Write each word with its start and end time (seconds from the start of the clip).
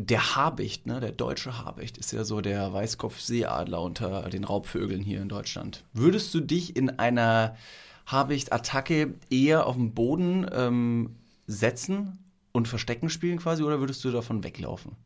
der 0.00 0.34
Habicht, 0.34 0.86
ne, 0.86 0.98
der 1.00 1.12
deutsche 1.12 1.58
Habicht, 1.58 1.98
ist 1.98 2.12
ja 2.12 2.24
so 2.24 2.40
der 2.40 2.72
Weißkopfseeadler 2.72 3.80
unter 3.82 4.28
den 4.30 4.44
Raubvögeln 4.44 5.02
hier 5.02 5.20
in 5.20 5.28
Deutschland. 5.28 5.84
Würdest 5.92 6.32
du 6.32 6.40
dich 6.40 6.74
in 6.74 6.98
einer 6.98 7.56
Habicht-Attacke 8.06 9.14
eher 9.28 9.66
auf 9.66 9.76
den 9.76 9.92
Boden 9.92 10.46
ähm, 10.52 11.16
setzen 11.46 12.18
und 12.52 12.66
Verstecken 12.66 13.10
spielen 13.10 13.38
quasi 13.38 13.62
oder 13.62 13.80
würdest 13.80 14.02
du 14.04 14.10
davon 14.10 14.42
weglaufen? 14.42 14.96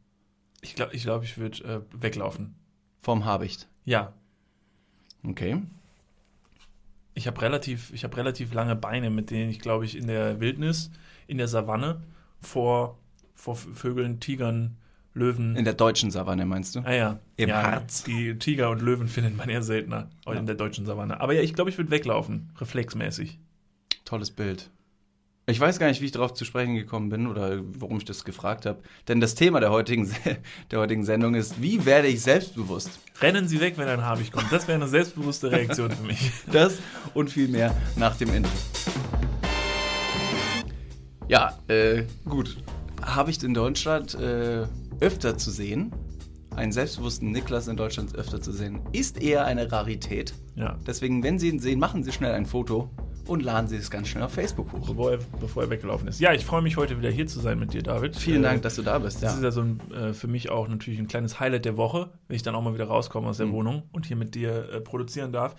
Ich 0.61 0.77
glaube, 0.77 0.95
ich, 0.95 1.03
glaub, 1.03 1.25
ich 1.25 1.37
würde 1.39 1.65
äh, 1.65 2.03
weglaufen. 2.03 2.55
Vom 3.01 3.25
Habicht? 3.25 3.69
Ja. 3.85 4.15
Okay. 5.27 5.61
Ich 7.15 7.27
habe 7.27 7.43
relativ, 7.43 7.93
ich 7.93 8.05
hab 8.05 8.17
relativ 8.17 8.55
lange 8.55 8.77
Beine, 8.77 9.11
mit 9.11 9.31
denen 9.31 9.51
ich, 9.51 9.61
glaube 9.61 9.85
ich, 9.85 9.97
in 9.97 10.07
der 10.07 10.41
Wildnis, 10.41 10.91
in 11.27 11.39
der 11.39 11.49
Savanne 11.49 12.03
vor, 12.41 12.99
vor 13.35 13.57
Vögeln, 13.57 14.21
Tigern, 14.21 14.77
Löwen. 15.15 15.57
In 15.57 15.65
der 15.65 15.75
deutschen 15.75 16.11
Savanne 16.11 16.45
meinst 16.45 16.75
du? 16.75 16.81
Ah 16.81 16.93
ja. 16.93 17.21
Im 17.37 17.49
ja, 17.49 17.63
Harz. 17.63 18.03
Die 18.03 18.37
Tiger 18.39 18.71
und 18.71 18.83
Löwen 18.83 19.09
findet 19.09 19.37
man 19.37 19.49
eher 19.49 19.63
seltener 19.63 20.11
ja. 20.27 20.33
in 20.33 20.47
der 20.47 20.57
deutschen 20.57 20.87
Savanne. 20.87 21.21
Aber 21.21 21.33
ja, 21.33 21.41
ich 21.41 21.55
glaube, 21.55 21.71
ich 21.71 21.79
würde 21.79 21.91
weglaufen, 21.91 22.51
reflexmäßig. 22.61 23.39
Tolles 24.05 24.33
Bild. 24.33 24.71
Ich 25.47 25.61
weiß 25.61 25.79
gar 25.79 25.89
nicht, 25.89 26.01
wie 26.01 26.07
ich 26.07 26.13
darauf 26.13 26.33
zu 26.33 26.47
sprechen 26.47 26.75
gekommen 26.75 27.11
bin 27.11 27.27
oder 27.27 27.61
warum 27.79 27.99
ich 27.99 28.07
das 28.07 28.25
gefragt 28.25 28.65
habe. 28.65 28.83
Denn 29.09 29.21
das 29.21 29.35
Thema 29.35 29.61
der 29.61 29.71
heutigen, 29.71 30.11
der 30.71 30.81
heutigen 30.81 31.05
Sendung 31.05 31.35
ist, 31.35 31.61
wie 31.61 31.85
werde 31.85 32.09
ich 32.09 32.23
selbstbewusst? 32.23 32.99
Rennen 33.21 33.47
Sie 33.47 33.61
weg, 33.61 33.75
wenn 33.77 33.87
ein 33.87 34.03
Habich 34.03 34.33
kommt. 34.33 34.51
Das 34.51 34.67
wäre 34.67 34.77
eine 34.77 34.89
selbstbewusste 34.89 35.53
Reaktion 35.53 35.91
für 35.91 36.03
mich. 36.03 36.33
Das 36.51 36.79
und 37.13 37.31
viel 37.31 37.49
mehr 37.49 37.77
nach 37.97 38.17
dem 38.17 38.31
Ende. 38.31 38.49
Ja, 41.29 41.59
äh, 41.69 42.05
gut. 42.25 42.57
Habe 43.05 43.31
ich 43.31 43.43
in 43.43 43.55
Deutschland 43.55 44.15
äh, 44.15 44.67
öfter 45.01 45.37
zu 45.37 45.51
sehen. 45.51 45.93
Einen 46.57 46.73
selbstbewussten 46.73 47.33
Niklas 47.33 47.67
in 47.69 47.77
Deutschland 47.77 48.15
öfter 48.15 48.41
zu 48.41 48.53
sehen, 48.53 48.81
ist 48.93 49.21
eher 49.21 49.45
eine 49.45 49.71
Rarität. 49.73 50.35
Ja. 50.55 50.79
Deswegen, 50.87 51.23
wenn 51.25 51.39
Sie 51.39 51.49
ihn 51.49 51.59
sehen, 51.59 51.81
machen 51.81 52.05
Sie 52.05 52.13
schnell 52.13 52.33
ein 52.33 52.47
Foto 52.47 52.91
und 53.27 53.43
laden 53.43 53.67
Sie 53.67 53.77
es 53.77 53.91
ganz 53.91 54.07
schnell 54.09 54.23
auf 54.23 54.33
Facebook 54.33 54.73
hoch. 54.73 54.87
Bevor 54.87 55.11
er, 55.13 55.19
bevor 55.41 55.65
er 55.65 55.71
weggelaufen 55.71 56.07
ist. 56.07 56.21
Ja, 56.21 56.33
ich 56.33 56.45
freue 56.45 56.63
mich 56.63 56.77
heute 56.77 56.97
wieder 56.97 57.11
hier 57.11 57.27
zu 57.27 57.41
sein 57.41 57.59
mit 57.59 57.73
dir, 57.73 57.83
David. 57.83 58.15
Vielen 58.15 58.45
äh, 58.45 58.49
Dank, 58.49 58.63
dass 58.63 58.77
du 58.77 58.83
da 58.83 59.01
bist. 59.01 59.17
Das 59.23 59.33
Ja. 59.33 59.37
ist 59.39 59.43
ja 59.43 59.51
so 59.51 59.63
ein, 59.63 59.81
äh, 59.93 60.13
für 60.13 60.29
mich 60.29 60.51
auch 60.51 60.69
natürlich 60.69 61.01
ein 61.01 61.09
kleines 61.09 61.41
Highlight 61.41 61.65
der 61.65 61.77
Woche, 61.77 62.13
wenn 62.29 62.37
ich 62.37 62.43
dann 62.45 62.55
auch 62.55 62.63
mal 62.63 62.75
wieder 62.75 62.85
rauskomme 62.87 63.27
aus 63.27 63.39
der 63.39 63.47
Mhm. 63.47 63.53
Wohnung 63.53 63.83
und 63.91 64.07
hier 64.07 64.17
mit 64.17 64.35
dir 64.37 64.69
äh, 64.73 64.81
produzieren 64.81 65.33
darf. 65.33 65.57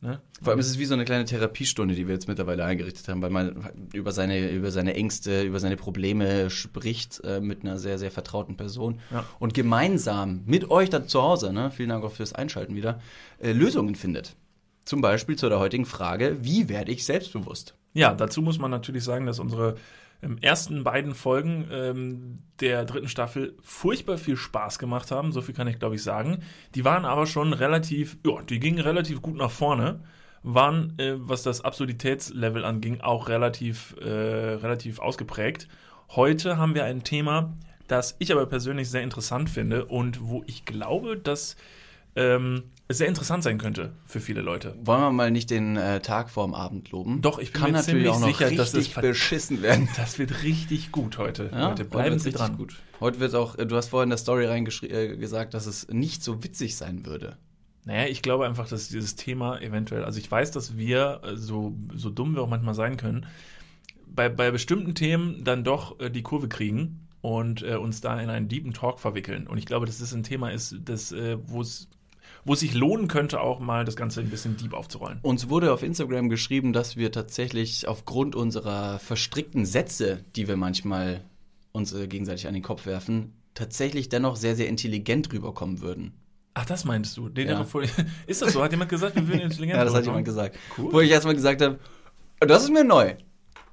Ne? 0.00 0.20
Vor 0.42 0.50
allem 0.50 0.60
ist 0.60 0.68
es 0.68 0.78
wie 0.78 0.84
so 0.84 0.92
eine 0.94 1.06
kleine 1.06 1.24
Therapiestunde, 1.24 1.94
die 1.94 2.06
wir 2.06 2.14
jetzt 2.14 2.28
mittlerweile 2.28 2.64
eingerichtet 2.64 3.08
haben, 3.08 3.22
weil 3.22 3.30
man 3.30 3.70
über 3.94 4.12
seine, 4.12 4.50
über 4.50 4.70
seine 4.70 4.94
Ängste, 4.94 5.42
über 5.42 5.60
seine 5.60 5.76
Probleme 5.76 6.50
spricht 6.50 7.22
äh, 7.24 7.40
mit 7.40 7.62
einer 7.62 7.78
sehr, 7.78 7.98
sehr 7.98 8.10
vertrauten 8.10 8.56
Person 8.56 9.00
Ja. 9.10 9.24
und 9.38 9.54
gemeinsam 9.54 10.42
mit 10.44 10.70
euch 10.70 10.90
da 10.90 11.06
zu 11.06 11.22
Hause, 11.22 11.52
ne, 11.54 11.70
vielen 11.70 11.88
Dank 11.88 12.04
auch 12.04 12.12
fürs 12.12 12.34
Einschalten 12.34 12.74
wieder, 12.76 13.00
äh, 13.40 13.52
Lösungen 13.52 13.94
findet. 13.94 14.36
Zum 14.84 15.00
Beispiel 15.00 15.36
zu 15.36 15.48
der 15.48 15.58
heutigen 15.58 15.86
Frage, 15.86 16.36
wie 16.42 16.68
werde 16.68 16.92
ich 16.92 17.06
selbstbewusst? 17.06 17.74
Ja, 17.94 18.12
dazu 18.14 18.42
muss 18.42 18.58
man 18.58 18.70
natürlich 18.70 19.04
sagen, 19.04 19.24
dass 19.24 19.38
unsere 19.38 19.76
ersten 20.40 20.84
beiden 20.84 21.14
Folgen 21.14 21.68
ähm, 21.70 22.38
der 22.60 22.84
dritten 22.84 23.08
Staffel 23.08 23.56
furchtbar 23.62 24.18
viel 24.18 24.36
Spaß 24.36 24.78
gemacht 24.78 25.10
haben. 25.10 25.32
So 25.32 25.40
viel 25.42 25.54
kann 25.54 25.68
ich, 25.68 25.78
glaube 25.78 25.94
ich, 25.96 26.02
sagen. 26.02 26.42
Die 26.74 26.84
waren 26.84 27.04
aber 27.04 27.26
schon 27.26 27.52
relativ, 27.52 28.16
ja, 28.24 28.42
die 28.42 28.60
gingen 28.60 28.80
relativ 28.80 29.22
gut 29.22 29.36
nach 29.36 29.50
vorne. 29.50 30.00
Waren, 30.42 30.98
äh, 30.98 31.14
was 31.16 31.42
das 31.42 31.62
Absurditätslevel 31.62 32.64
anging, 32.64 33.00
auch 33.00 33.28
relativ, 33.28 33.96
äh, 34.00 34.08
relativ 34.08 34.98
ausgeprägt. 34.98 35.68
Heute 36.10 36.58
haben 36.58 36.74
wir 36.74 36.84
ein 36.84 37.02
Thema, 37.02 37.54
das 37.86 38.16
ich 38.18 38.30
aber 38.32 38.46
persönlich 38.46 38.90
sehr 38.90 39.02
interessant 39.02 39.48
finde 39.48 39.86
und 39.86 40.28
wo 40.28 40.42
ich 40.46 40.64
glaube, 40.64 41.16
dass 41.16 41.56
ähm, 42.16 42.64
sehr 42.88 43.08
interessant 43.08 43.42
sein 43.42 43.58
könnte 43.58 43.92
für 44.04 44.20
viele 44.20 44.42
Leute. 44.42 44.76
Wollen 44.82 45.00
wir 45.00 45.10
mal 45.10 45.30
nicht 45.30 45.50
den 45.50 45.76
äh, 45.76 46.00
Tag 46.00 46.30
vorm 46.30 46.54
Abend 46.54 46.90
loben? 46.90 47.22
Doch, 47.22 47.38
ich 47.38 47.52
bin 47.52 47.62
Kann 47.62 47.72
mir 47.72 47.78
natürlich 47.78 48.08
auch 48.08 48.20
noch 48.20 48.26
sicher, 48.26 48.50
dass 48.50 48.74
richtig 48.74 48.88
es 48.88 48.92
ver- 48.92 49.00
beschissen 49.00 49.62
werden. 49.62 49.88
Das 49.96 50.18
wird 50.18 50.42
richtig 50.42 50.92
gut 50.92 51.16
heute. 51.18 51.44
Ja, 51.44 51.68
Leute, 51.68 51.68
heute 51.68 51.84
bleiben 51.86 52.18
Sie 52.18 52.30
dran. 52.30 52.56
Gut. 52.56 52.76
Heute 53.00 53.20
wird 53.20 53.34
auch, 53.34 53.56
äh, 53.58 53.66
du 53.66 53.76
hast 53.76 53.88
vorhin 53.88 54.06
in 54.06 54.10
der 54.10 54.18
Story 54.18 54.46
reingeschrieben, 54.46 54.96
äh, 54.96 55.16
gesagt, 55.16 55.54
dass 55.54 55.66
es 55.66 55.88
nicht 55.88 56.22
so 56.22 56.44
witzig 56.44 56.76
sein 56.76 57.06
würde. 57.06 57.38
Naja, 57.86 58.06
ich 58.08 58.22
glaube 58.22 58.46
einfach, 58.46 58.68
dass 58.68 58.88
dieses 58.88 59.16
Thema 59.16 59.60
eventuell, 59.60 60.04
also 60.04 60.18
ich 60.18 60.30
weiß, 60.30 60.50
dass 60.50 60.76
wir, 60.76 61.20
äh, 61.24 61.36
so, 61.36 61.74
so 61.94 62.10
dumm 62.10 62.34
wir 62.34 62.42
auch 62.42 62.48
manchmal 62.48 62.74
sein 62.74 62.96
können, 62.96 63.26
bei, 64.06 64.28
bei 64.28 64.50
bestimmten 64.50 64.94
Themen 64.94 65.42
dann 65.42 65.64
doch 65.64 65.98
äh, 66.00 66.10
die 66.10 66.22
Kurve 66.22 66.48
kriegen 66.48 67.08
und 67.20 67.62
äh, 67.62 67.76
uns 67.76 68.00
da 68.02 68.20
in 68.20 68.30
einen 68.30 68.48
deepen 68.48 68.74
Talk 68.74 69.00
verwickeln. 69.00 69.46
Und 69.46 69.56
ich 69.58 69.66
glaube, 69.66 69.86
dass 69.86 69.98
das 69.98 70.12
ein 70.12 70.22
Thema 70.22 70.50
ist, 70.50 70.76
das, 70.84 71.12
äh, 71.12 71.38
wo 71.46 71.62
es 71.62 71.88
wo 72.44 72.52
es 72.52 72.60
sich 72.60 72.74
lohnen 72.74 73.08
könnte, 73.08 73.40
auch 73.40 73.60
mal 73.60 73.84
das 73.84 73.96
Ganze 73.96 74.20
ein 74.20 74.30
bisschen 74.30 74.56
deep 74.56 74.74
aufzurollen. 74.74 75.18
Uns 75.22 75.48
wurde 75.48 75.72
auf 75.72 75.82
Instagram 75.82 76.28
geschrieben, 76.28 76.72
dass 76.72 76.96
wir 76.96 77.10
tatsächlich 77.10 77.88
aufgrund 77.88 78.36
unserer 78.36 78.98
verstrickten 78.98 79.64
Sätze, 79.64 80.24
die 80.36 80.46
wir 80.48 80.56
manchmal 80.56 81.22
uns 81.72 81.92
äh, 81.92 82.06
gegenseitig 82.06 82.46
an 82.46 82.54
den 82.54 82.62
Kopf 82.62 82.86
werfen, 82.86 83.32
tatsächlich 83.54 84.08
dennoch 84.08 84.36
sehr, 84.36 84.56
sehr 84.56 84.68
intelligent 84.68 85.32
rüberkommen 85.32 85.80
würden. 85.80 86.14
Ach, 86.54 86.64
das 86.64 86.84
meinst 86.84 87.16
du? 87.16 87.28
Den 87.28 87.48
Ja. 87.48 87.66
Ist 88.26 88.42
das 88.42 88.52
so? 88.52 88.62
Hat 88.62 88.70
jemand 88.70 88.90
gesagt, 88.90 89.16
wir 89.16 89.26
würden 89.26 89.40
intelligent 89.42 89.78
Ja, 89.78 89.84
das 89.84 89.94
hat 89.94 90.04
jemand 90.04 90.24
gesagt. 90.24 90.56
Cool. 90.78 90.92
Wo 90.92 91.00
ich 91.00 91.10
erstmal 91.10 91.34
gesagt 91.34 91.60
habe, 91.62 91.78
das 92.40 92.64
ist 92.64 92.70
mir 92.70 92.84
neu. 92.84 93.14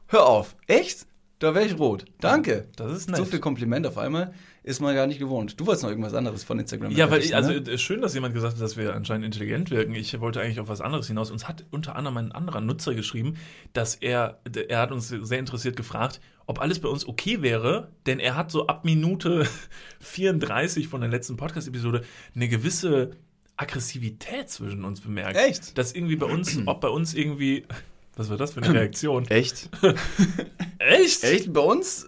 Hör 0.08 0.26
auf. 0.26 0.56
Echt? 0.68 1.06
Da 1.40 1.54
wäre 1.56 1.66
ich 1.66 1.78
rot. 1.78 2.06
Danke. 2.20 2.70
Das 2.76 2.92
ist 2.92 3.10
nett. 3.10 3.18
So 3.18 3.26
viel 3.26 3.40
Kompliment 3.40 3.86
auf 3.86 3.98
einmal 3.98 4.34
ist 4.64 4.80
man 4.80 4.94
gar 4.94 5.08
nicht 5.08 5.20
gewohnt. 5.20 5.60
Du 5.60 5.66
wolltest 5.66 5.84
noch 5.84 5.90
irgendwas 5.90 6.14
anderes 6.14 6.44
von 6.44 6.60
Instagram. 6.60 6.92
Ja, 6.92 7.10
weil 7.10 7.22
ich, 7.22 7.36
also 7.36 7.50
berichten, 7.50 7.72
ne? 7.72 7.78
schön, 7.80 8.02
dass 8.02 8.14
jemand 8.14 8.36
gesagt 8.36 8.56
hat, 8.56 8.62
dass 8.62 8.78
wir 8.78 8.94
anscheinend 8.94 9.26
intelligent 9.26 9.72
wirken. 9.72 9.96
Ich 9.96 10.20
wollte 10.20 10.40
eigentlich 10.40 10.60
auf 10.60 10.68
was 10.68 10.82
anderes 10.82 11.08
hinaus. 11.08 11.32
Uns 11.32 11.48
hat 11.48 11.66
unter 11.72 11.96
anderem 11.96 12.18
ein 12.18 12.32
anderer 12.32 12.62
Nutzer 12.62 12.94
geschrieben, 12.94 13.36
dass 13.74 13.96
er, 13.96 14.40
er 14.68 14.80
hat 14.80 14.92
uns 14.92 15.08
sehr 15.08 15.40
interessiert 15.40 15.76
gefragt, 15.76 16.22
ob 16.46 16.62
alles 16.62 16.80
bei 16.80 16.90
uns 16.90 17.08
okay 17.08 17.42
wäre, 17.42 17.90
denn 18.06 18.20
er 18.20 18.36
hat 18.36 18.52
so 18.52 18.68
ab 18.68 18.86
Minute 18.86 19.48
34 20.00 20.88
von 20.88 21.02
der 21.02 21.10
letzten 21.10 21.38
Podcast-Episode 21.38 22.04
eine 22.36 22.48
gewisse 22.48 23.12
Aggressivität 23.58 24.50
zwischen 24.50 24.86
uns 24.86 25.02
bemerkt. 25.02 25.38
Echt? 25.38 25.78
Dass 25.78 25.94
irgendwie 25.94 26.16
bei 26.16 26.26
uns, 26.28 26.60
ob 26.66 26.82
bei 26.82 26.90
uns 26.90 27.14
irgendwie, 27.14 27.66
was 28.16 28.30
war 28.30 28.38
das 28.38 28.54
für 28.54 28.62
eine 28.62 28.74
Reaktion? 28.80 29.26
Echt? 29.28 29.70
Echt? 30.80 31.24
Echt? 31.24 31.54
Bei 31.54 31.62
uns? 31.62 32.08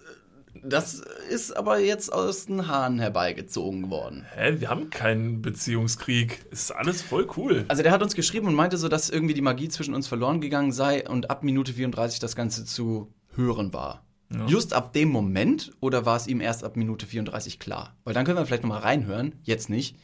Das 0.62 1.02
ist 1.30 1.56
aber 1.56 1.80
jetzt 1.80 2.12
aus 2.14 2.46
den 2.46 2.68
Haaren 2.68 3.00
herbeigezogen 3.00 3.90
worden. 3.90 4.26
Hä, 4.36 4.56
wir 4.60 4.70
haben 4.70 4.90
keinen 4.90 5.42
Beziehungskrieg. 5.42 6.46
Ist 6.52 6.72
alles 6.72 7.02
voll 7.02 7.28
cool. 7.38 7.66
Also 7.68 7.84
der 7.84 7.92
hat 7.92 8.04
uns 8.04 8.16
geschrieben 8.16 8.48
und 8.48 8.56
meinte 8.56 8.78
so, 8.78 8.88
dass 8.88 9.10
irgendwie 9.10 9.34
die 9.34 9.42
Magie 9.42 9.70
zwischen 9.70 9.94
uns 9.94 10.08
verloren 10.08 10.42
gegangen 10.42 10.72
sei 10.72 11.08
und 11.08 11.30
ab 11.30 11.44
Minute 11.44 11.74
34 11.74 12.20
das 12.20 12.36
Ganze 12.36 12.66
zu 12.66 13.14
hören 13.36 13.74
war. 13.74 14.06
Ja. 14.32 14.46
Just 14.48 14.74
ab 14.74 14.94
dem 14.94 15.10
Moment 15.10 15.72
oder 15.80 16.06
war 16.06 16.18
es 16.18 16.28
ihm 16.28 16.42
erst 16.42 16.64
ab 16.64 16.76
Minute 16.76 17.06
34 17.06 17.60
klar? 17.60 17.96
Weil 18.04 18.14
dann 18.14 18.26
können 18.26 18.38
wir 18.38 18.46
vielleicht 18.46 18.64
nochmal 18.64 18.82
reinhören, 18.82 19.36
jetzt 19.44 19.70
nicht, 19.70 19.96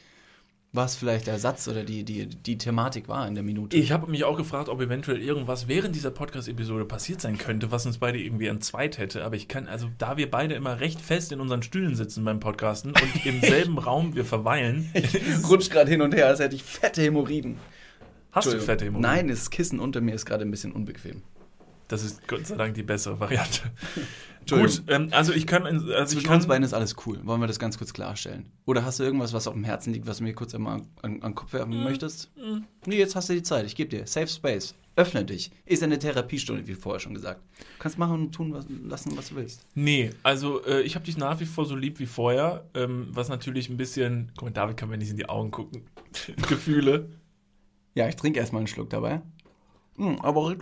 was 0.72 0.96
vielleicht 0.96 1.26
der 1.26 1.40
Satz 1.40 1.68
oder 1.68 1.84
die, 1.84 2.04
die, 2.04 2.28
die 2.28 2.58
Thematik 2.58 3.08
war 3.08 3.28
in 3.28 3.34
der 3.34 3.44
Minute. 3.44 3.76
Ich 3.76 3.92
habe 3.92 4.10
mich 4.10 4.24
auch 4.24 4.38
gefragt, 4.38 4.70
ob 4.70 4.80
eventuell 4.82 5.20
irgendwas 5.20 5.68
während 5.68 5.96
dieser 5.96 6.12
Podcast-Episode 6.12 6.86
passiert 6.86 7.22
sein 7.22 7.40
könnte, 7.40 7.72
was 7.72 7.88
uns 7.88 7.98
beide 7.98 8.20
irgendwie 8.20 8.48
entzweit 8.48 9.00
hätte. 9.00 9.24
Aber 9.24 9.36
ich 9.36 9.48
kann, 9.48 9.68
also 9.68 9.90
da 9.98 10.18
wir 10.18 10.30
beide 10.30 10.54
immer 10.54 10.80
recht 10.80 11.02
fest 11.02 11.32
in 11.32 11.40
unseren 11.40 11.64
Stühlen 11.64 11.96
sitzen 11.96 12.24
beim 12.24 12.40
Podcasten 12.40 12.92
und 12.92 13.26
im 13.26 13.42
selben 13.42 13.80
Raum 13.80 14.14
wir 14.14 14.26
verweilen, 14.26 14.94
rutscht 15.50 15.72
gerade 15.72 15.90
hin 15.90 16.02
und 16.02 16.14
her, 16.14 16.28
als 16.28 16.40
hätte 16.40 16.56
ich 16.56 16.64
fette 16.64 17.02
Hämorrhoiden. 17.02 17.58
hast 18.32 18.54
du 18.54 18.60
fette 18.60 18.86
Hämorrhoiden? 18.86 19.02
Nein, 19.02 19.28
das 19.28 19.50
Kissen 19.50 19.80
unter 19.80 20.02
mir 20.02 20.14
ist 20.14 20.28
gerade 20.28 20.46
ein 20.46 20.52
bisschen 20.52 20.72
unbequem. 20.72 21.24
Das 21.88 22.04
ist 22.04 22.28
Gott 22.28 22.46
sei 22.46 22.56
Dank 22.56 22.76
die 22.76 22.84
bessere 22.84 23.20
Variante. 23.20 23.62
Gut, 24.50 24.84
ähm, 24.88 25.10
also 25.12 25.34
ich 25.34 25.48
kann, 25.48 25.66
also 25.66 25.90
ich 25.90 26.08
Zwischen 26.08 26.26
kann, 26.26 26.36
uns 26.38 26.48
beiden 26.48 26.64
ist 26.64 26.74
alles 26.74 26.96
cool. 27.06 27.20
Wollen 27.24 27.42
wir 27.42 27.48
das 27.48 27.60
ganz 27.60 27.78
kurz 27.78 27.94
klarstellen? 27.94 28.52
Oder 28.66 28.84
hast 28.86 29.00
du 29.00 29.04
irgendwas, 29.04 29.34
was 29.34 29.48
auf 29.48 29.54
dem 29.54 29.64
Herzen 29.64 29.94
liegt, 29.94 30.08
was 30.08 30.18
du 30.18 30.24
mir 30.24 30.34
kurz 30.34 30.54
einmal 30.56 30.76
an, 30.76 30.88
an, 31.02 31.22
an 31.22 31.36
Kopf 31.36 31.54
werfen 31.54 31.84
möchtest? 31.84 32.32
Nee, 32.86 32.98
jetzt 32.98 33.16
hast 33.16 33.30
du 33.30 33.34
die 33.34 33.44
Zeit. 33.44 33.66
Ich 33.66 33.76
gebe 33.76 33.90
dir. 33.90 34.08
Safe 34.08 34.28
Space. 34.28 34.76
Öffne 35.00 35.24
dich. 35.24 35.52
Ist 35.66 35.82
eine 35.82 35.98
Therapiestunde, 35.98 36.68
wie 36.68 36.74
vorher 36.74 37.00
schon 37.00 37.14
gesagt. 37.14 37.42
Du 37.58 37.66
kannst 37.80 37.98
machen 37.98 38.16
und 38.16 38.32
tun 38.34 38.52
was, 38.54 38.66
lassen, 38.84 39.16
was 39.16 39.30
du 39.30 39.36
willst. 39.36 39.66
Nee, 39.74 40.10
also 40.24 40.66
äh, 40.66 40.82
ich 40.82 40.96
habe 40.96 41.06
dich 41.06 41.16
nach 41.16 41.40
wie 41.40 41.46
vor 41.46 41.64
so 41.66 41.76
lieb 41.76 42.00
wie 42.00 42.06
vorher, 42.06 42.66
ähm, 42.74 43.08
was 43.12 43.30
natürlich 43.30 43.70
ein 43.70 43.78
bisschen, 43.78 44.34
guck 44.36 44.50
mal, 44.50 44.52
David 44.52 44.76
kann 44.76 44.90
mir 44.90 44.98
nicht 44.98 45.12
in 45.12 45.16
die 45.16 45.30
Augen 45.30 45.52
gucken, 45.52 45.84
Gefühle. 46.50 47.10
Ja, 47.96 48.10
ich 48.10 48.18
trinke 48.18 48.40
erstmal 48.40 48.60
einen 48.60 48.68
Schluck 48.68 48.90
dabei. 48.90 49.22
Hm, 49.96 50.20
aber 50.20 50.42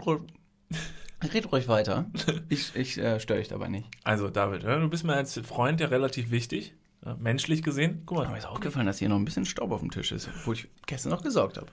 red 1.24 1.52
ruhig, 1.52 1.68
weiter. 1.68 2.06
Ich, 2.50 2.75
ich 2.75 2.98
äh, 2.98 3.19
störe 3.19 3.40
dich 3.40 3.48
dabei 3.50 3.68
nicht. 3.68 3.88
Also 4.04 4.30
David, 4.30 4.64
ja, 4.64 4.78
du 4.80 4.90
bist 4.90 5.04
mir 5.04 5.14
als 5.14 5.40
Freund 5.44 5.80
ja 5.81 5.88
relativ 5.88 6.31
wichtig, 6.31 6.74
ja, 7.06 7.16
menschlich 7.19 7.64
gesehen. 7.64 8.04
Guck 8.06 8.18
Aber 8.19 8.28
mal. 8.28 8.31
mir 8.34 8.38
ist 8.40 8.48
auch 8.48 8.60
gefallen, 8.60 8.86
dass 8.88 9.00
hier 9.00 9.10
noch 9.10 9.18
ein 9.18 9.25
bisschen 9.25 9.46
Staub 9.46 9.72
auf 9.72 9.81
dem 9.81 9.92
Tisch 9.92 10.12
ist, 10.12 10.30
obwohl 10.40 10.56
ich 10.56 10.68
gestern 10.86 11.12
noch 11.12 11.24
gesaugt 11.24 11.58
habe. 11.58 11.68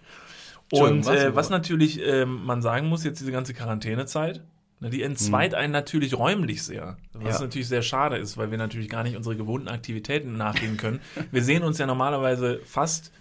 Und 0.73 1.06
äh, 1.06 1.35
was? 1.35 1.50
natürlich 1.50 2.00
ähm, 2.00 2.44
man 2.44 2.62
sagen 2.62 2.88
muss, 2.88 3.05
jetzt 3.05 3.20
diese 3.20 3.32
ganze 3.32 3.55
Quarantänezeit, 3.55 4.43
Ne, 4.81 4.91
Die 4.91 5.02
entzweit 5.02 5.55
einen 5.55 5.73
natürlich 5.73 6.19
räumlich 6.19 6.64
sehr. 6.64 6.96
Was 7.12 7.37
Ja. 7.38 7.44
natürlich 7.46 7.69
sehr 7.69 7.82
schade 7.82 8.17
ist, 8.17 8.37
weil 8.37 8.50
wir 8.50 8.58
natürlich 8.58 8.88
gar 8.88 9.05
nicht 9.05 9.17
unsere 9.17 9.37
gewohnten 9.37 9.69
Aktivitäten 9.69 10.37
nachgehen 10.37 10.76
können. 10.76 11.00
Wir 11.31 11.44
sehen 11.44 11.62
uns 11.62 11.79
ja 11.79 11.87
normalerweise 11.87 12.61
fast 12.64 13.12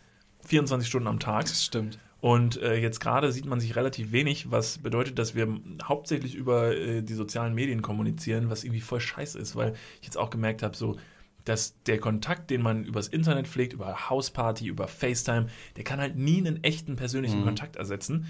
24 0.46 0.88
Stunden 0.90 1.08
am 1.08 1.20
Tag. 1.20 1.44
Das 1.46 1.64
stimmt. 1.64 2.00
Und 2.24 2.62
äh, 2.62 2.78
jetzt 2.78 3.02
gerade 3.02 3.34
sieht 3.34 3.46
man 3.48 3.60
sich 3.60 3.76
relativ 3.76 4.14
wenig, 4.14 4.50
was 4.50 4.78
bedeutet, 4.78 5.20
dass 5.20 5.36
wir 5.36 5.60
hauptsächlich 5.84 6.36
über 6.36 6.74
äh, 6.74 7.02
die 7.02 7.16
sozialen 7.16 7.54
Medien 7.54 7.82
kommunizieren, 7.82 8.50
was 8.50 8.64
irgendwie 8.64 8.80
voll 8.80 9.02
scheiße 9.02 9.38
ist, 9.38 9.58
weil 9.58 9.74
ich 10.00 10.06
jetzt 10.06 10.18
auch 10.18 10.30
gemerkt 10.30 10.64
habe, 10.64 10.74
so, 10.74 10.96
dass 11.44 11.82
der 11.84 12.00
Kontakt, 12.00 12.50
den 12.50 12.62
man 12.62 12.86
übers 12.86 13.10
Internet 13.10 13.50
pflegt, 13.50 13.74
über 13.74 14.10
Hausparty, 14.10 14.68
über 14.68 14.88
FaceTime, 14.88 15.48
der 15.76 15.84
kann 15.84 16.00
halt 16.00 16.16
nie 16.16 16.38
einen 16.38 16.64
echten 16.64 16.96
persönlichen 16.96 17.42
Mhm. 17.42 17.44
Kontakt 17.44 17.76
ersetzen. 17.76 18.28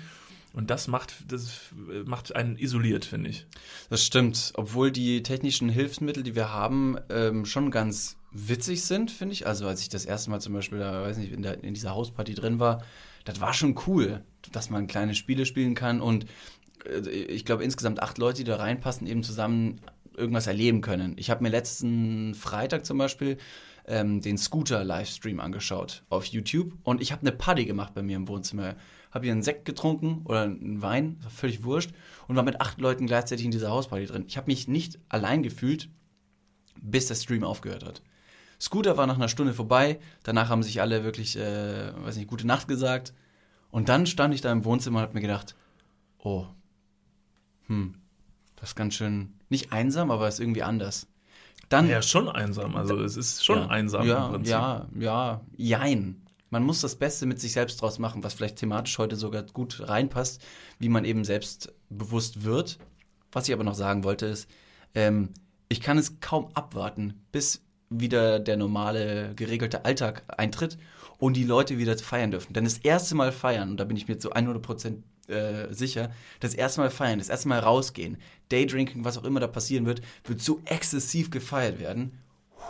Und 0.53 0.71
das 0.71 0.87
macht, 0.87 1.31
das 1.31 1.71
äh, 1.87 1.99
macht 2.09 2.35
einen 2.35 2.57
isoliert, 2.57 3.05
finde 3.05 3.29
ich. 3.29 3.45
Das 3.91 4.03
stimmt. 4.03 4.53
Obwohl 4.55 4.91
die 4.91 5.21
technischen 5.21 5.69
Hilfsmittel, 5.69 6.23
die 6.23 6.33
wir 6.33 6.51
haben, 6.51 6.97
ähm, 7.11 7.45
schon 7.45 7.69
ganz 7.69 8.17
witzig 8.31 8.85
sind, 8.85 9.11
finde 9.11 9.33
ich. 9.33 9.45
Also 9.45 9.67
als 9.67 9.81
ich 9.81 9.89
das 9.89 10.05
erste 10.05 10.31
Mal 10.31 10.41
zum 10.41 10.53
Beispiel, 10.53 10.79
da, 10.79 11.03
weiß 11.03 11.17
nicht, 11.17 11.31
in, 11.31 11.43
der, 11.43 11.63
in 11.63 11.75
dieser 11.75 11.93
Hausparty 11.93 12.33
drin 12.33 12.57
war, 12.57 12.81
das 13.23 13.41
war 13.41 13.53
schon 13.53 13.79
cool, 13.87 14.23
dass 14.51 14.69
man 14.69 14.87
kleine 14.87 15.15
Spiele 15.15 15.45
spielen 15.45 15.75
kann 15.75 16.01
und 16.01 16.25
äh, 16.85 17.09
ich 17.09 17.45
glaube 17.45 17.63
insgesamt 17.63 18.01
acht 18.01 18.17
Leute, 18.17 18.39
die 18.39 18.49
da 18.49 18.57
reinpassen, 18.57 19.07
eben 19.07 19.23
zusammen 19.23 19.81
irgendwas 20.15 20.47
erleben 20.47 20.81
können. 20.81 21.15
Ich 21.17 21.29
habe 21.29 21.43
mir 21.43 21.49
letzten 21.49 22.35
Freitag 22.35 22.85
zum 22.85 22.97
Beispiel 22.97 23.37
ähm, 23.85 24.21
den 24.21 24.37
Scooter-Livestream 24.37 25.39
angeschaut 25.39 26.03
auf 26.09 26.25
YouTube 26.25 26.73
und 26.83 27.01
ich 27.01 27.11
habe 27.11 27.21
eine 27.21 27.31
Party 27.31 27.65
gemacht 27.65 27.93
bei 27.93 28.01
mir 28.01 28.15
im 28.15 28.27
Wohnzimmer. 28.27 28.75
Habe 29.11 29.25
hier 29.25 29.33
einen 29.33 29.43
Sekt 29.43 29.65
getrunken 29.65 30.21
oder 30.25 30.43
einen 30.43 30.81
Wein, 30.81 31.19
völlig 31.29 31.63
wurscht, 31.63 31.91
und 32.27 32.35
war 32.35 32.43
mit 32.43 32.61
acht 32.61 32.81
Leuten 32.81 33.05
gleichzeitig 33.05 33.45
in 33.45 33.51
dieser 33.51 33.69
Hausparty 33.69 34.07
drin. 34.07 34.25
Ich 34.27 34.37
habe 34.37 34.47
mich 34.47 34.67
nicht 34.67 34.99
allein 35.09 35.43
gefühlt, 35.43 35.89
bis 36.81 37.07
der 37.07 37.15
Stream 37.15 37.43
aufgehört 37.43 37.85
hat. 37.85 38.01
Scooter 38.59 38.97
war 38.97 39.07
nach 39.07 39.15
einer 39.15 39.27
Stunde 39.27 39.53
vorbei, 39.53 39.99
danach 40.23 40.49
haben 40.49 40.63
sich 40.63 40.81
alle 40.81 41.03
wirklich, 41.03 41.37
äh, 41.37 41.93
weiß 42.03 42.17
nicht, 42.17 42.27
gute 42.27 42.47
Nacht 42.47 42.67
gesagt. 42.67 43.13
Und 43.71 43.89
dann 43.89 44.05
stand 44.05 44.33
ich 44.33 44.41
da 44.41 44.51
im 44.51 44.65
Wohnzimmer 44.65 44.99
und 44.99 45.03
habe 45.03 45.13
mir 45.15 45.21
gedacht, 45.21 45.55
oh, 46.19 46.45
hm, 47.67 47.95
das 48.55 48.69
ist 48.69 48.75
ganz 48.75 48.93
schön, 48.93 49.33
nicht 49.49 49.73
einsam, 49.73 50.11
aber 50.11 50.27
ist 50.27 50.39
irgendwie 50.39 50.63
anders. 50.63 51.07
Dann, 51.69 51.89
Ja, 51.89 52.01
schon 52.01 52.29
einsam. 52.29 52.75
Also 52.75 52.99
es 52.99 53.17
ist 53.17 53.43
schon 53.43 53.59
ja, 53.59 53.67
einsam 53.67 54.07
ja, 54.07 54.25
im 54.25 54.31
Prinzip. 54.31 54.51
Ja, 54.51 54.87
ja, 54.99 55.41
jein. 55.55 56.21
Man 56.49 56.63
muss 56.63 56.81
das 56.81 56.95
Beste 56.95 57.25
mit 57.25 57.39
sich 57.39 57.51
selbst 57.51 57.81
draus 57.81 57.97
machen, 57.97 58.23
was 58.23 58.35
vielleicht 58.35 58.57
thematisch 58.57 58.97
heute 58.99 59.15
sogar 59.15 59.41
gut 59.41 59.81
reinpasst, 59.89 60.39
wie 60.77 60.89
man 60.89 61.03
eben 61.03 61.25
selbstbewusst 61.25 62.43
wird. 62.43 62.77
Was 63.31 63.47
ich 63.47 63.53
aber 63.55 63.63
noch 63.63 63.73
sagen 63.73 64.03
wollte 64.03 64.27
ist, 64.27 64.47
ähm, 64.93 65.29
ich 65.67 65.81
kann 65.81 65.97
es 65.97 66.19
kaum 66.19 66.49
abwarten, 66.53 67.25
bis 67.31 67.63
wieder 67.99 68.39
der 68.39 68.57
normale, 68.57 69.33
geregelte 69.35 69.85
Alltag 69.85 70.23
eintritt 70.27 70.77
und 71.19 71.37
die 71.37 71.43
Leute 71.43 71.77
wieder 71.77 71.97
feiern 71.97 72.31
dürfen. 72.31 72.53
Denn 72.53 72.63
das 72.63 72.77
erste 72.79 73.15
Mal 73.15 73.31
feiern, 73.31 73.71
und 73.71 73.77
da 73.77 73.85
bin 73.85 73.97
ich 73.97 74.07
mir 74.07 74.17
zu 74.17 74.33
100% 74.33 74.97
äh, 75.27 75.73
sicher, 75.73 76.11
das 76.39 76.53
erste 76.53 76.81
Mal 76.81 76.89
feiern, 76.89 77.19
das 77.19 77.29
erste 77.29 77.47
Mal 77.47 77.59
rausgehen, 77.59 78.17
Daydrinking, 78.49 79.05
was 79.05 79.17
auch 79.17 79.23
immer 79.23 79.39
da 79.39 79.47
passieren 79.47 79.85
wird, 79.85 80.01
wird 80.25 80.41
so 80.41 80.61
exzessiv 80.65 81.31
gefeiert 81.31 81.79
werden. 81.79 82.19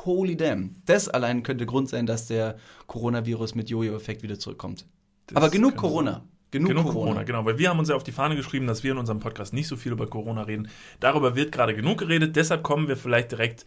Holy 0.06 0.36
damn. 0.36 0.76
Das 0.86 1.08
allein 1.08 1.44
könnte 1.44 1.66
Grund 1.66 1.90
sein, 1.90 2.06
dass 2.06 2.28
der 2.28 2.58
Coronavirus 2.88 3.56
mit 3.56 3.70
Jojo-Effekt 3.70 4.24
wieder 4.24 4.38
zurückkommt. 4.38 4.86
Das 5.28 5.38
Aber 5.38 5.50
genug 5.50 5.76
Corona. 5.76 6.24
Genug, 6.52 6.70
Genug 6.70 6.86
Corona. 6.86 7.06
Corona. 7.06 7.24
genau. 7.24 7.46
Weil 7.46 7.58
wir 7.58 7.70
haben 7.70 7.80
uns 7.80 7.90
ja 7.90 7.96
auf 7.96 8.04
die 8.04 8.12
Fahne 8.12 8.36
geschrieben, 8.36 8.68
dass 8.68 8.84
wir 8.84 8.92
in 8.92 9.00
unserem 9.00 9.20
Podcast 9.20 9.54
nicht 9.54 9.68
so 9.68 9.76
viel 9.76 9.92
über 9.92 10.06
Corona 10.06 10.44
reden. 10.44 10.68
Darüber 11.00 11.36
wird 11.36 11.52
gerade 11.52 11.76
genug 11.76 11.98
geredet. 11.98 12.36
Deshalb 12.36 12.62
kommen 12.62 12.88
wir 12.88 12.98
vielleicht 12.98 13.32
direkt 13.32 13.66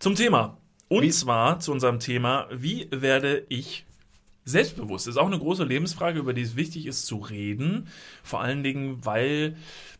zum 0.00 0.16
Thema. 0.16 0.58
Und 0.88 1.02
Wie- 1.02 1.10
zwar 1.10 1.58
zu 1.60 1.72
unserem 1.72 1.98
Thema, 1.98 2.46
wie 2.52 2.88
werde 2.90 3.44
ich 3.48 3.84
selbstbewusst? 4.44 5.06
Das 5.06 5.14
ist 5.14 5.20
auch 5.20 5.26
eine 5.26 5.38
große 5.38 5.64
Lebensfrage, 5.64 6.18
über 6.20 6.32
die 6.32 6.42
es 6.42 6.54
wichtig 6.56 6.86
ist 6.86 7.06
zu 7.06 7.16
reden. 7.16 7.88
Vor 8.22 8.40
allen 8.40 8.62
Dingen, 8.62 9.04
weil, 9.04 9.56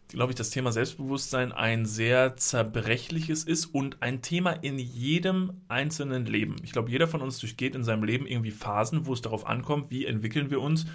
glaube 0.08 0.30
ich, 0.30 0.36
das 0.36 0.50
Thema 0.50 0.70
Selbstbewusstsein 0.70 1.50
ein 1.50 1.86
sehr 1.86 2.36
zerbrechliches 2.36 3.42
ist 3.42 3.66
und 3.66 4.00
ein 4.00 4.22
Thema 4.22 4.52
in 4.52 4.78
jedem 4.78 5.54
einzelnen 5.66 6.26
Leben. 6.26 6.56
Ich 6.62 6.70
glaube, 6.70 6.90
jeder 6.90 7.08
von 7.08 7.20
uns 7.20 7.38
durchgeht 7.40 7.74
in 7.74 7.82
seinem 7.82 8.04
Leben 8.04 8.26
irgendwie 8.26 8.52
Phasen, 8.52 9.06
wo 9.06 9.12
es 9.12 9.22
darauf 9.22 9.44
ankommt, 9.46 9.90
wie 9.90 10.04
entwickeln 10.04 10.50
wir 10.50 10.60
uns 10.60 10.86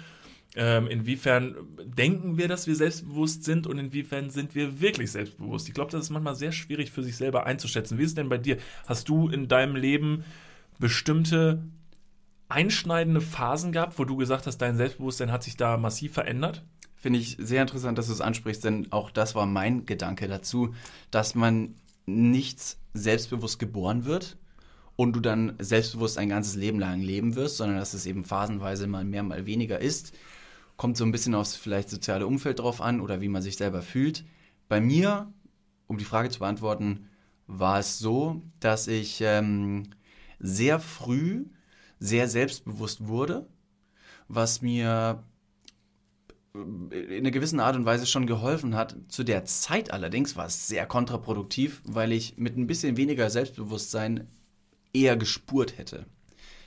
ähm, 0.54 0.86
inwiefern 0.86 1.56
denken 1.84 2.36
wir, 2.36 2.46
dass 2.46 2.66
wir 2.66 2.76
selbstbewusst 2.76 3.44
sind 3.44 3.66
und 3.66 3.78
inwiefern 3.78 4.30
sind 4.30 4.54
wir 4.54 4.80
wirklich 4.80 5.10
selbstbewusst? 5.10 5.68
Ich 5.68 5.74
glaube, 5.74 5.90
das 5.90 6.02
ist 6.02 6.10
manchmal 6.10 6.34
sehr 6.34 6.52
schwierig 6.52 6.90
für 6.90 7.02
sich 7.02 7.16
selber 7.16 7.46
einzuschätzen. 7.46 7.98
Wie 7.98 8.02
ist 8.02 8.10
es 8.10 8.14
denn 8.14 8.28
bei 8.28 8.38
dir? 8.38 8.58
Hast 8.86 9.08
du 9.08 9.28
in 9.28 9.48
deinem 9.48 9.76
Leben 9.76 10.24
bestimmte 10.78 11.62
einschneidende 12.48 13.22
Phasen 13.22 13.72
gehabt, 13.72 13.98
wo 13.98 14.04
du 14.04 14.16
gesagt 14.16 14.46
hast, 14.46 14.58
dein 14.58 14.76
Selbstbewusstsein 14.76 15.32
hat 15.32 15.42
sich 15.42 15.56
da 15.56 15.78
massiv 15.78 16.12
verändert? 16.12 16.62
Finde 16.96 17.18
ich 17.18 17.36
sehr 17.40 17.62
interessant, 17.62 17.96
dass 17.96 18.06
du 18.08 18.12
es 18.12 18.20
ansprichst, 18.20 18.62
denn 18.64 18.92
auch 18.92 19.10
das 19.10 19.34
war 19.34 19.46
mein 19.46 19.86
Gedanke 19.86 20.28
dazu, 20.28 20.74
dass 21.10 21.34
man 21.34 21.74
nicht 22.04 22.76
selbstbewusst 22.92 23.58
geboren 23.58 24.04
wird 24.04 24.36
und 24.96 25.14
du 25.14 25.20
dann 25.20 25.54
selbstbewusst 25.58 26.18
ein 26.18 26.28
ganzes 26.28 26.56
Leben 26.56 26.78
lang 26.78 27.00
leben 27.00 27.34
wirst, 27.34 27.56
sondern 27.56 27.78
dass 27.78 27.94
es 27.94 28.06
eben 28.06 28.24
phasenweise 28.24 28.86
mal 28.86 29.04
mehr, 29.04 29.22
mal 29.22 29.46
weniger 29.46 29.80
ist. 29.80 30.12
Kommt 30.82 30.96
so 30.96 31.04
ein 31.04 31.12
bisschen 31.12 31.36
aufs 31.36 31.54
vielleicht 31.54 31.90
soziale 31.90 32.26
Umfeld 32.26 32.58
drauf 32.58 32.80
an 32.80 33.00
oder 33.00 33.20
wie 33.20 33.28
man 33.28 33.40
sich 33.40 33.56
selber 33.56 33.82
fühlt. 33.82 34.24
Bei 34.68 34.80
mir, 34.80 35.32
um 35.86 35.96
die 35.96 36.04
Frage 36.04 36.28
zu 36.28 36.40
beantworten, 36.40 37.08
war 37.46 37.78
es 37.78 38.00
so, 38.00 38.42
dass 38.58 38.88
ich 38.88 39.20
ähm, 39.20 39.90
sehr 40.40 40.80
früh 40.80 41.44
sehr 42.00 42.26
selbstbewusst 42.26 43.06
wurde, 43.06 43.46
was 44.26 44.60
mir 44.60 45.22
in 46.52 47.12
einer 47.12 47.30
gewissen 47.30 47.60
Art 47.60 47.76
und 47.76 47.84
Weise 47.84 48.04
schon 48.04 48.26
geholfen 48.26 48.74
hat. 48.74 48.96
Zu 49.06 49.22
der 49.22 49.44
Zeit 49.44 49.92
allerdings 49.92 50.34
war 50.34 50.46
es 50.46 50.66
sehr 50.66 50.84
kontraproduktiv, 50.86 51.80
weil 51.84 52.10
ich 52.10 52.38
mit 52.38 52.56
ein 52.56 52.66
bisschen 52.66 52.96
weniger 52.96 53.30
Selbstbewusstsein 53.30 54.26
eher 54.92 55.16
gespurt 55.16 55.78
hätte. 55.78 56.06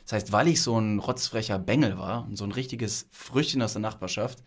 Das 0.05 0.13
heißt, 0.13 0.31
weil 0.31 0.47
ich 0.47 0.61
so 0.61 0.79
ein 0.79 0.99
rotzfrecher 0.99 1.59
Bengel 1.59 1.97
war 1.97 2.25
und 2.25 2.37
so 2.37 2.43
ein 2.43 2.51
richtiges 2.51 3.07
Früchtchen 3.11 3.61
aus 3.61 3.73
der 3.73 3.81
Nachbarschaft, 3.81 4.43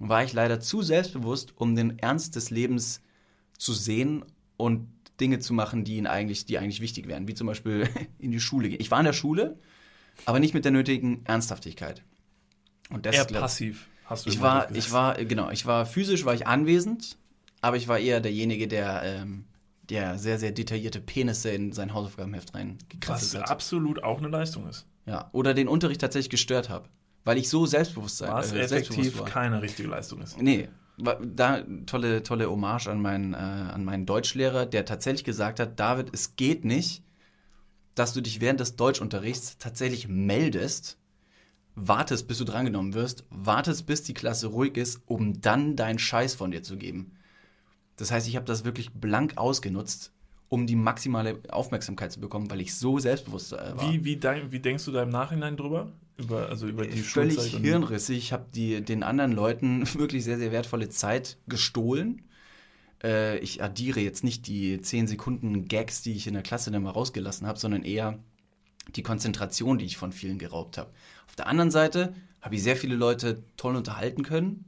war 0.00 0.24
ich 0.24 0.32
leider 0.32 0.60
zu 0.60 0.82
selbstbewusst, 0.82 1.54
um 1.56 1.76
den 1.76 1.98
Ernst 1.98 2.36
des 2.36 2.50
Lebens 2.50 3.00
zu 3.56 3.72
sehen 3.72 4.24
und 4.56 4.88
Dinge 5.20 5.38
zu 5.38 5.52
machen, 5.54 5.84
die, 5.84 5.96
ihn 5.96 6.06
eigentlich, 6.06 6.46
die 6.46 6.58
eigentlich 6.58 6.80
wichtig 6.80 7.08
wären, 7.08 7.26
wie 7.28 7.34
zum 7.34 7.46
Beispiel 7.46 7.88
in 8.18 8.30
die 8.30 8.40
Schule 8.40 8.68
gehen. 8.68 8.80
Ich 8.80 8.90
war 8.90 8.98
in 8.98 9.06
der 9.06 9.12
Schule, 9.12 9.56
aber 10.24 10.40
nicht 10.40 10.54
mit 10.54 10.64
der 10.64 10.72
nötigen 10.72 11.24
Ernsthaftigkeit. 11.24 12.02
Und 12.90 13.06
das 13.06 13.14
Eher 13.14 13.24
glaub- 13.24 13.42
passiv, 13.42 13.88
hast 14.04 14.26
du 14.26 14.30
ich 14.30 14.40
war, 14.40 14.74
ich 14.74 14.90
war, 14.92 15.22
genau, 15.24 15.50
ich 15.50 15.66
war 15.66 15.86
physisch 15.86 16.24
war 16.24 16.34
ich 16.34 16.46
anwesend, 16.46 17.18
aber 17.60 17.76
ich 17.76 17.88
war 17.88 17.98
eher 17.98 18.20
derjenige, 18.20 18.66
der, 18.68 19.02
ähm, 19.04 19.44
der 19.90 20.18
sehr, 20.18 20.38
sehr 20.38 20.52
detaillierte 20.52 21.00
Penisse 21.00 21.50
in 21.50 21.72
sein 21.72 21.94
Hausaufgabenheft 21.94 22.52
Was 22.52 22.60
reingekratzt 22.60 23.34
hat. 23.36 23.50
absolut 23.50 24.02
auch 24.02 24.18
eine 24.18 24.28
Leistung 24.28 24.68
ist. 24.68 24.86
Ja. 25.06 25.30
Oder 25.32 25.54
den 25.54 25.68
Unterricht 25.68 26.00
tatsächlich 26.00 26.30
gestört 26.30 26.68
habe. 26.68 26.88
Weil 27.24 27.38
ich 27.38 27.48
so 27.48 27.66
selbstbewusst 27.66 28.18
sein 28.18 28.32
Was 28.32 28.52
äh, 28.52 28.60
effektiv 28.60 29.24
keine 29.24 29.62
richtige 29.62 29.88
Leistung 29.88 30.20
ist. 30.22 30.40
Nee, 30.40 30.68
da 30.98 31.62
tolle, 31.86 32.22
tolle 32.22 32.50
Hommage 32.50 32.88
an 32.88 33.00
meinen, 33.00 33.34
äh, 33.34 33.36
an 33.36 33.84
meinen 33.84 34.06
Deutschlehrer, 34.06 34.66
der 34.66 34.84
tatsächlich 34.84 35.24
gesagt 35.24 35.60
hat, 35.60 35.78
David, 35.78 36.08
es 36.12 36.36
geht 36.36 36.64
nicht, 36.64 37.02
dass 37.94 38.12
du 38.12 38.20
dich 38.20 38.40
während 38.40 38.60
des 38.60 38.76
Deutschunterrichts 38.76 39.58
tatsächlich 39.58 40.08
meldest, 40.08 40.98
wartest, 41.74 42.28
bis 42.28 42.38
du 42.38 42.44
drangenommen 42.44 42.94
wirst, 42.94 43.24
wartest, 43.30 43.86
bis 43.86 44.02
die 44.02 44.14
Klasse 44.14 44.48
ruhig 44.48 44.76
ist, 44.76 45.00
um 45.06 45.40
dann 45.40 45.76
deinen 45.76 45.98
Scheiß 45.98 46.34
von 46.34 46.50
dir 46.50 46.62
zu 46.62 46.76
geben. 46.76 47.12
Das 47.98 48.10
heißt, 48.10 48.26
ich 48.28 48.36
habe 48.36 48.46
das 48.46 48.64
wirklich 48.64 48.92
blank 48.92 49.34
ausgenutzt, 49.36 50.12
um 50.48 50.66
die 50.66 50.76
maximale 50.76 51.40
Aufmerksamkeit 51.50 52.12
zu 52.12 52.20
bekommen, 52.20 52.50
weil 52.50 52.60
ich 52.60 52.74
so 52.74 52.98
selbstbewusst 52.98 53.52
äh, 53.52 53.56
war. 53.76 53.92
Wie, 53.92 54.04
wie, 54.04 54.16
dein, 54.16 54.50
wie 54.50 54.60
denkst 54.60 54.84
du 54.86 54.92
da 54.92 55.02
im 55.02 55.10
Nachhinein 55.10 55.56
drüber? 55.56 55.92
Über, 56.16 56.48
also 56.48 56.66
über 56.66 56.86
die 56.86 57.02
völlig 57.02 57.34
Schulzeit 57.34 57.60
hirnrissig. 57.60 58.16
Ich 58.16 58.32
habe 58.32 58.46
den 58.52 59.02
anderen 59.02 59.32
Leuten 59.32 59.86
wirklich 59.94 60.24
sehr, 60.24 60.38
sehr 60.38 60.52
wertvolle 60.52 60.88
Zeit 60.88 61.36
gestohlen. 61.48 62.22
Äh, 63.02 63.38
ich 63.38 63.62
addiere 63.62 64.00
jetzt 64.00 64.24
nicht 64.24 64.46
die 64.46 64.80
10 64.80 65.08
Sekunden 65.08 65.66
Gags, 65.66 66.02
die 66.02 66.12
ich 66.14 66.26
in 66.26 66.34
der 66.34 66.42
Klasse 66.42 66.70
dann 66.70 66.82
mal 66.82 66.90
rausgelassen 66.90 67.46
habe, 67.46 67.58
sondern 67.58 67.82
eher 67.82 68.18
die 68.94 69.02
Konzentration, 69.02 69.78
die 69.78 69.84
ich 69.84 69.96
von 69.96 70.12
vielen 70.12 70.38
geraubt 70.38 70.78
habe. 70.78 70.90
Auf 71.26 71.36
der 71.36 71.46
anderen 71.46 71.70
Seite 71.70 72.14
habe 72.40 72.54
ich 72.54 72.62
sehr 72.62 72.76
viele 72.76 72.94
Leute 72.94 73.42
toll 73.56 73.76
unterhalten 73.76 74.22
können, 74.22 74.64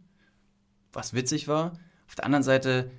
was 0.93 1.15
witzig 1.15 1.49
war. 1.49 1.79
Auf 2.07 2.17
der 2.17 2.27
anderen 2.27 2.43
Seite 2.43 2.91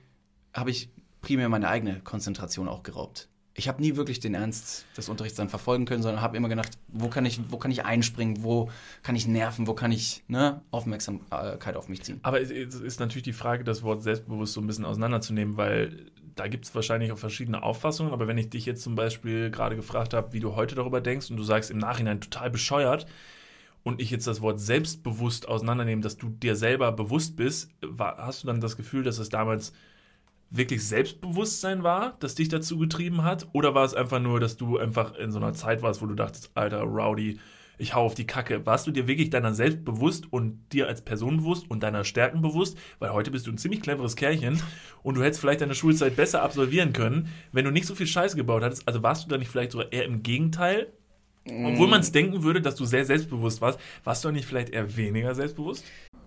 habe 0.54 0.72
ich 0.72 0.90
primär 1.22 1.50
meine 1.50 1.68
eigene 1.68 2.00
Konzentration 2.02 2.68
auch 2.68 2.84
geraubt. 2.84 3.30
ich 3.54 3.68
habe 3.68 3.82
nie 3.82 3.96
wirklich 3.96 4.20
den 4.20 4.34
Ernst 4.34 4.86
des 4.96 5.10
Unterrichts 5.10 5.38
dann 5.38 5.50
verfolgen 5.50 5.86
können, 5.86 6.02
sondern 6.02 6.22
habe 6.22 6.38
immer 6.38 6.50
gedacht, 6.50 6.72
wo 6.88 7.10
kann 7.10 7.26
ich, 7.26 7.40
wo 7.50 7.58
kann 7.58 7.70
ich 7.70 7.84
einspringen, 7.84 8.44
wo 8.44 8.70
kann 9.04 9.16
ich 9.16 9.28
nerven, 9.28 9.68
wo 9.68 9.74
kann 9.74 9.92
ich 9.92 10.24
ne, 10.28 10.62
Aufmerksamkeit 10.72 11.76
auf 11.76 11.90
mich 11.90 12.02
ziehen. 12.04 12.20
Aber 12.24 12.40
es 12.42 12.50
ist 12.50 13.00
natürlich 13.00 13.24
die 13.24 13.34
Frage, 13.34 13.64
das 13.64 13.84
Wort 13.84 14.04
selbstbewusst 14.04 14.54
so 14.54 14.62
ein 14.62 14.68
bisschen 14.68 14.86
auseinanderzunehmen, 14.86 15.58
weil 15.58 16.12
da 16.36 16.48
gibt 16.48 16.66
es 16.66 16.74
wahrscheinlich 16.74 17.12
auch 17.12 17.18
verschiedene 17.18 17.62
Auffassungen. 17.62 18.14
Aber 18.14 18.28
wenn 18.28 18.38
ich 18.38 18.50
dich 18.50 18.66
jetzt 18.66 18.84
zum 18.84 18.96
Beispiel 18.96 19.52
gerade 19.52 19.76
gefragt 19.76 20.14
habe, 20.14 20.32
wie 20.32 20.40
du 20.40 20.56
heute 20.56 20.76
darüber 20.76 21.02
denkst 21.02 21.30
und 21.30 21.36
du 21.36 21.44
sagst 21.44 21.72
im 21.72 21.78
Nachhinein 21.78 22.22
total 22.22 22.50
bescheuert 22.50 23.06
und 23.84 24.02
ich 24.02 24.12
jetzt 24.12 24.28
das 24.28 24.42
Wort 24.42 24.62
selbstbewusst 24.62 25.48
auseinandernehme, 25.50 26.02
dass 26.02 26.16
du 26.16 26.30
dir 26.30 26.56
selber 26.56 26.94
bewusst 26.94 27.36
bist, 27.36 27.70
hast 27.98 28.44
du 28.44 28.48
dann 28.48 28.62
das 28.62 28.78
Gefühl, 28.78 29.04
dass 29.04 29.18
es 29.18 29.28
damals 29.28 29.74
wirklich 30.52 30.86
Selbstbewusstsein 30.86 31.82
war, 31.82 32.18
das 32.20 32.36
dich 32.36 32.50
dazu 32.50 32.78
getrieben 32.78 33.24
hat? 33.24 33.48
Oder 33.54 33.74
war 33.74 33.86
es 33.86 33.96
einfach 33.96 34.20
nur, 34.20 34.40
dass 34.40 34.58
du 34.58 34.78
einfach 34.78 35.16
in 35.16 35.32
so 35.32 35.40
einer 35.40 35.54
Zeit 35.54 35.82
warst, 35.82 36.02
wo 36.02 36.06
du 36.06 36.14
dachtest, 36.14 36.52
alter 36.54 36.82
Rowdy, 36.82 37.40
ich 37.78 37.96
hau 37.96 38.06
auf 38.06 38.14
die 38.14 38.28
Kacke. 38.28 38.66
Warst 38.66 38.86
du 38.86 38.92
dir 38.92 39.08
wirklich 39.08 39.32
deiner 39.32 39.56
selbst 39.56 39.84
bewusst 39.84 40.32
und 40.32 40.72
dir 40.72 40.88
als 40.88 41.02
Person 41.02 41.38
bewusst 41.38 41.70
und 41.70 41.82
deiner 41.82 42.04
Stärken 42.04 42.42
bewusst? 42.42 42.78
Weil 43.00 43.12
heute 43.12 43.32
bist 43.32 43.48
du 43.48 43.52
ein 43.52 43.58
ziemlich 43.58 43.82
cleveres 43.82 44.16
Kerlchen 44.16 44.62
und 45.02 45.16
du 45.16 45.24
hättest 45.24 45.42
vielleicht 45.42 45.62
deine 45.62 45.74
Schulzeit 45.74 46.16
besser 46.16 46.44
absolvieren 46.44 46.94
können, 46.94 47.30
wenn 47.52 47.66
du 47.66 47.72
nicht 47.72 47.88
so 47.88 47.96
viel 47.96 48.06
Scheiße 48.06 48.36
gebaut 48.36 48.62
hattest. 48.62 48.88
Also 48.88 49.02
warst 49.02 49.26
du 49.26 49.30
da 49.30 49.38
nicht 49.38 49.50
vielleicht 49.50 49.72
sogar 49.72 49.92
eher 49.92 50.06
im 50.06 50.22
Gegenteil? 50.22 50.94
Obwohl 51.48 51.88
man 51.88 52.02
es 52.02 52.12
denken 52.12 52.44
würde, 52.44 52.62
dass 52.62 52.76
du 52.76 52.86
sehr 52.86 53.04
selbstbewusst 53.04 53.62
warst, 53.62 53.80
warst 54.04 54.24
du 54.24 54.32
nicht 54.32 54.46
vielleicht 54.46 54.70
eher 54.70 54.96
weniger 54.96 55.34
selbstbewusst? 55.34 55.84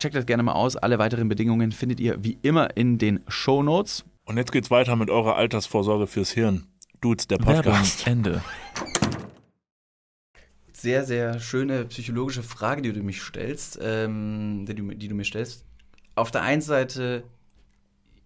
Checkt 0.00 0.14
das 0.14 0.24
gerne 0.24 0.42
mal 0.42 0.54
aus. 0.54 0.76
Alle 0.76 0.98
weiteren 0.98 1.28
Bedingungen 1.28 1.72
findet 1.72 2.00
ihr 2.00 2.24
wie 2.24 2.38
immer 2.40 2.74
in 2.74 2.96
den 2.96 3.20
Show 3.28 3.62
Notes. 3.62 4.06
Und 4.24 4.38
jetzt 4.38 4.50
geht's 4.50 4.70
weiter 4.70 4.96
mit 4.96 5.10
eurer 5.10 5.36
Altersvorsorge 5.36 6.06
fürs 6.06 6.30
Hirn. 6.30 6.66
Dudes, 7.02 7.26
der 7.28 7.36
Podcast. 7.36 8.06
Ende. 8.06 8.42
Sehr, 10.72 11.04
sehr 11.04 11.38
schöne 11.38 11.84
psychologische 11.84 12.42
Frage, 12.42 12.80
die 12.80 12.94
du 12.94 13.02
mich 13.02 13.20
stellst, 13.20 13.78
ähm, 13.82 14.64
die, 14.66 14.74
du, 14.74 14.88
die 14.88 15.08
du 15.08 15.14
mir 15.14 15.24
stellst. 15.24 15.66
Auf 16.14 16.30
der 16.30 16.40
einen 16.42 16.62
Seite 16.62 17.24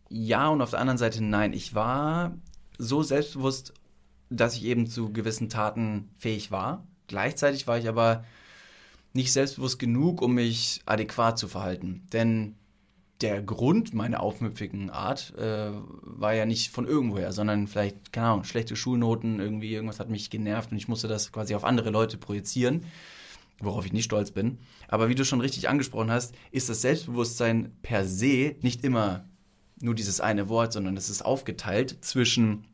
ja 0.09 0.47
und 0.51 0.63
auf 0.63 0.71
der 0.71 0.79
anderen 0.79 0.99
Seite 0.99 1.25
nein. 1.25 1.53
Ich 1.53 1.75
war 1.75 2.39
so 2.79 3.03
selbstbewusst, 3.03 3.75
dass 4.31 4.55
ich 4.55 4.65
eben 4.65 4.87
zu 4.87 5.13
gewissen 5.13 5.49
Taten 5.49 6.11
fähig 6.17 6.53
war. 6.53 6.87
Gleichzeitig 7.09 7.67
war 7.67 7.79
ich 7.79 7.89
aber 7.89 8.25
nicht 9.15 9.33
selbstbewusst 9.33 9.79
genug, 9.79 10.21
um 10.21 10.35
mich 10.35 10.83
adäquat 10.87 11.39
zu 11.39 11.49
verhalten. 11.49 12.07
Denn 12.13 12.57
der 13.21 13.41
Grund 13.43 13.95
meiner 13.95 14.21
aufmüpfigen 14.21 14.91
Art 14.91 15.33
äh, 15.39 15.71
war 16.03 16.35
ja 16.35 16.47
nicht 16.47 16.73
von 16.73 16.87
irgendwoher, 16.87 17.33
sondern 17.33 17.69
vielleicht, 17.69 18.13
keine 18.13 18.27
Ahnung, 18.27 18.45
schlechte 18.45 18.77
Schulnoten, 18.77 19.41
irgendwie 19.41 19.73
irgendwas 19.73 20.01
hat 20.01 20.11
mich 20.11 20.31
genervt 20.31 20.73
und 20.73 20.77
ich 20.77 20.89
musste 20.89 21.09
das 21.09 21.33
quasi 21.33 21.55
auf 21.55 21.65
andere 21.65 21.91
Leute 21.91 22.19
projizieren, 22.19 22.85
worauf 23.61 23.87
ich 23.87 23.93
nicht 23.93 24.05
stolz 24.05 24.33
bin. 24.33 24.59
Aber 24.89 25.09
wie 25.09 25.15
du 25.15 25.25
schon 25.25 25.41
richtig 25.41 25.69
angesprochen 25.69 26.11
hast, 26.11 26.35
ist 26.51 26.69
das 26.69 26.83
Selbstbewusstsein 26.83 27.73
per 27.83 28.05
se 28.05 28.57
nicht 28.63 28.85
immer 28.85 29.25
nur 29.81 29.95
dieses 29.95 30.21
eine 30.21 30.49
Wort, 30.49 30.73
sondern 30.73 30.97
es 30.97 31.09
ist 31.09 31.25
aufgeteilt 31.25 31.99
zwischen 32.05 32.67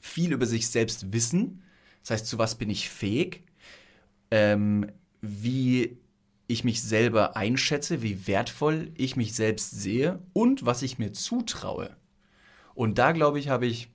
viel 0.00 0.32
über 0.32 0.46
sich 0.46 0.68
selbst 0.68 1.12
wissen, 1.12 1.62
das 2.02 2.10
heißt, 2.10 2.26
zu 2.26 2.36
was 2.36 2.56
bin 2.56 2.68
ich 2.68 2.90
fähig, 2.90 3.44
ähm, 4.30 4.90
wie 5.24 5.98
ich 6.46 6.64
mich 6.64 6.82
selber 6.82 7.36
einschätze, 7.36 8.02
wie 8.02 8.26
wertvoll 8.26 8.92
ich 8.96 9.16
mich 9.16 9.34
selbst 9.34 9.70
sehe 9.70 10.20
und 10.32 10.66
was 10.66 10.82
ich 10.82 10.98
mir 10.98 11.12
zutraue. 11.12 11.96
Und 12.74 12.98
da, 12.98 13.12
glaube 13.12 13.38
ich, 13.38 13.48
habe 13.48 13.66
ich 13.66 13.88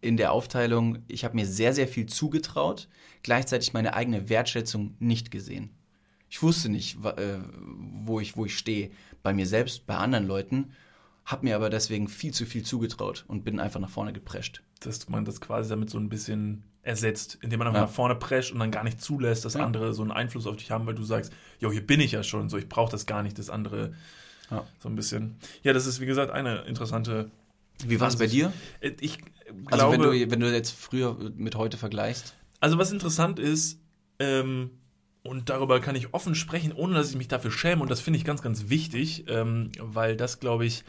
in 0.00 0.16
der 0.16 0.32
Aufteilung, 0.32 0.98
ich 1.08 1.24
habe 1.24 1.34
mir 1.34 1.46
sehr, 1.46 1.72
sehr 1.74 1.88
viel 1.88 2.06
zugetraut, 2.06 2.88
gleichzeitig 3.22 3.72
meine 3.72 3.94
eigene 3.94 4.28
Wertschätzung 4.28 4.96
nicht 4.98 5.30
gesehen. 5.30 5.70
Ich 6.28 6.42
wusste 6.42 6.68
nicht, 6.68 6.98
äh, 7.04 7.38
wo 8.04 8.20
ich, 8.20 8.36
wo 8.36 8.44
ich 8.44 8.56
stehe, 8.56 8.90
bei 9.22 9.32
mir 9.32 9.46
selbst, 9.46 9.86
bei 9.86 9.96
anderen 9.96 10.26
Leuten, 10.26 10.72
habe 11.24 11.46
mir 11.46 11.56
aber 11.56 11.70
deswegen 11.70 12.08
viel 12.08 12.34
zu 12.34 12.44
viel 12.44 12.64
zugetraut 12.64 13.24
und 13.28 13.44
bin 13.44 13.60
einfach 13.60 13.80
nach 13.80 13.90
vorne 13.90 14.12
geprescht. 14.12 14.62
Dass 14.86 15.08
man 15.08 15.24
das 15.24 15.40
quasi 15.40 15.68
damit 15.68 15.90
so 15.90 15.98
ein 15.98 16.08
bisschen 16.08 16.64
ersetzt, 16.82 17.38
indem 17.40 17.58
man 17.58 17.68
einfach 17.68 17.80
Ja. 17.80 17.86
nach 17.86 17.92
vorne 17.92 18.14
prescht 18.14 18.52
und 18.52 18.58
dann 18.58 18.70
gar 18.70 18.84
nicht 18.84 19.00
zulässt, 19.00 19.44
dass 19.44 19.54
Ja. 19.54 19.64
andere 19.64 19.94
so 19.94 20.02
einen 20.02 20.10
Einfluss 20.12 20.46
auf 20.46 20.56
dich 20.56 20.70
haben, 20.70 20.86
weil 20.86 20.94
du 20.94 21.02
sagst, 21.04 21.32
jo, 21.58 21.72
hier 21.72 21.86
bin 21.86 22.00
ich 22.00 22.12
ja 22.12 22.22
schon, 22.22 22.48
so 22.50 22.58
ich 22.58 22.68
brauche 22.68 22.90
das 22.90 23.06
gar 23.06 23.22
nicht, 23.22 23.38
das 23.38 23.48
andere 23.50 23.94
Ja. 24.50 24.64
so 24.82 24.88
ein 24.88 24.94
bisschen. 24.94 25.36
Ja, 25.62 25.72
das 25.72 25.86
ist 25.86 26.00
wie 26.00 26.06
gesagt 26.06 26.30
eine 26.30 26.62
interessante. 26.62 27.30
Wie 27.86 27.98
war 28.00 28.08
es 28.08 28.16
bei 28.16 28.26
dir? 28.26 28.52
Äh, 28.80 28.92
Ich 29.00 29.18
Also 29.66 29.88
glaube, 29.88 29.92
wenn 29.92 30.02
du, 30.02 30.30
wenn 30.30 30.40
du 30.40 30.52
jetzt 30.52 30.72
früher 30.72 31.16
mit 31.36 31.54
heute 31.56 31.76
vergleichst. 31.76 32.34
Also 32.60 32.78
was 32.78 32.92
interessant 32.92 33.38
ist, 33.38 33.80
ähm, 34.18 34.70
und 35.22 35.48
darüber 35.48 35.80
kann 35.80 35.96
ich 35.96 36.12
offen 36.12 36.34
sprechen, 36.34 36.72
ohne 36.72 36.94
dass 36.94 37.10
ich 37.10 37.16
mich 37.16 37.28
dafür 37.28 37.50
schäme, 37.50 37.80
und 37.82 37.90
das 37.90 38.00
finde 38.00 38.18
ich 38.18 38.24
ganz, 38.26 38.42
ganz 38.42 38.68
wichtig, 38.68 39.24
ähm, 39.28 39.70
weil 39.80 40.16
das, 40.16 40.38
glaube 40.38 40.66
ich, 40.66 40.84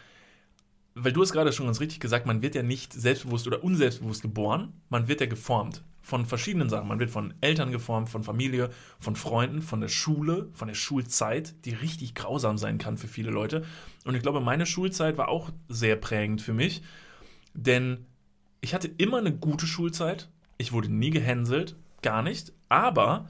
weil 0.96 1.12
du 1.12 1.22
es 1.22 1.32
gerade 1.32 1.52
schon 1.52 1.66
ganz 1.66 1.80
richtig 1.80 2.00
gesagt, 2.00 2.25
man 2.25 2.42
wird 2.42 2.56
ja 2.56 2.64
nicht 2.64 2.94
selbstbewusst 2.94 3.48
oder 3.48 3.64
unselbstbewusst 3.64 4.22
geboren, 4.22 4.74
man 4.90 5.08
wird 5.08 5.22
ja 5.22 5.28
geformt 5.28 5.84
von 6.06 6.25
verschiedenen 6.28 6.70
Sachen. 6.70 6.88
Man 6.88 7.00
wird 7.00 7.10
von 7.10 7.34
Eltern 7.42 7.72
geformt, 7.72 8.10
von 8.10 8.24
Familie, 8.24 8.70
von 9.00 9.16
Freunden, 9.16 9.64
von 9.64 9.82
der 9.82 9.88
Schule, 9.88 10.50
von 10.54 10.68
der 10.68 10.75
Schulzeit, 10.75 11.56
die 11.66 11.72
richtig 11.72 12.14
grausam 12.14 12.60
sein 12.60 12.78
kann 12.78 12.98
für 12.98 13.08
viele 13.08 13.32
Leute. 13.32 13.64
Und 14.06 14.14
ich 14.14 14.22
glaube, 14.22 14.40
meine 14.40 14.68
Schulzeit 14.68 15.18
war 15.18 15.30
auch 15.30 15.50
sehr 15.68 15.96
prägend 15.96 16.44
für 16.44 16.54
mich, 16.54 16.84
denn 17.56 18.06
ich 18.62 18.75
hatte 18.75 18.88
immer 18.98 19.18
eine 19.18 19.36
gute 19.36 19.66
Schulzeit. 19.66 20.30
Ich 20.58 20.74
wurde 20.74 20.94
nie 20.94 21.10
gehänselt, 21.10 21.75
gar 22.04 22.22
nicht. 22.22 22.54
Aber 22.70 23.28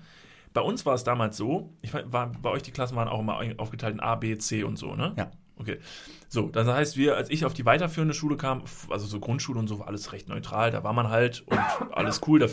bei 0.53 0.62
uns 0.62 0.86
war 0.86 0.95
es 0.95 1.05
damals 1.05 1.38
so, 1.38 1.74
ich 1.81 1.93
war, 1.93 2.31
bei 2.34 2.50
euch 2.50 2.63
die 2.63 2.72
Klassen 2.72 2.98
waren 2.98 3.07
auch 3.07 3.22
immer 3.22 3.39
aufgeteilt 3.57 3.93
in 3.93 4.00
A, 4.01 4.15
B, 4.15 4.38
C 4.38 4.63
und 4.63 4.77
so, 4.77 4.95
ne? 4.95 5.13
Ja. 5.17 5.31
Okay. 5.57 5.79
So, 6.27 6.50
das 6.50 6.67
heißt, 6.67 6.97
wir, 6.97 7.15
als 7.15 7.29
ich 7.29 7.45
auf 7.45 7.53
die 7.53 7.65
weiterführende 7.65 8.13
Schule 8.13 8.35
kam, 8.35 8.63
also 8.89 9.05
so 9.05 9.19
Grundschule 9.19 9.59
und 9.59 9.67
so, 9.67 9.79
war 9.79 9.88
alles 9.88 10.12
recht 10.12 10.27
neutral. 10.27 10.71
Da 10.71 10.83
war 10.83 10.93
man 10.93 11.09
halt 11.09 11.43
und 11.47 11.59
alles 11.91 12.21
cool, 12.27 12.39
da 12.39 12.47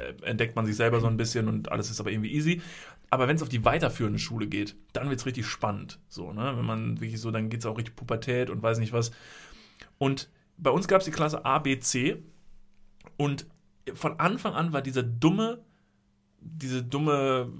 äh, 0.00 0.14
entdeckt 0.22 0.56
man 0.56 0.64
sich 0.64 0.76
selber 0.76 1.00
so 1.00 1.06
ein 1.06 1.16
bisschen 1.16 1.48
und 1.48 1.70
alles 1.70 1.90
ist 1.90 2.00
aber 2.00 2.10
irgendwie 2.10 2.32
easy. 2.32 2.62
Aber 3.10 3.28
wenn 3.28 3.36
es 3.36 3.42
auf 3.42 3.48
die 3.48 3.64
weiterführende 3.64 4.18
Schule 4.18 4.46
geht, 4.46 4.76
dann 4.92 5.08
wird 5.08 5.20
es 5.20 5.26
richtig 5.26 5.46
spannend. 5.46 6.00
So, 6.08 6.32
ne? 6.32 6.54
Wenn 6.56 6.64
man 6.64 7.00
wirklich 7.00 7.20
so, 7.20 7.30
dann 7.30 7.50
geht 7.50 7.60
es 7.60 7.66
auch 7.66 7.78
richtig 7.78 7.94
Pubertät 7.94 8.50
und 8.50 8.62
weiß 8.62 8.78
nicht 8.78 8.92
was. 8.92 9.12
Und 9.98 10.28
bei 10.56 10.70
uns 10.70 10.88
gab 10.88 11.00
es 11.00 11.04
die 11.04 11.12
Klasse 11.12 11.44
A, 11.44 11.58
B, 11.58 11.78
C. 11.78 12.22
Und 13.16 13.46
von 13.94 14.18
Anfang 14.18 14.54
an 14.54 14.72
war 14.72 14.82
dieser 14.82 15.02
dumme, 15.02 15.64
diese 16.56 16.82
dumme 16.82 17.50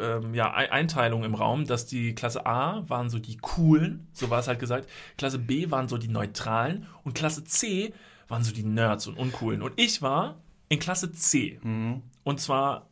äh, 0.00 0.36
ja, 0.36 0.54
Ei- 0.54 0.70
Einteilung 0.70 1.24
im 1.24 1.34
Raum, 1.34 1.64
dass 1.66 1.86
die 1.86 2.14
Klasse 2.14 2.46
A 2.46 2.84
waren 2.88 3.08
so 3.10 3.18
die 3.18 3.36
coolen, 3.36 4.06
so 4.12 4.30
war 4.30 4.38
es 4.40 4.48
halt 4.48 4.58
gesagt, 4.58 4.88
Klasse 5.18 5.38
B 5.38 5.70
waren 5.70 5.88
so 5.88 5.98
die 5.98 6.08
neutralen 6.08 6.86
und 7.04 7.14
Klasse 7.14 7.44
C 7.44 7.92
waren 8.28 8.42
so 8.44 8.52
die 8.52 8.64
Nerds 8.64 9.06
und 9.06 9.16
uncoolen. 9.16 9.62
Und 9.62 9.72
ich 9.76 10.02
war 10.02 10.36
in 10.68 10.78
Klasse 10.78 11.12
C. 11.12 11.58
Und 12.24 12.40
zwar, 12.40 12.88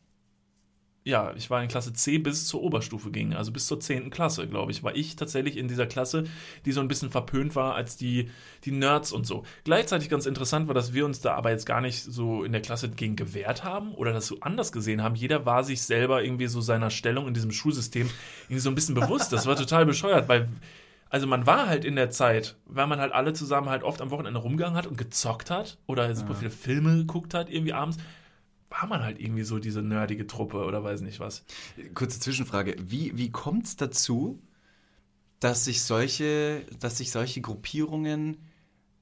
ja, 1.06 1.34
ich 1.37 1.50
war 1.50 1.62
in 1.62 1.68
Klasse 1.68 1.92
C 1.92 2.16
bis 2.16 2.46
zur 2.46 2.62
Oberstufe 2.62 3.11
ging, 3.11 3.34
also 3.34 3.52
bis 3.52 3.66
zur 3.66 3.78
10. 3.78 4.08
Klasse, 4.08 4.49
glaube 4.49 4.73
ich, 4.73 4.82
war 4.82 4.96
ich 4.96 5.16
tatsächlich 5.16 5.58
in 5.58 5.68
dieser 5.68 5.87
Klasse, 5.87 6.25
die 6.64 6.73
so 6.73 6.80
ein 6.80 6.88
bisschen 6.88 7.11
verpönt 7.11 7.54
war 7.54 7.75
als 7.75 7.99
die, 7.99 8.30
die 8.64 8.73
Nerds 8.73 9.12
und 9.12 9.26
so. 9.26 9.44
Gleichzeitig 9.64 10.08
ganz 10.08 10.25
interessant 10.25 10.66
war, 10.66 10.75
dass 10.75 10.94
wir 10.94 11.04
uns 11.04 11.20
da 11.20 11.34
aber 11.34 11.50
jetzt 11.50 11.66
gar 11.66 11.82
nicht 11.82 12.02
so 12.02 12.42
in 12.42 12.52
der 12.52 12.62
Klasse 12.62 12.88
gegen 12.88 13.16
gewehrt 13.16 13.64
haben 13.64 13.92
oder 13.92 14.14
das 14.14 14.26
so 14.26 14.38
anders 14.40 14.73
gesehen 14.73 15.02
haben. 15.02 15.14
Jeder 15.14 15.44
war 15.44 15.62
sich 15.62 15.82
selber 15.82 16.25
irgendwie 16.25 16.46
so 16.46 16.62
seiner 16.62 16.88
Stellung 16.88 17.28
in 17.28 17.34
diesem 17.34 17.52
Schulsystem 17.52 18.08
irgendwie 18.44 18.61
so 18.61 18.70
ein 18.70 18.75
bisschen 18.75 18.94
bewusst. 18.94 19.30
Das 19.30 19.44
war 19.44 19.56
total 19.56 19.84
bescheuert, 19.84 20.26
weil 20.30 20.49
also 21.11 21.26
man 21.26 21.46
war 21.46 21.68
halt 21.68 21.84
in 21.84 21.96
der 21.96 22.11
Zeit, 22.11 22.56
weil 22.64 22.87
man 22.87 22.99
halt 22.99 23.12
alle 23.12 23.34
zusammen 23.34 23.68
halt 23.68 23.82
oft 23.82 24.00
am 24.00 24.11
Wochenende 24.11 24.40
rumgegangen 24.40 24.76
hat 24.76 24.87
und 24.87 24.96
gezockt 24.96 25.50
hat 25.50 25.76
oder 25.87 26.12
super 26.14 26.34
viele 26.34 26.50
Filme 26.50 26.96
geguckt 26.96 27.34
hat 27.34 27.50
irgendwie 27.50 27.75
abends, 27.75 27.99
war 28.80 28.89
man 28.89 29.02
halt 29.02 29.21
irgendwie 29.21 29.45
so 29.45 29.58
diese 29.58 29.82
nerdige 29.82 30.26
Truppe 30.26 30.65
oder 30.65 30.82
weiß 30.82 31.00
nicht 31.02 31.21
was. 31.21 31.45
Kurze 31.95 32.19
Zwischenfrage. 32.19 32.76
Wie, 32.78 33.17
wie 33.17 33.30
kommt 33.30 33.67
es 33.67 33.76
dazu, 33.76 34.43
dass 35.41 35.65
sich 35.65 35.82
solche, 35.82 36.67
dass 36.80 36.99
sich 36.99 37.10
solche 37.10 37.41
Gruppierungen 37.41 38.39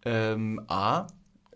ähm, 0.04 0.60
A, 0.68 1.06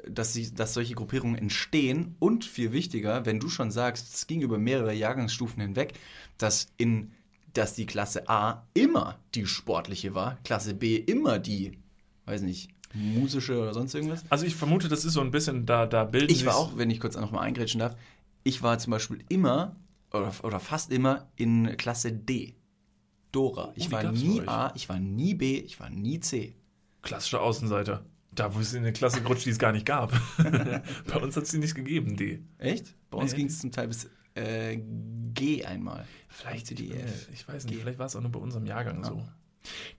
dass, 0.09 0.33
sie, 0.33 0.55
dass 0.55 0.75
solche 0.75 0.95
Gruppierungen 0.95 1.37
entstehen 1.37 2.17
und 2.19 2.45
viel 2.45 2.73
wichtiger, 2.73 3.27
wenn 3.27 3.41
du 3.41 3.49
schon 3.49 3.71
sagst, 3.71 4.15
es 4.15 4.27
ging 4.27 4.41
über 4.41 4.59
mehrere 4.59 4.95
Jahrgangsstufen 4.95 5.61
hinweg, 5.61 5.95
dass 6.39 6.69
in 6.79 7.13
dass 7.53 7.73
die 7.73 7.87
Klasse 7.87 8.29
A 8.29 8.67
immer 8.75 9.19
die 9.35 9.47
sportliche 9.47 10.15
war, 10.15 10.39
Klasse 10.45 10.75
B 10.75 10.97
immer 10.97 11.39
die, 11.39 11.79
weiß 12.27 12.43
nicht, 12.43 12.71
musische 12.95 13.61
oder 13.61 13.75
sonst 13.75 13.95
irgendwas. 13.95 14.25
Also 14.31 14.47
ich 14.47 14.55
vermute, 14.57 14.89
das 14.89 15.05
ist 15.05 15.13
so 15.15 15.21
ein 15.21 15.31
bisschen, 15.31 15.67
da, 15.67 15.87
da 15.87 16.05
bilden 16.05 16.33
Ich 16.33 16.47
war 16.47 16.57
auch, 16.57 16.77
wenn 16.77 16.91
ich 16.91 17.01
kurz 17.01 17.17
noch 17.17 17.31
mal 17.31 17.41
eingrätschen 17.41 17.81
darf, 17.81 17.97
ich 18.43 18.63
war 18.63 18.79
zum 18.79 18.93
Beispiel 18.93 19.25
immer 19.29 19.77
oder, 20.13 20.33
oder 20.43 20.61
fast 20.61 20.91
immer 20.93 21.29
in 21.37 21.77
Klasse 21.77 22.13
D. 22.13 22.55
Dora. 23.33 23.73
Ich 23.75 23.89
Oh, 23.89 23.93
war 23.93 24.13
nie? 24.13 24.41
A, 24.47 24.73
ich 24.75 24.89
war 24.89 24.99
nie 24.99 25.35
B, 25.35 25.59
ich 25.59 25.79
war 25.81 25.91
nie 25.91 26.21
C. 26.21 26.55
klassische 27.03 27.41
Außenseiter. 27.41 28.05
Da 28.33 28.55
wo 28.55 28.61
es 28.61 28.73
in 28.75 28.81
eine 28.83 28.93
Klasse 28.93 29.23
gerutscht, 29.23 29.47
die 29.47 29.51
es 29.51 29.59
gar 29.59 29.73
nicht 29.73 29.87
gab. 29.87 30.13
Bei 31.07 31.17
uns 31.21 31.37
hat 31.37 31.45
es 31.45 31.51
die 31.51 31.59
nicht 31.59 31.75
gegeben, 31.75 32.17
die. 32.17 32.43
Echt? 32.59 32.95
Bei 33.11 33.19
uns 33.19 33.33
Nee. 33.33 33.39
ging 33.39 33.47
es 33.47 33.59
zum 33.61 33.73
Teil 33.73 33.89
bis 33.89 34.09
äh, 34.35 34.79
G 35.33 35.65
einmal. 35.65 36.05
Vielleicht, 36.29 36.67
C, 36.67 36.75
D, 36.75 36.85
ich, 36.85 36.93
ich 37.33 37.49
weiß 37.49 37.65
nicht, 37.65 37.75
G. 37.75 37.81
vielleicht 37.81 37.99
war 37.99 38.07
es 38.07 38.17
auch 38.17 38.21
nur 38.21 38.31
bei 38.33 38.39
unserem 38.39 38.67
Jahrgang 38.67 38.99
Ja. 39.03 39.09
so. 39.09 39.23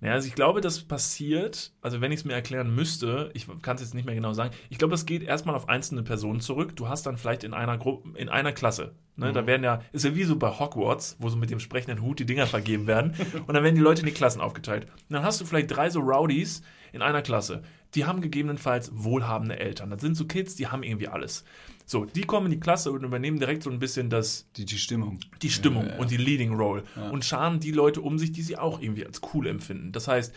Naja, 0.01 0.13
also 0.13 0.27
ich 0.27 0.36
glaube, 0.36 0.62
das 0.62 0.82
passiert, 0.82 1.73
also 1.82 2.01
wenn 2.01 2.12
ich 2.12 2.19
es 2.19 2.25
mir 2.25 2.34
erklären 2.34 2.73
müsste, 2.73 3.32
ich 3.34 3.47
kann 3.62 3.75
es 3.75 3.82
jetzt 3.82 3.93
nicht 3.93 4.06
mehr 4.06 4.15
genau 4.15 4.34
sagen, 4.34 4.53
ich 4.69 4.77
glaube, 4.77 4.91
das 4.91 5.06
geht 5.06 5.23
erstmal 5.23 5.56
auf 5.56 5.69
einzelne 5.69 6.03
Personen 6.03 6.39
zurück. 6.39 6.75
Du 6.75 6.88
hast 6.88 7.06
dann 7.06 7.17
vielleicht 7.17 7.43
in 7.43 7.53
einer 7.53 7.77
Gruppe, 7.77 8.17
in 8.17 8.30
einer 8.30 8.51
Klasse, 8.53 8.93
ne, 9.15 9.30
Mhm. 9.30 9.34
da 9.34 9.47
werden 9.47 9.63
ja, 9.63 9.82
ist 9.91 10.06
ja 10.06 10.15
wie 10.15 10.23
so 10.23 10.36
bei 10.38 10.49
Hogwarts, 10.49 11.17
wo 11.19 11.30
so 11.30 11.38
mit 11.38 11.49
dem 11.49 11.60
sprechenden 11.60 12.01
Hut 12.01 12.19
die 12.19 12.25
Dinger 12.25 12.47
vergeben 12.47 12.88
werden 12.88 13.13
und 13.47 13.53
dann 13.53 13.63
werden 13.63 13.75
die 13.75 13.82
Leute 13.82 14.01
in 14.01 14.08
die 14.08 14.13
Klassen 14.13 14.41
aufgeteilt. 14.41 14.86
Und 14.86 15.13
dann 15.13 15.23
hast 15.23 15.41
du 15.41 15.45
vielleicht 15.45 15.75
drei 15.75 15.89
so 15.89 15.99
Rowdies 15.99 16.62
in 16.93 17.01
einer 17.01 17.21
Klasse. 17.21 17.63
Die 17.95 18.06
haben 18.06 18.21
gegebenenfalls 18.21 18.91
wohlhabende 18.93 19.60
Eltern. 19.60 19.89
Das 19.89 20.01
sind 20.01 20.15
so 20.15 20.25
Kids, 20.25 20.56
die 20.56 20.67
haben 20.67 20.84
irgendwie 20.84 21.08
alles. 21.08 21.43
So, 21.89 22.04
die 22.04 22.23
kommen 22.23 22.47
in 22.47 22.52
die 22.52 22.60
Klasse 22.60 22.91
und 22.91 23.04
übernehmen 23.06 23.39
direkt 23.39 23.63
so 23.63 23.69
ein 23.69 23.80
bisschen 23.80 24.10
das, 24.10 24.45
Die, 24.58 24.65
die 24.65 24.78
Stimmung. 24.78 25.19
die 25.41 25.50
Stimmung 25.50 25.84
Ja, 25.84 25.89
ja, 25.89 25.95
ja. 25.95 26.02
und 26.02 26.12
die 26.12 26.17
Leading 26.17 26.54
Role 26.54 26.84
und 27.12 27.23
scharen 27.23 27.62
die 27.62 27.71
Leute 27.71 28.02
um 28.02 28.19
sich, 28.19 28.34
die 28.34 28.41
sie 28.41 28.58
auch 28.58 28.82
irgendwie 28.82 29.06
als 29.06 29.21
cool 29.34 29.47
empfinden. 29.47 29.93
Das 29.93 30.10
heißt, 30.10 30.36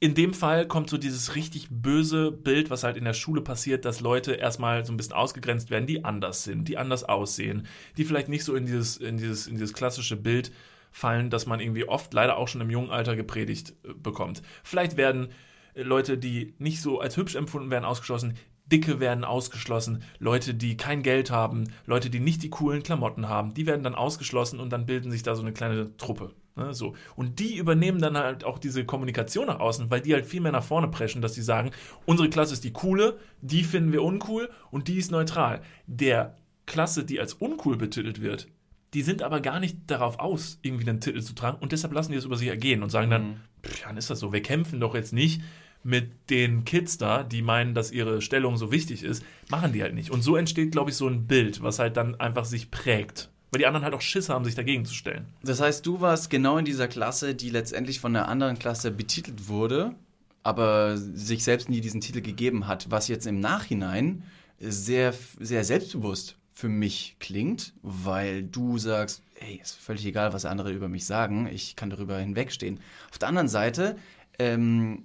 in 0.00 0.14
dem 0.14 0.34
Fall 0.34 0.66
kommt 0.66 0.90
so 0.90 0.98
dieses 0.98 1.36
richtig 1.36 1.68
böse 1.70 2.32
Bild, 2.32 2.70
was 2.70 2.82
halt 2.82 2.96
in 2.96 3.04
der 3.04 3.14
Schule 3.14 3.40
passiert, 3.40 3.84
dass 3.84 4.00
Leute 4.00 4.32
erstmal 4.34 4.84
so 4.84 4.92
ein 4.92 4.96
bisschen 4.96 5.12
ausgegrenzt 5.14 5.70
werden, 5.70 5.86
die 5.86 6.04
anders 6.04 6.42
sind, 6.42 6.66
die 6.66 6.76
anders 6.76 7.04
aussehen, 7.04 7.66
die 7.96 8.04
vielleicht 8.04 8.28
nicht 8.28 8.42
so 8.44 8.56
in 8.56 8.66
dieses, 8.66 8.96
in 8.96 9.16
dieses, 9.16 9.46
in 9.46 9.54
dieses 9.54 9.72
klassische 9.74 10.16
Bild 10.16 10.50
fallen, 10.90 11.30
das 11.30 11.46
man 11.46 11.60
irgendwie 11.60 11.88
oft 11.88 12.12
leider 12.12 12.36
auch 12.36 12.48
schon 12.48 12.60
im 12.60 12.70
jungen 12.70 12.90
Alter 12.90 13.14
gepredigt 13.14 13.74
äh, 13.84 13.94
bekommt. 13.94 14.42
Vielleicht 14.64 14.96
werden 14.96 15.28
äh, 15.74 15.82
Leute, 15.82 16.18
die 16.18 16.54
nicht 16.58 16.82
so 16.82 16.98
als 17.00 17.16
hübsch 17.16 17.36
empfunden 17.36 17.70
werden, 17.70 17.84
ausgeschlossen. 17.84 18.34
Dicke 18.66 18.98
werden 18.98 19.24
ausgeschlossen, 19.24 20.02
Leute, 20.18 20.54
die 20.54 20.76
kein 20.76 21.02
Geld 21.02 21.30
haben, 21.30 21.64
Leute, 21.86 22.08
die 22.08 22.20
nicht 22.20 22.42
die 22.42 22.50
coolen 22.50 22.82
Klamotten 22.82 23.28
haben, 23.28 23.54
die 23.54 23.66
werden 23.66 23.82
dann 23.82 23.94
ausgeschlossen 23.94 24.58
und 24.58 24.72
dann 24.72 24.86
bilden 24.86 25.10
sich 25.10 25.22
da 25.22 25.34
so 25.34 25.42
eine 25.42 25.52
kleine 25.52 25.96
Truppe. 25.96 26.32
Ne, 26.56 26.72
so. 26.72 26.94
Und 27.16 27.40
die 27.40 27.56
übernehmen 27.56 28.00
dann 28.00 28.16
halt 28.16 28.44
auch 28.44 28.58
diese 28.58 28.84
Kommunikation 28.84 29.48
nach 29.48 29.58
außen, 29.58 29.90
weil 29.90 30.00
die 30.00 30.14
halt 30.14 30.24
viel 30.24 30.40
mehr 30.40 30.52
nach 30.52 30.62
vorne 30.62 30.86
preschen, 30.88 31.20
dass 31.20 31.32
die 31.32 31.42
sagen, 31.42 31.72
unsere 32.06 32.30
Klasse 32.30 32.54
ist 32.54 32.62
die 32.62 32.72
coole, 32.72 33.18
die 33.40 33.64
finden 33.64 33.92
wir 33.92 34.04
uncool 34.04 34.48
und 34.70 34.86
die 34.86 34.98
ist 34.98 35.10
neutral. 35.10 35.62
Der 35.86 36.36
Klasse, 36.66 37.04
die 37.04 37.18
als 37.18 37.34
uncool 37.34 37.76
betitelt 37.76 38.20
wird, 38.20 38.46
die 38.94 39.02
sind 39.02 39.22
aber 39.22 39.40
gar 39.40 39.58
nicht 39.58 39.78
darauf 39.88 40.20
aus, 40.20 40.60
irgendwie 40.62 40.88
einen 40.88 41.00
Titel 41.00 41.20
zu 41.20 41.34
tragen 41.34 41.58
und 41.60 41.72
deshalb 41.72 41.92
lassen 41.92 42.12
die 42.12 42.18
es 42.18 42.24
über 42.24 42.36
sich 42.36 42.48
ergehen 42.48 42.84
und 42.84 42.90
sagen 42.90 43.10
dann, 43.10 43.40
"Pff, 43.66 43.80
ja, 43.80 43.88
dann 43.88 43.96
ist 43.96 44.08
das 44.08 44.20
so, 44.20 44.32
wir 44.32 44.42
kämpfen 44.42 44.78
doch 44.78 44.94
jetzt 44.94 45.12
nicht 45.12 45.42
mit 45.84 46.30
den 46.30 46.64
Kids 46.64 46.98
da, 46.98 47.22
die 47.22 47.42
meinen, 47.42 47.74
dass 47.74 47.92
ihre 47.92 48.22
Stellung 48.22 48.56
so 48.56 48.72
wichtig 48.72 49.02
ist, 49.02 49.22
machen 49.48 49.72
die 49.72 49.82
halt 49.82 49.94
nicht. 49.94 50.10
Und 50.10 50.22
so 50.22 50.36
entsteht, 50.36 50.72
glaube 50.72 50.90
ich, 50.90 50.96
so 50.96 51.06
ein 51.06 51.26
Bild, 51.26 51.62
was 51.62 51.78
halt 51.78 51.96
dann 51.96 52.18
einfach 52.18 52.46
sich 52.46 52.70
prägt. 52.70 53.28
Weil 53.52 53.60
die 53.60 53.66
anderen 53.66 53.84
halt 53.84 53.94
auch 53.94 54.00
Schiss 54.00 54.28
haben, 54.28 54.44
sich 54.44 54.56
dagegen 54.56 54.84
zu 54.84 54.94
stellen. 54.94 55.26
Das 55.42 55.60
heißt, 55.60 55.86
du 55.86 56.00
warst 56.00 56.30
genau 56.30 56.58
in 56.58 56.64
dieser 56.64 56.88
Klasse, 56.88 57.34
die 57.34 57.50
letztendlich 57.50 58.00
von 58.00 58.16
einer 58.16 58.28
anderen 58.28 58.58
Klasse 58.58 58.90
betitelt 58.90 59.46
wurde, 59.46 59.94
aber 60.42 60.96
sich 60.96 61.44
selbst 61.44 61.68
nie 61.68 61.80
diesen 61.80 62.00
Titel 62.00 62.20
gegeben 62.20 62.66
hat, 62.66 62.90
was 62.90 63.06
jetzt 63.08 63.26
im 63.26 63.38
Nachhinein 63.38 64.24
sehr, 64.58 65.14
sehr 65.38 65.64
selbstbewusst 65.64 66.36
für 66.52 66.68
mich 66.68 67.16
klingt, 67.20 67.74
weil 67.82 68.44
du 68.44 68.78
sagst, 68.78 69.22
hey, 69.38 69.60
ist 69.62 69.76
völlig 69.76 70.06
egal, 70.06 70.32
was 70.32 70.44
andere 70.44 70.72
über 70.72 70.88
mich 70.88 71.04
sagen, 71.04 71.48
ich 71.52 71.76
kann 71.76 71.90
darüber 71.90 72.18
hinwegstehen. 72.18 72.80
Auf 73.10 73.18
der 73.18 73.28
anderen 73.28 73.48
Seite 73.48 73.96
ähm, 74.38 75.04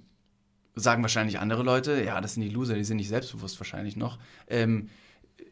sagen 0.80 1.02
wahrscheinlich 1.02 1.38
andere 1.38 1.62
Leute, 1.62 2.02
ja, 2.02 2.20
das 2.20 2.34
sind 2.34 2.42
die 2.42 2.48
Loser, 2.48 2.74
die 2.74 2.84
sind 2.84 2.96
nicht 2.96 3.08
selbstbewusst 3.08 3.58
wahrscheinlich 3.60 3.96
noch. 3.96 4.18
Ähm, 4.48 4.88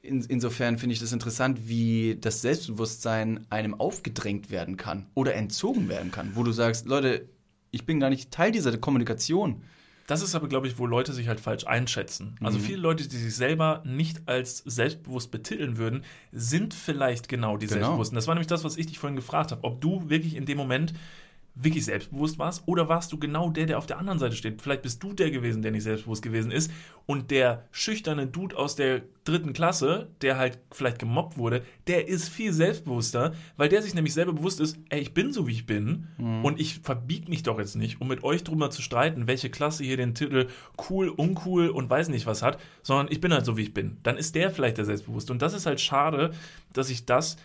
in, 0.02 0.22
insofern 0.22 0.78
finde 0.78 0.94
ich 0.94 1.00
das 1.00 1.12
interessant, 1.12 1.68
wie 1.68 2.16
das 2.20 2.42
Selbstbewusstsein 2.42 3.46
einem 3.50 3.74
aufgedrängt 3.74 4.50
werden 4.50 4.76
kann 4.76 5.06
oder 5.14 5.34
entzogen 5.34 5.88
werden 5.88 6.10
kann, 6.10 6.32
wo 6.34 6.42
du 6.42 6.52
sagst, 6.52 6.86
Leute, 6.86 7.28
ich 7.70 7.84
bin 7.86 8.00
gar 8.00 8.10
nicht 8.10 8.30
Teil 8.30 8.50
dieser 8.50 8.76
Kommunikation. 8.78 9.62
Das 10.06 10.22
ist 10.22 10.34
aber, 10.34 10.48
glaube 10.48 10.66
ich, 10.66 10.78
wo 10.78 10.86
Leute 10.86 11.12
sich 11.12 11.28
halt 11.28 11.38
falsch 11.38 11.66
einschätzen. 11.66 12.36
Also 12.42 12.58
mhm. 12.58 12.62
viele 12.62 12.78
Leute, 12.78 13.06
die 13.06 13.16
sich 13.18 13.36
selber 13.36 13.82
nicht 13.84 14.26
als 14.26 14.62
selbstbewusst 14.64 15.30
betiteln 15.30 15.76
würden, 15.76 16.02
sind 16.32 16.72
vielleicht 16.72 17.28
genau 17.28 17.58
die 17.58 17.66
genau. 17.66 17.80
Selbstbewussten. 17.80 18.16
Das 18.16 18.26
war 18.26 18.34
nämlich 18.34 18.46
das, 18.46 18.64
was 18.64 18.78
ich 18.78 18.86
dich 18.86 18.98
vorhin 18.98 19.16
gefragt 19.16 19.52
habe. 19.52 19.64
Ob 19.64 19.82
du 19.82 20.08
wirklich 20.08 20.34
in 20.34 20.46
dem 20.46 20.56
Moment 20.56 20.94
wirklich 21.60 21.84
selbstbewusst 21.84 22.38
warst 22.38 22.62
oder 22.66 22.88
warst 22.88 23.12
du 23.12 23.18
genau 23.18 23.50
der, 23.50 23.66
der 23.66 23.78
auf 23.78 23.86
der 23.86 23.98
anderen 23.98 24.18
Seite 24.18 24.36
steht? 24.36 24.62
Vielleicht 24.62 24.82
bist 24.82 25.02
du 25.02 25.12
der 25.12 25.30
gewesen, 25.30 25.62
der 25.62 25.72
nicht 25.72 25.82
selbstbewusst 25.82 26.22
gewesen 26.22 26.52
ist 26.52 26.70
und 27.06 27.30
der 27.30 27.64
schüchterne 27.72 28.26
Dude 28.26 28.56
aus 28.56 28.76
der 28.76 29.02
dritten 29.24 29.52
Klasse, 29.52 30.08
der 30.22 30.38
halt 30.38 30.58
vielleicht 30.70 30.98
gemobbt 30.98 31.36
wurde, 31.36 31.62
der 31.86 32.08
ist 32.08 32.28
viel 32.28 32.52
selbstbewusster, 32.52 33.32
weil 33.56 33.68
der 33.68 33.82
sich 33.82 33.94
nämlich 33.94 34.14
selber 34.14 34.32
bewusst 34.32 34.60
ist, 34.60 34.78
ey, 34.88 35.00
ich 35.00 35.14
bin 35.14 35.32
so, 35.32 35.46
wie 35.46 35.52
ich 35.52 35.66
bin 35.66 36.08
mhm. 36.16 36.44
und 36.44 36.60
ich 36.60 36.78
verbieg 36.78 37.28
mich 37.28 37.42
doch 37.42 37.58
jetzt 37.58 37.76
nicht, 37.76 38.00
um 38.00 38.08
mit 38.08 38.22
euch 38.22 38.44
drüber 38.44 38.70
zu 38.70 38.80
streiten, 38.80 39.26
welche 39.26 39.50
Klasse 39.50 39.84
hier 39.84 39.96
den 39.96 40.14
Titel 40.14 40.46
cool, 40.88 41.08
uncool 41.08 41.68
und 41.68 41.90
weiß 41.90 42.08
nicht 42.08 42.26
was 42.26 42.42
hat, 42.42 42.58
sondern 42.82 43.08
ich 43.10 43.20
bin 43.20 43.32
halt 43.32 43.44
so, 43.44 43.56
wie 43.56 43.62
ich 43.62 43.74
bin. 43.74 43.98
Dann 44.02 44.16
ist 44.16 44.34
der 44.34 44.50
vielleicht 44.50 44.78
der 44.78 44.84
Selbstbewusste 44.84 45.32
und 45.32 45.42
das 45.42 45.54
ist 45.54 45.66
halt 45.66 45.80
schade, 45.80 46.32
dass 46.72 46.88
ich 46.88 47.04
das 47.04 47.36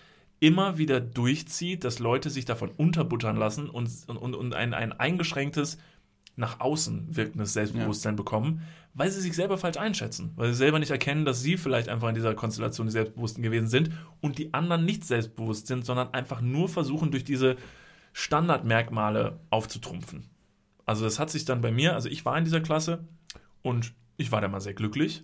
immer 0.43 0.77
wieder 0.77 0.99
durchzieht, 0.99 1.86
dass 1.86 1.99
Leute 1.99 2.29
sich 2.29 2.43
davon 2.43 2.69
unterbuttern 2.75 3.38
lassen 3.38 3.69
und, 3.69 3.89
und, 4.08 4.36
und 4.36 4.53
ein, 4.53 4.73
ein 4.73 4.91
eingeschränktes, 4.91 5.77
nach 6.36 6.60
außen 6.60 7.15
wirkendes 7.15 7.53
Selbstbewusstsein 7.53 8.15
ja. 8.15 8.17
bekommen, 8.17 8.62
weil 8.93 9.10
sie 9.10 9.21
sich 9.21 9.36
selber 9.36 9.58
falsch 9.58 9.77
einschätzen, 9.77 10.34
weil 10.36 10.49
sie 10.49 10.58
selber 10.58 10.79
nicht 10.79 10.91
erkennen, 10.91 11.23
dass 11.23 11.41
sie 11.41 11.56
vielleicht 11.56 11.88
einfach 11.88 12.10
in 12.10 12.15
dieser 12.15 12.36
Konstellation 12.36 12.88
die 12.88 12.91
Selbstbewussten 12.91 13.41
gewesen 13.41 13.69
sind 13.69 13.91
und 14.19 14.38
die 14.38 14.53
anderen 14.53 14.84
nicht 14.84 15.06
selbstbewusst 15.06 15.67
sind, 15.67 15.86
sondern 15.86 16.13
einfach 16.13 16.41
nur 16.41 16.67
versuchen, 16.67 17.12
durch 17.12 17.23
diese 17.23 17.56
Standardmerkmale 18.12 19.39
aufzutrumpfen. 19.49 20.25
Also 20.86 21.06
das 21.06 21.19
hat 21.19 21.29
sich 21.29 21.45
dann 21.45 21.62
bei 21.62 21.71
mir, 21.71 21.93
also 21.93 22.10
ich 22.10 22.25
war 22.25 22.38
in 22.38 22.43
dieser 22.43 22.60
Klasse 22.60 23.08
und 23.62 23.93
ich 24.17 24.34
war 24.34 24.41
da 24.41 24.49
mal 24.49 24.60
sehr 24.60 24.73
glücklich, 24.73 25.23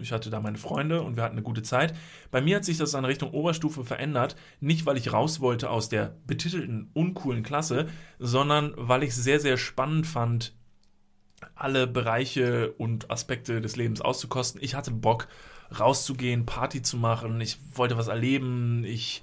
ich 0.00 0.10
hatte 0.10 0.30
da 0.30 0.40
meine 0.40 0.58
Freunde 0.58 1.02
und 1.02 1.16
wir 1.16 1.22
hatten 1.22 1.36
eine 1.36 1.44
gute 1.44 1.62
Zeit. 1.62 1.94
Bei 2.30 2.40
mir 2.40 2.56
hat 2.56 2.64
sich 2.64 2.78
das 2.78 2.94
in 2.94 3.04
Richtung 3.04 3.30
Oberstufe 3.30 3.84
verändert, 3.84 4.34
nicht 4.60 4.84
weil 4.84 4.96
ich 4.96 5.12
raus 5.12 5.40
wollte 5.40 5.70
aus 5.70 5.88
der 5.88 6.16
betitelten, 6.26 6.90
uncoolen 6.92 7.44
Klasse, 7.44 7.86
sondern 8.18 8.72
weil 8.76 9.04
ich 9.04 9.10
es 9.10 9.22
sehr, 9.22 9.38
sehr 9.38 9.56
spannend 9.56 10.08
fand, 10.08 10.54
alle 11.54 11.86
Bereiche 11.86 12.72
und 12.72 13.10
Aspekte 13.10 13.60
des 13.60 13.76
Lebens 13.76 14.00
auszukosten. 14.00 14.60
Ich 14.62 14.74
hatte 14.74 14.90
Bock, 14.90 15.28
rauszugehen, 15.78 16.46
Party 16.46 16.82
zu 16.82 16.96
machen, 16.96 17.40
ich 17.40 17.58
wollte 17.74 17.96
was 17.96 18.08
erleben, 18.08 18.82
ich 18.84 19.22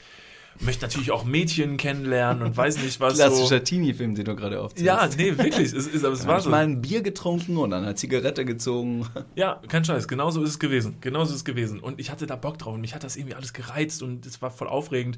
möchte 0.59 0.85
natürlich 0.85 1.11
auch 1.11 1.25
Mädchen 1.25 1.77
kennenlernen 1.77 2.43
und 2.43 2.57
weiß 2.57 2.81
nicht 2.81 2.99
was. 2.99 3.15
Klassischer 3.15 3.59
so. 3.59 3.63
Teenie-Film, 3.63 4.15
den 4.15 4.25
du 4.25 4.35
gerade 4.35 4.61
aufziehst. 4.61 4.85
Ja, 4.85 5.07
nee, 5.17 5.37
wirklich. 5.37 5.73
Es, 5.73 5.87
ist, 5.87 6.03
aber 6.03 6.13
es 6.13 6.27
war 6.27 6.41
so. 6.41 6.49
mal 6.49 6.63
ein 6.63 6.81
Bier 6.81 7.01
getrunken 7.01 7.57
und 7.57 7.71
dann 7.71 7.83
eine 7.83 7.95
Zigarette 7.95 8.45
gezogen. 8.45 9.07
Ja, 9.35 9.61
kein 9.67 9.85
Scheiß. 9.85 10.07
Genauso 10.07 10.41
ist 10.43 10.51
es 10.51 10.59
gewesen. 10.59 10.97
Genauso 11.01 11.31
ist 11.31 11.37
es 11.37 11.45
gewesen. 11.45 11.79
Und 11.79 11.99
ich 11.99 12.11
hatte 12.11 12.25
da 12.25 12.35
Bock 12.35 12.57
drauf 12.57 12.73
und 12.73 12.81
mich 12.81 12.95
hat 12.95 13.03
das 13.03 13.15
irgendwie 13.15 13.35
alles 13.35 13.53
gereizt 13.53 14.01
und 14.01 14.25
es 14.25 14.41
war 14.41 14.51
voll 14.51 14.67
aufregend. 14.67 15.17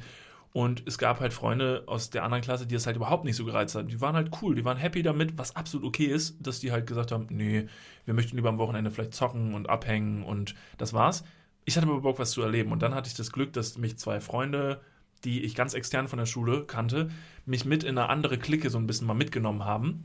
Und 0.52 0.84
es 0.88 0.98
gab 0.98 1.20
halt 1.20 1.32
Freunde 1.32 1.84
aus 1.86 2.10
der 2.10 2.24
anderen 2.24 2.44
Klasse, 2.44 2.66
die 2.66 2.74
das 2.74 2.88
halt 2.88 2.96
überhaupt 2.96 3.24
nicht 3.24 3.36
so 3.36 3.46
gereizt 3.46 3.76
haben. 3.76 3.88
Die 3.88 4.02
waren 4.02 4.16
halt 4.16 4.32
cool, 4.42 4.56
die 4.56 4.66
waren 4.66 4.78
happy 4.78 5.04
damit, 5.04 5.38
was 5.38 5.56
absolut 5.56 5.86
okay 5.86 6.06
ist, 6.06 6.38
dass 6.40 6.60
die 6.60 6.72
halt 6.72 6.88
gesagt 6.88 7.12
haben, 7.12 7.28
nee, 7.30 7.68
wir 8.06 8.14
möchten 8.16 8.36
lieber 8.36 8.50
am 8.50 8.58
Wochenende 8.58 8.90
vielleicht 8.90 9.14
zocken 9.14 9.54
und 9.54 9.70
abhängen 9.70 10.24
und 10.24 10.56
das 10.78 10.94
war's. 10.94 11.24
Ich 11.66 11.78
hatte 11.78 11.86
aber 11.86 12.02
Bock, 12.02 12.18
was 12.18 12.32
zu 12.32 12.42
erleben. 12.42 12.72
Und 12.72 12.82
dann 12.82 12.96
hatte 12.96 13.10
ich 13.10 13.16
das 13.16 13.32
Glück, 13.32 13.54
dass 13.54 13.78
mich 13.78 13.98
zwei 13.98 14.20
Freunde 14.20 14.82
die 15.24 15.44
ich 15.44 15.56
ganz 15.56 15.74
extern 15.74 16.08
von 16.08 16.20
der 16.20 16.26
Schule 16.26 16.66
kannte, 16.66 17.10
mich 17.46 17.66
mit 17.66 17.84
in 17.84 17.98
eine 17.98 18.10
andere 18.10 18.38
Clique 18.38 18.70
so 18.70 18.78
ein 18.78 18.88
bisschen 18.88 19.08
mal 19.08 19.14
mitgenommen 19.14 19.66
haben, 19.66 20.04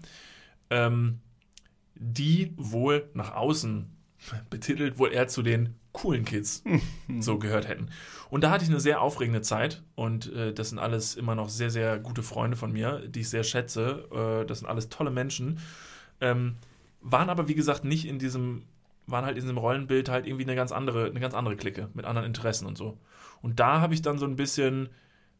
ähm, 0.71 1.21
die 1.95 2.53
wohl 2.57 3.09
nach 3.15 3.35
außen 3.35 3.91
betitelt 4.51 4.99
wohl 4.99 5.13
eher 5.13 5.29
zu 5.29 5.43
den 5.43 5.75
coolen 5.93 6.25
Kids 6.25 6.65
so 7.21 7.39
gehört 7.39 7.69
hätten. 7.69 7.89
Und 8.31 8.43
da 8.43 8.51
hatte 8.51 8.65
ich 8.65 8.71
eine 8.71 8.81
sehr 8.81 9.01
aufregende 9.01 9.43
Zeit 9.43 9.83
und 9.95 10.33
äh, 10.33 10.53
das 10.53 10.71
sind 10.71 10.79
alles 10.79 11.15
immer 11.15 11.35
noch 11.35 11.49
sehr, 11.49 11.71
sehr 11.71 11.99
gute 11.99 12.23
Freunde 12.23 12.57
von 12.57 12.73
mir, 12.73 13.07
die 13.07 13.21
ich 13.21 13.29
sehr 13.29 13.45
schätze. 13.45 14.09
Äh, 14.13 14.47
das 14.47 14.59
sind 14.61 14.69
alles 14.69 14.89
tolle 14.89 15.11
Menschen. 15.11 15.61
Ähm, 16.21 16.57
waren 17.01 17.31
aber, 17.31 17.49
wie 17.49 17.55
gesagt, 17.55 17.85
nicht 17.85 18.07
in 18.07 18.19
diesem, 18.19 18.65
waren 19.07 19.25
halt 19.25 19.37
in 19.37 19.43
diesem 19.43 19.59
Rollenbild 19.59 20.09
halt 20.09 20.27
irgendwie 20.27 20.45
eine 20.45 20.55
ganz 20.55 20.73
andere, 20.73 21.07
eine 21.07 21.21
ganz 21.21 21.35
andere 21.35 21.57
Clique 21.57 21.91
mit 21.95 22.05
anderen 22.05 22.27
Interessen 22.27 22.67
und 22.67 22.77
so. 22.77 22.99
Und 23.43 23.61
da 23.61 23.81
habe 23.81 23.95
ich 23.95 24.03
dann 24.03 24.19
so 24.19 24.27
ein 24.27 24.37
bisschen 24.37 24.89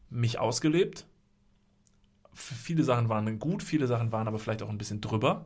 mich 0.09 0.39
ausgelebt. 0.39 1.07
Viele 2.33 2.83
Sachen 2.83 3.09
waren 3.09 3.39
gut, 3.39 3.63
viele 3.63 3.87
Sachen 3.87 4.11
waren 4.11 4.27
aber 4.27 4.39
vielleicht 4.39 4.61
auch 4.61 4.69
ein 4.69 4.77
bisschen 4.77 5.01
drüber. 5.01 5.45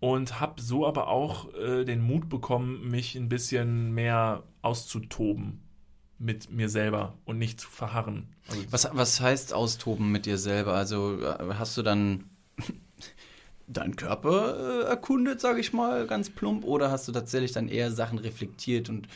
Und 0.00 0.40
habe 0.40 0.60
so 0.60 0.86
aber 0.86 1.08
auch 1.08 1.52
äh, 1.54 1.84
den 1.84 2.00
Mut 2.00 2.28
bekommen, 2.28 2.88
mich 2.88 3.14
ein 3.14 3.28
bisschen 3.28 3.92
mehr 3.92 4.42
auszutoben 4.60 5.62
mit 6.18 6.50
mir 6.50 6.68
selber 6.68 7.18
und 7.24 7.38
nicht 7.38 7.60
zu 7.60 7.68
verharren. 7.68 8.34
Also 8.48 8.64
was, 8.70 8.88
was 8.92 9.20
heißt 9.20 9.54
austoben 9.54 10.10
mit 10.10 10.26
dir 10.26 10.38
selber? 10.38 10.74
Also 10.74 11.20
äh, 11.20 11.54
hast 11.54 11.76
du 11.76 11.82
dann 11.82 12.30
deinen 13.72 13.96
Körper 13.96 14.82
äh, 14.82 14.88
erkundet, 14.88 15.40
sage 15.40 15.60
ich 15.60 15.72
mal, 15.72 16.06
ganz 16.06 16.30
plump, 16.30 16.64
oder 16.64 16.90
hast 16.90 17.08
du 17.08 17.12
tatsächlich 17.12 17.52
dann 17.52 17.68
eher 17.68 17.90
Sachen 17.90 18.18
reflektiert 18.18 18.88
und 18.88 19.08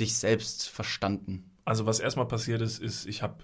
dich 0.00 0.14
selbst 0.14 0.68
verstanden? 0.68 1.44
Also 1.64 1.86
was 1.86 2.00
erstmal 2.00 2.26
passiert 2.26 2.60
ist, 2.60 2.80
ist, 2.80 3.06
ich 3.06 3.22
habe 3.22 3.36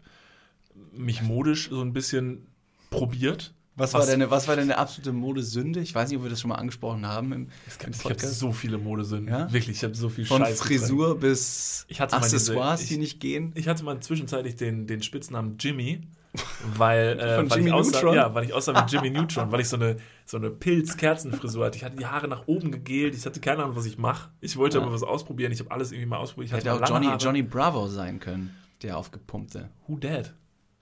mich 0.93 1.23
modisch 1.23 1.71
so 1.71 1.81
ein 1.81 1.93
bisschen 1.93 2.47
probiert. 2.91 3.55
Was 3.77 3.95
war, 3.95 4.05
deine, 4.05 4.31
was 4.31 4.47
war 4.47 4.57
deine 4.57 4.77
absolute 4.77 5.13
Modesünde? 5.13 5.81
Ich 5.81 5.95
weiß 5.95 6.11
nicht, 6.11 6.19
ob 6.19 6.25
wir 6.25 6.31
das 6.31 6.41
schon 6.41 6.51
mal 6.51 6.57
angesprochen 6.57 7.07
haben 7.07 7.33
im, 7.33 7.49
im 7.85 7.93
Ich 7.93 8.05
habe 8.05 8.19
so 8.19 8.53
viele 8.53 8.77
Modesünden. 8.77 9.33
Ja? 9.33 9.51
Wirklich, 9.51 9.79
ich 9.79 9.85
habe 9.85 9.95
so 9.95 10.11
viel 10.11 10.27
Von 10.27 10.43
Scheiß. 10.43 10.61
Frisur 10.61 11.13
drin. 11.13 11.21
bis 11.21 11.87
Accessoires, 11.99 12.81
diese, 12.81 12.93
ich, 12.93 12.97
die 12.97 13.01
nicht 13.01 13.21
gehen. 13.21 13.53
Ich 13.55 13.69
hatte 13.69 13.83
mal 13.85 13.99
zwischenzeitlich 14.01 14.57
den, 14.57 14.87
den 14.87 15.03
Spitznamen 15.03 15.57
Jimmy, 15.59 16.03
weil, 16.77 17.19
äh, 17.19 17.51
weil, 17.51 17.67
ich 17.67 17.73
aussah, 17.73 18.15
ja, 18.15 18.35
weil 18.35 18.45
ich 18.45 18.53
aussah 18.53 18.75
wie 18.75 18.91
Jimmy 18.91 19.11
Neutron, 19.11 19.51
weil 19.51 19.61
ich 19.61 19.69
so 19.69 19.77
eine, 19.77 19.97
so 20.25 20.37
eine 20.37 20.51
Pilz-Kerzenfrisur 20.51 21.67
hatte. 21.67 21.77
Ich 21.77 21.85
hatte 21.85 21.97
die 21.97 22.07
Haare 22.07 22.29
nach 22.29 22.47
oben 22.47 22.71
gegelt, 22.71 23.15
ich 23.17 23.27
hatte 23.27 23.41
keine 23.41 23.65
Ahnung, 23.65 23.77
was 23.77 23.87
ich 23.87 23.99
mache. 23.99 24.31
Ich 24.41 24.57
wollte 24.57 24.79
ja. 24.79 24.85
aber 24.85 24.93
was 24.93 25.03
ausprobieren, 25.03 25.51
ich 25.51 25.61
habe 25.61 25.71
alles 25.71 25.91
irgendwie 25.91 26.09
mal 26.09 26.19
ausprobiert. 26.19 26.53
Ich 26.53 26.57
Hätte 26.57 26.73
auch 26.73 26.89
Johnny, 26.89 27.09
Johnny 27.19 27.43
Bravo 27.43 27.89
sein 27.89 28.21
können, 28.21 28.55
der 28.83 28.97
aufgepumpte. 28.97 29.71
Who 29.87 29.97
Dad? 29.97 30.35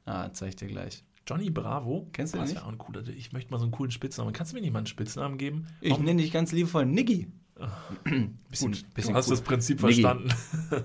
Ah, 0.05 0.31
zeig 0.33 0.51
ich 0.51 0.57
dir 0.57 0.69
gleich. 0.69 1.05
Johnny 1.27 1.51
Bravo? 1.51 2.09
Kennst 2.13 2.35
du 2.35 2.39
den 2.39 2.49
nicht? 2.49 2.63
Auch 2.63 2.69
ein 2.69 2.79
cooler, 2.79 3.07
ich 3.09 3.33
möchte 3.33 3.51
mal 3.51 3.59
so 3.59 3.65
einen 3.65 3.73
coolen 3.73 3.91
Spitznamen. 3.91 4.33
Kannst 4.33 4.53
du 4.53 4.57
mir 4.57 4.63
nicht 4.63 4.73
mal 4.73 4.79
einen 4.79 4.87
Spitznamen 4.87 5.39
geben? 5.39 5.67
Ich 5.81 5.99
nenne 5.99 6.23
dich 6.23 6.33
ganz 6.33 6.53
liebevoll 6.53 6.87
Niggi. 6.87 7.29
bisschen, 8.51 8.73
Gut, 8.73 8.95
bisschen 8.95 9.13
du 9.13 9.19
hast 9.19 9.29
cool. 9.29 9.37
das 9.37 9.43
Prinzip 9.43 9.83
Niggi. 9.83 10.03
verstanden. 10.03 10.33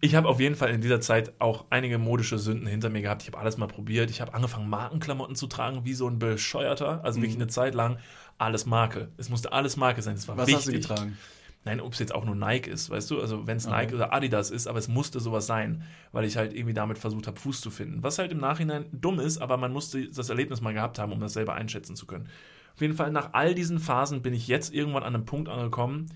Ich 0.00 0.14
habe 0.14 0.28
auf 0.28 0.40
jeden 0.40 0.54
Fall 0.56 0.70
in 0.70 0.80
dieser 0.80 1.00
Zeit 1.00 1.32
auch 1.40 1.66
einige 1.70 1.98
modische 1.98 2.38
Sünden 2.38 2.66
hinter 2.66 2.90
mir 2.90 3.02
gehabt. 3.02 3.22
Ich 3.22 3.28
habe 3.28 3.38
alles 3.38 3.56
mal 3.56 3.66
probiert. 3.66 4.10
Ich 4.10 4.20
habe 4.20 4.34
angefangen, 4.34 4.68
Markenklamotten 4.68 5.34
zu 5.36 5.46
tragen, 5.46 5.84
wie 5.84 5.94
so 5.94 6.06
ein 6.08 6.18
Bescheuerter. 6.18 7.02
Also 7.04 7.20
wirklich 7.20 7.36
eine 7.36 7.46
Zeit 7.46 7.74
lang 7.74 7.98
alles 8.38 8.66
Marke. 8.66 9.08
Es 9.16 9.30
musste 9.30 9.52
alles 9.52 9.76
Marke 9.76 10.02
sein. 10.02 10.14
Das 10.14 10.28
war 10.28 10.34
Mhm. 10.34 10.40
Was 10.40 10.48
wichtig. 10.48 10.58
hast 10.58 10.68
du 10.68 10.72
getragen? 10.94 11.18
Nein, 11.64 11.80
ob 11.80 11.94
es 11.94 11.98
jetzt 11.98 12.14
auch 12.14 12.24
nur 12.24 12.36
Nike 12.36 12.68
ist, 12.70 12.90
weißt 12.90 13.10
du? 13.10 13.20
Also 13.20 13.46
wenn 13.48 13.56
es 13.56 13.66
Okay. 13.66 13.86
Nike 13.86 13.94
oder 13.96 14.12
Adidas 14.12 14.50
ist, 14.50 14.68
aber 14.68 14.78
es 14.78 14.86
musste 14.86 15.18
sowas 15.18 15.46
sein, 15.46 15.82
weil 16.12 16.24
ich 16.24 16.36
halt 16.36 16.52
irgendwie 16.52 16.74
damit 16.74 16.96
versucht 16.98 17.26
habe, 17.26 17.40
Fuß 17.40 17.60
zu 17.60 17.70
finden. 17.70 18.02
Was 18.04 18.18
halt 18.18 18.30
im 18.30 18.38
Nachhinein 18.38 18.86
dumm 18.92 19.18
ist, 19.18 19.38
aber 19.38 19.56
man 19.56 19.72
musste 19.72 20.06
das 20.08 20.28
Erlebnis 20.28 20.60
mal 20.60 20.74
gehabt 20.74 20.98
haben, 21.00 21.10
um 21.10 21.18
das 21.18 21.32
selber 21.32 21.54
einschätzen 21.54 21.96
zu 21.96 22.06
können. 22.06 22.28
Auf 22.74 22.82
jeden 22.82 22.94
Fall, 22.94 23.10
nach 23.10 23.30
all 23.32 23.54
diesen 23.54 23.80
Phasen 23.80 24.22
bin 24.22 24.34
ich 24.34 24.46
jetzt 24.46 24.72
irgendwann 24.74 25.02
an 25.02 25.14
einem 25.14 25.24
Punkt 25.24 25.48
angekommen, 25.48 26.06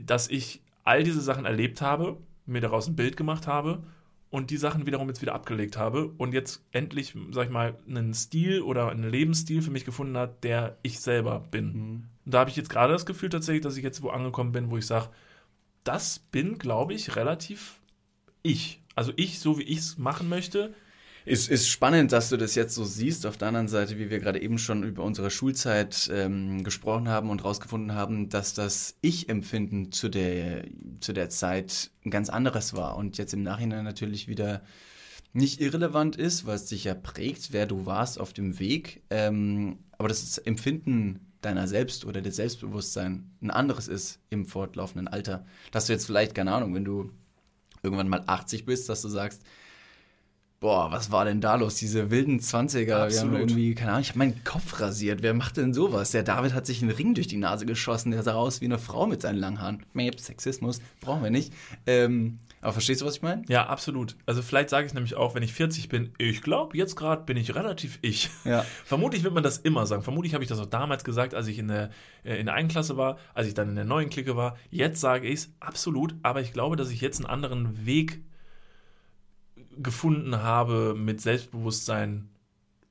dass 0.00 0.28
ich 0.28 0.62
all 0.84 1.02
diese 1.02 1.20
Sachen 1.20 1.44
erlebt 1.44 1.80
habe, 1.82 2.16
mir 2.46 2.60
daraus 2.60 2.86
ein 2.88 2.96
Bild 2.96 3.16
gemacht 3.16 3.46
habe 3.46 3.82
und 4.30 4.50
die 4.50 4.56
Sachen 4.56 4.86
wiederum 4.86 5.08
jetzt 5.08 5.22
wieder 5.22 5.34
abgelegt 5.34 5.76
habe 5.76 6.08
und 6.18 6.34
jetzt 6.34 6.64
endlich, 6.72 7.14
sag 7.30 7.46
ich 7.46 7.52
mal, 7.52 7.78
einen 7.88 8.14
Stil 8.14 8.60
oder 8.60 8.90
einen 8.90 9.08
Lebensstil 9.08 9.62
für 9.62 9.70
mich 9.70 9.84
gefunden 9.84 10.16
hat, 10.16 10.44
der 10.44 10.78
ich 10.82 11.00
selber 11.00 11.40
bin. 11.50 12.06
Und 12.24 12.32
da 12.32 12.40
habe 12.40 12.50
ich 12.50 12.56
jetzt 12.56 12.70
gerade 12.70 12.92
das 12.92 13.06
Gefühl 13.06 13.28
tatsächlich, 13.28 13.62
dass 13.62 13.76
ich 13.76 13.84
jetzt 13.84 14.02
wo 14.02 14.10
angekommen 14.10 14.52
bin, 14.52 14.70
wo 14.70 14.76
ich 14.76 14.86
sage, 14.86 15.08
das 15.84 16.18
bin, 16.18 16.58
glaube 16.58 16.94
ich, 16.94 17.16
relativ 17.16 17.80
ich. 18.42 18.82
Also 18.94 19.12
ich, 19.16 19.38
so 19.38 19.58
wie 19.58 19.62
ich 19.62 19.78
es 19.78 19.98
machen 19.98 20.28
möchte. 20.28 20.74
Ist, 21.26 21.50
ist 21.50 21.68
spannend, 21.68 22.12
dass 22.12 22.28
du 22.28 22.36
das 22.36 22.54
jetzt 22.54 22.76
so 22.76 22.84
siehst. 22.84 23.26
Auf 23.26 23.36
der 23.36 23.48
anderen 23.48 23.66
Seite, 23.66 23.98
wie 23.98 24.10
wir 24.10 24.20
gerade 24.20 24.40
eben 24.40 24.58
schon 24.58 24.84
über 24.84 25.02
unsere 25.02 25.28
Schulzeit 25.28 26.08
ähm, 26.12 26.62
gesprochen 26.62 27.08
haben 27.08 27.30
und 27.30 27.44
rausgefunden 27.44 27.96
haben, 27.96 28.28
dass 28.28 28.54
das 28.54 28.96
Ich-Empfinden 29.00 29.90
zu 29.90 30.08
der, 30.08 30.62
zu 31.00 31.12
der 31.12 31.28
Zeit 31.28 31.90
ein 32.04 32.12
ganz 32.12 32.28
anderes 32.28 32.74
war 32.74 32.96
und 32.96 33.18
jetzt 33.18 33.34
im 33.34 33.42
Nachhinein 33.42 33.84
natürlich 33.84 34.28
wieder 34.28 34.62
nicht 35.32 35.60
irrelevant 35.60 36.14
ist, 36.14 36.46
weil 36.46 36.54
es 36.54 36.66
dich 36.66 36.84
ja 36.84 36.94
prägt, 36.94 37.52
wer 37.52 37.66
du 37.66 37.86
warst 37.86 38.20
auf 38.20 38.32
dem 38.32 38.60
Weg. 38.60 39.02
Ähm, 39.10 39.80
aber 39.98 40.06
das 40.06 40.38
Empfinden 40.38 41.32
deiner 41.40 41.66
selbst 41.66 42.04
oder 42.04 42.22
des 42.22 42.36
Selbstbewusstsein 42.36 43.32
ein 43.42 43.50
anderes 43.50 43.88
ist 43.88 44.20
im 44.30 44.46
fortlaufenden 44.46 45.08
Alter. 45.08 45.44
Dass 45.72 45.86
du 45.86 45.92
jetzt 45.92 46.06
vielleicht, 46.06 46.36
keine 46.36 46.52
Ahnung, 46.52 46.72
wenn 46.72 46.84
du 46.84 47.10
irgendwann 47.82 48.08
mal 48.08 48.22
80 48.28 48.64
bist, 48.64 48.88
dass 48.88 49.02
du 49.02 49.08
sagst, 49.08 49.42
boah, 50.66 50.90
was 50.90 51.12
war 51.12 51.24
denn 51.24 51.40
da 51.40 51.54
los? 51.54 51.76
Diese 51.76 52.10
wilden 52.10 52.40
20er, 52.40 52.86
wir 52.86 52.96
haben 52.96 53.04
Absolut. 53.04 53.38
irgendwie, 53.38 53.76
keine 53.76 53.92
Ahnung, 53.92 54.02
ich 54.02 54.08
habe 54.08 54.18
meinen 54.18 54.42
Kopf 54.42 54.80
rasiert. 54.80 55.22
Wer 55.22 55.32
macht 55.32 55.58
denn 55.58 55.72
sowas? 55.72 56.10
Der 56.10 56.24
David 56.24 56.54
hat 56.54 56.66
sich 56.66 56.82
einen 56.82 56.90
Ring 56.90 57.14
durch 57.14 57.28
die 57.28 57.36
Nase 57.36 57.66
geschossen, 57.66 58.10
der 58.10 58.24
sah 58.24 58.34
aus 58.34 58.60
wie 58.60 58.64
eine 58.64 58.80
Frau 58.80 59.06
mit 59.06 59.22
seinen 59.22 59.38
langen 59.38 59.60
Haaren. 59.60 59.86
Mäp, 59.92 60.18
Sexismus, 60.18 60.80
brauchen 61.00 61.22
wir 61.22 61.30
nicht. 61.30 61.52
Ähm, 61.86 62.40
aber 62.62 62.72
verstehst 62.72 63.00
du, 63.00 63.06
was 63.06 63.14
ich 63.14 63.22
meine? 63.22 63.44
Ja, 63.46 63.68
absolut. 63.68 64.16
Also 64.26 64.42
vielleicht 64.42 64.70
sage 64.70 64.88
ich 64.88 64.92
nämlich 64.92 65.14
auch, 65.14 65.36
wenn 65.36 65.44
ich 65.44 65.52
40 65.52 65.88
bin, 65.88 66.10
ich 66.18 66.42
glaube, 66.42 66.76
jetzt 66.76 66.96
gerade 66.96 67.22
bin 67.22 67.36
ich 67.36 67.54
relativ 67.54 68.00
ich. 68.02 68.30
Ja. 68.44 68.66
Vermutlich 68.84 69.22
wird 69.22 69.34
man 69.34 69.44
das 69.44 69.58
immer 69.58 69.86
sagen. 69.86 70.02
Vermutlich 70.02 70.34
habe 70.34 70.42
ich 70.42 70.48
das 70.48 70.58
auch 70.58 70.66
damals 70.66 71.04
gesagt, 71.04 71.36
als 71.36 71.46
ich 71.46 71.60
in 71.60 71.68
der, 71.68 71.90
äh, 72.24 72.40
in 72.40 72.46
der 72.46 72.56
einen 72.56 72.66
Klasse 72.66 72.96
war, 72.96 73.18
als 73.34 73.46
ich 73.46 73.54
dann 73.54 73.68
in 73.68 73.76
der 73.76 73.84
neuen 73.84 74.10
Clique 74.10 74.34
war. 74.34 74.56
Jetzt 74.70 75.00
sage 75.00 75.28
ich 75.28 75.34
es 75.34 75.54
absolut, 75.60 76.16
aber 76.24 76.40
ich 76.40 76.52
glaube, 76.52 76.74
dass 76.74 76.90
ich 76.90 77.00
jetzt 77.00 77.18
einen 77.18 77.26
anderen 77.26 77.86
Weg 77.86 78.20
gefunden 79.78 80.42
habe, 80.42 80.94
mit 80.96 81.20
Selbstbewusstsein 81.20 82.28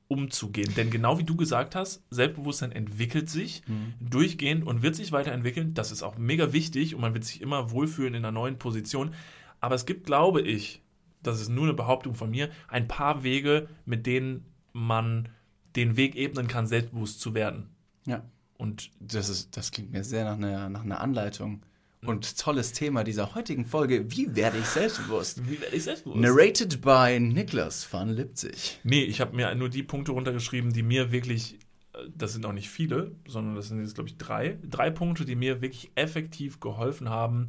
umzugehen. 0.08 0.74
Denn 0.76 0.92
genau 0.92 1.18
wie 1.18 1.24
du 1.24 1.36
gesagt 1.36 1.76
hast, 1.76 2.04
Selbstbewusstsein 2.12 2.72
entwickelt 2.72 3.30
sich 3.30 3.64
durchgehend 4.00 4.66
und 4.66 4.84
wird 4.84 4.96
sich 4.96 5.12
weiterentwickeln. 5.12 5.74
Das 5.74 5.92
ist 5.92 6.04
auch 6.04 6.18
mega 6.18 6.54
wichtig 6.54 6.96
und 6.96 7.02
man 7.02 7.14
wird 7.14 7.24
sich 7.24 7.42
immer 7.42 7.72
wohlfühlen 7.72 8.14
in 8.14 8.24
einer 8.24 8.32
neuen 8.32 8.60
Position. 8.60 9.14
Aber 9.60 9.76
es 9.76 9.86
gibt, 9.86 10.06
glaube 10.06 10.42
ich, 10.42 10.84
das 11.24 11.42
ist 11.42 11.50
nur 11.50 11.64
eine 11.64 11.74
Behauptung 11.74 12.14
von 12.14 12.30
mir, 12.30 12.50
ein 12.68 12.88
paar 12.88 13.24
Wege, 13.24 13.68
mit 13.86 14.06
denen 14.06 14.46
man 14.74 15.30
den 15.76 15.98
Weg 15.98 16.16
ebnen 16.16 16.48
kann, 16.48 16.68
selbstbewusst 16.68 17.20
zu 17.20 17.34
werden. 17.34 17.70
Ja. 18.06 18.24
Und 18.58 18.92
Das, 19.00 19.28
ist, 19.28 19.58
das 19.58 19.72
klingt 19.72 19.92
mir 19.92 20.04
sehr 20.04 20.24
nach 20.24 20.36
einer, 20.36 20.70
nach 20.70 20.84
einer 20.84 21.02
Anleitung. 21.02 21.62
Und 22.08 22.38
tolles 22.38 22.72
Thema 22.74 23.04
dieser 23.04 23.36
heutigen 23.36 23.66
Folge. 23.66 24.12
Wie 24.12 24.36
werde 24.36 24.58
ich 24.58 24.66
selbstbewusst? 24.66 25.48
wie 25.50 25.60
werde 25.62 25.76
ich 25.76 25.84
selbstbewusst? 25.84 26.20
Narrated 26.22 26.82
by 26.82 27.20
Niklas 27.20 27.88
van 27.92 28.10
Lipzig. 28.10 28.80
Nee, 28.84 29.04
ich 29.04 29.22
habe 29.22 29.36
mir 29.36 29.54
nur 29.56 29.70
die 29.70 29.84
Punkte 29.84 30.12
runtergeschrieben, 30.12 30.74
die 30.74 30.84
mir 30.84 31.12
wirklich, 31.12 31.56
äh, 31.94 31.98
das 32.16 32.34
sind 32.34 32.46
auch 32.46 32.54
nicht 32.54 32.70
viele, 32.70 33.12
sondern 33.28 33.56
das 33.56 33.68
sind 33.70 33.82
jetzt, 33.82 33.96
glaube 33.96 34.10
ich, 34.10 34.18
drei. 34.18 34.58
Drei 34.70 34.90
Punkte, 34.90 35.26
die 35.26 35.36
mir 35.36 35.62
wirklich 35.62 35.92
effektiv 35.96 36.60
geholfen 36.60 37.10
haben. 37.10 37.48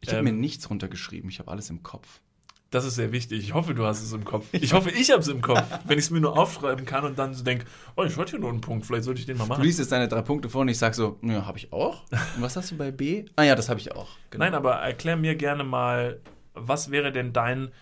Ich 0.00 0.08
habe 0.08 0.18
Ähm, 0.20 0.24
mir 0.24 0.32
nichts 0.40 0.68
runtergeschrieben, 0.70 1.28
ich 1.30 1.38
habe 1.38 1.50
alles 1.50 1.68
im 1.70 1.82
Kopf. 1.82 2.20
Das 2.70 2.84
ist 2.84 2.94
sehr 2.94 3.10
wichtig. 3.10 3.40
Ich 3.40 3.52
hoffe, 3.52 3.74
du 3.74 3.84
hast 3.84 4.00
es 4.00 4.12
im 4.12 4.24
Kopf. 4.24 4.46
Ich 4.52 4.72
hoffe, 4.72 4.90
ich 4.90 5.10
habe 5.10 5.20
es 5.20 5.28
im 5.28 5.42
Kopf. 5.42 5.62
Wenn 5.86 5.98
ich 5.98 6.04
es 6.04 6.10
mir 6.10 6.20
nur 6.20 6.38
aufschreiben 6.38 6.86
kann 6.86 7.04
und 7.04 7.18
dann 7.18 7.34
so 7.34 7.42
denke, 7.42 7.64
oh, 7.96 8.04
ich 8.04 8.16
hatte 8.16 8.30
hier 8.30 8.38
nur 8.38 8.50
einen 8.50 8.60
Punkt, 8.60 8.86
vielleicht 8.86 9.04
sollte 9.04 9.18
ich 9.18 9.26
den 9.26 9.36
mal 9.38 9.44
Du 9.44 9.48
machen. 9.50 9.64
liest 9.64 9.80
jetzt 9.80 9.90
deine 9.90 10.06
drei 10.06 10.22
Punkte 10.22 10.48
vor 10.48 10.60
und 10.60 10.68
ich 10.68 10.78
sag 10.78 10.94
so, 10.94 11.18
ja, 11.22 11.46
habe 11.46 11.58
ich 11.58 11.72
auch. 11.72 12.04
Und 12.36 12.42
was 12.42 12.54
hast 12.56 12.70
du 12.70 12.76
bei 12.76 12.92
B? 12.92 13.24
Ah 13.34 13.42
ja, 13.42 13.56
das 13.56 13.68
habe 13.68 13.80
ich 13.80 13.90
auch. 13.92 14.08
Genau. 14.30 14.44
Nein, 14.44 14.54
aber 14.54 14.74
erklär 14.74 15.16
mir 15.16 15.34
gerne 15.34 15.64
mal, 15.64 16.20
was 16.54 16.92
wäre 16.92 17.10
denn 17.10 17.32
dein 17.32 17.72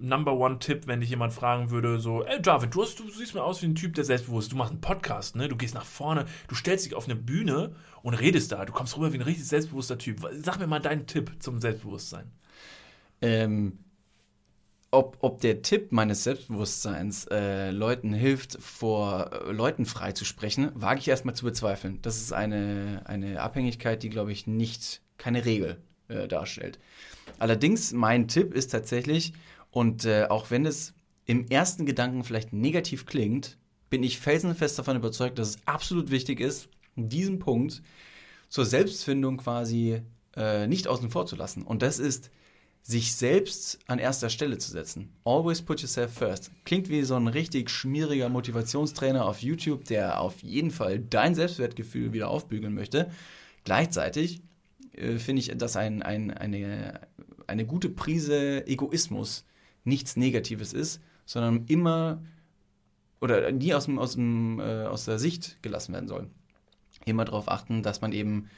Number 0.00 0.32
One 0.32 0.58
Tipp, 0.58 0.86
wenn 0.86 1.00
dich 1.00 1.10
jemand 1.10 1.34
fragen 1.34 1.70
würde, 1.70 2.00
so, 2.00 2.24
ey 2.24 2.40
David, 2.40 2.74
du, 2.74 2.82
hast, 2.82 2.98
du 2.98 3.08
siehst 3.10 3.34
mir 3.34 3.44
aus 3.44 3.60
wie 3.62 3.66
ein 3.66 3.74
Typ, 3.74 3.94
der 3.94 4.04
selbstbewusst, 4.04 4.50
du 4.50 4.56
machst 4.56 4.72
einen 4.72 4.80
Podcast, 4.80 5.36
ne? 5.36 5.46
Du 5.48 5.56
gehst 5.56 5.74
nach 5.74 5.84
vorne, 5.84 6.24
du 6.48 6.54
stellst 6.54 6.86
dich 6.86 6.94
auf 6.94 7.04
eine 7.04 7.14
Bühne 7.16 7.76
und 8.02 8.14
redest 8.14 8.50
da, 8.50 8.64
du 8.64 8.72
kommst 8.72 8.96
rüber 8.96 9.12
wie 9.12 9.18
ein 9.18 9.22
richtig 9.22 9.46
selbstbewusster 9.46 9.98
Typ. 9.98 10.26
Sag 10.40 10.58
mir 10.58 10.66
mal 10.66 10.80
deinen 10.80 11.06
Tipp 11.06 11.30
zum 11.38 11.60
Selbstbewusstsein. 11.60 12.32
Ähm, 13.20 13.78
ob, 14.92 15.16
ob 15.20 15.40
der 15.40 15.62
Tipp 15.62 15.90
meines 15.90 16.22
Selbstbewusstseins 16.22 17.26
äh, 17.30 17.70
Leuten 17.70 18.12
hilft, 18.12 18.62
vor 18.62 19.30
äh, 19.32 19.50
Leuten 19.50 19.86
frei 19.86 20.12
zu 20.12 20.24
sprechen, 20.24 20.70
wage 20.74 21.00
ich 21.00 21.08
erstmal 21.08 21.34
zu 21.34 21.46
bezweifeln. 21.46 21.98
Das 22.02 22.18
ist 22.18 22.32
eine, 22.32 23.02
eine 23.06 23.40
Abhängigkeit, 23.40 24.02
die, 24.02 24.10
glaube 24.10 24.32
ich, 24.32 24.46
nicht 24.46 25.00
keine 25.16 25.44
Regel 25.46 25.78
äh, 26.08 26.28
darstellt. 26.28 26.78
Allerdings, 27.38 27.92
mein 27.92 28.28
Tipp 28.28 28.54
ist 28.54 28.68
tatsächlich, 28.68 29.32
und 29.70 30.04
äh, 30.04 30.26
auch 30.28 30.50
wenn 30.50 30.66
es 30.66 30.92
im 31.24 31.48
ersten 31.48 31.86
Gedanken 31.86 32.22
vielleicht 32.22 32.52
negativ 32.52 33.06
klingt, 33.06 33.56
bin 33.88 34.02
ich 34.02 34.20
felsenfest 34.20 34.78
davon 34.78 34.96
überzeugt, 34.96 35.38
dass 35.38 35.50
es 35.50 35.58
absolut 35.64 36.10
wichtig 36.10 36.40
ist, 36.40 36.68
diesen 36.96 37.38
Punkt 37.38 37.82
zur 38.50 38.66
Selbstfindung 38.66 39.38
quasi 39.38 40.02
äh, 40.36 40.66
nicht 40.66 40.86
außen 40.86 41.08
vor 41.08 41.24
zu 41.24 41.36
lassen. 41.36 41.62
Und 41.62 41.80
das 41.80 41.98
ist 41.98 42.30
sich 42.82 43.14
selbst 43.14 43.78
an 43.86 43.98
erster 43.98 44.28
Stelle 44.28 44.58
zu 44.58 44.70
setzen. 44.70 45.12
Always 45.24 45.62
put 45.62 45.80
yourself 45.80 46.12
first. 46.12 46.50
Klingt 46.64 46.88
wie 46.88 47.02
so 47.02 47.14
ein 47.14 47.28
richtig 47.28 47.70
schmieriger 47.70 48.28
Motivationstrainer 48.28 49.24
auf 49.24 49.40
YouTube, 49.40 49.84
der 49.84 50.20
auf 50.20 50.42
jeden 50.42 50.72
Fall 50.72 50.98
dein 50.98 51.34
Selbstwertgefühl 51.34 52.12
wieder 52.12 52.28
aufbügeln 52.28 52.74
möchte. 52.74 53.10
Gleichzeitig 53.64 54.42
äh, 54.94 55.18
finde 55.18 55.40
ich, 55.40 55.56
dass 55.56 55.76
ein, 55.76 56.02
ein, 56.02 56.32
eine, 56.32 57.00
eine 57.46 57.66
gute 57.66 57.88
Prise 57.88 58.66
Egoismus 58.66 59.44
nichts 59.84 60.16
Negatives 60.16 60.72
ist, 60.72 61.00
sondern 61.24 61.66
immer 61.66 62.20
oder 63.20 63.52
nie 63.52 63.72
aus, 63.74 63.84
dem, 63.84 64.00
aus, 64.00 64.14
dem, 64.14 64.58
äh, 64.58 64.84
aus 64.86 65.04
der 65.04 65.20
Sicht 65.20 65.62
gelassen 65.62 65.92
werden 65.92 66.08
soll. 66.08 66.28
Immer 67.04 67.24
darauf 67.24 67.48
achten, 67.48 67.84
dass 67.84 68.00
man 68.00 68.12
eben 68.12 68.50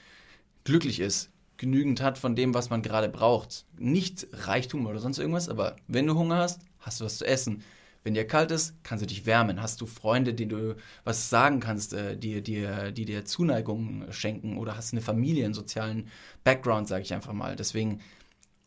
glücklich 0.65 1.01
ist, 1.01 1.31
genügend 1.65 2.03
hat 2.03 2.19
von 2.19 2.37
dem, 2.37 2.53
was 2.53 2.69
man 2.69 2.83
gerade 2.83 3.09
braucht. 3.09 3.65
Nicht 3.79 4.27
Reichtum 4.33 4.87
oder 4.87 4.99
sonst 4.99 5.19
irgendwas, 5.19 5.49
aber 5.49 5.77
wenn 5.89 6.07
du 6.07 6.15
Hunger 6.15 6.37
hast, 6.37 6.61
hast 6.79 7.01
du 7.01 7.07
was 7.07 7.19
zu 7.19 7.27
essen. 7.27 7.63
Wenn 8.03 8.13
dir 8.13 8.27
kalt 8.27 8.51
ist, 8.51 8.75
kannst 8.83 9.03
du 9.03 9.07
dich 9.07 9.25
wärmen. 9.25 9.63
Hast 9.63 9.81
du 9.81 9.87
Freunde, 9.87 10.35
denen 10.35 10.51
du 10.51 10.77
was 11.05 11.31
sagen 11.31 11.61
kannst, 11.61 11.95
äh, 11.95 12.19
die, 12.19 12.43
die, 12.43 12.69
die 12.93 13.07
dir 13.07 13.25
Zuneigung 13.25 14.05
schenken 14.11 14.59
oder 14.59 14.77
hast 14.77 14.93
eine 14.93 15.01
Familie, 15.01 15.47
einen 15.47 15.55
sozialen 15.55 16.09
Background, 16.45 16.87
sage 16.87 17.03
ich 17.03 17.15
einfach 17.15 17.33
mal. 17.33 17.57
Deswegen, 17.57 18.01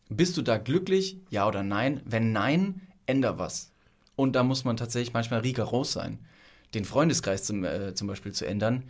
bist 0.08 0.36
du 0.36 0.42
da 0.42 0.58
glücklich, 0.58 1.18
ja 1.30 1.46
oder 1.46 1.62
nein? 1.62 2.02
Wenn 2.04 2.32
nein, 2.32 2.80
änder 3.06 3.38
was. 3.38 3.70
Und 4.16 4.34
da 4.34 4.42
muss 4.42 4.64
man 4.64 4.76
tatsächlich 4.76 5.14
manchmal 5.14 5.40
rigoros 5.40 5.92
sein. 5.92 6.18
Den 6.74 6.84
Freundeskreis 6.84 7.44
zum, 7.44 7.64
äh, 7.64 7.94
zum 7.94 8.08
Beispiel 8.08 8.32
zu 8.32 8.44
ändern, 8.44 8.82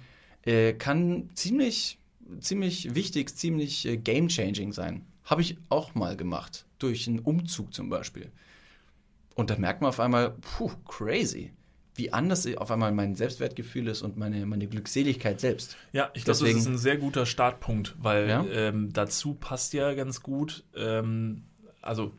äh, 0.47 0.73
kann 0.73 1.29
ziemlich 1.35 1.99
ziemlich 2.41 2.95
wichtig, 2.95 3.37
ziemlich 3.37 3.87
äh, 3.87 3.97
game-changing 3.97 4.73
sein. 4.73 5.07
Habe 5.25 5.43
ich 5.43 5.59
auch 5.69 5.95
mal 5.95 6.17
gemacht. 6.17 6.67
Durch 6.79 7.09
einen 7.09 7.19
Umzug 7.19 7.75
zum 7.75 7.89
Beispiel. 7.89 8.31
Und 9.35 9.51
da 9.51 9.57
merkt 9.57 9.83
man 9.83 9.91
auf 9.91 10.01
einmal, 10.01 10.31
puh, 10.41 10.71
crazy. 10.87 11.53
Wie 11.95 12.13
anders 12.13 12.47
auf 12.57 12.71
einmal 12.71 12.93
mein 12.93 13.15
Selbstwertgefühl 13.17 13.89
ist 13.89 14.03
und 14.03 14.17
meine, 14.17 14.47
meine 14.47 14.69
Glückseligkeit 14.69 15.41
selbst. 15.41 15.77
Ja, 15.93 16.11
ich 16.15 16.25
glaube, 16.25 16.39
das 16.41 16.55
ist 16.55 16.67
ein 16.67 16.79
sehr 16.79 16.97
guter 16.97 17.27
Startpunkt, 17.27 17.97
weil 17.99 18.29
ja? 18.29 18.45
ähm, 18.53 18.93
dazu 18.93 19.35
passt 19.35 19.75
ja 19.75 19.95
ganz 19.95 20.23
gut. 20.23 20.65
Ähm, 20.77 21.43
also, 21.83 22.15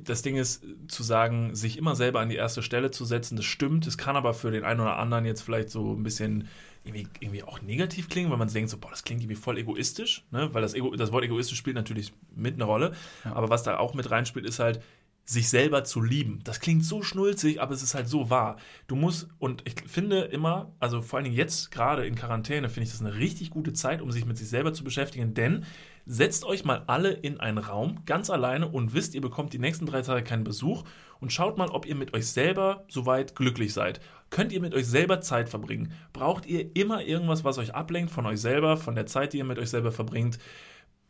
das 0.00 0.22
Ding 0.22 0.36
ist, 0.36 0.64
zu 0.88 1.02
sagen, 1.02 1.54
sich 1.54 1.78
immer 1.78 1.96
selber 1.96 2.20
an 2.20 2.28
die 2.28 2.36
erste 2.36 2.62
Stelle 2.62 2.90
zu 2.90 3.04
setzen, 3.04 3.36
das 3.36 3.44
stimmt. 3.44 3.86
Es 3.86 3.98
kann 3.98 4.16
aber 4.16 4.34
für 4.34 4.50
den 4.50 4.64
einen 4.64 4.80
oder 4.80 4.98
anderen 4.98 5.24
jetzt 5.24 5.42
vielleicht 5.42 5.70
so 5.70 5.92
ein 5.92 6.02
bisschen 6.02 6.48
irgendwie, 6.84 7.06
irgendwie 7.20 7.42
auch 7.42 7.62
negativ 7.62 8.08
klingen, 8.08 8.30
weil 8.30 8.38
man 8.38 8.48
denkt 8.48 8.70
so, 8.70 8.78
boah, 8.78 8.90
das 8.90 9.04
klingt 9.04 9.22
irgendwie 9.22 9.36
voll 9.36 9.58
egoistisch, 9.58 10.24
ne? 10.30 10.52
weil 10.52 10.62
das, 10.62 10.74
Ego, 10.74 10.94
das 10.96 11.12
Wort 11.12 11.24
egoistisch 11.24 11.58
spielt 11.58 11.76
natürlich 11.76 12.12
mit 12.34 12.54
eine 12.54 12.64
Rolle, 12.64 12.92
ja. 13.24 13.34
aber 13.34 13.50
was 13.50 13.62
da 13.62 13.78
auch 13.78 13.94
mit 13.94 14.10
reinspielt, 14.10 14.46
ist 14.46 14.58
halt, 14.58 14.80
sich 15.24 15.48
selber 15.48 15.84
zu 15.84 16.00
lieben. 16.00 16.40
Das 16.44 16.60
klingt 16.60 16.84
so 16.84 17.02
schnulzig, 17.02 17.62
aber 17.62 17.74
es 17.74 17.82
ist 17.82 17.94
halt 17.94 18.08
so 18.08 18.28
wahr. 18.28 18.56
Du 18.88 18.96
musst, 18.96 19.28
und 19.38 19.62
ich 19.66 19.74
finde 19.86 20.22
immer, 20.22 20.72
also 20.80 21.00
vor 21.00 21.16
allen 21.16 21.24
Dingen 21.24 21.36
jetzt 21.36 21.70
gerade 21.70 22.06
in 22.06 22.16
Quarantäne, 22.16 22.68
finde 22.68 22.84
ich 22.84 22.90
das 22.90 23.00
eine 23.00 23.16
richtig 23.16 23.50
gute 23.50 23.72
Zeit, 23.72 24.02
um 24.02 24.10
sich 24.10 24.24
mit 24.24 24.36
sich 24.36 24.48
selber 24.48 24.72
zu 24.72 24.82
beschäftigen, 24.82 25.32
denn 25.32 25.64
setzt 26.06 26.44
euch 26.44 26.64
mal 26.64 26.82
alle 26.88 27.12
in 27.12 27.38
einen 27.38 27.58
Raum, 27.58 28.00
ganz 28.04 28.30
alleine 28.30 28.68
und 28.68 28.92
wisst, 28.94 29.14
ihr 29.14 29.20
bekommt 29.20 29.52
die 29.52 29.60
nächsten 29.60 29.86
drei 29.86 30.02
Tage 30.02 30.24
keinen 30.24 30.42
Besuch 30.42 30.82
und 31.20 31.32
schaut 31.32 31.56
mal, 31.56 31.68
ob 31.68 31.86
ihr 31.86 31.94
mit 31.94 32.14
euch 32.14 32.26
selber 32.26 32.84
soweit 32.88 33.36
glücklich 33.36 33.72
seid. 33.72 34.00
Könnt 34.32 34.50
ihr 34.50 34.60
mit 34.60 34.74
euch 34.74 34.86
selber 34.86 35.20
Zeit 35.20 35.48
verbringen? 35.48 35.92
Braucht 36.12 36.46
ihr 36.46 36.74
immer 36.74 37.04
irgendwas, 37.04 37.44
was 37.44 37.58
euch 37.58 37.74
ablenkt 37.74 38.10
von 38.10 38.26
euch 38.26 38.40
selber, 38.40 38.76
von 38.76 38.96
der 38.96 39.06
Zeit, 39.06 39.32
die 39.32 39.38
ihr 39.38 39.44
mit 39.44 39.60
euch 39.60 39.70
selber 39.70 39.92
verbringt? 39.92 40.38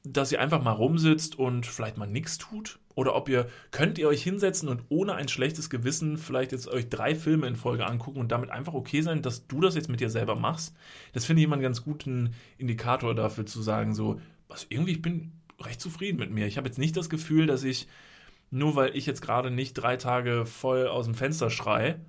dass 0.05 0.33
ihr 0.33 0.41
einfach 0.41 0.63
mal 0.63 0.73
rumsitzt 0.73 1.39
und 1.39 1.67
vielleicht 1.67 1.97
mal 1.97 2.07
nichts 2.07 2.39
tut? 2.39 2.79
Oder 2.95 3.15
ob 3.15 3.29
ihr, 3.29 3.49
könnt 3.71 3.99
ihr 3.99 4.09
euch 4.09 4.23
hinsetzen 4.23 4.69
und 4.69 4.83
ohne 4.89 5.15
ein 5.15 5.29
schlechtes 5.29 5.71
Gewissen 5.71 6.19
vielleicht 6.19 6.53
jetzt 6.53 6.69
euch 6.69 6.89
drei 6.89 7.15
Filme 7.15 7.47
in 7.47 7.57
Folge 7.57 7.87
angucken 7.87 8.19
und 8.19 8.33
damit 8.33 8.51
einfach 8.51 8.75
okay 8.75 9.01
sein, 9.01 9.23
dass 9.23 9.47
du 9.47 9.61
das 9.61 9.75
jetzt 9.75 9.89
mit 9.89 10.01
dir 10.01 10.11
selber 10.11 10.35
machst? 10.35 10.75
Das 11.13 11.25
finde 11.25 11.41
ich 11.41 11.45
immer 11.45 11.55
einen 11.55 11.63
ganz 11.63 11.85
guten 11.85 12.35
Indikator 12.59 13.15
dafür 13.15 13.47
zu 13.47 13.63
sagen, 13.63 13.95
so, 13.95 14.21
was 14.49 14.67
irgendwie, 14.69 14.93
ich 14.93 15.03
bin 15.03 15.33
recht 15.61 15.81
zufrieden 15.81 16.19
mit 16.19 16.31
mir. 16.31 16.47
Ich 16.47 16.57
habe 16.57 16.67
jetzt 16.67 16.79
nicht 16.79 16.97
das 16.97 17.09
Gefühl, 17.09 17.47
dass 17.47 17.63
ich, 17.63 17.87
nur 18.51 18.75
weil 18.75 18.97
ich 18.97 19.07
jetzt 19.07 19.23
gerade 19.23 19.51
nicht 19.51 19.75
drei 19.75 19.97
Tage 19.97 20.45
voll 20.45 20.89
aus 20.89 21.07
dem 21.07 21.15
Fenster 21.15 21.49
schrei, 21.49 22.01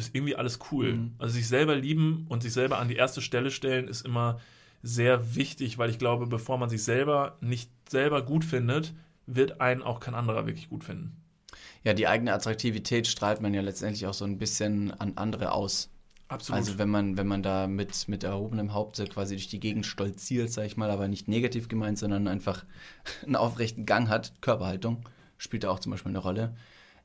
ist 0.00 0.14
irgendwie 0.14 0.36
alles 0.36 0.58
cool. 0.70 0.94
Mhm. 0.94 1.14
Also 1.18 1.34
sich 1.34 1.48
selber 1.48 1.76
lieben 1.76 2.26
und 2.28 2.42
sich 2.42 2.52
selber 2.52 2.78
an 2.78 2.88
die 2.88 2.96
erste 2.96 3.20
Stelle 3.20 3.50
stellen, 3.50 3.88
ist 3.88 4.04
immer 4.04 4.40
sehr 4.82 5.34
wichtig, 5.34 5.78
weil 5.78 5.90
ich 5.90 5.98
glaube, 5.98 6.26
bevor 6.26 6.58
man 6.58 6.70
sich 6.70 6.82
selber 6.82 7.36
nicht 7.40 7.70
selber 7.88 8.22
gut 8.22 8.44
findet, 8.44 8.94
wird 9.26 9.60
einen 9.60 9.82
auch 9.82 10.00
kein 10.00 10.14
anderer 10.14 10.46
wirklich 10.46 10.68
gut 10.68 10.84
finden. 10.84 11.16
Ja, 11.84 11.94
die 11.94 12.08
eigene 12.08 12.32
Attraktivität 12.32 13.06
strahlt 13.06 13.40
man 13.40 13.54
ja 13.54 13.62
letztendlich 13.62 14.06
auch 14.06 14.14
so 14.14 14.24
ein 14.24 14.38
bisschen 14.38 14.90
an 14.92 15.12
andere 15.16 15.52
aus. 15.52 15.90
Absolut. 16.28 16.60
Also 16.60 16.78
wenn 16.78 16.88
man, 16.88 17.16
wenn 17.16 17.26
man 17.26 17.42
da 17.42 17.66
mit, 17.66 18.06
mit 18.06 18.22
erhobenem 18.22 18.72
Haupte 18.72 19.04
quasi 19.06 19.34
durch 19.34 19.48
die 19.48 19.58
Gegend 19.58 19.84
stolziert, 19.84 20.52
sag 20.52 20.64
ich 20.64 20.76
mal, 20.76 20.90
aber 20.90 21.08
nicht 21.08 21.26
negativ 21.26 21.68
gemeint, 21.68 21.98
sondern 21.98 22.28
einfach 22.28 22.64
einen 23.24 23.36
aufrechten 23.36 23.84
Gang 23.84 24.08
hat, 24.08 24.32
Körperhaltung, 24.40 25.08
spielt 25.38 25.64
da 25.64 25.70
auch 25.70 25.80
zum 25.80 25.90
Beispiel 25.90 26.10
eine 26.10 26.18
Rolle, 26.18 26.54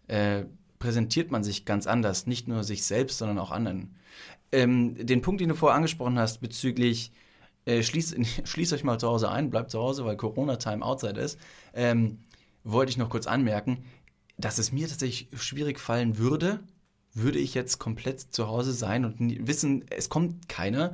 äh, 0.08 0.44
präsentiert 0.86 1.32
man 1.32 1.44
sich 1.44 1.66
ganz 1.66 1.88
anders, 1.88 2.28
nicht 2.28 2.48
nur 2.48 2.64
sich 2.64 2.84
selbst, 2.84 3.18
sondern 3.18 3.40
auch 3.40 3.50
anderen. 3.50 3.96
Ähm, 4.52 4.94
den 5.04 5.24
Punkt, 5.24 5.42
den 5.42 5.50
du 5.50 5.56
vorher 5.56 5.76
angesprochen 5.76 6.20
hast, 6.20 6.42
bezüglich 6.42 7.12
äh, 7.66 7.82
schließt, 7.82 8.16
schließt 8.48 8.72
euch 8.72 8.84
mal 8.84 9.00
zu 9.00 9.08
Hause 9.08 9.32
ein, 9.32 9.50
bleibt 9.50 9.72
zu 9.72 9.80
Hause, 9.80 10.06
weil 10.06 10.16
Corona-Time 10.16 10.86
outside 10.86 11.20
ist, 11.20 11.40
ähm, 11.74 12.20
wollte 12.64 12.92
ich 12.92 12.98
noch 12.98 13.10
kurz 13.10 13.26
anmerken, 13.26 13.84
dass 14.38 14.60
es 14.60 14.72
mir 14.72 14.88
tatsächlich 14.88 15.28
schwierig 15.34 15.80
fallen 15.80 16.20
würde, 16.20 16.60
würde 17.16 17.40
ich 17.40 17.56
jetzt 17.56 17.80
komplett 17.80 18.20
zu 18.20 18.48
Hause 18.48 18.72
sein 18.72 19.06
und 19.06 19.48
wissen, 19.48 19.86
es 19.90 20.10
kommt 20.10 20.48
keiner. 20.48 20.94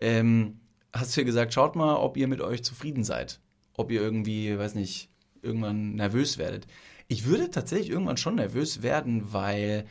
Ähm, 0.00 0.60
hast 0.92 1.16
du 1.16 1.22
ja 1.22 1.24
gesagt, 1.24 1.54
schaut 1.54 1.76
mal, 1.76 1.96
ob 1.96 2.18
ihr 2.18 2.28
mit 2.28 2.42
euch 2.42 2.62
zufrieden 2.62 3.04
seid. 3.04 3.40
Ob 3.72 3.90
ihr 3.90 4.02
irgendwie, 4.02 4.58
weiß 4.58 4.74
nicht, 4.74 5.08
irgendwann 5.40 5.94
nervös 5.94 6.36
werdet. 6.36 6.66
Ich 7.10 7.24
würde 7.24 7.50
tatsächlich 7.50 7.90
irgendwann 7.90 8.16
schon 8.16 8.36
nervös 8.36 8.82
werden, 8.82 9.32
weil 9.32 9.84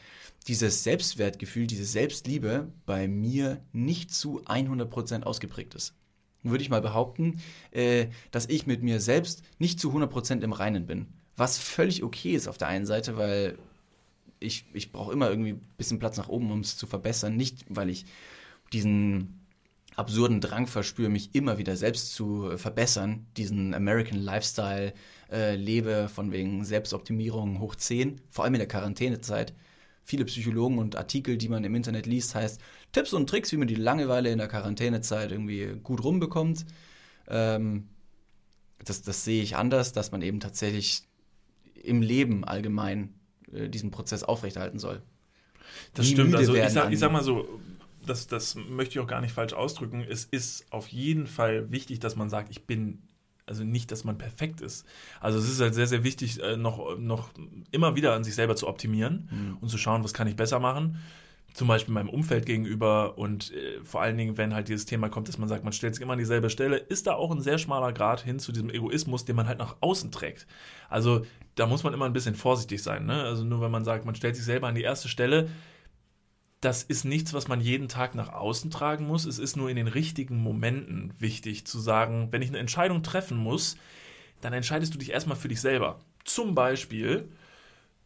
dieses 0.47 0.83
Selbstwertgefühl, 0.83 1.67
diese 1.67 1.83
Selbstliebe 1.83 2.71
bei 2.85 3.09
mir 3.09 3.61
nicht 3.73 4.13
zu 4.13 4.41
100% 4.45 5.23
ausgeprägt 5.23 5.75
ist 5.75 5.93
würde 6.41 6.63
ich 6.63 6.69
mal 6.69 6.81
behaupten, 6.81 7.41
äh, 7.71 8.07
dass 8.31 8.47
ich 8.47 8.65
mit 8.65 8.81
mir 8.81 9.01
selbst 9.01 9.43
nicht 9.57 9.77
zu 9.77 9.91
100% 9.91 10.41
im 10.41 10.53
Reinen 10.53 10.85
bin. 10.85 11.07
Was 11.35 11.57
völlig 11.57 12.01
okay 12.01 12.31
ist 12.31 12.47
auf 12.47 12.57
der 12.57 12.69
einen 12.69 12.85
Seite, 12.85 13.17
weil 13.17 13.57
ich, 14.39 14.63
ich 14.73 14.93
brauche 14.93 15.11
immer 15.11 15.29
irgendwie 15.29 15.51
ein 15.51 15.67
bisschen 15.77 15.99
Platz 15.99 16.15
nach 16.15 16.29
oben, 16.29 16.49
um 16.49 16.61
es 16.61 16.77
zu 16.77 16.87
verbessern. 16.87 17.35
Nicht, 17.35 17.65
weil 17.67 17.89
ich 17.89 18.05
diesen 18.71 19.38
absurden 19.99 20.41
Drang 20.41 20.65
verspüre, 20.65 21.09
mich 21.09 21.35
immer 21.35 21.57
wieder 21.57 21.75
selbst 21.75 22.13
zu 22.13 22.57
verbessern, 22.57 23.27
diesen 23.37 23.73
American 23.73 24.17
Lifestyle 24.17 24.93
äh, 25.31 25.55
lebe, 25.55 26.09
von 26.09 26.31
wegen 26.31 26.65
Selbstoptimierung 26.65 27.59
hoch 27.59 27.75
10, 27.75 28.21
vor 28.29 28.45
allem 28.45 28.55
in 28.55 28.59
der 28.59 28.67
Quarantänezeit 28.67 29.53
viele 30.03 30.25
Psychologen 30.25 30.79
und 30.79 30.95
Artikel, 30.95 31.37
die 31.37 31.49
man 31.49 31.63
im 31.63 31.75
Internet 31.75 32.07
liest, 32.07 32.33
heißt 32.33 32.59
Tipps 32.91 33.13
und 33.13 33.29
Tricks, 33.29 33.51
wie 33.51 33.57
man 33.57 33.67
die 33.67 33.75
Langeweile 33.75 34.31
in 34.31 34.39
der 34.39 34.47
Quarantänezeit 34.47 35.31
irgendwie 35.31 35.75
gut 35.83 36.03
rumbekommt. 36.03 36.65
Ähm, 37.27 37.89
das, 38.83 39.03
das 39.03 39.23
sehe 39.23 39.43
ich 39.43 39.55
anders, 39.55 39.93
dass 39.93 40.11
man 40.11 40.23
eben 40.23 40.39
tatsächlich 40.39 41.03
im 41.75 42.01
Leben 42.01 42.43
allgemein 42.43 43.13
äh, 43.53 43.69
diesen 43.69 43.91
Prozess 43.91 44.23
aufrechterhalten 44.23 44.79
soll. 44.79 45.03
Das 45.93 46.07
Nie 46.07 46.13
stimmt. 46.13 46.35
Also 46.35 46.55
ich 46.55 46.69
sag, 46.69 46.91
ich 46.91 46.99
sag 46.99 47.11
mal 47.11 47.23
so, 47.23 47.59
das, 48.09 48.27
das 48.27 48.55
möchte 48.55 48.93
ich 48.93 48.99
auch 48.99 49.07
gar 49.07 49.21
nicht 49.21 49.33
falsch 49.33 49.53
ausdrücken. 49.53 50.05
Es 50.07 50.25
ist 50.25 50.71
auf 50.71 50.87
jeden 50.87 51.27
Fall 51.27 51.71
wichtig, 51.71 51.99
dass 51.99 52.15
man 52.15 52.29
sagt, 52.29 52.49
ich 52.51 52.65
bin 52.65 53.03
also 53.49 53.63
nicht, 53.63 53.91
dass 53.91 54.03
man 54.03 54.17
perfekt 54.17 54.61
ist. 54.61 54.85
Also 55.19 55.39
es 55.39 55.49
ist 55.49 55.59
halt 55.59 55.73
sehr, 55.73 55.87
sehr 55.87 56.03
wichtig, 56.03 56.41
äh, 56.41 56.55
noch, 56.55 56.97
noch 56.99 57.31
immer 57.71 57.95
wieder 57.95 58.13
an 58.13 58.23
sich 58.23 58.35
selber 58.35 58.55
zu 58.55 58.67
optimieren 58.67 59.27
mhm. 59.31 59.57
und 59.59 59.69
zu 59.69 59.77
schauen, 59.77 60.03
was 60.03 60.13
kann 60.13 60.27
ich 60.27 60.35
besser 60.35 60.59
machen. 60.59 60.99
Zum 61.55 61.67
Beispiel 61.67 61.95
meinem 61.95 62.09
Umfeld 62.09 62.45
gegenüber 62.45 63.17
und 63.17 63.51
äh, 63.51 63.83
vor 63.83 64.01
allen 64.01 64.17
Dingen, 64.17 64.37
wenn 64.37 64.53
halt 64.53 64.67
dieses 64.67 64.85
Thema 64.85 65.09
kommt, 65.09 65.27
dass 65.27 65.39
man 65.39 65.49
sagt, 65.49 65.63
man 65.63 65.73
stellt 65.73 65.95
sich 65.95 66.03
immer 66.03 66.13
an 66.13 66.19
dieselbe 66.19 66.51
Stelle, 66.51 66.77
ist 66.77 67.07
da 67.07 67.15
auch 67.15 67.31
ein 67.31 67.41
sehr 67.41 67.57
schmaler 67.57 67.91
Grad 67.91 68.21
hin 68.21 68.37
zu 68.37 68.51
diesem 68.51 68.69
Egoismus, 68.69 69.25
den 69.25 69.35
man 69.35 69.47
halt 69.47 69.57
nach 69.57 69.77
außen 69.81 70.11
trägt. 70.11 70.45
Also 70.89 71.25
da 71.55 71.65
muss 71.65 71.83
man 71.83 71.93
immer 71.95 72.05
ein 72.05 72.13
bisschen 72.13 72.35
vorsichtig 72.35 72.83
sein. 72.83 73.07
Ne? 73.07 73.23
Also 73.23 73.43
nur 73.45 73.61
wenn 73.61 73.71
man 73.71 73.83
sagt, 73.83 74.05
man 74.05 74.13
stellt 74.13 74.35
sich 74.35 74.45
selber 74.45 74.67
an 74.67 74.75
die 74.75 74.83
erste 74.83 75.09
Stelle, 75.09 75.49
das 76.61 76.83
ist 76.83 77.05
nichts, 77.05 77.33
was 77.33 77.47
man 77.47 77.61
jeden 77.61 77.87
Tag 77.87 78.15
nach 78.15 78.33
außen 78.33 78.69
tragen 78.69 79.07
muss. 79.07 79.25
Es 79.25 79.39
ist 79.39 79.55
nur 79.55 79.69
in 79.69 79.77
den 79.77 79.87
richtigen 79.87 80.37
Momenten 80.37 81.13
wichtig 81.17 81.65
zu 81.65 81.79
sagen, 81.79 82.27
wenn 82.31 82.41
ich 82.41 82.49
eine 82.49 82.57
Entscheidung 82.57 83.01
treffen 83.01 83.37
muss, 83.37 83.77
dann 84.41 84.53
entscheidest 84.53 84.93
du 84.93 84.97
dich 84.97 85.11
erstmal 85.11 85.37
für 85.37 85.47
dich 85.47 85.61
selber. 85.61 85.99
Zum 86.25 86.55
Beispiel, 86.55 87.29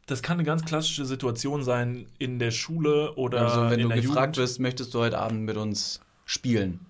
das 0.06 0.22
kann 0.22 0.38
eine 0.38 0.44
ganz 0.46 0.66
klassische 0.66 1.06
Situation 1.06 1.64
sein 1.64 2.06
in 2.20 2.38
der 2.38 2.52
Schule 2.52 3.14
oder 3.16 3.42
also 3.42 3.70
wenn 3.70 3.80
in 3.80 3.90
du 3.90 3.94
der 3.96 4.02
gefragt 4.02 4.36
Jugend. 4.36 4.38
wirst, 4.38 4.60
möchtest 4.60 4.94
du 4.94 5.00
heute 5.00 5.18
Abend 5.18 5.42
mit 5.44 5.58
uns 5.58 6.00
spielen? 6.26 6.86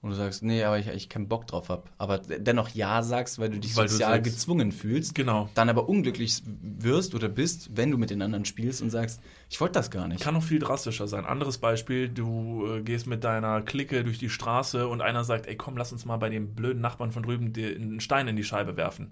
Und 0.00 0.10
du 0.10 0.14
sagst, 0.16 0.44
nee, 0.44 0.62
aber 0.62 0.78
ich, 0.78 0.86
ich 0.86 1.08
keinen 1.08 1.26
Bock 1.26 1.48
drauf 1.48 1.68
hab. 1.70 1.90
Aber 1.98 2.18
dennoch 2.18 2.68
Ja 2.68 3.02
sagst, 3.02 3.40
weil 3.40 3.50
du 3.50 3.58
dich 3.58 3.76
Weil 3.76 3.86
du 3.86 3.90
sozial 3.92 4.12
sagst- 4.12 4.24
gezwungen 4.32 4.70
fühlst. 4.70 5.12
Genau. 5.16 5.48
Dann 5.54 5.68
aber 5.68 5.88
unglücklich 5.88 6.40
wirst 6.62 7.16
oder 7.16 7.28
bist, 7.28 7.76
wenn 7.76 7.90
du 7.90 7.98
mit 7.98 8.10
den 8.10 8.22
anderen 8.22 8.44
spielst 8.44 8.80
und 8.80 8.90
sagst, 8.90 9.20
ich 9.50 9.60
wollte 9.60 9.72
das 9.72 9.90
gar 9.90 10.06
nicht. 10.06 10.22
Kann 10.22 10.34
noch 10.34 10.42
viel 10.44 10.60
drastischer 10.60 11.08
sein. 11.08 11.26
Anderes 11.26 11.58
Beispiel, 11.58 12.08
du 12.08 12.64
äh, 12.76 12.82
gehst 12.82 13.08
mit 13.08 13.24
deiner 13.24 13.60
Clique 13.62 14.04
durch 14.04 14.18
die 14.18 14.30
Straße 14.30 14.86
und 14.86 15.00
einer 15.02 15.24
sagt, 15.24 15.48
ey 15.48 15.56
komm, 15.56 15.76
lass 15.76 15.90
uns 15.90 16.04
mal 16.04 16.16
bei 16.16 16.28
dem 16.28 16.54
blöden 16.54 16.80
Nachbarn 16.80 17.10
von 17.10 17.24
drüben 17.24 17.52
dir 17.52 17.74
einen 17.74 17.98
Stein 17.98 18.28
in 18.28 18.36
die 18.36 18.44
Scheibe 18.44 18.76
werfen. 18.76 19.10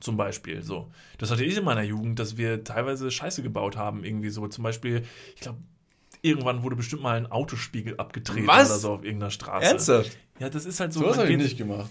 Zum 0.00 0.16
Beispiel 0.16 0.62
so. 0.64 0.90
Das 1.18 1.30
hatte 1.30 1.44
ich 1.44 1.56
in 1.56 1.64
meiner 1.64 1.84
Jugend, 1.84 2.18
dass 2.18 2.36
wir 2.36 2.64
teilweise 2.64 3.08
Scheiße 3.12 3.40
gebaut 3.44 3.76
haben, 3.76 4.02
irgendwie 4.02 4.30
so. 4.30 4.48
Zum 4.48 4.64
Beispiel, 4.64 5.04
ich 5.36 5.40
glaube, 5.42 5.58
irgendwann 6.22 6.64
wurde 6.64 6.74
bestimmt 6.74 7.02
mal 7.02 7.16
ein 7.16 7.30
Autospiegel 7.30 7.96
abgetreten 7.98 8.48
Was? 8.48 8.68
oder 8.70 8.78
so 8.80 8.92
auf 8.94 9.04
irgendeiner 9.04 9.30
Straße. 9.30 9.64
Ernsthaft? 9.66 10.18
Ja, 10.38 10.48
das 10.48 10.64
ist 10.64 10.80
halt 10.80 10.92
so. 10.92 11.00
So 11.00 11.06
was 11.06 11.18
habe 11.18 11.30
ich 11.30 11.36
nicht 11.38 11.56
gemacht. 11.58 11.90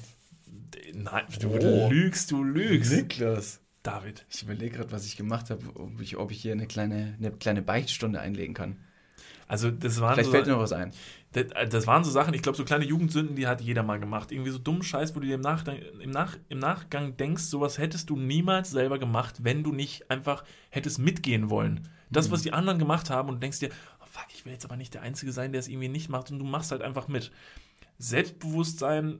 Nein, 0.93 1.23
du 1.39 1.49
Oh. 1.49 1.89
lügst, 1.89 2.31
du 2.31 2.43
lügst. 2.43 2.91
Niklas. 2.91 3.59
David. 3.83 4.25
Ich 4.29 4.43
überlege 4.43 4.77
gerade, 4.77 4.91
was 4.91 5.05
ich 5.05 5.17
gemacht 5.17 5.49
habe, 5.49 5.61
ob 5.75 5.99
ich, 5.99 6.15
ob 6.17 6.31
ich 6.31 6.41
hier 6.41 6.53
eine 6.53 6.67
kleine, 6.67 7.15
eine 7.19 7.31
kleine 7.31 7.61
Beichtstunde 7.61 8.19
einlegen 8.19 8.53
kann. 8.53 8.77
Also 9.47 9.71
das 9.71 9.99
waren 9.99 10.13
Vielleicht 10.13 10.27
so, 10.27 10.31
fällt 10.31 10.45
mir 10.47 10.53
noch 10.53 10.59
was 10.61 10.71
ein. 10.71 10.91
Das, 11.33 11.45
das 11.69 11.85
waren 11.85 12.03
so 12.03 12.11
Sachen, 12.11 12.33
ich 12.33 12.41
glaube, 12.41 12.57
so 12.57 12.63
kleine 12.63 12.85
Jugendsünden, 12.85 13.35
die 13.35 13.45
hat 13.45 13.59
jeder 13.59 13.83
mal 13.83 13.99
gemacht. 13.99 14.31
Irgendwie 14.31 14.51
so 14.51 14.57
dummen 14.57 14.83
Scheiß, 14.83 15.15
wo 15.15 15.19
du 15.19 15.27
dir 15.27 15.35
im 15.35 15.41
Nachgang, 15.41 15.77
im, 15.99 16.11
Nach, 16.11 16.37
im 16.47 16.59
Nachgang 16.59 17.17
denkst, 17.17 17.43
sowas 17.43 17.77
hättest 17.77 18.09
du 18.09 18.15
niemals 18.15 18.71
selber 18.71 18.99
gemacht, 18.99 19.43
wenn 19.43 19.63
du 19.63 19.73
nicht 19.73 20.09
einfach 20.09 20.45
hättest 20.69 20.99
mitgehen 20.99 21.49
wollen. 21.49 21.89
Das, 22.09 22.31
was 22.31 22.43
die 22.43 22.53
anderen 22.53 22.79
gemacht 22.79 23.09
haben 23.09 23.27
und 23.29 23.43
denkst 23.43 23.59
dir, 23.59 23.69
oh 24.01 24.05
fuck, 24.09 24.27
ich 24.33 24.45
will 24.45 24.53
jetzt 24.53 24.65
aber 24.65 24.77
nicht 24.77 24.93
der 24.93 25.01
Einzige 25.01 25.31
sein, 25.33 25.51
der 25.51 25.59
es 25.59 25.67
irgendwie 25.67 25.89
nicht 25.89 26.09
macht 26.09 26.31
und 26.31 26.39
du 26.39 26.45
machst 26.45 26.71
halt 26.71 26.81
einfach 26.81 27.07
mit. 27.09 27.31
Selbstbewusstsein 27.97 29.19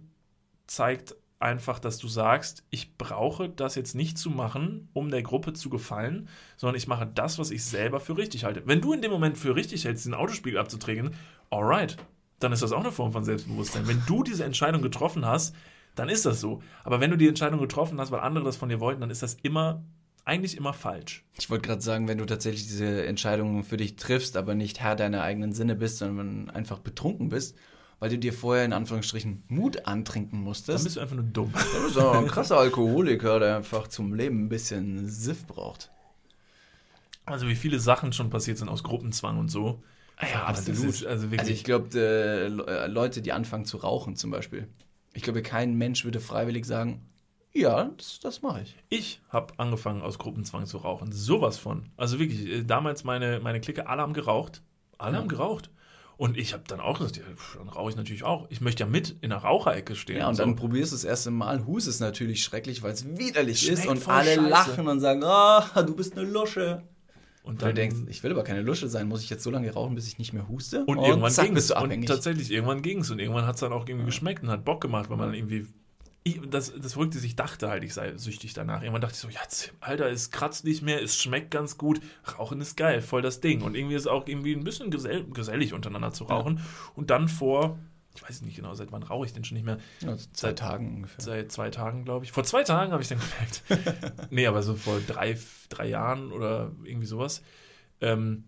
zeigt 0.68 1.16
einfach, 1.44 1.80
dass 1.80 1.98
du 1.98 2.08
sagst, 2.08 2.64
ich 2.70 2.98
brauche 2.98 3.50
das 3.50 3.76
jetzt 3.76 3.96
nicht 3.96 4.18
zu 4.18 4.30
machen, 4.30 4.88
um 4.94 5.12
der 5.12 5.22
Gruppe 5.22 5.54
zu 5.54 5.70
gefallen, 5.70 6.30
sondern 6.56 6.78
ich 6.78 6.88
mache 6.88 7.06
das, 7.06 7.38
was 7.38 7.52
ich 7.52 7.64
selber 7.66 8.00
für 8.00 8.18
richtig 8.18 8.46
halte. 8.46 8.64
Wenn 8.66 8.82
du 8.82 8.94
in 8.94 9.02
dem 9.02 9.12
Moment 9.12 9.38
für 9.38 9.56
richtig 9.56 9.84
hältst, 9.86 10.06
den 10.06 10.14
Autospiegel 10.14 10.58
abzutreten, 10.60 11.12
alright, 11.50 11.98
dann 12.40 12.54
ist 12.54 12.64
das 12.64 12.72
auch 12.72 12.80
eine 12.80 12.92
Form 12.92 13.12
von 13.12 13.24
Selbstbewusstsein. 13.24 13.88
Wenn 13.88 14.02
du 14.08 14.24
diese 14.24 14.46
Entscheidung 14.46 14.82
getroffen 14.82 15.26
hast, 15.26 15.54
dann 15.96 16.10
ist 16.10 16.26
das 16.26 16.40
so. 16.40 16.62
Aber 16.84 17.00
wenn 17.00 17.12
du 17.12 17.18
die 17.18 17.28
Entscheidung 17.28 17.60
getroffen 17.60 18.00
hast, 18.00 18.12
weil 18.12 18.22
andere 18.22 18.46
das 18.46 18.56
von 18.56 18.70
dir 18.70 18.80
wollten, 18.80 19.02
dann 19.02 19.12
ist 19.12 19.22
das 19.22 19.36
immer, 19.44 19.84
eigentlich 20.26 20.58
immer 20.58 20.74
falsch. 20.74 21.26
Ich 21.38 21.50
wollte 21.50 21.68
gerade 21.68 21.82
sagen, 21.82 22.08
wenn 22.08 22.18
du 22.18 22.26
tatsächlich 22.26 22.64
diese 22.64 23.06
Entscheidung 23.06 23.64
für 23.64 23.78
dich 23.78 23.98
triffst, 23.98 24.38
aber 24.38 24.56
nicht 24.56 24.80
Herr 24.80 24.96
deiner 24.96 25.22
eigenen 25.22 25.54
Sinne 25.54 25.76
bist, 25.76 25.98
sondern 25.98 26.50
einfach 26.50 26.80
betrunken 26.80 27.30
bist, 27.30 27.58
weil 28.04 28.10
du 28.10 28.18
dir 28.20 28.34
vorher 28.34 28.66
in 28.66 28.74
Anführungsstrichen 28.74 29.44
Mut 29.48 29.86
antrinken 29.88 30.40
Dann 30.40 30.44
musstest. 30.44 30.84
bist 30.84 30.98
du 30.98 31.00
einfach 31.00 31.16
nur 31.16 31.24
dumm. 31.24 31.54
Du 31.54 31.84
bist 31.86 31.98
aber 31.98 32.18
ein 32.20 32.28
krasser 32.28 32.58
Alkoholiker, 32.58 33.40
der 33.40 33.56
einfach 33.56 33.88
zum 33.88 34.14
Leben 34.14 34.44
ein 34.44 34.50
bisschen 34.50 35.08
Siff 35.08 35.48
braucht. 35.48 35.90
Also 37.26 37.48
wie 37.48 37.56
viele 37.56 37.80
Sachen 37.80 38.12
schon 38.12 38.30
passiert 38.30 38.58
sind 38.58 38.68
aus 38.68 38.84
Gruppenzwang 38.84 39.38
und 39.40 39.48
so. 39.50 39.82
Ja, 40.22 40.52
das 40.52 40.68
absolut. 40.68 40.90
ist- 40.94 41.06
also 41.06 41.24
wirklich. 41.32 41.40
Also 41.40 41.52
ich 41.54 41.64
glaube, 41.64 41.98
äh, 41.98 42.48
äh, 42.48 42.88
Leute, 42.88 43.22
die 43.22 43.32
anfangen 43.32 43.64
zu 43.64 43.78
rauchen 43.78 44.18
zum 44.18 44.32
Beispiel. 44.32 44.68
Ich 45.14 45.24
glaube, 45.24 45.42
kein 45.42 45.76
Mensch 45.78 46.04
würde 46.04 46.20
freiwillig 46.20 46.66
sagen, 46.66 47.06
ja, 47.54 47.86
das, 47.98 48.20
das 48.20 48.42
mache 48.42 48.64
ich. 48.64 48.76
Ich 48.90 49.22
habe 49.30 49.54
angefangen, 49.58 50.02
aus 50.02 50.18
Gruppenzwang 50.20 50.66
zu 50.66 50.78
rauchen. 50.80 51.14
Sowas 51.14 51.58
von. 51.58 51.86
Also 51.96 52.20
wirklich, 52.20 52.46
äh, 52.50 52.64
damals 52.64 53.06
meine, 53.06 53.40
meine 53.40 53.62
Clique, 53.62 53.88
alle 53.88 54.02
haben 54.02 54.12
geraucht. 54.14 54.62
Alle 54.98 55.14
Ja. 55.14 55.20
haben 55.22 55.30
geraucht. 55.30 55.70
Und 56.18 56.38
ich 56.38 56.54
habe 56.54 56.64
dann 56.68 56.80
auch 56.80 57.00
gesagt, 57.00 57.18
ja, 57.18 57.24
dann 57.58 57.70
rauche 57.70 57.90
ich 57.90 57.96
natürlich 57.96 58.24
auch. 58.24 58.48
Ich 58.50 58.62
möchte 58.62 58.84
ja 58.84 58.90
mit 58.90 59.16
in 59.22 59.32
der 59.32 59.40
Raucherecke 59.40 59.96
stehen. 59.96 60.18
Ja, 60.18 60.30
und 60.30 60.36
so. 60.36 60.44
dann 60.44 60.56
probierst 60.56 60.92
du 60.92 60.96
das 60.96 61.04
erste 61.04 61.32
Mal, 61.32 61.66
hust 61.66 61.88
es 61.88 62.00
natürlich 62.00 62.44
schrecklich, 62.44 62.84
weil 62.84 62.94
es 62.94 63.18
widerlich 63.18 63.62
Schmeckt 63.62 63.80
ist 63.80 63.88
und 63.88 64.08
alle 64.08 64.36
scheiße. 64.36 64.48
lachen 64.48 64.88
und 64.88 65.00
sagen, 65.00 65.24
ah, 65.24 65.82
du 65.82 65.96
bist 65.96 66.18
eine 66.18 66.30
Lusche. 66.30 66.84
und 67.44 67.52
Und 67.52 67.62
du 67.62 67.66
dann 67.66 67.76
denkst, 67.76 67.98
ich 68.08 68.22
will 68.24 68.32
aber 68.32 68.44
keine 68.44 68.62
Lusche 68.62 68.88
sein, 68.88 69.08
muss 69.08 69.24
ich 69.24 69.30
jetzt 69.30 69.44
so 69.44 69.50
lange 69.50 69.72
rauchen, 69.72 69.96
bis 69.96 70.08
ich 70.08 70.20
nicht 70.20 70.34
mehr 70.34 70.48
huste? 70.48 70.86
Und 70.86 71.00
irgendwann 71.00 71.32
zack, 71.32 71.46
ging 71.46 71.56
bist 71.56 71.72
es. 71.72 71.82
Und 71.82 72.06
tatsächlich, 72.06 72.52
irgendwann 72.52 72.82
ging 72.82 73.00
es. 73.00 73.10
Und 73.10 73.20
irgendwann 73.20 73.46
hat 73.46 73.56
es 73.56 73.62
dann 73.62 73.74
auch 73.74 73.88
irgendwie 73.88 74.06
geschmeckt 74.06 74.44
und 74.44 74.50
hat 74.50 74.64
Bock 74.64 74.82
gemacht, 74.82 75.10
weil 75.10 75.18
man 75.18 75.30
dann 75.30 75.36
irgendwie. 75.36 75.68
Ich, 76.26 76.40
das, 76.50 76.74
das 76.74 76.94
Verrückte 76.94 77.18
ist, 77.18 77.26
ich 77.26 77.36
dachte 77.36 77.70
halt, 77.70 77.84
ich 77.84 77.94
sei 77.94 78.16
süchtig 78.16 78.54
danach. 78.54 78.82
Irgendwann 78.82 79.02
dachte 79.02 79.16
ich 79.16 79.20
so, 79.20 79.28
jetzt, 79.28 79.74
Alter, 79.82 80.10
es 80.10 80.32
kratzt 80.32 80.64
nicht 80.64 80.82
mehr, 80.82 81.02
es 81.02 81.18
schmeckt 81.18 81.52
ganz 81.52 81.78
gut, 81.78 82.00
Rauchen 82.38 82.62
ist 82.62 82.78
geil, 82.78 83.02
voll 83.02 83.22
das 83.22 83.42
Ding. 83.42 83.62
Und 83.62 83.76
irgendwie 83.76 83.96
ist 83.96 84.04
es 84.04 84.08
auch 84.08 84.26
irgendwie 84.28 84.54
ein 84.54 84.64
bisschen 84.64 84.90
gesell, 84.90 85.26
gesellig 85.26 85.74
untereinander 85.74 86.14
zu 86.14 86.24
rauchen. 86.24 86.62
Und 86.96 87.10
dann 87.10 87.28
vor, 87.28 87.78
ich 88.16 88.24
weiß 88.24 88.42
nicht 88.44 88.56
genau, 88.56 88.74
seit 88.74 88.92
wann 88.92 89.04
rauche 89.04 89.26
ich 89.26 89.34
denn 89.34 89.44
schon 89.44 89.56
nicht 89.56 89.66
mehr? 89.66 89.80
Ja, 90.02 90.16
so 90.16 90.28
zwei 90.34 90.54
Tagen 90.54 90.96
ungefähr. 90.96 91.24
Seit 91.24 91.52
zwei 91.52 91.70
Tagen, 91.70 92.06
glaube 92.06 92.26
ich. 92.26 92.32
Vor 92.32 92.44
zwei 92.44 92.64
Tagen 92.64 92.92
habe 92.92 93.02
ich 93.02 93.10
dann 93.10 93.20
gemerkt. 93.20 94.30
nee, 94.32 94.48
aber 94.48 94.62
so 94.62 94.76
vor 94.76 95.00
drei, 95.06 95.38
drei 95.70 95.88
Jahren 95.88 96.32
oder 96.32 96.72
irgendwie 96.84 97.08
sowas, 97.08 97.42
ähm, 98.02 98.46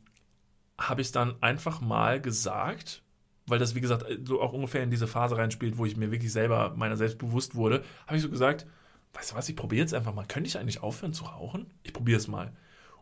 habe 0.77 1.01
ich 1.01 1.11
dann 1.11 1.41
einfach 1.41 1.81
mal 1.81 2.21
gesagt, 2.21 3.01
weil 3.47 3.59
das, 3.59 3.75
wie 3.75 3.81
gesagt, 3.81 4.05
so 4.25 4.41
auch 4.41 4.53
ungefähr 4.53 4.83
in 4.83 4.89
diese 4.89 5.07
Phase 5.07 5.37
reinspielt, 5.37 5.77
wo 5.77 5.85
ich 5.85 5.97
mir 5.97 6.11
wirklich 6.11 6.31
selber 6.31 6.73
meiner 6.75 6.97
selbst 6.97 7.17
bewusst 7.17 7.55
wurde, 7.55 7.83
habe 8.07 8.17
ich 8.17 8.23
so 8.23 8.29
gesagt, 8.29 8.65
weißt 9.13 9.31
du 9.31 9.35
was, 9.35 9.49
ich 9.49 9.55
probiere 9.55 9.81
jetzt 9.81 9.93
einfach 9.93 10.13
mal. 10.13 10.25
Könnte 10.25 10.47
ich 10.47 10.57
eigentlich 10.57 10.81
aufhören 10.81 11.13
zu 11.13 11.25
rauchen? 11.25 11.67
Ich 11.83 11.93
probiere 11.93 12.17
es 12.17 12.27
mal. 12.27 12.51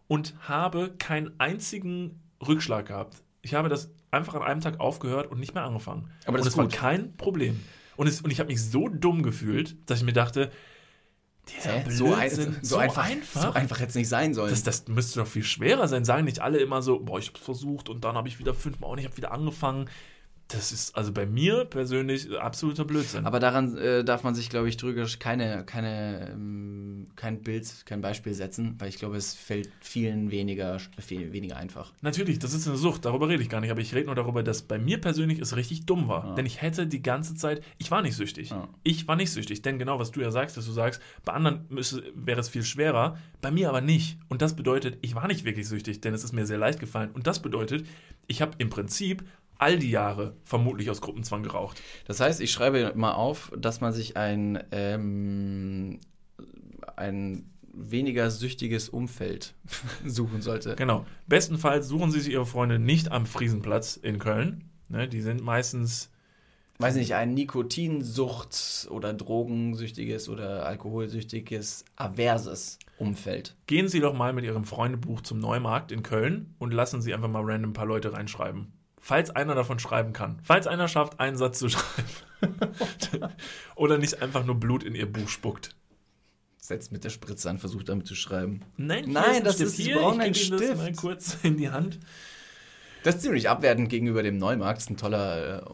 Und 0.08 0.36
habe 0.41 0.94
keinen 0.98 1.39
einzigen 1.39 2.22
Rückschlag 2.46 2.88
gehabt. 2.88 3.24
Ich 3.41 3.54
habe 3.54 3.70
das 3.70 3.91
einfach 4.12 4.36
an 4.36 4.44
einem 4.44 4.62
Tag 4.62 4.80
aufgehört 4.80 5.32
und 5.32 5.39
nicht 5.39 5.54
mehr 5.54 5.64
angefangen. 5.64 6.10
Aber 6.26 6.38
das 6.38 6.48
und 6.48 6.52
es 6.52 6.58
war 6.58 6.68
kein 6.68 7.16
Problem. 7.16 7.60
Und, 7.96 8.08
es, 8.08 8.22
und 8.22 8.32
ich 8.32 8.39
habe 8.39 8.48
mich 8.48 8.64
so 8.64 8.89
dumm 8.89 9.24
gefühlt, 9.24 9.78
dass 9.89 10.00
ich 10.00 10.06
mir 10.06 10.14
dachte, 10.14 10.52
dieser 11.50 11.72
Hä? 11.72 11.89
So, 11.89 12.14
ein, 12.14 12.30
Blödsinn, 12.30 12.58
so, 12.62 12.78
einfach, 12.78 13.08
so 13.34 13.52
einfach 13.52 13.80
hätte 13.80 13.89
es 13.89 13.96
nicht 13.96 14.08
sein 14.08 14.34
sollen. 14.34 14.50
das, 14.50 14.64
das 14.64 14.88
müsste 14.88 15.20
doch 15.20 15.28
viel 15.28 15.44
schwerer 15.44 15.88
sein. 15.88 16.06
Sagen 16.06 16.26
nicht 16.26 16.39
alle 16.39 16.60
immer 16.60 16.82
so, 16.82 17.00
boah, 17.00 17.20
ich 17.20 17.30
hab's 17.30 17.41
versucht 17.41 17.89
und 17.89 18.04
dann 18.04 18.16
habe 18.16 18.28
ich 18.28 18.39
wieder 18.39 18.54
fünfmal 18.54 18.91
und 18.91 19.00
ich 19.00 19.06
habe 19.06 19.18
wieder 19.18 19.32
angefangen. 19.32 19.89
Das 20.54 20.72
ist 20.72 20.95
also 20.95 21.12
bei 21.12 21.26
mir 21.26 21.66
persönlich 21.66 22.32
absoluter 22.39 22.86
Blödsinn. 22.86 23.26
Aber 23.26 23.39
daran 23.39 23.76
äh, 23.78 24.04
darf 24.04 24.24
man 24.24 24.36
sich, 24.36 24.49
glaube 24.49 24.70
ich, 24.70 24.78
trügerisch 24.78 25.18
keine, 25.18 25.66
keine, 25.66 26.30
ähm, 26.32 27.08
kein 27.16 27.41
Bild, 27.41 27.68
kein 27.86 28.01
Beispiel 28.01 28.34
setzen, 28.34 28.76
weil 28.78 28.89
ich 28.89 28.97
glaube, 28.97 29.18
es 29.18 29.34
fällt 29.34 29.70
vielen 29.82 30.30
weniger, 30.30 30.78
viel 30.99 31.34
weniger 31.34 31.58
einfach. 31.58 31.91
Natürlich, 32.01 32.39
das 32.39 32.54
ist 32.54 32.68
eine 32.68 32.78
Sucht, 32.78 33.06
darüber 33.06 33.30
rede 33.30 33.41
ich 33.41 33.49
gar 33.49 33.62
nicht, 33.62 33.72
aber 33.72 33.82
ich 33.82 33.95
rede 33.95 34.06
nur 34.06 34.16
darüber, 34.16 34.43
dass 34.43 34.62
bei 34.62 34.78
mir 34.78 35.01
persönlich 35.01 35.39
es 35.39 35.56
richtig 35.56 35.86
dumm 35.86 36.08
war. 36.08 36.28
Ja. 36.28 36.36
Denn 36.36 36.45
ich 36.45 36.62
hätte 36.62 36.86
die 36.86 37.01
ganze 37.01 37.36
Zeit, 37.36 37.64
ich 37.80 37.89
war 37.89 38.01
nicht 38.01 38.16
süchtig. 38.16 38.51
Ja. 38.51 38.70
Ich 38.84 39.08
war 39.08 39.16
nicht 39.16 39.32
süchtig, 39.32 39.64
denn 39.64 39.80
genau 39.80 39.97
was 39.97 40.12
du 40.12 40.22
ja 40.22 40.30
sagst, 40.30 40.56
dass 40.56 40.66
du 40.66 40.72
sagst, 40.72 41.01
bei 41.26 41.34
anderen 41.34 41.66
müsste, 41.70 42.04
wäre 42.14 42.39
es 42.39 42.49
viel 42.49 42.64
schwerer, 42.64 43.18
bei 43.41 43.49
mir 43.49 43.70
aber 43.70 43.82
nicht. 43.82 44.20
Und 44.30 44.41
das 44.41 44.56
bedeutet, 44.56 44.97
ich 45.01 45.16
war 45.16 45.28
nicht 45.28 45.45
wirklich 45.45 45.68
süchtig, 45.68 46.01
denn 46.01 46.14
es 46.14 46.24
ist 46.24 46.34
mir 46.34 46.45
sehr 46.45 46.60
leicht 46.60 46.80
gefallen. 46.80 47.10
Und 47.12 47.26
das 47.26 47.41
bedeutet, 47.41 47.86
ich 48.28 48.41
habe 48.41 48.54
im 48.60 48.70
Prinzip 48.70 49.24
all 49.58 49.78
die 49.80 49.89
Jahre 49.89 50.36
vermutlich 50.43 50.89
aus 50.89 51.01
Gruppenzwang 51.01 51.43
geraucht. 51.43 51.82
Das 52.06 52.20
heißt, 52.20 52.41
ich 52.41 52.51
schreibe 52.51 52.93
mal 52.95 53.14
auf, 53.14 53.51
dass 53.58 53.82
man 53.82 53.93
sich 53.93 54.18
ein, 54.18 54.64
ähm, 54.72 55.99
ein 56.95 57.49
weniger 57.74 58.30
süchtiges 58.30 58.89
Umfeld 58.89 59.56
suchen 60.06 60.41
sollte. 60.41 60.76
Genau. 60.76 61.06
Bestenfalls 61.28 61.88
suchen 61.88 62.12
Sie 62.12 62.20
sich 62.20 62.34
Ihre 62.34 62.45
Freunde 62.45 62.80
nicht 62.80 63.12
am 63.12 63.26
Friesenplatz 63.26 63.97
in 63.97 64.20
Köln. 64.20 64.70
Ne, 64.89 65.08
die 65.08 65.22
sind 65.22 65.41
meistens 65.41 66.10
Weiß 66.80 66.95
nicht, 66.95 67.14
ein 67.14 67.34
Nikotinsucht 67.36 68.88
oder 68.89 69.14
drogensüchtiges 69.14 70.28
oder 70.28 70.66
alkoholsüchtiges, 70.66 71.86
averses 71.95 72.80
Umfeld. 72.97 73.56
Gehen 73.68 73.88
Sie 73.88 73.99
doch 73.99 74.14
mal 74.14 74.34
mit 74.34 74.43
Ihrem 74.43 74.66
Freundebuch 74.66 75.22
zum 75.22 75.39
Neumarkt 75.39 75.91
in 75.91 76.04
Köln 76.04 76.56
und 76.58 76.74
lassen 76.74 77.01
Sie 77.01 77.14
einfach 77.14 77.30
mal 77.30 77.43
random 77.43 77.72
ein 77.72 77.74
paar 77.74 77.86
Leute 77.86 78.14
reinschreiben. 78.14 78.74
Falls 79.06 79.32
einer 79.32 79.54
davon 79.54 79.80
schreiben 79.80 80.14
kann. 80.14 80.39
Falls 80.43 80.66
einer 80.66 80.88
schafft, 80.88 81.20
einen 81.20 81.36
Satz 81.36 81.60
zu 81.60 81.68
schreiben. 81.70 82.08
Oder 83.76 83.97
nicht 83.97 84.22
einfach 84.22 84.45
nur 84.45 84.56
Blut 84.56 84.82
in 84.84 84.95
Ihr 84.95 85.12
Buch 85.12 85.28
spuckt. 85.28 85.76
Setzt 86.58 86.93
mit 86.93 87.04
der 87.04 87.10
Spritze 87.10 87.49
an, 87.49 87.58
versucht 87.58 87.89
damit 87.89 88.08
zu 88.08 88.16
schreiben. 88.16 88.62
Nein, 88.78 89.04
Nein, 89.10 89.24
ist 89.32 89.38
ein 89.39 89.43
das 89.43 89.56
Stift. 89.56 89.72
ist- 89.72 89.78
hier, 89.86 89.97
brauchen 89.97 90.22
ich 90.22 90.26
einen 90.26 90.34
gebe 90.34 90.45
Ihnen 90.45 90.58
das 90.58 90.68
Stift. 90.68 90.82
mal 90.82 90.93
kurz 90.95 91.38
in 91.43 91.58
die 91.58 91.70
Hand. 91.70 91.99
Das 93.04 93.16
ist 93.16 93.24
ziemlich 93.24 93.49
abwertend 93.49 93.89
gegenüber 93.89 94.24
dem 94.24 94.38
Neumarkt. 94.38 94.78
Das 94.78 94.86
ist 94.86 94.89
ein 94.91 94.95
toller 94.95 95.58
äh, 95.60 95.66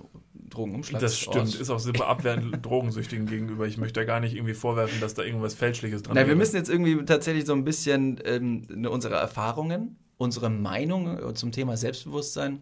Drogenumschlag. 0.49 0.99
Das 0.99 1.19
stimmt, 1.19 1.53
ist 1.53 1.69
auch 1.69 1.77
super 1.80 2.07
abwertend 2.07 2.57
Drogensüchtigen 2.65 3.27
gegenüber. 3.27 3.67
Ich 3.67 3.77
möchte 3.77 3.99
da 3.99 4.05
gar 4.05 4.19
nicht 4.19 4.34
irgendwie 4.36 4.55
vorwerfen, 4.55 4.99
dass 5.01 5.13
da 5.13 5.21
irgendwas 5.21 5.53
Fälschliches 5.53 6.01
dran 6.01 6.15
Na, 6.15 6.25
wir 6.27 6.36
müssen 6.36 6.55
jetzt 6.55 6.69
irgendwie 6.71 7.05
tatsächlich 7.05 7.45
so 7.45 7.53
ein 7.53 7.63
bisschen 7.63 8.19
ähm, 8.25 8.88
unsere 8.89 9.13
Erfahrungen, 9.17 9.97
unsere 10.17 10.49
Meinung 10.49 11.19
äh, 11.19 11.34
zum 11.36 11.51
Thema 11.51 11.77
Selbstbewusstsein 11.77 12.61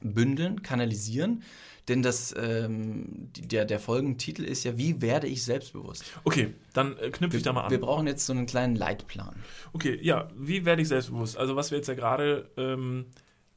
bündeln, 0.00 0.62
kanalisieren. 0.62 1.42
Denn 1.88 2.02
das, 2.02 2.34
ähm, 2.36 3.30
der, 3.38 3.64
der 3.64 3.78
Folgentitel 3.78 4.42
ist 4.42 4.64
ja, 4.64 4.76
wie 4.76 5.00
werde 5.00 5.28
ich 5.28 5.44
selbstbewusst? 5.44 6.04
Okay, 6.24 6.54
dann 6.72 6.98
äh, 6.98 7.10
knüpfe 7.10 7.36
ich 7.36 7.44
da 7.44 7.52
mal 7.52 7.62
an. 7.62 7.70
Wir 7.70 7.80
brauchen 7.80 8.08
jetzt 8.08 8.26
so 8.26 8.32
einen 8.32 8.46
kleinen 8.46 8.74
Leitplan. 8.74 9.36
Okay, 9.72 9.96
ja, 10.02 10.28
wie 10.36 10.64
werde 10.64 10.82
ich 10.82 10.88
selbstbewusst? 10.88 11.36
Also 11.36 11.54
was 11.54 11.70
wir 11.70 11.78
jetzt 11.78 11.86
ja 11.86 11.94
gerade 11.94 12.50
ähm, 12.56 13.06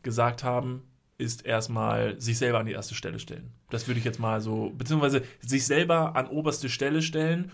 gesagt 0.03 0.43
haben, 0.43 0.83
ist 1.17 1.45
erstmal 1.45 2.19
sich 2.21 2.37
selber 2.37 2.59
an 2.59 2.65
die 2.67 2.71
erste 2.71 2.95
Stelle 2.95 3.19
stellen. 3.19 3.51
Das 3.71 3.87
würde 3.87 3.99
ich 3.99 4.05
jetzt 4.05 4.19
mal 4.19 4.41
so, 4.41 4.71
beziehungsweise 4.77 5.23
sich 5.41 5.65
selber 5.65 6.15
an 6.15 6.27
oberste 6.27 6.69
Stelle 6.69 7.01
stellen 7.01 7.51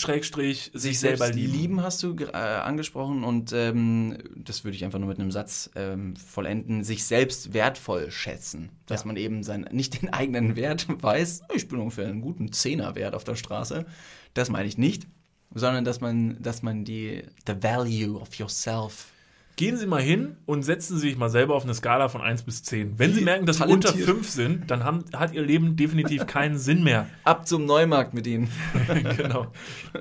Schrägstrich 0.00 0.70
sich, 0.72 0.82
sich 0.82 1.00
selber 1.00 1.30
lieben. 1.30 1.52
lieben. 1.52 1.82
hast 1.82 2.02
du 2.02 2.16
äh, 2.16 2.36
angesprochen 2.36 3.24
und 3.24 3.52
ähm, 3.52 4.18
das 4.36 4.64
würde 4.64 4.76
ich 4.76 4.84
einfach 4.84 4.98
nur 4.98 5.08
mit 5.08 5.18
einem 5.18 5.30
Satz 5.30 5.70
ähm, 5.74 6.16
vollenden. 6.16 6.82
Sich 6.84 7.04
selbst 7.04 7.52
wertvoll 7.52 8.10
schätzen, 8.10 8.70
dass 8.86 9.02
ja. 9.02 9.06
man 9.06 9.16
eben 9.16 9.42
sein, 9.42 9.68
nicht 9.70 10.00
den 10.02 10.12
eigenen 10.12 10.56
Wert 10.56 10.86
weiß. 11.02 11.42
Ich 11.54 11.68
bin 11.68 11.78
ungefähr 11.78 12.08
einen 12.08 12.20
guten 12.20 12.52
Zehnerwert 12.52 13.14
auf 13.14 13.24
der 13.24 13.36
Straße. 13.36 13.86
Das 14.34 14.48
meine 14.48 14.66
ich 14.66 14.78
nicht, 14.78 15.06
sondern 15.54 15.84
dass 15.84 16.00
man, 16.00 16.40
dass 16.40 16.62
man 16.62 16.84
die 16.84 17.22
the 17.46 17.54
value 17.60 18.18
of 18.18 18.34
yourself 18.34 19.12
Gehen 19.60 19.76
Sie 19.76 19.86
mal 19.86 20.00
hin 20.00 20.38
und 20.46 20.62
setzen 20.62 20.96
Sie 20.96 21.08
sich 21.10 21.18
mal 21.18 21.28
selber 21.28 21.54
auf 21.54 21.64
eine 21.64 21.74
Skala 21.74 22.08
von 22.08 22.22
1 22.22 22.44
bis 22.44 22.62
10. 22.62 22.98
Wenn 22.98 23.12
Sie 23.12 23.20
merken, 23.20 23.44
dass 23.44 23.58
Sie 23.58 23.64
unter 23.64 23.92
5 23.92 24.26
sind, 24.26 24.70
dann 24.70 24.84
haben, 24.84 25.04
hat 25.14 25.34
Ihr 25.34 25.42
Leben 25.42 25.76
definitiv 25.76 26.26
keinen 26.26 26.56
Sinn 26.56 26.82
mehr. 26.82 27.08
Ab 27.24 27.46
zum 27.46 27.66
Neumarkt 27.66 28.14
mit 28.14 28.26
Ihnen. 28.26 28.48
genau. 29.18 29.48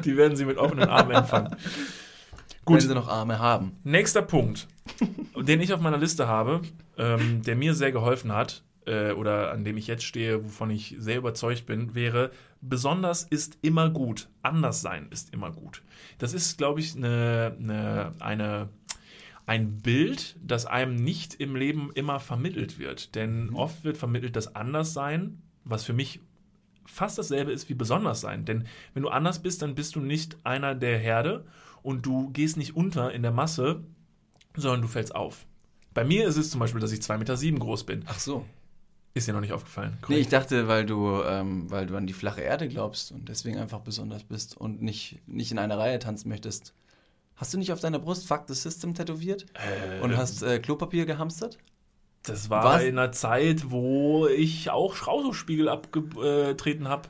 Die 0.06 0.16
werden 0.16 0.38
Sie 0.38 0.46
mit 0.46 0.58
offenen 0.58 0.88
Armen 0.88 1.12
empfangen. 1.12 1.58
Gut. 2.64 2.78
Wenn 2.78 2.88
Sie 2.88 2.96
noch 2.96 3.10
Arme 3.10 3.40
haben. 3.40 3.74
Nächster 3.84 4.22
Punkt, 4.22 4.70
den 5.36 5.60
ich 5.60 5.74
auf 5.74 5.82
meiner 5.82 5.98
Liste 5.98 6.26
habe, 6.26 6.62
ähm, 6.98 7.42
der 7.42 7.58
mir 7.58 7.74
sehr 7.74 7.92
geholfen 7.92 8.34
hat, 8.34 8.64
äh, 8.86 9.12
oder 9.12 9.52
an 9.52 9.66
dem 9.66 9.76
ich 9.76 9.88
jetzt 9.88 10.06
stehe, 10.06 10.42
wovon 10.42 10.70
ich 10.70 10.96
sehr 11.00 11.18
überzeugt 11.18 11.66
bin, 11.66 11.96
wäre, 11.96 12.32
besonders 12.62 13.24
ist 13.24 13.58
immer 13.62 13.90
gut. 13.90 14.30
Anders 14.42 14.82
sein 14.82 15.08
ist 15.12 15.34
immer 15.34 15.52
gut. 15.52 15.84
Das 16.18 16.34
ist, 16.34 16.58
glaube 16.58 16.80
ich, 16.80 16.96
eine, 16.96 17.58
eine, 17.60 18.14
eine 18.20 18.70
ein 19.50 19.80
Bild, 19.82 20.36
das 20.44 20.68
einem 20.68 20.96
nicht 20.96 21.34
im 21.34 21.56
Leben 21.56 21.90
immer 21.96 22.20
vermittelt 22.20 22.78
wird. 22.78 23.16
Denn 23.16 23.48
mhm. 23.48 23.56
oft 23.56 23.84
wird 23.84 23.98
vermittelt, 23.98 24.36
dass 24.36 24.56
Anderssein, 24.56 25.42
was 25.64 25.84
für 25.84 25.94
mich 25.94 26.20
fast 26.86 27.18
dasselbe 27.18 27.52
ist 27.52 27.68
wie 27.68 27.74
besonders 27.74 28.22
sein. 28.22 28.46
Denn 28.46 28.68
wenn 28.94 29.02
du 29.02 29.10
anders 29.10 29.42
bist, 29.42 29.64
dann 29.64 29.74
bist 29.74 29.96
du 29.96 30.02
nicht 30.02 30.38
einer 30.44 30.76
der 30.76 31.00
Herde 31.00 31.48
und 31.82 32.06
du 32.06 32.30
gehst 32.30 32.58
nicht 32.58 32.76
unter 32.76 33.12
in 33.12 33.24
der 33.24 33.32
Masse, 33.32 33.84
sondern 34.56 34.84
du 34.84 34.88
fällst 34.88 35.16
auf. 35.16 35.48
Bei 35.96 36.04
mir 36.04 36.28
ist 36.28 36.38
es 36.38 36.52
zum 36.52 36.60
Beispiel, 36.60 36.80
dass 36.80 36.92
ich 36.92 37.00
2,7 37.00 37.18
Meter 37.18 37.36
sieben 37.36 37.58
groß 37.58 37.88
bin. 37.88 38.04
Ach 38.06 38.20
so. 38.20 38.46
Ist 39.16 39.28
dir 39.28 39.34
noch 39.34 39.42
nicht 39.42 39.54
aufgefallen? 39.54 39.94
Korrekt. 39.94 40.10
Nee, 40.10 40.20
ich 40.20 40.30
dachte, 40.30 40.68
weil 40.68 40.86
du, 40.86 41.24
ähm, 41.24 41.72
weil 41.72 41.88
du 41.88 41.96
an 41.96 42.06
die 42.06 42.14
flache 42.14 42.42
Erde 42.42 42.68
glaubst 42.68 43.12
und 43.12 43.28
deswegen 43.28 43.58
einfach 43.58 43.80
besonders 43.80 44.24
bist 44.26 44.56
und 44.56 44.84
nicht, 44.84 45.28
nicht 45.28 45.52
in 45.52 45.58
einer 45.58 45.80
Reihe 45.80 45.98
tanzen 45.98 46.30
möchtest. 46.30 46.76
Hast 47.40 47.54
du 47.54 47.58
nicht 47.58 47.72
auf 47.72 47.80
deiner 47.80 48.00
Brust 48.00 48.28
Fuck 48.28 48.44
the 48.48 48.54
System 48.54 48.94
tätowiert? 48.94 49.46
Äh, 49.54 50.04
und 50.04 50.18
hast 50.18 50.44
äh, 50.44 50.60
Klopapier 50.60 51.06
gehamstert? 51.06 51.58
Das 52.24 52.50
war 52.50 52.66
Was? 52.66 52.84
in 52.84 53.00
einer 53.00 53.14
Zeit, 53.14 53.72
wo 53.72 54.28
ich 54.28 54.70
auch 54.70 54.94
Schrausospiegel 54.94 55.70
abgetreten 55.70 56.90
habe. 56.90 57.08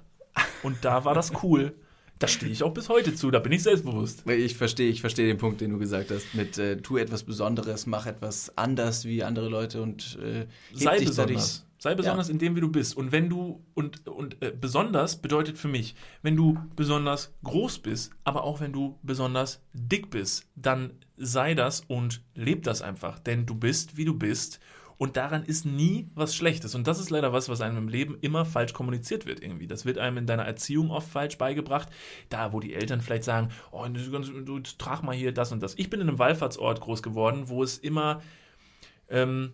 Und 0.61 0.85
da 0.85 1.03
war 1.03 1.15
das 1.15 1.31
cool. 1.41 1.73
Da 2.19 2.27
stehe 2.27 2.51
ich 2.51 2.61
auch 2.61 2.73
bis 2.73 2.89
heute 2.89 3.15
zu, 3.15 3.31
da 3.31 3.39
bin 3.39 3.51
ich 3.53 3.63
selbstbewusst. 3.63 4.29
Ich 4.29 4.55
verstehe, 4.55 4.89
ich 4.89 5.01
verstehe 5.01 5.25
den 5.25 5.37
Punkt, 5.37 5.61
den 5.61 5.71
du 5.71 5.79
gesagt 5.79 6.11
hast, 6.11 6.35
mit 6.35 6.59
äh, 6.59 6.77
tu 6.77 6.97
etwas 6.97 7.23
Besonderes, 7.23 7.87
mach 7.87 8.05
etwas 8.05 8.55
anders 8.55 9.05
wie 9.05 9.23
andere 9.23 9.49
Leute 9.49 9.81
und 9.81 10.19
äh, 10.21 10.45
sei 10.73 10.99
besonders. 10.99 11.65
Sei 11.79 11.95
besonders 11.95 12.27
ja. 12.27 12.33
in 12.33 12.39
dem, 12.39 12.57
wie 12.57 12.61
du 12.61 12.69
bist. 12.69 12.95
Und 12.97 13.13
wenn 13.13 13.29
du, 13.29 13.63
und, 13.73 14.05
und 14.05 14.41
äh, 14.43 14.51
besonders 14.51 15.21
bedeutet 15.21 15.57
für 15.57 15.69
mich, 15.69 15.95
wenn 16.21 16.35
du 16.35 16.59
besonders 16.75 17.33
groß 17.45 17.79
bist, 17.79 18.11
aber 18.25 18.43
auch 18.43 18.59
wenn 18.59 18.73
du 18.73 18.99
besonders 19.01 19.63
dick 19.71 20.09
bist, 20.09 20.49
dann 20.55 20.91
sei 21.15 21.53
das 21.53 21.81
und 21.87 22.21
leb 22.35 22.63
das 22.63 22.81
einfach. 22.81 23.17
Denn 23.19 23.45
du 23.45 23.55
bist, 23.55 23.95
wie 23.95 24.03
du 24.03 24.13
bist. 24.13 24.59
Und 24.97 25.15
daran 25.15 25.45
ist 25.45 25.65
nie 25.65 26.09
was 26.15 26.35
Schlechtes. 26.35 26.75
Und 26.75 26.85
das 26.85 26.99
ist 26.99 27.09
leider 27.09 27.31
was, 27.31 27.47
was 27.47 27.61
einem 27.61 27.77
im 27.77 27.87
Leben 27.87 28.17
immer 28.19 28.43
falsch 28.43 28.73
kommuniziert 28.73 29.25
wird 29.25 29.41
irgendwie. 29.41 29.65
Das 29.65 29.85
wird 29.85 29.97
einem 29.97 30.17
in 30.17 30.27
deiner 30.27 30.43
Erziehung 30.43 30.91
oft 30.91 31.09
falsch 31.09 31.37
beigebracht. 31.37 31.87
Da, 32.27 32.51
wo 32.51 32.59
die 32.59 32.73
Eltern 32.73 32.99
vielleicht 32.99 33.23
sagen, 33.23 33.47
oh, 33.71 33.87
du, 33.87 34.19
du 34.19 34.59
trag 34.59 35.01
mal 35.01 35.15
hier 35.15 35.31
das 35.31 35.53
und 35.53 35.63
das. 35.63 35.75
Ich 35.75 35.89
bin 35.89 36.01
in 36.01 36.09
einem 36.09 36.19
Wallfahrtsort 36.19 36.81
groß 36.81 37.01
geworden, 37.01 37.47
wo 37.47 37.63
es 37.63 37.77
immer 37.77 38.21
ähm, 39.07 39.53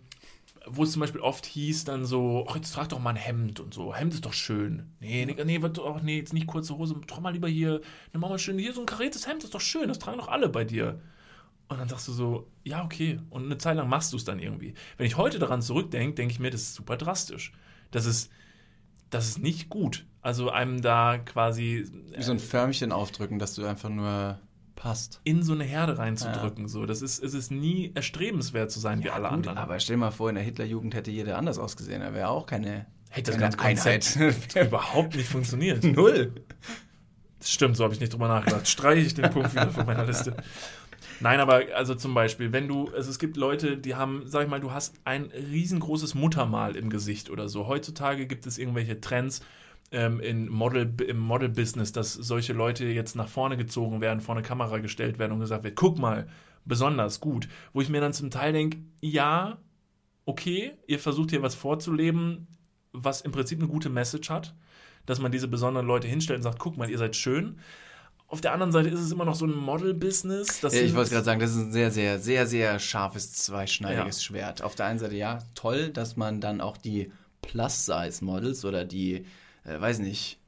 wo 0.68 0.82
es 0.82 0.92
zum 0.92 1.00
Beispiel 1.00 1.20
oft 1.20 1.46
hieß 1.46 1.84
dann 1.84 2.04
so, 2.04 2.46
ach, 2.48 2.56
jetzt 2.56 2.72
trag 2.72 2.88
doch 2.88 2.98
mal 2.98 3.10
ein 3.10 3.16
Hemd 3.16 3.60
und 3.60 3.72
so. 3.72 3.94
Hemd 3.94 4.14
ist 4.14 4.26
doch 4.26 4.32
schön. 4.32 4.94
Nee, 5.00 5.24
nee, 5.24 5.36
nee, 5.44 5.60
ach, 5.62 6.02
nee 6.02 6.18
jetzt 6.18 6.32
nicht 6.32 6.46
kurze 6.46 6.76
Hose, 6.76 7.00
trag 7.06 7.20
mal 7.20 7.30
lieber 7.30 7.48
hier, 7.48 7.80
nimm 8.12 8.20
mal 8.20 8.38
schön, 8.38 8.58
hier 8.58 8.72
so 8.72 8.80
ein 8.80 8.86
kariertes 8.86 9.26
Hemd 9.26 9.44
ist 9.44 9.54
doch 9.54 9.60
schön, 9.60 9.88
das 9.88 9.98
tragen 9.98 10.18
doch 10.18 10.28
alle 10.28 10.48
bei 10.48 10.64
dir. 10.64 11.00
Und 11.68 11.78
dann 11.78 11.88
sagst 11.88 12.06
du 12.08 12.12
so, 12.12 12.48
ja, 12.64 12.84
okay. 12.84 13.18
Und 13.30 13.44
eine 13.44 13.58
Zeit 13.58 13.76
lang 13.76 13.88
machst 13.88 14.12
du 14.12 14.16
es 14.16 14.24
dann 14.24 14.38
irgendwie. 14.38 14.74
Wenn 14.98 15.06
ich 15.06 15.16
heute 15.16 15.38
daran 15.38 15.62
zurückdenke, 15.62 16.14
denke 16.14 16.32
ich 16.32 16.40
mir, 16.40 16.50
das 16.50 16.62
ist 16.62 16.74
super 16.74 16.96
drastisch. 16.96 17.52
Das 17.90 18.06
ist, 18.06 18.30
das 19.10 19.26
ist 19.26 19.38
nicht 19.38 19.68
gut. 19.68 20.06
Also 20.22 20.50
einem 20.50 20.80
da 20.80 21.18
quasi. 21.18 21.84
Wie 22.16 22.22
so 22.22 22.32
ein 22.32 22.38
Förmchen 22.38 22.92
aufdrücken, 22.92 23.38
dass 23.40 23.54
du 23.54 23.64
einfach 23.64 23.88
nur 23.88 24.38
passt. 24.76 25.20
In 25.24 25.42
so 25.42 25.54
eine 25.54 25.64
Herde 25.64 25.98
reinzudrücken. 25.98 26.64
Ja. 26.64 26.68
So. 26.68 26.86
Das 26.86 27.02
ist, 27.02 27.22
es 27.22 27.34
ist 27.34 27.50
nie 27.50 27.90
erstrebenswert 27.94 28.70
zu 28.70 28.78
sein 28.78 29.00
ja, 29.00 29.06
wie 29.06 29.10
alle 29.10 29.24
gut, 29.24 29.32
anderen. 29.32 29.58
Aber 29.58 29.80
stell 29.80 29.96
dir 29.96 30.00
mal 30.00 30.10
vor, 30.12 30.28
in 30.28 30.36
der 30.36 30.44
Hitlerjugend 30.44 30.94
hätte 30.94 31.10
jeder 31.10 31.36
anders 31.38 31.58
ausgesehen. 31.58 32.02
Er 32.02 32.14
wäre 32.14 32.28
auch 32.28 32.46
keine, 32.46 32.86
hätte 33.10 33.32
das 33.32 33.56
keine 33.56 33.80
Einheit. 33.80 34.16
überhaupt 34.54 35.16
nicht 35.16 35.28
funktioniert. 35.28 35.82
Null. 35.84 36.32
Das 37.40 37.50
stimmt, 37.50 37.76
so 37.76 37.84
habe 37.84 37.94
ich 37.94 38.00
nicht 38.00 38.12
drüber 38.12 38.28
nachgedacht. 38.28 38.68
Streiche 38.68 39.06
ich 39.06 39.14
den 39.14 39.30
Punkt 39.30 39.52
wieder 39.52 39.70
von 39.70 39.86
meiner 39.86 40.04
Liste. 40.04 40.36
Nein, 41.20 41.40
aber 41.40 41.62
also 41.74 41.94
zum 41.94 42.14
Beispiel, 42.14 42.52
wenn 42.52 42.68
du, 42.68 42.90
also 42.94 43.10
es 43.10 43.18
gibt 43.18 43.36
Leute, 43.36 43.78
die 43.78 43.94
haben, 43.94 44.22
sag 44.26 44.44
ich 44.44 44.50
mal, 44.50 44.60
du 44.60 44.72
hast 44.72 44.96
ein 45.04 45.30
riesengroßes 45.50 46.14
Muttermal 46.14 46.76
im 46.76 46.90
Gesicht 46.90 47.30
oder 47.30 47.48
so. 47.48 47.66
Heutzutage 47.66 48.26
gibt 48.26 48.46
es 48.46 48.58
irgendwelche 48.58 49.00
Trends, 49.00 49.40
ähm, 49.92 50.20
in 50.20 50.48
Model, 50.48 50.92
im 51.06 51.18
Model-Business, 51.18 51.92
dass 51.92 52.12
solche 52.12 52.52
Leute 52.52 52.86
jetzt 52.86 53.14
nach 53.16 53.28
vorne 53.28 53.56
gezogen 53.56 54.00
werden, 54.00 54.20
vor 54.20 54.34
eine 54.34 54.46
Kamera 54.46 54.78
gestellt 54.78 55.18
werden 55.18 55.32
und 55.32 55.40
gesagt 55.40 55.64
wird, 55.64 55.76
guck 55.76 55.98
mal, 55.98 56.26
besonders 56.64 57.20
gut. 57.20 57.48
Wo 57.72 57.80
ich 57.80 57.88
mir 57.88 58.00
dann 58.00 58.12
zum 58.12 58.30
Teil 58.30 58.52
denke, 58.52 58.78
ja, 59.00 59.58
okay, 60.24 60.72
ihr 60.86 60.98
versucht 60.98 61.30
hier 61.30 61.42
was 61.42 61.54
vorzuleben, 61.54 62.48
was 62.92 63.20
im 63.20 63.32
Prinzip 63.32 63.60
eine 63.60 63.68
gute 63.68 63.88
Message 63.88 64.30
hat, 64.30 64.54
dass 65.06 65.20
man 65.20 65.30
diese 65.30 65.48
besonderen 65.48 65.86
Leute 65.86 66.08
hinstellt 66.08 66.38
und 66.38 66.42
sagt, 66.42 66.58
guck 66.58 66.76
mal, 66.76 66.90
ihr 66.90 66.98
seid 66.98 67.14
schön. 67.14 67.58
Auf 68.28 68.40
der 68.40 68.52
anderen 68.52 68.72
Seite 68.72 68.88
ist 68.88 68.98
es 68.98 69.12
immer 69.12 69.24
noch 69.24 69.36
so 69.36 69.46
ein 69.46 69.54
Model-Business. 69.54 70.60
Ja, 70.62 70.70
ich 70.72 70.96
wollte 70.96 71.10
gerade 71.10 71.24
sagen, 71.24 71.38
das 71.38 71.52
ist 71.52 71.58
ein 71.58 71.72
sehr, 71.72 71.92
sehr, 71.92 72.18
sehr, 72.18 72.48
sehr 72.48 72.80
scharfes, 72.80 73.32
zweischneidiges 73.34 74.16
ja. 74.18 74.24
Schwert. 74.24 74.62
Auf 74.62 74.74
der 74.74 74.86
einen 74.86 74.98
Seite 74.98 75.14
ja, 75.14 75.38
toll, 75.54 75.90
dass 75.90 76.16
man 76.16 76.40
dann 76.40 76.60
auch 76.60 76.76
die 76.76 77.12
Plus-Size-Models 77.42 78.64
oder 78.64 78.84
die 78.84 79.26
äh, 79.66 79.80
weiß 79.80 79.98
nicht, 79.98 80.38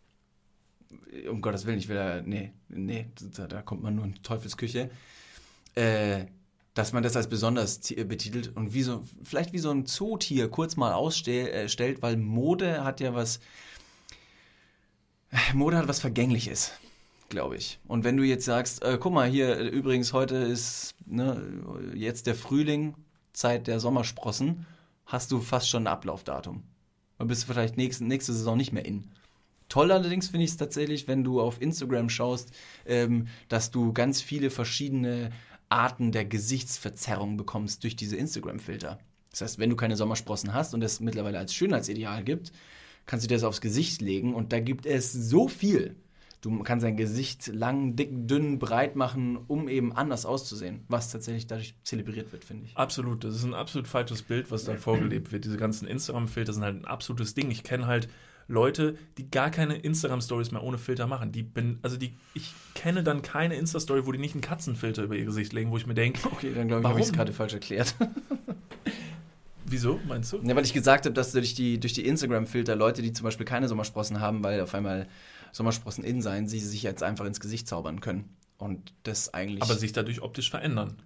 um 1.29 1.41
Gottes 1.41 1.67
Willen, 1.67 1.79
ich 1.79 1.89
will 1.89 1.97
da, 1.97 2.23
nee, 2.23 2.53
nee, 2.69 3.07
da, 3.37 3.47
da 3.47 3.63
kommt 3.63 3.83
man 3.83 3.95
nur 3.95 4.05
in 4.05 4.23
Teufelsküche, 4.23 4.91
äh, 5.75 6.27
dass 6.75 6.93
man 6.93 7.03
das 7.03 7.17
als 7.17 7.29
besonders 7.29 7.91
äh, 7.91 8.05
betitelt 8.05 8.57
und 8.57 8.75
wie 8.75 8.83
so, 8.83 9.05
vielleicht 9.23 9.53
wie 9.53 9.59
so 9.59 9.71
ein 9.71 9.87
Zootier 9.87 10.49
kurz 10.49 10.77
mal 10.77 10.93
ausstellt, 10.93 11.81
äh, 11.81 12.03
weil 12.03 12.17
Mode 12.17 12.85
hat 12.85 13.01
ja 13.01 13.15
was, 13.15 13.41
Mode 15.55 15.77
hat 15.77 15.89
was 15.89 16.01
Vergängliches, 16.01 16.73
glaube 17.29 17.57
ich. 17.57 17.79
Und 17.87 18.05
wenn 18.05 18.17
du 18.17 18.23
jetzt 18.23 18.45
sagst, 18.45 18.83
äh, 18.83 18.99
guck 19.01 19.13
mal, 19.13 19.29
hier 19.29 19.59
übrigens 19.59 20.13
heute 20.13 20.37
ist 20.37 20.95
ne, 21.07 21.43
jetzt 21.95 22.27
der 22.27 22.35
Frühling, 22.35 22.95
Zeit 23.33 23.67
der 23.67 23.81
Sommersprossen, 23.81 24.67
hast 25.05 25.33
du 25.33 25.41
fast 25.41 25.69
schon 25.69 25.85
ein 25.85 25.93
Ablaufdatum. 25.93 26.63
Dann 27.19 27.29
bist 27.29 27.43
du 27.43 27.53
vielleicht 27.53 27.77
nächste, 27.77 28.05
nächste 28.05 28.33
Saison 28.33 28.57
nicht 28.57 28.73
mehr 28.73 28.85
in. 28.85 29.05
Toll 29.69 29.93
allerdings 29.93 30.29
finde 30.29 30.45
ich 30.45 30.53
es 30.53 30.57
tatsächlich, 30.57 31.09
wenn 31.09 31.25
du 31.25 31.41
auf 31.41 31.61
Instagram 31.61 32.09
schaust, 32.09 32.51
ähm, 32.87 33.29
dass 33.49 33.71
du 33.71 33.93
ganz 33.93 34.23
viele 34.23 34.51
verschiedene 34.51 35.31
Arten 35.69 36.13
der 36.13 36.25
Gesichtsverzerrung 36.25 37.37
bekommst 37.37 37.83
durch 37.83 37.95
diese 37.95 38.17
Instagram-Filter. 38.17 38.99
Das 39.31 39.43
heißt, 39.43 39.59
wenn 39.59 39.69
du 39.69 39.77
keine 39.77 39.97
Sommersprossen 39.97 40.55
hast 40.55 40.73
und 40.73 40.83
es 40.83 41.01
mittlerweile 41.01 41.39
als 41.39 41.55
Schönheitsideal 41.55 42.25
gibt, 42.25 42.53
kannst 43.05 43.25
du 43.25 43.29
dir 43.29 43.35
das 43.35 43.45
aufs 43.45 43.61
Gesicht 43.61 44.01
legen 44.01 44.35
und 44.35 44.53
da 44.53 44.61
gibt 44.61 44.87
es 44.87 45.13
so 45.13 45.49
viel. 45.49 45.97
Du 46.41 46.63
kannst 46.63 46.85
dein 46.85 46.97
Gesicht 46.97 47.49
lang, 47.49 47.97
dick, 47.97 48.11
dünn, 48.13 48.61
breit 48.61 48.95
machen, 48.95 49.37
um 49.49 49.69
eben 49.69 49.93
anders 49.93 50.25
auszusehen, 50.25 50.85
was 50.89 51.11
tatsächlich 51.11 51.49
dadurch 51.49 51.75
zelebriert 51.83 52.31
wird, 52.31 52.45
finde 52.45 52.67
ich. 52.67 52.77
Absolut, 52.77 53.25
das 53.25 53.35
ist 53.35 53.45
ein 53.45 53.55
absolut 53.55 53.89
falsches 53.89 54.23
Bild, 54.23 54.51
was 54.53 54.65
da 54.65 54.77
vorgelebt 54.77 55.33
wird. 55.33 55.45
Diese 55.45 55.57
ganzen 55.57 55.89
Instagram-Filter 55.89 56.53
sind 56.53 56.63
halt 56.63 56.77
ein 56.77 56.85
absolutes 56.85 57.35
Ding. 57.35 57.51
Ich 57.51 57.65
kenne 57.65 57.87
halt 57.87 58.09
Leute, 58.49 58.97
die 59.19 59.31
gar 59.31 59.51
keine 59.51 59.77
Instagram-Stories 59.77 60.53
mehr 60.53 60.63
ohne 60.63 60.79
Filter 60.79 61.07
machen. 61.07 61.33
Die 61.33 61.43
bin, 61.43 61.79
also 61.83 61.97
die, 61.97 62.15
ich 62.35 62.55
kenne 62.75 63.03
dann 63.03 63.23
keine 63.23 63.57
Insta-Story, 63.57 64.07
wo 64.07 64.13
die 64.13 64.19
nicht 64.19 64.35
einen 64.35 64.41
Katzenfilter 64.41 65.03
über 65.03 65.17
ihr 65.17 65.27
Gesicht 65.27 65.53
legen, 65.53 65.71
wo 65.71 65.77
ich 65.77 65.87
mir 65.87 65.95
denke, 65.95 66.21
okay, 66.33 66.53
dann 66.55 66.69
glaube 66.69 66.83
ich, 66.83 66.89
habe 66.89 67.01
ich 67.01 67.07
es 67.07 67.13
gerade 67.13 67.33
falsch 67.33 67.53
erklärt. 67.53 67.95
Wieso, 69.67 70.01
meinst 70.09 70.33
du? 70.33 70.39
Ja, 70.43 70.57
weil 70.57 70.65
ich 70.65 70.73
gesagt 70.73 71.05
habe, 71.05 71.13
dass 71.13 71.33
durch 71.33 71.55
die, 71.55 71.79
durch 71.79 71.93
die 71.93 72.07
Instagram-Filter 72.07 72.75
Leute, 72.75 73.03
die 73.03 73.13
zum 73.13 73.25
Beispiel 73.25 73.45
keine 73.45 73.69
Sommersprossen 73.69 74.19
haben, 74.19 74.43
weil 74.43 74.63
auf 74.63 74.75
einmal 74.75 75.09
Sommersprossen 75.53 76.05
in 76.05 76.23
sein, 76.23 76.49
sie 76.49 76.61
sich 76.61 76.83
jetzt 76.83 77.03
einfach 77.03 77.25
ins 77.25 77.41
Gesicht 77.41 77.69
zaubern 77.69 78.01
können. 78.01 78.37
Und 78.59 78.93
das 79.05 79.33
eigentlich. 79.35 79.63
Aber 79.63 79.75
sich 79.77 79.93
dadurch 79.93 80.21
optisch 80.23 80.51
verändern. 80.51 81.03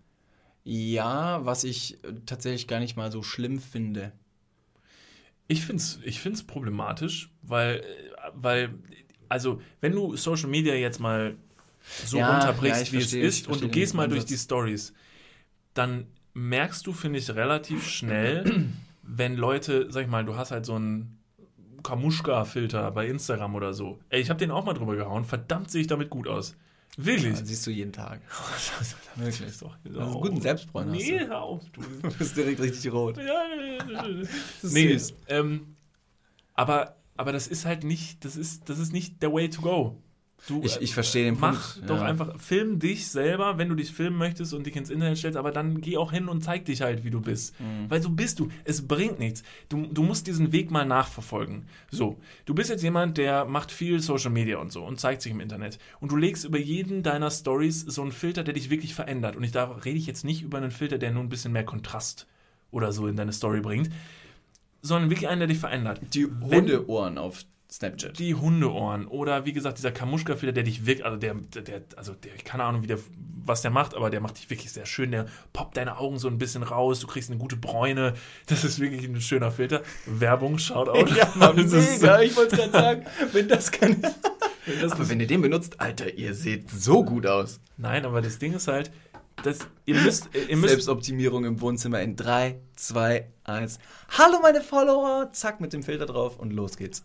Ja, 0.64 1.44
was 1.44 1.64
ich 1.64 1.98
tatsächlich 2.24 2.68
gar 2.68 2.80
nicht 2.80 2.96
mal 2.96 3.10
so 3.10 3.22
schlimm 3.22 3.58
finde. 3.60 4.12
Ich 5.48 5.64
finde 5.66 5.82
es 5.82 5.98
ich 6.04 6.20
find's 6.20 6.44
problematisch, 6.44 7.30
weil, 7.42 7.82
weil, 8.34 8.74
also, 9.28 9.60
wenn 9.80 9.92
du 9.92 10.16
Social 10.16 10.48
Media 10.48 10.74
jetzt 10.74 11.00
mal 11.00 11.36
so 12.04 12.18
Ja, 12.18 12.30
runterbrichst, 12.30 12.86
ja, 12.86 12.92
wie 12.92 13.00
verstehe, 13.00 13.26
es 13.26 13.38
ist, 13.40 13.48
und 13.48 13.60
du 13.60 13.68
gehst 13.68 13.94
mal 13.94 14.08
durch 14.08 14.24
die 14.24 14.36
Stories, 14.38 14.94
dann 15.74 16.06
merkst 16.34 16.86
du, 16.86 16.92
finde 16.92 17.18
ich, 17.18 17.28
relativ 17.30 17.88
schnell, 17.88 18.44
wenn 19.02 19.36
Leute, 19.36 19.90
sag 19.90 20.02
ich 20.02 20.08
mal, 20.08 20.24
du 20.24 20.36
hast 20.36 20.52
halt 20.52 20.64
so 20.64 20.74
einen 20.76 21.18
Kamuschka-Filter 21.82 22.90
bei 22.90 23.06
Instagram 23.06 23.54
oder 23.54 23.74
so. 23.74 23.98
Ey, 24.08 24.20
ich 24.20 24.30
habe 24.30 24.38
den 24.38 24.50
auch 24.50 24.64
mal 24.64 24.74
drüber 24.74 24.96
gehauen. 24.96 25.24
Verdammt, 25.24 25.70
sehe 25.70 25.80
ich 25.82 25.86
damit 25.86 26.10
gut 26.10 26.28
aus. 26.28 26.56
Wirklich. 26.96 27.38
Ja, 27.38 27.44
siehst 27.44 27.66
du 27.66 27.70
jeden 27.70 27.92
Tag. 27.92 28.20
Wirklich. 29.16 29.40
Wirklich. 29.40 29.58
Doch, 29.58 29.76
Also 29.84 30.00
einen 30.00 30.12
guten 30.20 30.40
Selbstbräuner 30.40 30.92
hast 30.92 30.98
Nee, 31.00 31.18
du. 31.18 31.26
hör 31.28 31.42
auf, 31.42 31.62
du. 31.72 31.80
Du 32.02 32.10
bist 32.18 32.36
direkt 32.36 32.60
richtig 32.60 32.92
rot. 32.92 33.16
Ja. 33.16 34.04
Das 34.62 34.72
nee, 34.72 34.98
ähm, 35.28 35.76
aber, 36.54 36.96
aber 37.16 37.32
das 37.32 37.46
ist 37.46 37.64
halt 37.64 37.84
nicht, 37.84 38.24
das 38.24 38.36
ist, 38.36 38.68
das 38.68 38.78
ist 38.78 38.92
nicht 38.92 39.22
der 39.22 39.32
way 39.32 39.48
to 39.48 39.62
go. 39.62 40.02
Du, 40.48 40.60
Ich, 40.64 40.76
äh, 40.76 40.84
ich 40.84 40.94
verstehe 40.94 41.24
den 41.24 41.38
Mach 41.38 41.74
Punkt. 41.74 41.90
doch 41.90 41.98
ja. 41.98 42.04
einfach, 42.04 42.38
film 42.40 42.78
dich 42.78 43.08
selber, 43.08 43.58
wenn 43.58 43.68
du 43.68 43.74
dich 43.74 43.92
filmen 43.92 44.16
möchtest 44.16 44.54
und 44.54 44.66
dich 44.66 44.74
ins 44.74 44.90
Internet 44.90 45.18
stellst, 45.18 45.36
aber 45.36 45.52
dann 45.52 45.80
geh 45.80 45.96
auch 45.96 46.10
hin 46.12 46.28
und 46.28 46.42
zeig 46.42 46.64
dich 46.64 46.82
halt, 46.82 47.04
wie 47.04 47.10
du 47.10 47.20
bist. 47.20 47.58
Mhm. 47.60 47.88
Weil 47.88 48.02
so 48.02 48.10
bist 48.10 48.40
du. 48.40 48.48
Es 48.64 48.86
bringt 48.86 49.18
nichts. 49.18 49.42
Du, 49.68 49.86
du 49.86 50.02
musst 50.02 50.26
diesen 50.26 50.50
Weg 50.52 50.70
mal 50.70 50.84
nachverfolgen. 50.84 51.66
So, 51.90 52.18
du 52.44 52.54
bist 52.54 52.70
jetzt 52.70 52.82
jemand, 52.82 53.18
der 53.18 53.44
macht 53.44 53.70
viel 53.70 54.00
Social 54.00 54.30
Media 54.30 54.58
und 54.58 54.72
so 54.72 54.84
und 54.84 54.98
zeigt 54.98 55.22
sich 55.22 55.32
im 55.32 55.40
Internet. 55.40 55.78
Und 56.00 56.10
du 56.10 56.16
legst 56.16 56.44
über 56.44 56.58
jeden 56.58 57.02
deiner 57.02 57.30
Stories 57.30 57.80
so 57.80 58.02
einen 58.02 58.12
Filter, 58.12 58.42
der 58.42 58.54
dich 58.54 58.68
wirklich 58.68 58.94
verändert. 58.94 59.36
Und 59.36 59.44
ich, 59.44 59.52
da 59.52 59.64
rede 59.64 59.98
ich 59.98 60.06
jetzt 60.06 60.24
nicht 60.24 60.42
über 60.42 60.58
einen 60.58 60.70
Filter, 60.72 60.98
der 60.98 61.12
nur 61.12 61.22
ein 61.22 61.28
bisschen 61.28 61.52
mehr 61.52 61.64
Kontrast 61.64 62.26
oder 62.72 62.92
so 62.92 63.06
in 63.06 63.16
deine 63.16 63.32
Story 63.32 63.60
bringt, 63.60 63.90
sondern 64.80 65.10
wirklich 65.10 65.28
einen, 65.28 65.38
der 65.40 65.48
dich 65.48 65.58
verändert. 65.58 66.00
Die 66.14 66.26
Hundeohren 66.26 67.18
auf 67.18 67.44
Snapchat. 67.72 68.18
Die 68.18 68.34
Hundeohren 68.34 69.06
oder 69.06 69.46
wie 69.46 69.52
gesagt, 69.54 69.78
dieser 69.78 69.90
Kamuschka-Filter, 69.92 70.52
der 70.52 70.62
dich 70.64 70.84
wirklich, 70.84 71.04
also 71.06 71.16
der, 71.16 71.34
der, 71.34 71.80
also 71.96 72.12
der, 72.12 72.32
keine 72.44 72.64
Ahnung, 72.64 72.82
wie 72.82 72.86
der, 72.86 72.98
was 73.44 73.62
der 73.62 73.70
macht, 73.70 73.94
aber 73.94 74.10
der 74.10 74.20
macht 74.20 74.36
dich 74.38 74.50
wirklich 74.50 74.70
sehr 74.70 74.84
schön. 74.84 75.10
Der 75.10 75.26
poppt 75.52 75.76
deine 75.78 75.96
Augen 75.98 76.18
so 76.18 76.28
ein 76.28 76.36
bisschen 76.38 76.62
raus, 76.62 77.00
du 77.00 77.06
kriegst 77.06 77.30
eine 77.30 77.38
gute 77.38 77.56
Bräune. 77.56 78.12
Das 78.46 78.62
ist 78.64 78.78
wirklich 78.78 79.04
ein 79.04 79.20
schöner 79.20 79.50
Filter. 79.50 79.82
Werbung, 80.06 80.58
Shoutout. 80.58 81.06
Das 81.40 81.72
ist- 81.72 82.02
ich 82.02 82.36
wollte 82.36 82.56
es 82.56 82.60
gerade 82.60 82.72
sagen. 82.72 83.06
Wenn 83.32 83.48
das 83.48 83.70
kann. 83.72 83.96
Aber 84.90 85.08
wenn 85.08 85.18
ihr 85.20 85.26
den 85.26 85.40
benutzt, 85.42 85.80
Alter, 85.80 86.12
ihr 86.14 86.34
seht 86.34 86.70
so 86.70 87.02
gut 87.04 87.26
aus. 87.26 87.58
Nein, 87.78 88.04
aber 88.04 88.20
das 88.20 88.38
Ding 88.38 88.52
ist 88.54 88.68
halt, 88.68 88.92
dass 89.42 89.58
ihr 89.86 89.96
müsst, 89.96 90.28
ihr 90.48 90.56
müsst, 90.56 90.68
Selbstoptimierung 90.70 91.44
im 91.46 91.60
Wohnzimmer 91.60 92.00
in 92.02 92.16
3, 92.16 92.60
2, 92.76 93.26
1. 93.44 93.78
Hallo 94.18 94.38
meine 94.42 94.60
Follower. 94.60 95.30
Zack, 95.32 95.60
mit 95.60 95.72
dem 95.72 95.82
Filter 95.82 96.06
drauf 96.06 96.38
und 96.38 96.52
los 96.52 96.76
geht's. 96.76 97.02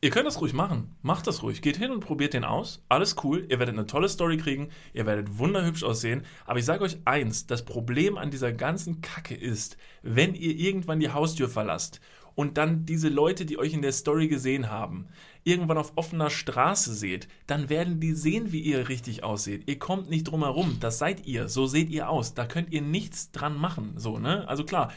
Ihr 0.00 0.10
könnt 0.10 0.28
das 0.28 0.40
ruhig 0.40 0.52
machen. 0.52 0.94
Macht 1.02 1.26
das 1.26 1.42
ruhig. 1.42 1.60
Geht 1.60 1.76
hin 1.76 1.90
und 1.90 1.98
probiert 1.98 2.32
den 2.32 2.44
aus. 2.44 2.84
Alles 2.88 3.16
cool. 3.24 3.44
Ihr 3.48 3.58
werdet 3.58 3.74
eine 3.74 3.86
tolle 3.86 4.08
Story 4.08 4.36
kriegen. 4.36 4.68
Ihr 4.94 5.06
werdet 5.06 5.38
wunderhübsch 5.38 5.82
aussehen. 5.82 6.22
Aber 6.46 6.60
ich 6.60 6.64
sage 6.64 6.84
euch 6.84 6.98
eins: 7.04 7.48
Das 7.48 7.64
Problem 7.64 8.16
an 8.16 8.30
dieser 8.30 8.52
ganzen 8.52 9.00
Kacke 9.00 9.34
ist, 9.34 9.76
wenn 10.02 10.36
ihr 10.36 10.54
irgendwann 10.54 11.00
die 11.00 11.10
Haustür 11.10 11.48
verlasst 11.48 12.00
und 12.36 12.58
dann 12.58 12.86
diese 12.86 13.08
Leute, 13.08 13.44
die 13.44 13.58
euch 13.58 13.72
in 13.74 13.82
der 13.82 13.90
Story 13.90 14.28
gesehen 14.28 14.70
haben, 14.70 15.08
irgendwann 15.42 15.78
auf 15.78 15.94
offener 15.96 16.30
Straße 16.30 16.94
seht, 16.94 17.26
dann 17.48 17.68
werden 17.68 17.98
die 17.98 18.12
sehen, 18.12 18.52
wie 18.52 18.60
ihr 18.60 18.88
richtig 18.88 19.24
ausseht. 19.24 19.68
Ihr 19.68 19.80
kommt 19.80 20.08
nicht 20.08 20.28
drum 20.28 20.44
herum. 20.44 20.76
Das 20.78 20.98
seid 20.98 21.26
ihr. 21.26 21.48
So 21.48 21.66
seht 21.66 21.90
ihr 21.90 22.08
aus. 22.08 22.34
Da 22.34 22.46
könnt 22.46 22.72
ihr 22.72 22.82
nichts 22.82 23.32
dran 23.32 23.58
machen. 23.58 23.94
So, 23.96 24.20
ne? 24.20 24.46
Also 24.46 24.62
klar, 24.62 24.92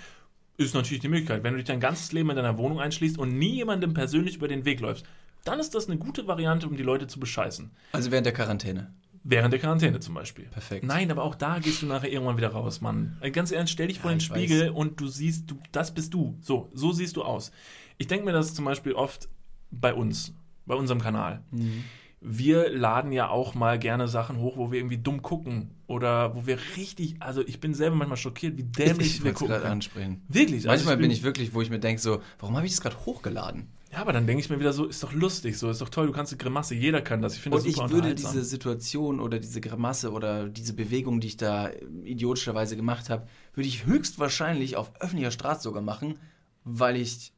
ist 0.58 0.74
natürlich 0.76 1.02
die 1.02 1.08
Möglichkeit. 1.08 1.43
Wenn 1.43 1.54
du 1.54 1.58
dich 1.58 1.68
dein 1.68 1.80
ganzes 1.80 2.12
Leben 2.12 2.30
in 2.30 2.36
deiner 2.36 2.58
Wohnung 2.58 2.80
einschließt 2.80 3.18
und 3.18 3.38
nie 3.38 3.56
jemandem 3.56 3.93
persönlich 3.93 4.36
über 4.36 4.47
den 4.47 4.66
Weg 4.66 4.80
läufst, 4.80 5.06
dann 5.43 5.60
ist 5.60 5.74
das 5.74 5.88
eine 5.88 5.97
gute 5.97 6.28
Variante, 6.28 6.68
um 6.68 6.78
die 6.78 6.84
Leute 6.84 7.08
zu 7.08 7.20
bescheißen. 7.20 7.72
Also 7.93 8.12
während 8.12 8.26
der 8.26 8.34
Quarantäne. 8.34 8.93
Während 9.24 9.54
der 9.54 9.60
Quarantäne 9.60 9.99
zum 9.99 10.16
Beispiel. 10.16 10.45
Perfekt. 10.45 10.84
Nein, 10.84 11.12
aber 11.12 11.24
auch 11.24 11.36
da 11.36 11.60
gehst 11.60 11.82
du 11.82 11.86
nachher 11.86 12.12
irgendwann 12.12 12.38
wieder 12.38 12.49
raus, 12.49 12.82
Mann. 12.82 13.18
Äh, 13.22 13.32
Ganz 13.32 13.52
ernst, 13.52 13.72
stell 13.72 13.88
dich 13.88 13.99
vor 13.99 14.10
Ja, 14.10 14.16
den 14.16 14.20
ich 14.20 14.26
Spiegel 14.26 14.70
und 14.70 14.99
du 14.99 15.08
siehst, 15.08 15.49
du, 15.49 15.60
das 15.72 15.93
bist 15.93 16.14
du. 16.14 16.38
So, 16.41 16.72
so 16.74 16.91
siehst 16.91 17.18
du 17.18 17.24
aus. 17.24 17.52
Ich 17.97 18.08
denke 18.08 18.26
mir 18.26 18.32
das 18.32 18.54
zum 18.56 18.66
Beispiel 18.66 18.93
oft 18.93 19.30
bei 19.70 19.93
uns, 19.93 20.34
bei 20.66 20.74
unserem 20.76 21.02
Kanal. 21.02 21.43
Mhm. 21.52 21.84
Wir 22.24 22.69
laden 22.69 23.11
ja 23.11 23.30
auch 23.30 23.55
mal 23.55 23.80
gerne 23.80 24.07
Sachen 24.07 24.38
hoch, 24.38 24.55
wo 24.55 24.72
wir 24.72 24.78
irgendwie 24.80 24.99
dumm 24.99 25.24
gucken 25.24 25.72
oder 25.88 26.36
wo 26.36 26.45
wir 26.45 26.59
richtig, 26.78 27.15
also 27.19 27.41
ich 27.41 27.59
bin 27.59 27.74
selber 27.74 27.95
manchmal 27.95 28.17
schockiert, 28.17 28.57
wie 28.57 28.63
dämlich 28.63 29.15
Ich 29.15 29.24
wir 29.24 29.34
wollte 29.34 29.45
es 29.45 29.49
gucken. 29.59 29.72
ansprechen. 29.72 30.22
Wirklich. 30.28 30.69
also 30.69 30.86
Manchmal 30.86 30.97
bin 30.97 31.09
ich 31.09 31.24
wirklich, 31.24 31.55
wo 31.55 31.61
ich 31.63 31.72
mir 31.72 31.80
denke, 31.80 31.99
so, 31.99 32.22
warum 32.39 32.55
habe 32.55 32.67
ich 32.67 32.74
das 32.74 32.82
gerade 32.82 32.95
hochgeladen? 33.07 33.69
Ja, 33.91 33.97
aber 33.97 34.13
dann 34.13 34.28
denke 34.28 34.41
ich 34.41 34.49
mir 34.49 34.59
wieder 34.59 34.72
so, 34.72 34.86
ist 34.86 35.03
doch 35.03 35.11
lustig, 35.11 35.57
so 35.57 35.69
ist 35.69 35.82
doch 35.82 35.89
toll, 35.89 36.07
du 36.07 36.13
kannst 36.13 36.32
eine 36.32 36.38
Grimasse, 36.38 36.76
jeder 36.76 37.01
kann 37.01 37.22
das. 37.22 37.34
Ich 37.36 37.41
finde 37.41 37.57
das 37.57 37.65
Und 37.65 37.69
ich 37.72 37.76
super 37.76 37.89
würde 37.89 38.15
diese 38.15 38.43
Situation 38.45 39.19
oder 39.19 39.39
diese 39.39 39.59
Grimasse 39.59 40.11
oder 40.11 40.47
diese 40.47 40.74
Bewegung, 40.74 41.19
die 41.19 41.28
ich 41.28 41.38
da 41.38 41.72
idiotischerweise 42.03 42.78
gemacht 42.78 43.09
habe, 43.09 43.28
würde 43.53 43.67
ich 43.67 43.86
höchstwahrscheinlich 43.86 44.78
auf 44.78 44.93
öffentlicher 45.01 45.32
Straße 45.32 45.63
sogar 45.63 45.82
machen, 45.82 46.19
weil 46.63 46.95
ich, 46.95 47.34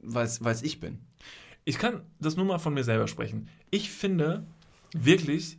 weil 0.00 0.26
es 0.26 0.62
ich 0.62 0.80
bin. 0.80 1.00
Ich 1.64 1.78
kann 1.78 2.02
das 2.18 2.34
nur 2.36 2.46
mal 2.46 2.58
von 2.58 2.74
mir 2.74 2.82
selber 2.82 3.06
sprechen. 3.06 3.48
Ich 3.74 3.90
finde 3.90 4.46
wirklich 4.94 5.58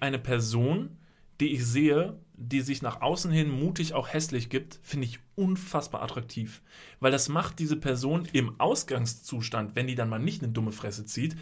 eine 0.00 0.18
Person, 0.20 0.96
die 1.40 1.48
ich 1.52 1.66
sehe, 1.66 2.16
die 2.34 2.60
sich 2.60 2.82
nach 2.82 3.00
außen 3.00 3.32
hin 3.32 3.50
mutig 3.50 3.94
auch 3.94 4.06
hässlich 4.08 4.48
gibt, 4.48 4.78
finde 4.82 5.06
ich 5.06 5.18
unfassbar 5.34 6.02
attraktiv. 6.02 6.62
Weil 7.00 7.10
das 7.10 7.28
macht 7.28 7.58
diese 7.58 7.76
Person 7.76 8.28
im 8.32 8.60
Ausgangszustand, 8.60 9.74
wenn 9.74 9.88
die 9.88 9.96
dann 9.96 10.08
mal 10.08 10.20
nicht 10.20 10.42
eine 10.42 10.52
dumme 10.52 10.70
Fresse 10.70 11.04
zieht, 11.04 11.36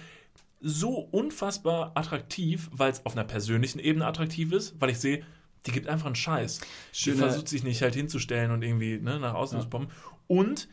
so 0.62 0.95
unfassbar 0.99 1.93
attraktiv, 1.97 2.71
weil 2.73 2.91
es 2.91 3.05
auf 3.05 3.12
einer 3.12 3.25
persönlichen 3.27 3.79
Ebene 3.79 4.07
attraktiv 4.07 4.53
ist, 4.53 4.75
weil 4.81 4.89
ich 4.91 4.99
sehe, 4.99 5.23
die 5.67 5.71
gibt 5.73 5.87
einfach 5.87 6.07
einen 6.07 6.14
Scheiß. 6.14 6.61
Die 6.61 6.99
Schöne- 6.99 7.17
versucht 7.19 7.49
sich 7.49 7.62
nicht 7.62 7.83
halt 7.83 7.95
hinzustellen 7.95 8.51
und 8.53 8.62
irgendwie 8.62 8.99
ne, 8.99 9.19
nach 9.21 9.35
außen 9.35 9.59
Ja. 9.59 9.62
zu 9.64 9.69
bomben. 9.69 9.89
Und 10.29 10.67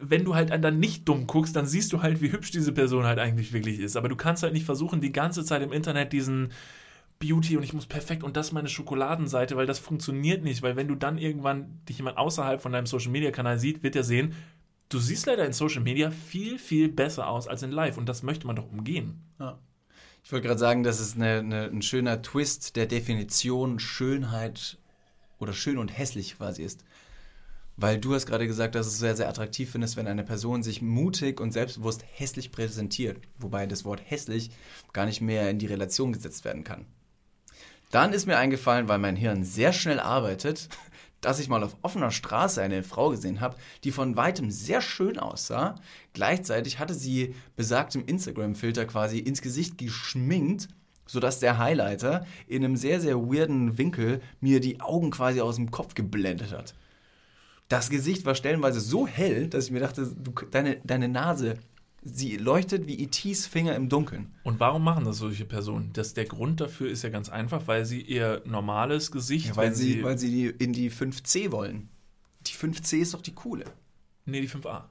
wenn 0.00 0.24
du 0.24 0.34
halt 0.34 0.50
dann 0.50 0.78
nicht 0.78 1.08
dumm 1.08 1.26
guckst, 1.26 1.54
dann 1.54 1.66
siehst 1.66 1.92
du 1.92 2.02
halt, 2.02 2.20
wie 2.20 2.32
hübsch 2.32 2.50
diese 2.50 2.72
Person 2.72 3.04
halt 3.04 3.18
eigentlich 3.18 3.52
wirklich 3.52 3.78
ist. 3.78 3.96
Aber 3.96 4.08
du 4.08 4.16
kannst 4.16 4.42
halt 4.42 4.52
nicht 4.52 4.64
versuchen, 4.64 5.00
die 5.00 5.12
ganze 5.12 5.44
Zeit 5.44 5.62
im 5.62 5.72
Internet 5.72 6.12
diesen 6.12 6.52
Beauty 7.18 7.56
und 7.58 7.62
ich 7.62 7.74
muss 7.74 7.86
perfekt 7.86 8.24
und 8.24 8.36
das 8.36 8.50
meine 8.52 8.68
Schokoladenseite, 8.68 9.54
weil 9.54 9.66
das 9.66 9.78
funktioniert 9.78 10.42
nicht, 10.42 10.62
weil 10.62 10.76
wenn 10.76 10.88
du 10.88 10.94
dann 10.94 11.18
irgendwann 11.18 11.80
dich 11.86 11.98
jemand 11.98 12.16
außerhalb 12.16 12.62
von 12.62 12.72
deinem 12.72 12.86
Social 12.86 13.10
Media 13.10 13.30
Kanal 13.30 13.58
sieht, 13.58 13.82
wird 13.82 13.94
er 13.94 14.04
sehen, 14.04 14.34
du 14.88 14.98
siehst 14.98 15.26
leider 15.26 15.44
in 15.44 15.52
Social 15.52 15.82
Media 15.82 16.10
viel, 16.10 16.58
viel 16.58 16.88
besser 16.88 17.28
aus 17.28 17.46
als 17.46 17.62
in 17.62 17.72
Live 17.72 17.98
und 17.98 18.08
das 18.08 18.22
möchte 18.22 18.46
man 18.46 18.56
doch 18.56 18.70
umgehen. 18.70 19.22
Ja. 19.38 19.58
Ich 20.24 20.32
wollte 20.32 20.48
gerade 20.48 20.60
sagen, 20.60 20.82
das 20.82 20.98
ist 20.98 21.16
eine, 21.16 21.38
eine, 21.38 21.64
ein 21.64 21.82
schöner 21.82 22.22
Twist 22.22 22.76
der 22.76 22.86
Definition 22.86 23.78
Schönheit 23.78 24.78
oder 25.38 25.52
schön 25.52 25.76
und 25.76 25.88
hässlich 25.88 26.38
quasi 26.38 26.62
ist. 26.62 26.84
Weil 27.80 27.98
du 27.98 28.14
hast 28.14 28.26
gerade 28.26 28.46
gesagt, 28.46 28.74
dass 28.74 28.86
es 28.86 28.98
sehr, 28.98 29.16
sehr 29.16 29.30
attraktiv 29.30 29.70
findest, 29.70 29.96
wenn 29.96 30.06
eine 30.06 30.22
Person 30.22 30.62
sich 30.62 30.82
mutig 30.82 31.40
und 31.40 31.52
selbstbewusst 31.52 32.04
hässlich 32.12 32.52
präsentiert. 32.52 33.16
Wobei 33.38 33.66
das 33.66 33.86
Wort 33.86 34.02
hässlich 34.04 34.50
gar 34.92 35.06
nicht 35.06 35.22
mehr 35.22 35.48
in 35.48 35.58
die 35.58 35.66
Relation 35.66 36.12
gesetzt 36.12 36.44
werden 36.44 36.62
kann. 36.62 36.84
Dann 37.90 38.12
ist 38.12 38.26
mir 38.26 38.36
eingefallen, 38.36 38.86
weil 38.88 38.98
mein 38.98 39.16
Hirn 39.16 39.44
sehr 39.44 39.72
schnell 39.72 39.98
arbeitet, 39.98 40.68
dass 41.22 41.38
ich 41.40 41.48
mal 41.48 41.64
auf 41.64 41.74
offener 41.80 42.10
Straße 42.10 42.60
eine 42.60 42.82
Frau 42.82 43.08
gesehen 43.10 43.40
habe, 43.40 43.56
die 43.82 43.92
von 43.92 44.14
weitem 44.14 44.50
sehr 44.50 44.82
schön 44.82 45.18
aussah. 45.18 45.76
Gleichzeitig 46.12 46.80
hatte 46.80 46.92
sie 46.92 47.34
besagtem 47.56 48.04
Instagram-Filter 48.04 48.84
quasi 48.84 49.20
ins 49.20 49.40
Gesicht 49.40 49.78
geschminkt, 49.78 50.68
sodass 51.06 51.40
der 51.40 51.56
Highlighter 51.56 52.26
in 52.46 52.62
einem 52.62 52.76
sehr, 52.76 53.00
sehr 53.00 53.16
weirden 53.16 53.78
Winkel 53.78 54.20
mir 54.38 54.60
die 54.60 54.82
Augen 54.82 55.10
quasi 55.10 55.40
aus 55.40 55.56
dem 55.56 55.70
Kopf 55.70 55.94
geblendet 55.94 56.52
hat. 56.52 56.74
Das 57.70 57.88
Gesicht 57.88 58.26
war 58.26 58.34
stellenweise 58.34 58.80
so 58.80 59.06
hell, 59.06 59.46
dass 59.46 59.66
ich 59.66 59.70
mir 59.70 59.78
dachte, 59.78 60.04
du, 60.04 60.32
deine, 60.50 60.80
deine 60.82 61.08
Nase, 61.08 61.54
sie 62.02 62.36
leuchtet 62.36 62.88
wie 62.88 62.98
E.T.s 63.00 63.46
Finger 63.46 63.76
im 63.76 63.88
Dunkeln. 63.88 64.34
Und 64.42 64.58
warum 64.58 64.82
machen 64.82 65.04
das 65.04 65.18
solche 65.18 65.44
Personen? 65.44 65.92
Das, 65.92 66.12
der 66.12 66.24
Grund 66.24 66.60
dafür 66.60 66.90
ist 66.90 67.04
ja 67.04 67.10
ganz 67.10 67.28
einfach, 67.28 67.68
weil 67.68 67.84
sie 67.84 68.02
ihr 68.02 68.42
normales 68.44 69.12
Gesicht, 69.12 69.46
Ja, 69.50 69.56
weil, 69.56 69.68
wenn 69.68 69.74
sie, 69.76 70.02
weil 70.02 70.18
sie 70.18 70.30
die, 70.30 70.46
in 70.46 70.72
die 70.72 70.90
5C 70.90 71.52
wollen. 71.52 71.88
Die 72.40 72.54
5C 72.54 72.98
ist 72.98 73.14
doch 73.14 73.22
die 73.22 73.34
coole. 73.34 73.64
nee, 74.26 74.40
die 74.40 74.48
5a. 74.48 74.84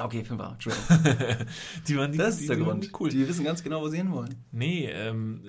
Okay, 0.00 0.22
5A, 0.28 0.52
Entschuldigung. 0.54 1.46
Die 1.86 1.96
waren 1.96 2.10
die, 2.10 2.18
Das 2.18 2.36
die, 2.36 2.42
ist 2.42 2.48
der 2.48 2.56
die 2.56 2.62
Grund. 2.64 2.84
die 2.84 2.90
cool. 2.98 3.10
Die 3.10 3.28
wissen 3.28 3.44
ganz 3.44 3.62
genau, 3.62 3.80
wo 3.80 3.88
sie 3.88 3.98
hinwollen. 3.98 4.34
Nee, 4.50 4.86
ähm, 4.90 5.44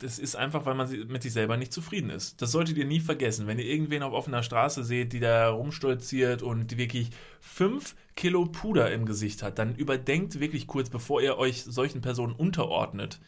das 0.00 0.18
ist 0.18 0.34
einfach, 0.34 0.66
weil 0.66 0.74
man 0.74 0.90
mit 1.06 1.22
sich 1.22 1.32
selber 1.32 1.56
nicht 1.56 1.72
zufrieden 1.72 2.10
ist. 2.10 2.42
Das 2.42 2.50
solltet 2.50 2.76
ihr 2.78 2.84
nie 2.84 2.98
vergessen. 2.98 3.46
Wenn 3.46 3.58
ihr 3.60 3.64
irgendwen 3.66 4.02
auf 4.02 4.12
offener 4.12 4.42
Straße 4.42 4.82
seht, 4.82 5.12
die 5.12 5.20
da 5.20 5.50
rumstolziert 5.50 6.42
und 6.42 6.72
die 6.72 6.78
wirklich 6.78 7.10
fünf 7.40 7.94
Kilo 8.16 8.46
Puder 8.46 8.90
im 8.92 9.06
Gesicht 9.06 9.44
hat, 9.44 9.58
dann 9.60 9.76
überdenkt 9.76 10.40
wirklich 10.40 10.66
kurz, 10.66 10.90
bevor 10.90 11.22
ihr 11.22 11.38
euch 11.38 11.62
solchen 11.62 12.00
Personen 12.00 12.32
unterordnet. 12.34 13.20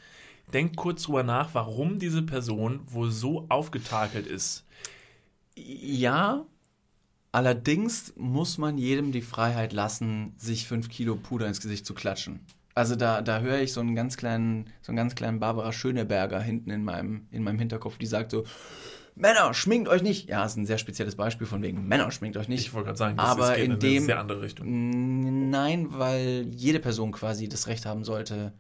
Denkt 0.53 0.77
kurz 0.77 1.03
drüber 1.05 1.23
nach, 1.23 1.51
warum 1.53 1.99
diese 2.01 2.23
Person 2.23 2.81
wohl 2.87 3.11
so 3.13 3.47
aufgetakelt 3.49 4.27
ist. 4.27 4.67
Ja, 5.57 6.47
Allerdings 7.33 8.13
muss 8.17 8.59
man 8.59 8.79
jedem 8.79 9.13
die 9.13 9.21
Freiheit 9.23 9.73
lassen, 9.73 10.33
sich 10.37 10.67
fünf 10.67 10.89
Kilo 10.89 11.17
Puder 11.17 11.47
ins 11.47 11.61
Gesicht 11.61 11.85
zu 11.87 11.95
klatschen. 11.95 12.41
Also 12.75 12.97
da, 12.97 13.23
da 13.23 13.41
höre 13.41 13.61
ich 13.61 13.73
so 13.73 13.81
einen 13.81 13.95
ganz 13.95 14.17
kleinen, 14.17 14.67
so 14.83 14.91
einen 14.93 14.97
ganz 14.97 15.15
kleinen 15.15 15.41
Barbara 15.41 15.73
Schöneberger 15.73 16.41
hinten 16.41 16.71
in 16.71 16.85
meinem, 16.85 17.27
in 17.31 17.43
meinem 17.43 17.59
Hinterkopf, 17.59 17.99
die 17.99 18.07
sagt 18.07 18.31
so, 18.31 18.45
Männer, 19.17 19.53
schminkt 19.53 19.89
euch 19.89 20.03
nicht. 20.03 20.29
Ja, 20.29 20.45
ist 20.47 20.57
ein 20.57 20.65
sehr 20.65 20.79
spezielles 20.79 21.17
Beispiel 21.17 21.47
von 21.47 21.61
wegen 21.61 21.89
Männer, 21.89 22.13
schminkt 22.13 22.37
euch 22.37 22.47
nicht. 22.47 22.61
Ich 22.61 22.73
wollte 22.73 22.87
gerade 22.87 22.99
sagen, 22.99 23.17
das 23.17 23.27
Aber 23.27 23.55
geht 23.57 23.65
in 23.65 23.71
eine 23.73 23.79
dem- 23.81 24.05
sehr 24.05 24.21
andere 24.21 24.43
Richtung. 24.43 25.51
Nein, 25.51 25.89
weil 25.91 26.47
jede 26.55 26.79
Person 26.79 27.11
quasi 27.11 27.49
das 27.49 27.67
Recht 27.67 27.85
haben 27.85 28.05
sollte, 28.05 28.53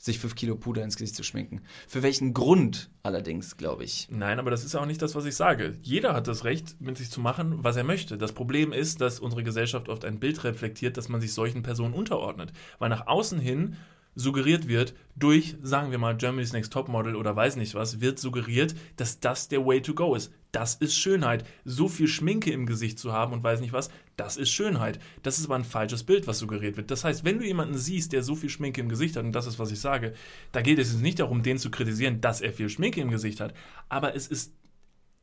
sich 0.00 0.18
fünf 0.18 0.34
Kilo 0.34 0.56
Puder 0.56 0.82
ins 0.82 0.96
Gesicht 0.96 1.14
zu 1.14 1.22
schminken. 1.22 1.60
Für 1.86 2.02
welchen 2.02 2.32
Grund 2.32 2.90
allerdings, 3.02 3.58
glaube 3.58 3.84
ich. 3.84 4.08
Nein, 4.10 4.38
aber 4.38 4.50
das 4.50 4.64
ist 4.64 4.74
auch 4.74 4.86
nicht 4.86 5.02
das, 5.02 5.14
was 5.14 5.26
ich 5.26 5.36
sage. 5.36 5.76
Jeder 5.82 6.14
hat 6.14 6.26
das 6.26 6.44
Recht, 6.44 6.80
mit 6.80 6.96
sich 6.96 7.10
zu 7.10 7.20
machen, 7.20 7.62
was 7.62 7.76
er 7.76 7.84
möchte. 7.84 8.16
Das 8.16 8.32
Problem 8.32 8.72
ist, 8.72 9.02
dass 9.02 9.20
unsere 9.20 9.44
Gesellschaft 9.44 9.90
oft 9.90 10.06
ein 10.06 10.18
Bild 10.18 10.42
reflektiert, 10.42 10.96
dass 10.96 11.10
man 11.10 11.20
sich 11.20 11.34
solchen 11.34 11.62
Personen 11.62 11.92
unterordnet. 11.92 12.50
Weil 12.78 12.88
nach 12.88 13.08
außen 13.08 13.38
hin 13.38 13.76
suggeriert 14.14 14.68
wird, 14.68 14.94
durch, 15.16 15.56
sagen 15.62 15.90
wir 15.90 15.98
mal, 15.98 16.16
Germany's 16.16 16.52
Next 16.52 16.72
Topmodel 16.72 17.14
oder 17.14 17.36
weiß 17.36 17.56
nicht 17.56 17.74
was, 17.74 18.00
wird 18.00 18.18
suggeriert, 18.18 18.74
dass 18.96 19.20
das 19.20 19.48
der 19.48 19.64
Way 19.64 19.82
to 19.82 19.94
go 19.94 20.14
ist. 20.14 20.32
Das 20.52 20.74
ist 20.74 20.96
Schönheit. 20.96 21.44
So 21.64 21.88
viel 21.88 22.08
Schminke 22.08 22.50
im 22.50 22.66
Gesicht 22.66 22.98
zu 22.98 23.12
haben 23.12 23.32
und 23.32 23.42
weiß 23.42 23.60
nicht 23.60 23.72
was, 23.72 23.90
das 24.16 24.36
ist 24.36 24.50
Schönheit. 24.50 24.98
Das 25.22 25.38
ist 25.38 25.46
aber 25.46 25.56
ein 25.56 25.64
falsches 25.64 26.04
Bild, 26.04 26.26
was 26.26 26.38
suggeriert 26.38 26.76
wird. 26.76 26.90
Das 26.90 27.04
heißt, 27.04 27.24
wenn 27.24 27.38
du 27.38 27.46
jemanden 27.46 27.78
siehst, 27.78 28.12
der 28.12 28.22
so 28.22 28.34
viel 28.34 28.50
Schminke 28.50 28.80
im 28.80 28.88
Gesicht 28.88 29.16
hat, 29.16 29.24
und 29.24 29.32
das 29.32 29.46
ist, 29.46 29.58
was 29.58 29.70
ich 29.70 29.80
sage, 29.80 30.14
da 30.52 30.60
geht 30.60 30.78
es 30.78 30.92
jetzt 30.92 31.02
nicht 31.02 31.20
darum, 31.20 31.42
den 31.42 31.58
zu 31.58 31.70
kritisieren, 31.70 32.20
dass 32.20 32.40
er 32.40 32.52
viel 32.52 32.68
Schminke 32.68 33.00
im 33.00 33.10
Gesicht 33.10 33.40
hat, 33.40 33.54
aber 33.88 34.16
es 34.16 34.26
ist 34.26 34.52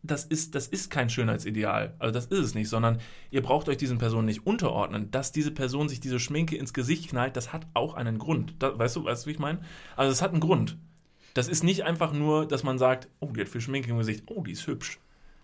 das 0.03 0.23
ist, 0.23 0.55
das 0.55 0.67
ist 0.67 0.89
kein 0.89 1.09
Schönheitsideal. 1.09 1.95
Also 1.99 2.13
das 2.13 2.25
ist 2.27 2.39
es 2.39 2.55
nicht, 2.55 2.69
sondern 2.69 2.99
ihr 3.31 3.41
braucht 3.41 3.67
euch 3.69 3.77
diesen 3.77 3.97
Personen 3.97 4.25
nicht 4.25 4.45
unterordnen. 4.45 5.11
Dass 5.11 5.31
diese 5.31 5.51
Person 5.51 5.89
sich 5.89 5.99
diese 5.99 6.19
Schminke 6.19 6.55
ins 6.55 6.73
Gesicht 6.73 7.09
knallt, 7.09 7.35
das 7.35 7.53
hat 7.53 7.67
auch 7.73 7.93
einen 7.95 8.17
Grund. 8.17 8.55
Da, 8.59 8.77
weißt 8.77 8.95
du, 8.95 9.05
weißt 9.05 9.25
du, 9.25 9.27
wie 9.27 9.33
ich 9.33 9.39
meine? 9.39 9.59
Also 9.95 10.11
es 10.11 10.21
hat 10.21 10.31
einen 10.31 10.39
Grund. 10.39 10.77
Das 11.33 11.47
ist 11.47 11.63
nicht 11.63 11.83
einfach 11.83 12.13
nur, 12.13 12.47
dass 12.47 12.63
man 12.63 12.79
sagt, 12.79 13.09
oh, 13.19 13.31
die 13.31 13.41
hat 13.41 13.49
viel 13.49 13.61
Schminke 13.61 13.89
im 13.89 13.97
Gesicht, 13.97 14.23
oh, 14.27 14.43
die 14.43 14.53
ist 14.53 14.65
hübsch. 14.67 14.99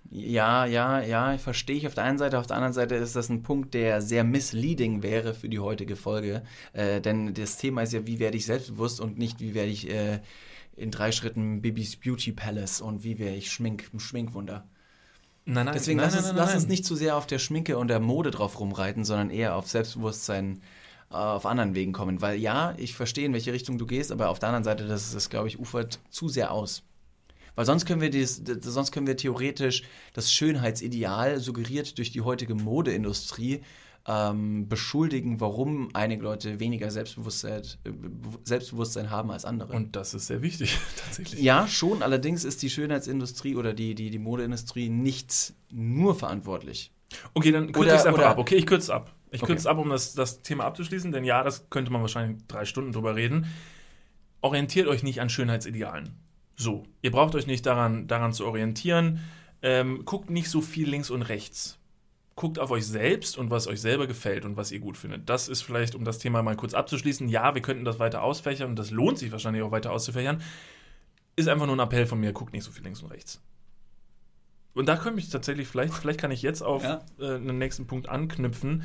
Ja, 0.10 0.66
ja, 0.66 1.02
ja, 1.02 1.38
verstehe 1.38 1.76
ich 1.76 1.88
auf 1.88 1.96
der 1.96 2.04
einen 2.04 2.18
Seite. 2.18 2.38
Auf 2.38 2.48
der 2.48 2.58
anderen 2.58 2.74
Seite 2.74 2.96
ist 2.96 3.16
das 3.16 3.30
ein 3.30 3.42
Punkt, 3.42 3.74
der 3.74 4.02
sehr 4.02 4.24
misleading 4.24 5.02
wäre 5.02 5.34
für 5.34 5.50
die 5.50 5.60
heutige 5.60 5.96
Folge. 5.96 6.44
Äh, 6.74 7.02
denn 7.02 7.34
das 7.34 7.58
Thema 7.58 7.84
ist 7.84 7.94
ja, 7.94 8.06
wie 8.06 8.20
werde 8.20 8.38
ich 8.38 8.46
selbstbewusst 8.46 9.00
und 9.00 9.18
nicht, 9.18 9.40
wie 9.40 9.54
werde 9.54 9.72
ich 9.72 9.90
äh, 9.90 10.20
in 10.76 10.92
drei 10.92 11.12
Schritten 11.12 11.62
Bibis 11.62 11.96
Beauty 11.96 12.32
Palace 12.32 12.82
und 12.82 13.04
wie 13.04 13.20
werde 13.20 13.36
ich 13.36 13.52
Schmink, 13.52 13.90
Schminkwunder. 13.98 14.68
Nein, 15.46 15.66
nein, 15.66 15.74
Deswegen 15.74 15.98
nein, 15.98 16.08
lass, 16.08 16.16
nein, 16.16 16.24
uns, 16.24 16.28
nein, 16.38 16.38
lass 16.38 16.56
uns 16.56 16.68
nicht 16.68 16.86
zu 16.86 16.96
sehr 16.96 17.18
auf 17.18 17.28
der 17.28 17.40
Schminke 17.40 17.78
und 17.78 17.90
der 17.90 18.00
Mode 18.00 18.32
drauf 18.32 18.60
rumreiten, 18.60 19.04
sondern 19.04 19.30
eher 19.30 19.56
auf 19.56 19.68
Selbstbewusstsein 19.70 20.62
äh, 21.12 21.16
auf 21.16 21.46
anderen 21.46 21.76
Wegen 21.76 21.92
kommen. 21.92 22.22
Weil 22.22 22.40
ja, 22.40 22.74
ich 22.78 22.96
verstehe, 22.96 23.26
in 23.26 23.34
welche 23.34 23.52
Richtung 23.54 23.78
du 23.78 23.86
gehst, 23.86 24.12
aber 24.12 24.30
auf 24.30 24.40
der 24.40 24.50
anderen 24.50 24.64
Seite, 24.64 24.88
das, 24.88 25.12
das 25.12 25.30
glaube 25.30 25.48
ich, 25.50 25.60
ufert 25.60 26.00
zu 26.10 26.30
sehr 26.30 26.52
aus. 26.52 26.84
Weil 27.56 27.66
sonst 27.66 27.86
können 27.86 28.02
wir 28.02 28.10
dies, 28.10 28.44
d- 28.44 28.58
sonst 28.62 28.92
können 28.92 29.06
wir 29.06 29.18
theoretisch 29.18 29.84
das 30.14 30.32
Schönheitsideal, 30.34 31.40
suggeriert 31.40 31.98
durch 31.98 32.12
die 32.12 32.22
heutige 32.22 32.56
Modeindustrie, 32.56 33.62
ähm, 34.06 34.68
beschuldigen, 34.68 35.40
warum 35.40 35.90
einige 35.94 36.24
Leute 36.24 36.60
weniger 36.60 36.92
Selbstbewusstsein, 36.92 37.62
äh, 37.86 37.92
Be- 37.92 38.40
Selbstbewusstsein 38.44 39.10
haben 39.10 39.32
als 39.32 39.46
andere. 39.46 39.74
Und 39.74 39.96
das 39.96 40.14
ist 40.14 40.28
sehr 40.28 40.42
wichtig, 40.42 40.78
tatsächlich. 41.06 41.42
Ja, 41.42 41.68
schon. 41.68 42.04
Allerdings 42.04 42.44
ist 42.44 42.62
die 42.64 42.70
Schönheitsindustrie 42.70 43.56
oder 43.56 43.74
die, 43.74 43.96
die, 43.96 44.10
die 44.10 44.20
Modeindustrie 44.20 44.90
nicht 44.90 45.54
nur 45.72 46.16
verantwortlich. 46.16 46.92
Okay, 47.34 47.52
dann 47.52 47.72
kürze 47.72 47.90
ich 47.90 47.96
es 47.96 48.06
einfach 48.06 48.20
oder- 48.20 48.30
ab. 48.32 48.38
Okay, 48.40 48.56
ich 48.56 48.66
kürze 48.66 48.86
es 48.86 48.90
ab. 48.90 49.14
Ich 49.32 49.42
kürze 49.42 49.62
es 49.62 49.66
ab, 49.68 49.78
um 49.80 49.90
das, 49.90 50.14
das 50.14 50.42
Thema 50.44 50.66
abzuschließen, 50.66 51.12
denn 51.12 51.24
ja, 51.24 51.44
das 51.44 51.70
könnte 51.72 51.92
man 51.92 52.02
wahrscheinlich 52.02 52.46
drei 52.48 52.66
Stunden 52.66 52.92
drüber 52.92 53.16
reden. 53.16 53.48
Orientiert 54.42 54.88
euch 54.88 55.04
nicht 55.04 55.22
an 55.22 55.30
Schönheitsidealen. 55.30 56.10
So, 56.56 56.84
ihr 57.02 57.12
braucht 57.12 57.34
euch 57.36 57.48
nicht 57.48 57.66
daran, 57.66 58.08
daran 58.08 58.34
zu 58.34 58.46
orientieren. 58.46 59.22
Ähm, 59.62 60.04
guckt 60.06 60.30
nicht 60.30 60.50
so 60.50 60.60
viel 60.62 60.90
links 60.90 61.10
und 61.10 61.22
rechts. 61.24 61.80
Guckt 62.36 62.58
auf 62.58 62.72
euch 62.72 62.86
selbst 62.88 63.38
und 63.38 63.52
was 63.52 63.68
euch 63.68 63.80
selber 63.80 64.08
gefällt 64.08 64.44
und 64.46 64.58
was 64.58 64.72
ihr 64.72 64.80
gut 64.80 64.98
findet. 64.98 65.30
Das 65.30 65.48
ist 65.48 65.62
vielleicht, 65.62 65.94
um 65.94 66.04
das 66.04 66.18
Thema 66.18 66.42
mal 66.42 66.56
kurz 66.56 66.74
abzuschließen. 66.74 67.28
Ja, 67.30 67.54
wir 67.54 67.62
könnten 67.62 67.86
das 67.86 68.00
weiter 68.00 68.24
ausfächern 68.24 68.70
und 68.72 68.80
das 68.80 68.90
lohnt 68.90 69.20
sich 69.20 69.32
wahrscheinlich 69.32 69.62
auch 69.62 69.72
weiter 69.72 69.92
auszufächern. 69.92 70.42
Ist 71.36 71.48
einfach 71.48 71.68
nur 71.68 71.76
ein 71.76 71.80
Appell 71.80 72.06
von 72.08 72.20
mir, 72.20 72.34
guckt 72.34 72.54
nicht 72.54 72.64
so 72.64 72.72
viel 72.72 72.84
links 72.84 73.02
und 73.04 73.12
rechts. 73.12 73.42
Und 74.74 74.88
da 74.88 74.96
komme 74.96 75.20
ich 75.20 75.30
tatsächlich, 75.30 75.68
vielleicht, 75.68 75.94
vielleicht 75.94 76.20
kann 76.20 76.32
ich 76.32 76.42
jetzt 76.42 76.64
auf 76.64 76.84
Ja. 76.84 77.02
äh, 77.20 77.36
einen 77.36 77.60
nächsten 77.60 77.86
Punkt 77.86 78.10
anknüpfen, 78.10 78.84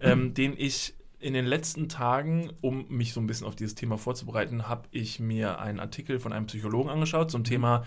ähm, 0.00 0.32
den 0.34 0.54
ich 0.56 0.94
in 1.18 1.34
den 1.34 1.46
letzten 1.46 1.88
Tagen, 1.88 2.50
um 2.60 2.86
mich 2.88 3.12
so 3.12 3.20
ein 3.20 3.26
bisschen 3.26 3.46
auf 3.46 3.56
dieses 3.56 3.74
Thema 3.74 3.98
vorzubereiten, 3.98 4.68
habe 4.68 4.88
ich 4.90 5.18
mir 5.20 5.58
einen 5.58 5.80
Artikel 5.80 6.18
von 6.18 6.32
einem 6.32 6.46
Psychologen 6.46 6.88
angeschaut 6.90 7.30
zum 7.30 7.44
Thema 7.44 7.84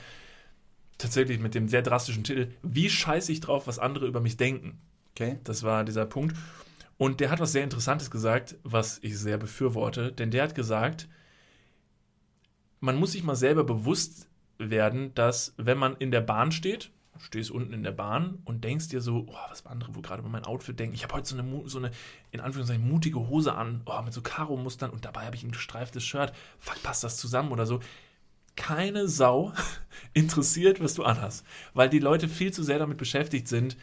tatsächlich 0.98 1.40
mit 1.40 1.56
dem 1.56 1.68
sehr 1.70 1.82
drastischen 1.82 2.24
Titel 2.24 2.50
Wie 2.62 2.90
scheiße 2.90 3.32
ich 3.32 3.40
drauf, 3.40 3.68
was 3.68 3.80
andere 3.80 4.06
über 4.08 4.20
mich 4.20 4.38
denken? 4.38 4.80
Okay. 5.20 5.38
Das 5.44 5.64
war 5.64 5.84
dieser 5.84 6.06
Punkt. 6.06 6.36
Und 6.98 7.20
der 7.20 7.30
hat 7.30 7.40
was 7.40 7.52
sehr 7.52 7.64
Interessantes 7.64 8.10
gesagt, 8.10 8.56
was 8.64 9.00
ich 9.02 9.18
sehr 9.18 9.38
befürworte, 9.38 10.12
denn 10.14 10.32
der 10.32 10.44
hat 10.44 10.56
gesagt, 10.56 11.10
man 12.80 12.98
muss 12.98 13.12
sich 13.12 13.24
mal 13.24 13.36
selber 13.36 13.66
bewusst 13.66 14.30
werden, 14.58 15.14
dass 15.16 15.54
wenn 15.58 15.78
man 15.78 15.98
in 15.98 16.12
der 16.12 16.22
Bahn 16.22 16.52
steht, 16.54 16.92
stehst 17.20 17.52
unten 17.52 17.74
in 17.74 17.84
der 17.84 17.92
Bahn 17.92 18.40
und 18.46 18.64
denkst 18.64 18.88
dir 18.90 19.02
so, 19.02 19.26
oh, 19.28 19.36
was 19.50 19.66
andere 19.66 19.94
wohl 19.94 20.02
gerade 20.02 20.22
über 20.22 20.30
mein 20.30 20.46
Outfit 20.46 20.80
denken. 20.80 20.96
Ich 20.96 21.04
habe 21.04 21.16
heute 21.16 21.28
so 21.28 21.38
eine, 21.38 21.70
so 21.70 21.80
eine, 21.80 21.92
in 22.32 22.40
Anführungszeichen, 22.40 22.88
mutige 22.88 23.28
Hose 23.28 23.54
an, 23.56 23.82
oh, 23.86 24.02
mit 24.02 24.14
so 24.14 24.22
Karo-Mustern 24.22 24.90
und 24.90 25.04
dabei 25.04 25.26
habe 25.26 25.36
ich 25.36 25.44
ein 25.44 25.52
gestreiftes 25.52 26.04
Shirt. 26.04 26.32
Fuck, 26.60 26.82
passt 26.82 27.04
das 27.04 27.18
zusammen 27.18 27.52
oder 27.52 27.66
so? 27.66 27.82
Keine 28.56 29.10
Sau 29.10 29.52
interessiert, 30.14 30.82
was 30.82 30.94
du 30.94 31.04
anhast, 31.04 31.46
weil 31.74 31.90
die 31.90 32.00
Leute 32.00 32.30
viel 32.30 32.54
zu 32.54 32.64
sehr 32.64 32.80
damit 32.80 32.98
beschäftigt 32.98 33.50
sind, 33.50 33.76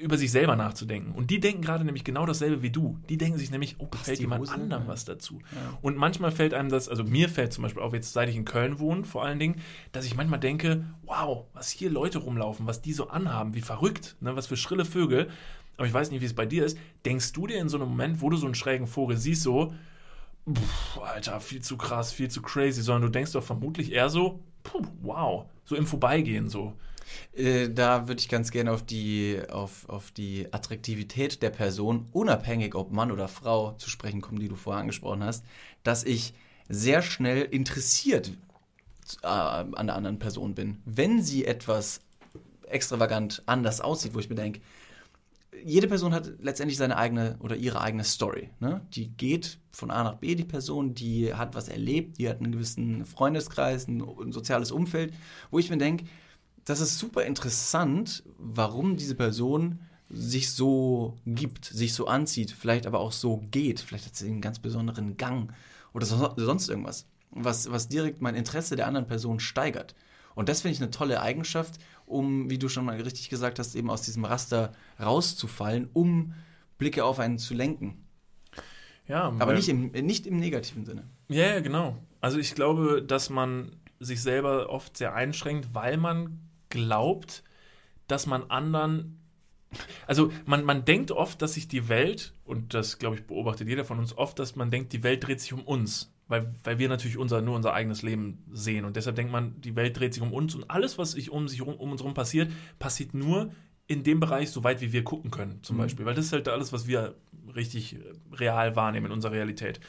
über 0.00 0.16
sich 0.16 0.30
selber 0.30 0.56
nachzudenken. 0.56 1.12
Und 1.12 1.30
die 1.30 1.40
denken 1.40 1.62
gerade 1.62 1.84
nämlich 1.84 2.04
genau 2.04 2.26
dasselbe 2.26 2.62
wie 2.62 2.70
du. 2.70 2.98
Die 3.08 3.16
denken 3.16 3.38
sich 3.38 3.50
nämlich, 3.50 3.76
oh, 3.78 3.86
gefällt 3.86 4.18
die 4.18 4.22
jemand 4.22 4.42
Hose? 4.42 4.52
anderem 4.52 4.86
was 4.86 5.04
dazu. 5.04 5.40
Ja. 5.52 5.78
Und 5.82 5.96
manchmal 5.96 6.30
fällt 6.30 6.54
einem 6.54 6.68
das, 6.68 6.88
also 6.88 7.04
mir 7.04 7.28
fällt 7.28 7.52
zum 7.52 7.62
Beispiel 7.62 7.82
auf, 7.82 7.92
jetzt 7.92 8.12
seit 8.12 8.28
ich 8.28 8.36
in 8.36 8.44
Köln 8.44 8.78
wohne, 8.78 9.04
vor 9.04 9.24
allen 9.24 9.38
Dingen, 9.38 9.60
dass 9.92 10.04
ich 10.04 10.16
manchmal 10.16 10.40
denke, 10.40 10.84
wow, 11.02 11.46
was 11.52 11.70
hier 11.70 11.90
Leute 11.90 12.18
rumlaufen, 12.18 12.66
was 12.66 12.80
die 12.80 12.92
so 12.92 13.08
anhaben, 13.08 13.54
wie 13.54 13.60
verrückt, 13.60 14.16
ne, 14.20 14.36
was 14.36 14.46
für 14.46 14.56
schrille 14.56 14.84
Vögel. 14.84 15.28
Aber 15.76 15.86
ich 15.86 15.94
weiß 15.94 16.10
nicht, 16.10 16.20
wie 16.20 16.26
es 16.26 16.34
bei 16.34 16.46
dir 16.46 16.64
ist. 16.64 16.78
Denkst 17.04 17.32
du 17.32 17.46
dir 17.46 17.58
in 17.58 17.68
so 17.68 17.76
einem 17.76 17.88
Moment, 17.88 18.20
wo 18.20 18.30
du 18.30 18.36
so 18.36 18.46
einen 18.46 18.54
schrägen 18.54 18.86
Vogel 18.86 19.16
siehst, 19.16 19.42
so, 19.42 19.72
pff, 20.52 20.98
Alter, 20.98 21.40
viel 21.40 21.62
zu 21.62 21.76
krass, 21.76 22.12
viel 22.12 22.30
zu 22.30 22.42
crazy, 22.42 22.82
sondern 22.82 23.02
du 23.02 23.08
denkst 23.10 23.32
doch 23.32 23.44
vermutlich 23.44 23.92
eher 23.92 24.10
so, 24.10 24.40
puh, 24.62 24.82
wow, 25.02 25.46
so 25.64 25.76
im 25.76 25.86
Vorbeigehen 25.86 26.48
so. 26.48 26.74
Äh, 27.34 27.68
da 27.70 28.08
würde 28.08 28.20
ich 28.20 28.28
ganz 28.28 28.50
gerne 28.50 28.72
auf 28.72 28.82
die, 28.82 29.40
auf, 29.50 29.88
auf 29.88 30.10
die 30.10 30.52
Attraktivität 30.52 31.42
der 31.42 31.50
Person, 31.50 32.08
unabhängig 32.12 32.74
ob 32.74 32.92
Mann 32.92 33.12
oder 33.12 33.28
Frau, 33.28 33.72
zu 33.72 33.90
sprechen 33.90 34.20
kommen, 34.20 34.40
die 34.40 34.48
du 34.48 34.56
vorher 34.56 34.80
angesprochen 34.80 35.24
hast, 35.24 35.44
dass 35.82 36.04
ich 36.04 36.34
sehr 36.68 37.02
schnell 37.02 37.42
interessiert 37.42 38.32
äh, 39.22 39.26
an 39.26 39.86
der 39.86 39.96
anderen 39.96 40.18
Person 40.18 40.54
bin. 40.54 40.78
Wenn 40.84 41.22
sie 41.22 41.44
etwas 41.44 42.00
extravagant 42.66 43.42
anders 43.46 43.80
aussieht, 43.80 44.14
wo 44.14 44.18
ich 44.18 44.28
mir 44.28 44.36
denke, 44.36 44.60
jede 45.64 45.88
Person 45.88 46.14
hat 46.14 46.30
letztendlich 46.40 46.78
seine 46.78 46.96
eigene 46.96 47.36
oder 47.40 47.56
ihre 47.56 47.80
eigene 47.80 48.04
Story. 48.04 48.50
Ne? 48.60 48.80
Die 48.92 49.08
geht 49.08 49.58
von 49.70 49.90
A 49.90 50.04
nach 50.04 50.16
B, 50.16 50.34
die 50.34 50.44
Person, 50.44 50.94
die 50.94 51.34
hat 51.34 51.54
was 51.54 51.68
erlebt, 51.68 52.18
die 52.18 52.28
hat 52.28 52.38
einen 52.38 52.52
gewissen 52.52 53.04
Freundeskreis, 53.04 53.88
ein, 53.88 54.02
ein 54.02 54.32
soziales 54.32 54.70
Umfeld, 54.70 55.12
wo 55.50 55.58
ich 55.58 55.70
mir 55.70 55.78
denke, 55.78 56.04
das 56.68 56.80
ist 56.80 56.98
super 56.98 57.24
interessant, 57.24 58.22
warum 58.38 58.96
diese 58.96 59.14
Person 59.14 59.80
sich 60.10 60.52
so 60.52 61.16
gibt, 61.26 61.64
sich 61.64 61.94
so 61.94 62.06
anzieht, 62.06 62.50
vielleicht 62.50 62.86
aber 62.86 63.00
auch 63.00 63.12
so 63.12 63.38
geht. 63.50 63.80
Vielleicht 63.80 64.06
hat 64.06 64.16
sie 64.16 64.28
einen 64.28 64.40
ganz 64.40 64.58
besonderen 64.58 65.16
Gang 65.16 65.52
oder 65.92 66.06
so, 66.06 66.34
sonst 66.36 66.68
irgendwas, 66.68 67.06
was, 67.30 67.70
was 67.70 67.88
direkt 67.88 68.20
mein 68.20 68.34
Interesse 68.34 68.76
der 68.76 68.86
anderen 68.86 69.06
Person 69.06 69.40
steigert. 69.40 69.94
Und 70.34 70.48
das 70.48 70.60
finde 70.60 70.74
ich 70.74 70.82
eine 70.82 70.90
tolle 70.90 71.20
Eigenschaft, 71.20 71.78
um, 72.06 72.48
wie 72.48 72.58
du 72.58 72.68
schon 72.68 72.84
mal 72.84 73.00
richtig 73.00 73.28
gesagt 73.28 73.58
hast, 73.58 73.74
eben 73.74 73.90
aus 73.90 74.02
diesem 74.02 74.24
Raster 74.24 74.72
rauszufallen, 75.00 75.88
um 75.92 76.34
Blicke 76.78 77.04
auf 77.04 77.18
einen 77.18 77.38
zu 77.38 77.54
lenken. 77.54 78.04
Ja, 79.06 79.34
Aber 79.38 79.54
nicht 79.54 79.68
im, 79.68 79.90
nicht 79.90 80.26
im 80.26 80.36
negativen 80.36 80.84
Sinne. 80.84 81.04
Ja, 81.28 81.46
ja, 81.46 81.60
genau. 81.60 81.96
Also 82.20 82.38
ich 82.38 82.54
glaube, 82.54 83.02
dass 83.02 83.30
man 83.30 83.72
sich 84.00 84.22
selber 84.22 84.68
oft 84.68 84.96
sehr 84.96 85.14
einschränkt, 85.14 85.74
weil 85.74 85.96
man 85.96 86.47
glaubt, 86.70 87.42
dass 88.06 88.26
man 88.26 88.50
anderen. 88.50 89.20
Also 90.06 90.32
man, 90.46 90.64
man 90.64 90.84
denkt 90.84 91.10
oft, 91.10 91.42
dass 91.42 91.54
sich 91.54 91.68
die 91.68 91.88
Welt, 91.88 92.32
und 92.44 92.72
das 92.72 92.98
glaube 92.98 93.16
ich 93.16 93.26
beobachtet 93.26 93.68
jeder 93.68 93.84
von 93.84 93.98
uns 93.98 94.16
oft, 94.16 94.38
dass 94.38 94.56
man 94.56 94.70
denkt, 94.70 94.92
die 94.92 95.02
Welt 95.02 95.26
dreht 95.26 95.40
sich 95.40 95.52
um 95.52 95.62
uns. 95.62 96.12
Weil, 96.30 96.54
weil 96.62 96.78
wir 96.78 96.90
natürlich 96.90 97.16
unser, 97.16 97.40
nur 97.40 97.56
unser 97.56 97.72
eigenes 97.72 98.02
Leben 98.02 98.44
sehen. 98.52 98.84
Und 98.84 98.96
deshalb 98.96 99.16
denkt 99.16 99.32
man, 99.32 99.58
die 99.62 99.76
Welt 99.76 99.98
dreht 99.98 100.12
sich 100.12 100.22
um 100.22 100.34
uns 100.34 100.54
und 100.54 100.70
alles, 100.70 100.98
was 100.98 101.12
sich 101.12 101.30
um 101.30 101.48
sich 101.48 101.62
um, 101.62 101.74
um 101.74 101.90
uns 101.90 102.02
herum 102.02 102.12
passiert, 102.12 102.52
passiert 102.78 103.14
nur 103.14 103.50
in 103.86 104.02
dem 104.02 104.20
Bereich 104.20 104.50
so 104.50 104.62
weit, 104.62 104.82
wie 104.82 104.92
wir 104.92 105.04
gucken 105.04 105.30
können, 105.30 105.62
zum 105.62 105.76
Mhm. 105.76 105.80
Beispiel. 105.80 106.04
Weil 106.04 106.14
das 106.14 106.26
ist 106.26 106.32
halt 106.34 106.48
alles, 106.48 106.70
was 106.70 106.86
wir 106.86 107.14
richtig 107.56 107.96
real 108.30 108.76
wahrnehmen 108.76 109.06
in 109.06 109.12
unserer 109.12 109.32
Realität. 109.32 109.80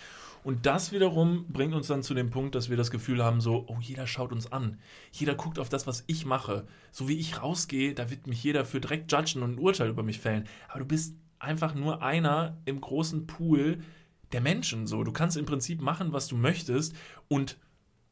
Und 0.49 0.65
das 0.65 0.91
wiederum 0.91 1.45
bringt 1.49 1.75
uns 1.75 1.85
dann 1.85 2.01
zu 2.01 2.15
dem 2.15 2.31
Punkt, 2.31 2.55
dass 2.55 2.71
wir 2.71 2.75
das 2.75 2.89
Gefühl 2.89 3.23
haben, 3.23 3.39
so, 3.39 3.65
oh, 3.67 3.77
jeder 3.81 4.07
schaut 4.07 4.31
uns 4.31 4.51
an. 4.51 4.79
Jeder 5.11 5.35
guckt 5.35 5.59
auf 5.59 5.69
das, 5.69 5.85
was 5.85 6.03
ich 6.07 6.25
mache. 6.25 6.65
So 6.91 7.07
wie 7.07 7.19
ich 7.19 7.39
rausgehe, 7.39 7.93
da 7.93 8.09
wird 8.09 8.25
mich 8.25 8.43
jeder 8.43 8.65
für 8.65 8.81
direkt 8.81 9.11
judgen 9.11 9.43
und 9.43 9.51
ein 9.51 9.59
Urteil 9.59 9.89
über 9.89 10.01
mich 10.01 10.17
fällen. 10.19 10.47
Aber 10.67 10.79
du 10.79 10.85
bist 10.85 11.13
einfach 11.37 11.75
nur 11.75 12.01
einer 12.01 12.57
im 12.65 12.81
großen 12.81 13.27
Pool 13.27 13.83
der 14.31 14.41
Menschen. 14.41 14.87
So, 14.87 15.03
du 15.03 15.11
kannst 15.11 15.37
im 15.37 15.45
Prinzip 15.45 15.81
machen, 15.81 16.13
was 16.13 16.27
du 16.27 16.35
möchtest 16.35 16.95
und 17.27 17.59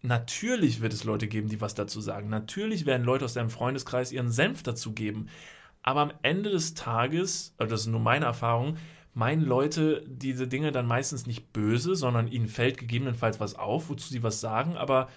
Natürlich 0.03 0.79
wird 0.79 0.93
es 0.93 1.05
Leute 1.05 1.27
geben, 1.27 1.49
die 1.49 1.59
was 1.59 1.73
dazu 1.73 2.01
sagen. 2.01 2.29
Natürlich 2.29 2.85
werden 2.85 3.03
Leute 3.03 3.25
aus 3.25 3.33
deinem 3.33 3.49
Freundeskreis 3.49 4.11
ihren 4.11 4.29
Senf 4.29 4.61
dazu 4.61 4.93
geben. 4.93 5.27
Aber 5.81 6.01
am 6.01 6.11
Ende 6.21 6.51
des 6.51 6.75
Tages, 6.75 7.55
äh, 7.57 7.65
das 7.65 7.81
ist 7.81 7.87
nur 7.87 7.99
meine 7.99 8.25
Erfahrung, 8.25 8.77
meinen 9.17 9.41
Leute 9.41 10.05
diese 10.07 10.47
Dinge 10.47 10.71
dann 10.71 10.85
meistens 10.85 11.25
nicht 11.25 11.51
böse, 11.51 11.95
sondern 11.95 12.27
ihnen 12.27 12.47
fällt 12.47 12.77
gegebenenfalls 12.77 13.39
was 13.39 13.55
auf, 13.55 13.89
wozu 13.89 14.09
sie 14.09 14.21
was 14.21 14.41
sagen. 14.41 14.77
Aber 14.77 15.09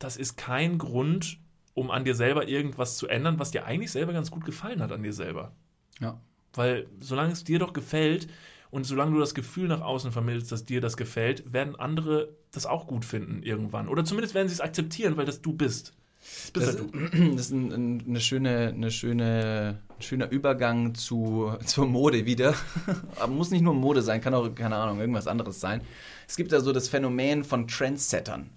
das 0.00 0.16
ist 0.16 0.36
kein 0.36 0.78
Grund, 0.78 1.38
um 1.72 1.92
an 1.92 2.04
dir 2.04 2.16
selber 2.16 2.48
irgendwas 2.48 2.96
zu 2.96 3.06
ändern, 3.06 3.38
was 3.38 3.52
dir 3.52 3.64
eigentlich 3.64 3.92
selber 3.92 4.12
ganz 4.12 4.32
gut 4.32 4.44
gefallen 4.44 4.82
hat 4.82 4.90
an 4.90 5.04
dir 5.04 5.12
selber. 5.12 5.52
Ja. 6.00 6.20
Weil 6.54 6.88
solange 6.98 7.32
es 7.32 7.44
dir 7.44 7.60
doch 7.60 7.72
gefällt 7.72 8.26
und 8.72 8.82
solange 8.82 9.12
du 9.12 9.20
das 9.20 9.36
Gefühl 9.36 9.68
nach 9.68 9.80
außen 9.80 10.10
vermittelst, 10.10 10.50
dass 10.50 10.64
dir 10.64 10.80
das 10.80 10.96
gefällt, 10.96 11.52
werden 11.52 11.76
andere 11.76 12.34
das 12.50 12.66
auch 12.66 12.88
gut 12.88 13.04
finden 13.04 13.44
irgendwann. 13.44 13.86
Oder 13.86 14.04
zumindest 14.04 14.34
werden 14.34 14.48
sie 14.48 14.54
es 14.54 14.60
akzeptieren, 14.60 15.16
weil 15.16 15.26
das 15.26 15.40
du 15.40 15.52
bist. 15.52 15.94
Das 16.20 16.50
bist 16.50 16.66
Das, 16.66 16.76
halt 16.78 16.92
du. 16.92 17.30
das 17.36 17.46
ist 17.46 17.52
ein, 17.52 17.70
ein, 17.72 18.04
eine 18.08 18.20
schöne, 18.20 18.72
eine 18.74 18.90
schöne, 18.90 19.80
schöner 20.04 20.30
Übergang 20.30 20.94
zu, 20.94 21.52
zur 21.64 21.86
Mode 21.86 22.26
wieder. 22.26 22.54
Aber 23.18 23.32
muss 23.32 23.50
nicht 23.50 23.62
nur 23.62 23.74
Mode 23.74 24.02
sein, 24.02 24.20
kann 24.20 24.34
auch, 24.34 24.54
keine 24.54 24.76
Ahnung, 24.76 25.00
irgendwas 25.00 25.26
anderes 25.26 25.60
sein. 25.60 25.82
Es 26.28 26.36
gibt 26.36 26.52
da 26.52 26.60
so 26.60 26.72
das 26.72 26.88
Phänomen 26.88 27.44
von 27.44 27.68
Trendsettern, 27.68 28.50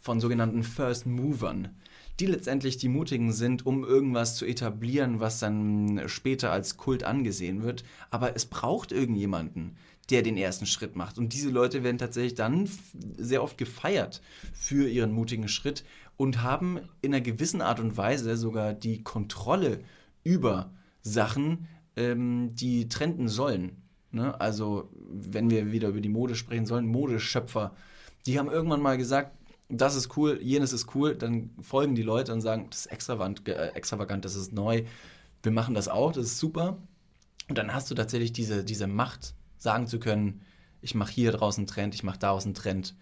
von 0.00 0.20
sogenannten 0.20 0.62
First 0.62 1.06
Movern, 1.06 1.76
die 2.20 2.26
letztendlich 2.26 2.78
die 2.78 2.88
Mutigen 2.88 3.32
sind, 3.32 3.66
um 3.66 3.84
irgendwas 3.84 4.36
zu 4.36 4.46
etablieren, 4.46 5.20
was 5.20 5.38
dann 5.38 6.02
später 6.06 6.50
als 6.50 6.76
Kult 6.76 7.04
angesehen 7.04 7.62
wird. 7.62 7.84
Aber 8.10 8.34
es 8.36 8.46
braucht 8.46 8.92
irgendjemanden, 8.92 9.76
der 10.10 10.22
den 10.22 10.36
ersten 10.36 10.66
Schritt 10.66 10.96
macht. 10.96 11.18
Und 11.18 11.32
diese 11.32 11.50
Leute 11.50 11.82
werden 11.82 11.98
tatsächlich 11.98 12.34
dann 12.34 12.68
sehr 13.16 13.42
oft 13.42 13.58
gefeiert 13.58 14.22
für 14.54 14.88
ihren 14.88 15.12
mutigen 15.12 15.48
Schritt 15.48 15.84
und 16.16 16.42
haben 16.42 16.80
in 17.02 17.12
einer 17.12 17.20
gewissen 17.20 17.60
Art 17.60 17.80
und 17.80 17.96
Weise 17.96 18.36
sogar 18.36 18.72
die 18.72 19.02
Kontrolle 19.02 19.80
über 20.24 20.70
Sachen, 21.06 21.68
ähm, 21.94 22.54
die 22.54 22.88
trenden 22.88 23.28
sollen. 23.28 23.82
Ne? 24.10 24.38
Also, 24.40 24.90
wenn 25.08 25.50
wir 25.50 25.72
wieder 25.72 25.88
über 25.88 26.00
die 26.00 26.08
Mode 26.08 26.34
sprechen 26.34 26.66
sollen, 26.66 26.86
Modeschöpfer, 26.86 27.74
die 28.26 28.38
haben 28.38 28.50
irgendwann 28.50 28.82
mal 28.82 28.98
gesagt, 28.98 29.32
das 29.68 29.94
ist 29.94 30.16
cool, 30.16 30.40
jenes 30.42 30.72
ist 30.72 30.94
cool, 30.94 31.16
dann 31.16 31.50
folgen 31.60 31.94
die 31.94 32.02
Leute 32.02 32.32
und 32.32 32.40
sagen, 32.40 32.66
das 32.70 32.80
ist 32.80 32.86
extravagant, 32.86 33.46
äh, 33.48 33.68
extravagant 33.68 34.24
das 34.24 34.34
ist 34.34 34.52
neu, 34.52 34.84
wir 35.42 35.52
machen 35.52 35.74
das 35.74 35.88
auch, 35.88 36.12
das 36.12 36.26
ist 36.26 36.38
super. 36.38 36.78
Und 37.48 37.56
dann 37.58 37.72
hast 37.72 37.90
du 37.90 37.94
tatsächlich 37.94 38.32
diese, 38.32 38.64
diese 38.64 38.88
Macht, 38.88 39.34
sagen 39.58 39.86
zu 39.86 39.98
können, 40.00 40.42
ich 40.82 40.94
mache 40.94 41.12
hier 41.12 41.32
draußen 41.32 41.62
einen 41.62 41.66
Trend, 41.68 41.94
ich 41.94 42.02
mache 42.02 42.18
daraus 42.18 42.44
einen 42.44 42.54
Trend, 42.54 42.96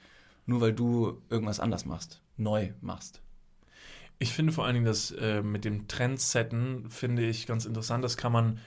nur 0.47 0.61
weil 0.61 0.75
du 0.75 1.23
irgendwas 1.31 1.61
anders 1.61 1.87
machst, 1.87 2.21
neu 2.37 2.73
machst. 2.81 3.24
Ich 4.19 4.33
finde 4.33 4.53
vor 4.53 4.65
allen 4.65 4.75
Dingen 4.75 4.87
das 4.87 5.11
äh, 5.13 5.43
mit 5.43 5.65
dem 5.65 5.89
Trendsetten, 5.89 6.89
finde 6.89 7.25
ich 7.27 7.47
ganz 7.47 7.65
interessant. 7.67 8.05
Das 8.05 8.17
kann 8.17 8.33
man 8.33 8.59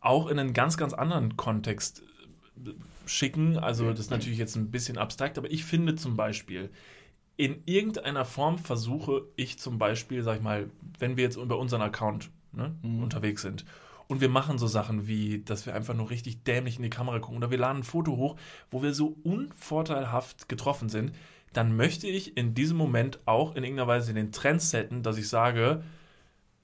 auch 0.00 0.28
in 0.28 0.38
einen 0.38 0.52
ganz, 0.52 0.76
ganz 0.76 0.92
anderen 0.92 1.36
Kontext 1.36 2.02
äh, 2.64 2.70
schicken. 3.06 3.58
Also 3.58 3.90
das 3.90 4.00
ist 4.00 4.10
natürlich 4.10 4.38
jetzt 4.38 4.56
ein 4.56 4.70
bisschen 4.70 4.98
abstrakt, 4.98 5.38
aber 5.38 5.50
ich 5.50 5.64
finde 5.64 5.96
zum 5.96 6.16
Beispiel, 6.16 6.70
in 7.36 7.62
irgendeiner 7.66 8.24
Form 8.24 8.58
versuche 8.58 9.22
ich 9.36 9.58
zum 9.58 9.78
Beispiel, 9.78 10.22
sag 10.22 10.36
ich 10.36 10.42
mal, 10.42 10.70
wenn 10.98 11.16
wir 11.16 11.24
jetzt 11.24 11.36
über 11.36 11.58
unseren 11.58 11.82
Account 11.82 12.30
ne, 12.52 12.74
Mhm. 12.82 13.02
unterwegs 13.02 13.42
sind 13.42 13.64
und 14.08 14.20
wir 14.20 14.28
machen 14.28 14.58
so 14.58 14.66
Sachen 14.66 15.06
wie, 15.06 15.42
dass 15.44 15.66
wir 15.66 15.74
einfach 15.74 15.94
nur 15.94 16.10
richtig 16.10 16.42
dämlich 16.44 16.76
in 16.76 16.82
die 16.82 16.90
Kamera 16.90 17.18
gucken 17.20 17.36
oder 17.36 17.50
wir 17.50 17.58
laden 17.58 17.80
ein 17.80 17.84
Foto 17.84 18.16
hoch, 18.16 18.36
wo 18.70 18.82
wir 18.82 18.92
so 18.94 19.16
unvorteilhaft 19.22 20.48
getroffen 20.48 20.88
sind, 20.88 21.12
dann 21.52 21.76
möchte 21.76 22.06
ich 22.06 22.36
in 22.36 22.54
diesem 22.54 22.76
Moment 22.76 23.20
auch 23.26 23.54
in 23.54 23.64
irgendeiner 23.64 23.88
Weise 23.88 24.14
den 24.14 24.32
Trend 24.32 24.62
setten, 24.62 25.02
dass 25.02 25.18
ich 25.18 25.28
sage, 25.28 25.82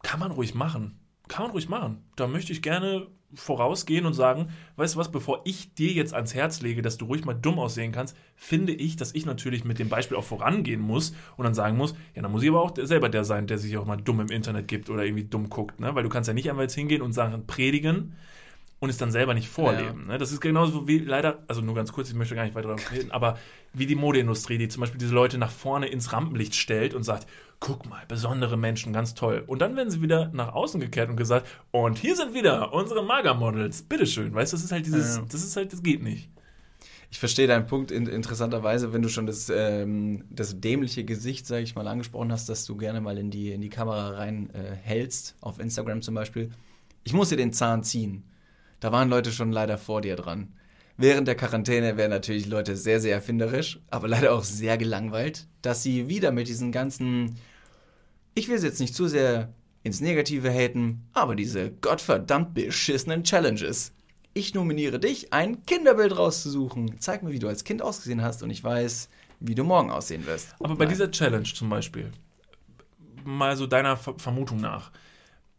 kann 0.02 0.20
man 0.20 0.30
ruhig 0.30 0.54
machen. 0.54 0.98
Kann 1.28 1.44
man 1.44 1.52
ruhig 1.52 1.68
machen. 1.68 2.04
Da 2.16 2.26
möchte 2.26 2.52
ich 2.52 2.62
gerne 2.62 3.06
vorausgehen 3.34 4.06
und 4.06 4.12
sagen, 4.12 4.48
weißt 4.76 4.94
du 4.94 4.98
was, 4.98 5.10
bevor 5.10 5.42
ich 5.44 5.74
dir 5.74 5.92
jetzt 5.92 6.14
ans 6.14 6.34
Herz 6.34 6.60
lege, 6.60 6.82
dass 6.82 6.98
du 6.98 7.06
ruhig 7.06 7.24
mal 7.24 7.34
dumm 7.34 7.58
aussehen 7.58 7.92
kannst, 7.92 8.16
finde 8.36 8.72
ich, 8.72 8.96
dass 8.96 9.14
ich 9.14 9.26
natürlich 9.26 9.64
mit 9.64 9.78
dem 9.78 9.88
Beispiel 9.88 10.16
auch 10.16 10.24
vorangehen 10.24 10.80
muss 10.80 11.14
und 11.36 11.44
dann 11.44 11.54
sagen 11.54 11.76
muss, 11.76 11.94
ja, 12.14 12.22
dann 12.22 12.30
muss 12.30 12.42
ich 12.42 12.48
aber 12.48 12.62
auch 12.62 12.74
selber 12.76 13.08
der 13.08 13.24
sein, 13.24 13.46
der 13.46 13.58
sich 13.58 13.76
auch 13.76 13.86
mal 13.86 13.96
dumm 13.96 14.20
im 14.20 14.28
Internet 14.28 14.68
gibt 14.68 14.90
oder 14.90 15.04
irgendwie 15.04 15.24
dumm 15.24 15.48
guckt, 15.48 15.80
ne? 15.80 15.94
Weil 15.94 16.02
du 16.02 16.08
kannst 16.08 16.28
ja 16.28 16.34
nicht 16.34 16.48
einfach 16.48 16.62
jetzt 16.62 16.74
hingehen 16.74 17.02
und 17.02 17.12
sagen, 17.12 17.46
predigen 17.46 18.14
und 18.84 18.90
es 18.90 18.98
dann 18.98 19.10
selber 19.10 19.34
nicht 19.34 19.48
vorleben. 19.48 20.06
Ne? 20.06 20.18
Das 20.18 20.30
ist 20.32 20.40
genauso 20.40 20.86
wie 20.86 20.98
leider, 20.98 21.42
also 21.48 21.60
nur 21.60 21.74
ganz 21.74 21.92
kurz, 21.92 22.08
ich 22.08 22.14
möchte 22.14 22.34
gar 22.34 22.44
nicht 22.44 22.54
weiter 22.54 22.68
darauf 22.68 22.92
reden, 22.92 23.10
aber 23.10 23.38
wie 23.72 23.86
die 23.86 23.96
Modeindustrie, 23.96 24.58
die 24.58 24.68
zum 24.68 24.82
Beispiel 24.82 24.98
diese 24.98 25.14
Leute 25.14 25.36
nach 25.38 25.50
vorne 25.50 25.86
ins 25.88 26.12
Rampenlicht 26.12 26.54
stellt 26.54 26.94
und 26.94 27.02
sagt, 27.02 27.26
guck 27.60 27.88
mal, 27.88 28.02
besondere 28.06 28.56
Menschen, 28.56 28.92
ganz 28.92 29.14
toll. 29.14 29.42
Und 29.46 29.60
dann 29.62 29.76
werden 29.76 29.90
sie 29.90 30.02
wieder 30.02 30.30
nach 30.32 30.52
außen 30.52 30.80
gekehrt 30.80 31.08
und 31.10 31.16
gesagt, 31.16 31.46
und 31.72 31.98
hier 31.98 32.14
sind 32.14 32.34
wieder 32.34 32.72
unsere 32.72 33.02
Maga-Models, 33.04 33.82
bitteschön. 33.82 34.34
Weißt 34.34 34.52
du, 34.52 34.56
das 34.56 34.64
ist 34.64 34.72
halt 34.72 34.86
dieses, 34.86 35.16
Ja. 35.16 35.22
das 35.30 35.42
ist 35.42 35.56
halt, 35.56 35.72
das 35.72 35.82
geht 35.82 36.02
nicht. 36.02 36.28
Ich 37.10 37.18
verstehe 37.20 37.46
deinen 37.46 37.66
Punkt 37.66 37.90
in, 37.92 38.06
interessanterweise, 38.06 38.92
wenn 38.92 39.00
du 39.02 39.08
schon 39.08 39.26
das, 39.26 39.48
ähm, 39.48 40.24
das 40.30 40.60
dämliche 40.60 41.04
Gesicht, 41.04 41.46
sage 41.46 41.62
ich 41.62 41.74
mal, 41.76 41.86
angesprochen 41.86 42.32
hast, 42.32 42.48
dass 42.48 42.64
du 42.64 42.76
gerne 42.76 43.00
mal 43.00 43.18
in 43.18 43.30
die, 43.30 43.52
in 43.52 43.60
die 43.60 43.68
Kamera 43.68 44.10
rein 44.10 44.50
äh, 44.52 44.74
hältst, 44.82 45.36
auf 45.40 45.58
Instagram 45.60 46.02
zum 46.02 46.14
Beispiel. 46.16 46.50
Ich 47.04 47.12
muss 47.12 47.28
dir 47.28 47.36
den 47.36 47.52
Zahn 47.52 47.84
ziehen. 47.84 48.24
Da 48.84 48.92
waren 48.92 49.08
Leute 49.08 49.32
schon 49.32 49.50
leider 49.50 49.78
vor 49.78 50.02
dir 50.02 50.14
dran. 50.14 50.52
Während 50.98 51.26
der 51.26 51.36
Quarantäne 51.36 51.96
wären 51.96 52.10
natürlich 52.10 52.44
Leute 52.44 52.76
sehr, 52.76 53.00
sehr 53.00 53.14
erfinderisch, 53.14 53.80
aber 53.90 54.08
leider 54.08 54.34
auch 54.34 54.44
sehr 54.44 54.76
gelangweilt, 54.76 55.46
dass 55.62 55.82
sie 55.82 56.10
wieder 56.10 56.32
mit 56.32 56.48
diesen 56.48 56.70
ganzen, 56.70 57.36
ich 58.34 58.46
will 58.46 58.56
es 58.56 58.62
jetzt 58.62 58.80
nicht 58.80 58.94
zu 58.94 59.08
sehr 59.08 59.54
ins 59.84 60.02
Negative 60.02 60.50
haten, 60.50 61.08
aber 61.14 61.34
diese 61.34 61.70
gottverdammt 61.70 62.52
beschissenen 62.52 63.24
Challenges. 63.24 63.94
Ich 64.34 64.52
nominiere 64.52 65.00
dich, 65.00 65.32
ein 65.32 65.64
Kinderbild 65.64 66.18
rauszusuchen. 66.18 67.00
Zeig 67.00 67.22
mir, 67.22 67.32
wie 67.32 67.38
du 67.38 67.48
als 67.48 67.64
Kind 67.64 67.80
ausgesehen 67.80 68.20
hast 68.20 68.42
und 68.42 68.50
ich 68.50 68.62
weiß, 68.62 69.08
wie 69.40 69.54
du 69.54 69.64
morgen 69.64 69.90
aussehen 69.90 70.26
wirst. 70.26 70.54
Aber 70.60 70.76
bei 70.76 70.84
Nein. 70.84 70.92
dieser 70.92 71.10
Challenge 71.10 71.44
zum 71.44 71.70
Beispiel, 71.70 72.12
mal 73.24 73.56
so 73.56 73.66
deiner 73.66 73.96
Ver 73.96 74.16
Vermutung 74.18 74.58
nach, 74.60 74.92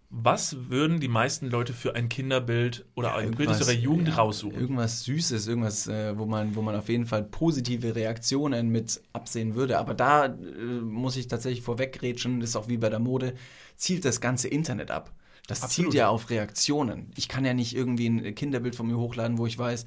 was 0.09 0.69
würden 0.69 0.99
die 0.99 1.07
meisten 1.07 1.49
Leute 1.49 1.73
für 1.73 1.95
ein 1.95 2.09
Kinderbild 2.09 2.85
oder 2.95 3.15
ein 3.15 3.31
Bild 3.31 3.49
aus 3.49 3.59
ihrer 3.59 3.71
Jugend 3.71 4.07
ja, 4.09 4.15
raussuchen? 4.15 4.59
Irgendwas 4.59 5.03
Süßes, 5.03 5.47
irgendwas, 5.47 5.87
äh, 5.87 6.17
wo, 6.17 6.25
man, 6.25 6.55
wo 6.55 6.61
man 6.61 6.75
auf 6.75 6.89
jeden 6.89 7.05
Fall 7.05 7.23
positive 7.23 7.95
Reaktionen 7.95 8.69
mit 8.69 9.01
absehen 9.13 9.55
würde. 9.55 9.77
Aber 9.77 9.93
da 9.93 10.25
äh, 10.25 10.29
muss 10.29 11.17
ich 11.17 11.27
tatsächlich 11.27 11.63
vorweggrätschen, 11.63 12.39
das 12.39 12.51
ist 12.51 12.55
auch 12.55 12.67
wie 12.67 12.77
bei 12.77 12.89
der 12.89 12.99
Mode, 12.99 13.33
zielt 13.75 14.05
das 14.05 14.21
ganze 14.21 14.47
Internet 14.47 14.91
ab. 14.91 15.11
Das 15.47 15.63
Absolut. 15.63 15.91
zielt 15.91 15.99
ja 15.99 16.09
auf 16.09 16.29
Reaktionen. 16.29 17.11
Ich 17.15 17.27
kann 17.27 17.45
ja 17.45 17.53
nicht 17.53 17.75
irgendwie 17.75 18.07
ein 18.07 18.35
Kinderbild 18.35 18.75
von 18.75 18.87
mir 18.87 18.97
hochladen, 18.97 19.37
wo 19.37 19.45
ich 19.45 19.57
weiß, 19.57 19.85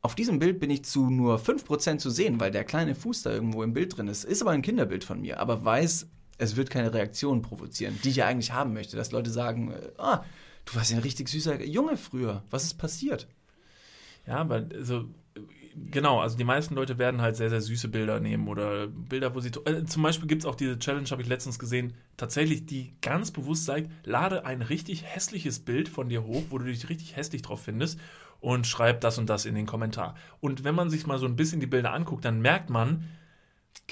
auf 0.00 0.16
diesem 0.16 0.40
Bild 0.40 0.58
bin 0.58 0.70
ich 0.70 0.84
zu 0.84 1.10
nur 1.10 1.38
5% 1.38 1.98
zu 1.98 2.10
sehen, 2.10 2.40
weil 2.40 2.50
der 2.50 2.64
kleine 2.64 2.96
Fuß 2.96 3.22
da 3.22 3.30
irgendwo 3.30 3.62
im 3.62 3.72
Bild 3.72 3.96
drin 3.96 4.08
ist. 4.08 4.24
Ist 4.24 4.42
aber 4.42 4.50
ein 4.50 4.62
Kinderbild 4.62 5.04
von 5.04 5.20
mir, 5.20 5.38
aber 5.38 5.64
weiß, 5.64 6.08
es 6.42 6.56
wird 6.56 6.70
keine 6.70 6.92
Reaktion 6.92 7.40
provozieren, 7.40 7.98
die 8.02 8.10
ich 8.10 8.16
ja 8.16 8.26
eigentlich 8.26 8.52
haben 8.52 8.72
möchte. 8.72 8.96
Dass 8.96 9.12
Leute 9.12 9.30
sagen, 9.30 9.70
äh, 9.70 9.90
ah, 9.98 10.24
du 10.64 10.74
warst 10.74 10.90
ja 10.90 10.96
ein 10.96 11.02
richtig 11.02 11.28
süßer 11.28 11.64
Junge 11.64 11.96
früher. 11.96 12.42
Was 12.50 12.64
ist 12.64 12.74
passiert? 12.74 13.28
Ja, 14.26 14.38
aber 14.38 14.66
also, 14.74 15.04
genau, 15.90 16.20
also 16.20 16.36
die 16.36 16.44
meisten 16.44 16.74
Leute 16.74 16.98
werden 16.98 17.20
halt 17.20 17.36
sehr, 17.36 17.48
sehr 17.48 17.60
süße 17.60 17.88
Bilder 17.88 18.18
nehmen 18.18 18.48
oder 18.48 18.88
Bilder, 18.88 19.34
wo 19.36 19.40
sie. 19.40 19.50
Äh, 19.64 19.84
zum 19.84 20.02
Beispiel 20.02 20.26
gibt 20.26 20.42
es 20.42 20.46
auch 20.46 20.56
diese 20.56 20.78
Challenge, 20.80 21.08
habe 21.10 21.22
ich 21.22 21.28
letztens 21.28 21.60
gesehen, 21.60 21.94
tatsächlich, 22.16 22.66
die 22.66 22.92
ganz 23.00 23.30
bewusst 23.30 23.64
zeigt, 23.64 23.90
lade 24.04 24.44
ein 24.44 24.62
richtig 24.62 25.04
hässliches 25.04 25.60
Bild 25.60 25.88
von 25.88 26.08
dir 26.08 26.24
hoch, 26.24 26.42
wo 26.50 26.58
du 26.58 26.64
dich 26.64 26.88
richtig 26.88 27.14
hässlich 27.14 27.42
drauf 27.42 27.62
findest 27.62 28.00
und 28.40 28.66
schreib 28.66 29.00
das 29.00 29.18
und 29.18 29.30
das 29.30 29.46
in 29.46 29.54
den 29.54 29.66
Kommentar. 29.66 30.16
Und 30.40 30.64
wenn 30.64 30.74
man 30.74 30.90
sich 30.90 31.06
mal 31.06 31.18
so 31.18 31.26
ein 31.26 31.36
bisschen 31.36 31.60
die 31.60 31.66
Bilder 31.68 31.92
anguckt, 31.92 32.24
dann 32.24 32.40
merkt 32.40 32.68
man, 32.68 33.04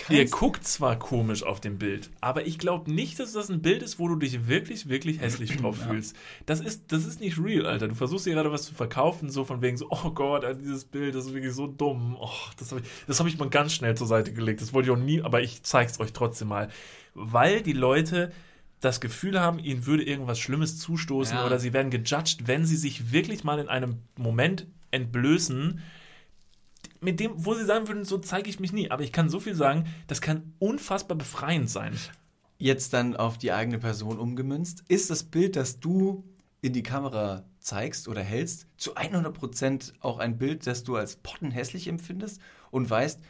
Ihr 0.09 0.19
Keins- 0.21 0.31
guckt 0.31 0.67
zwar 0.67 0.99
komisch 0.99 1.43
auf 1.43 1.61
dem 1.61 1.77
Bild, 1.79 2.11
aber 2.23 2.47
ich 2.47 2.59
glaube 2.59 2.91
nicht, 2.91 3.19
dass 3.21 3.33
das 3.33 3.51
ein 3.51 3.61
Bild 3.61 3.83
ist, 3.83 3.99
wo 3.99 4.09
du 4.09 4.17
dich 4.17 4.49
wirklich, 4.49 4.89
wirklich 4.89 5.21
hässlich 5.21 5.57
drauf 5.59 5.79
Ja. 5.81 5.89
fühlst. 5.89 6.17
Das 6.47 6.61
ist, 6.61 6.91
das 6.93 7.05
ist 7.05 7.21
nicht 7.21 7.39
real, 7.39 7.67
Alter. 7.67 7.89
Du 7.89 7.95
versuchst 7.95 8.25
dir 8.25 8.33
gerade 8.33 8.51
was 8.51 8.63
zu 8.63 8.73
verkaufen, 8.75 9.29
so 9.31 9.45
von 9.45 9.61
wegen 9.61 9.77
so, 9.77 9.89
oh 9.91 10.11
Gott, 10.13 10.45
dieses 10.59 10.87
Bild, 10.87 11.15
das 11.15 11.27
ist 11.27 11.35
wirklich 11.35 11.53
so 11.53 11.67
dumm. 11.67 12.17
Oh, 12.19 12.31
das 12.59 12.71
habe 12.71 12.81
ich, 12.81 12.89
das 13.07 13.21
hab 13.21 13.27
ich 13.27 13.37
mal 13.39 13.51
ganz 13.51 13.75
schnell 13.75 13.95
zur 13.97 14.07
Seite 14.07 14.33
gelegt. 14.33 14.63
Das 14.63 14.73
wollte 14.73 14.91
ich 14.91 14.97
auch 14.97 15.03
nie, 15.03 15.21
aber 15.21 15.43
ich 15.43 15.65
zeig's 15.65 16.01
euch 16.01 16.13
trotzdem 16.15 16.49
mal. 16.49 16.71
Weil 17.15 17.61
die 17.61 17.73
Leute 17.75 18.33
das 18.81 19.01
Gefühl 19.03 19.39
haben, 19.39 19.59
ihnen 19.59 19.85
würde 19.85 20.05
irgendwas 20.05 20.39
Schlimmes 20.39 20.79
zustoßen 20.79 21.37
Ja. 21.37 21.45
oder 21.45 21.59
sie 21.59 21.75
werden 21.75 21.91
gejudged, 21.91 22.47
wenn 22.47 22.65
sie 22.65 22.77
sich 22.77 23.13
wirklich 23.13 23.45
mal 23.45 23.59
in 23.59 23.69
einem 23.69 23.99
Moment 24.17 24.67
entblößen, 24.93 25.81
mit 27.01 27.21
dem, 27.21 27.33
wo 27.35 27.55
sie 27.55 27.65
sagen 27.65 27.89
würden, 27.89 28.05
so 28.05 28.19
zeige 28.19 28.51
ich 28.51 28.61
mich 28.61 28.73
nie. 28.73 28.91
Aber 28.91 29.03
ich 29.03 29.13
kann 29.13 29.29
so 29.29 29.41
viel 29.41 29.55
sagen, 29.55 29.87
das 30.07 30.21
kann 30.21 30.55
unfassbar 30.59 31.17
befreiend 31.17 31.71
sein. 31.71 31.97
Jetzt 32.59 32.93
dann 32.93 33.17
auf 33.17 33.39
die 33.39 33.53
eigene 33.53 33.79
Person 33.79 34.19
umgemünzt. 34.19 34.85
Ist 34.89 35.11
das 35.11 35.25
Bild, 35.25 35.57
das 35.57 35.81
du 35.81 36.25
in 36.61 36.73
die 36.73 36.83
Kamera 36.83 37.45
zeigst 37.59 38.09
oder 38.09 38.23
hältst, 38.23 38.67
zu 38.77 38.97
100% 38.97 39.93
auch 40.01 40.19
ein 40.19 40.39
Bild, 40.39 40.67
das 40.67 40.85
du 40.85 40.97
als 40.97 41.17
pottenhässlich 41.17 41.89
empfindest 41.89 42.41
und 42.71 42.89
weißt, 42.89 43.21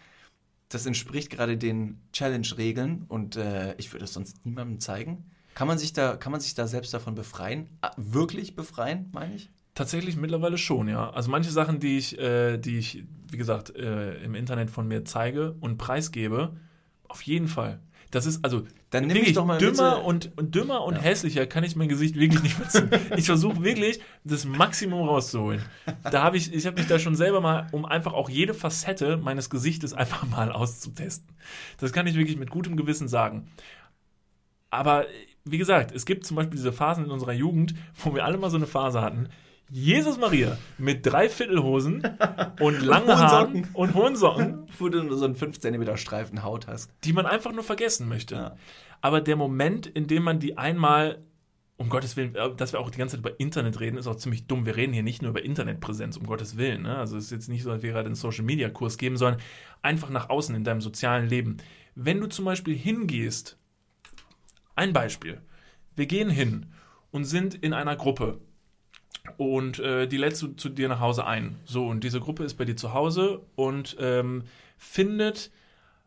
das 0.69 0.87
entspricht 0.87 1.31
gerade 1.31 1.57
den 1.57 2.01
Challenge-Regeln 2.13 3.05
und 3.09 3.37
äh, 3.37 3.75
ich 3.77 3.93
würde 3.93 4.05
es 4.05 4.13
sonst 4.13 4.45
niemandem 4.47 4.81
zeigen? 4.81 5.31
Kann 5.55 5.67
man 5.69 5.79
sich 5.79 5.93
da, 5.93 6.17
kann 6.17 6.33
man 6.33 6.41
sich 6.41 6.55
da 6.55 6.67
selbst 6.67 6.95
davon 6.95 7.15
befreien? 7.15 7.69
Ah, 7.81 7.93
wirklich 7.97 8.55
befreien, 8.55 9.09
meine 9.13 9.35
ich? 9.35 9.51
Tatsächlich 9.81 10.17
mittlerweile 10.19 10.59
schon, 10.59 10.89
ja. 10.89 11.09
Also 11.09 11.31
manche 11.31 11.51
Sachen, 11.51 11.81
die 11.81 11.97
ich, 11.97 12.19
äh, 12.19 12.59
die 12.59 12.77
ich, 12.77 13.03
wie 13.31 13.39
gesagt, 13.39 13.75
äh, 13.75 14.23
im 14.23 14.35
Internet 14.35 14.71
von 14.71 14.87
mir 14.87 15.07
zeige 15.07 15.53
und 15.61 15.79
preisgebe, 15.79 16.55
auf 17.09 17.23
jeden 17.23 17.49
Fall. 17.49 17.81
Das 18.11 18.27
ist 18.27 18.45
also 18.45 18.65
Dann 18.91 19.07
nimm 19.07 19.17
wirklich 19.17 19.33
doch 19.35 19.47
mal 19.47 19.57
dümmer 19.57 19.93
bitte- 19.95 20.03
und, 20.07 20.33
und 20.37 20.55
dümmer 20.55 20.83
und 20.85 20.97
Ja. 20.97 21.01
hässlicher 21.01 21.47
kann 21.47 21.65
ich 21.65 21.77
mein 21.77 21.89
Gesicht 21.89 22.15
wirklich 22.17 22.43
nicht 22.43 22.59
beziehen. 22.59 22.91
ich 23.17 23.25
versuche 23.25 23.63
wirklich 23.65 24.01
das 24.23 24.45
Maximum 24.45 25.09
rauszuholen. 25.09 25.63
Da 26.03 26.23
habe 26.23 26.37
ich, 26.37 26.53
ich 26.53 26.67
habe 26.67 26.77
mich 26.79 26.87
da 26.87 26.99
schon 26.99 27.15
selber 27.17 27.41
mal, 27.41 27.69
um 27.73 27.87
einfach 27.87 28.13
auch 28.13 28.29
jede 28.29 28.53
Facette 28.53 29.17
meines 29.17 29.49
Gesichtes 29.49 29.95
einfach 29.95 30.29
mal 30.29 30.53
auszutesten. 30.53 31.35
Das 31.79 31.95
kann 31.95 32.07
ich 32.07 32.17
wirklich 32.17 32.37
mit 32.37 32.51
gutem 32.51 32.77
Gewissen 32.77 33.09
sagen. 33.09 33.49
Aber 34.69 35.07
wie 35.47 35.57
gesagt, 35.57 35.91
es 35.93 36.05
gibt 36.05 36.27
zum 36.27 36.37
Beispiel 36.37 36.57
diese 36.59 36.73
Phasen 36.73 37.07
in 37.07 37.11
unserer 37.11 37.33
Jugend, 37.33 37.75
wo 38.05 38.15
wir 38.15 38.27
alle 38.27 38.37
mal 38.37 38.51
so 38.51 38.59
eine 38.59 38.67
Phase 38.67 39.01
hatten. 39.01 39.31
Jesus 39.71 40.19
Maria 40.19 40.59
mit 40.79 41.07
Dreiviertelhosen 41.07 42.03
und 42.61 42.81
langen 42.83 43.09
Hohen 43.09 43.19
Haaren 43.19 43.69
und 43.73 43.95
hohen 43.95 44.17
Socken, 44.17 44.67
Wo 44.79 44.89
du 44.89 45.03
nur 45.03 45.17
so 45.17 45.25
einen 45.25 45.37
5 45.37 45.61
cm 45.61 45.97
Streifen 45.97 46.43
Haut 46.43 46.67
hast. 46.67 46.93
die 47.05 47.13
man 47.13 47.27
einfach 47.27 47.53
nur 47.53 47.63
vergessen 47.63 48.09
möchte. 48.09 48.35
Ja. 48.35 48.57
Aber 49.01 49.21
der 49.21 49.37
Moment, 49.37 49.87
in 49.87 50.09
dem 50.09 50.25
man 50.25 50.41
die 50.41 50.59
einmal, 50.59 51.23
um 51.77 51.89
Gottes 51.89 52.17
Willen, 52.17 52.35
äh, 52.35 52.55
dass 52.57 52.73
wir 52.73 52.81
auch 52.81 52.91
die 52.91 52.99
ganze 52.99 53.17
Zeit 53.17 53.25
über 53.25 53.39
Internet 53.39 53.79
reden, 53.79 53.97
ist 53.97 54.09
auch 54.09 54.17
ziemlich 54.17 54.49
dumm. 54.49 54.67
Wir 54.67 54.77
reden 54.77 54.93
hier 54.93 55.05
nicht 55.05 55.23
nur 55.23 55.31
über 55.31 55.45
Internetpräsenz, 55.45 56.17
um 56.17 56.27
Gottes 56.27 56.57
Willen. 56.57 56.83
Ne? 56.83 56.97
Also 56.97 57.17
es 57.17 57.27
ist 57.27 57.31
jetzt 57.31 57.49
nicht 57.49 57.63
so, 57.63 57.71
als 57.71 57.83
wir 57.83 57.93
gerade 57.93 58.07
einen 58.07 58.17
Social-Media-Kurs 58.17 58.99
geben, 58.99 59.17
sondern 59.17 59.41
einfach 59.83 60.11
nach 60.11 60.31
außen 60.31 60.55
in 60.55 60.65
deinem 60.65 60.81
sozialen 60.81 61.29
Leben. 61.29 61.59
Wenn 61.95 62.21
du 62.21 62.27
zum 62.27 62.45
Beispiel 62.45 62.77
hingehst, 62.77 63.57
ein 64.75 64.93
Beispiel, 64.93 65.41
wir 65.95 66.07
gehen 66.07 66.31
hin 66.31 66.67
und 67.13 67.25
sind 67.25 67.55
in 67.55 67.73
einer 67.73 67.97
Gruppe 67.97 68.41
und 69.37 69.79
äh, 69.79 70.07
die 70.07 70.17
lädst 70.17 70.43
du 70.43 70.49
zu 70.49 70.69
dir 70.69 70.89
nach 70.89 71.01
Hause 71.01 71.27
ein. 71.27 71.57
So, 71.65 71.87
und 71.87 72.05
diese 72.05 72.21
Gruppe 72.21 72.45
ist 72.45 72.55
bei 72.55 72.65
dir 72.65 72.77
zu 72.77 72.93
Hause 72.93 73.41
und 73.57 73.97
ähm, 74.01 74.45
findet 74.79 75.51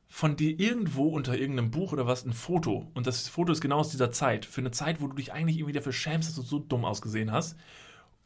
von 0.08 0.36
dir 0.36 0.60
irgendwo 0.60 1.08
unter 1.08 1.38
irgendeinem 1.38 1.72
Buch 1.72 1.92
oder 1.92 2.06
was 2.06 2.26
ein 2.26 2.34
Foto. 2.34 2.88
Und 2.94 3.08
das 3.08 3.28
Foto 3.28 3.52
ist 3.52 3.62
genau 3.62 3.80
aus 3.80 3.90
dieser 3.90 4.12
Zeit. 4.12 4.46
Für 4.46 4.62
eine 4.62 4.70
Zeit, 4.72 5.02
wo 5.02 5.08
du 5.08 5.16
dich 5.16 5.34
eigentlich 5.34 5.58
irgendwie 5.58 5.74
dafür 5.74 5.92
schämst, 5.92 6.30
dass 6.30 6.36
du 6.36 6.44
so 6.44 6.60
dumm 6.60 6.86
ausgesehen 6.86 7.32
hast. 7.32 7.58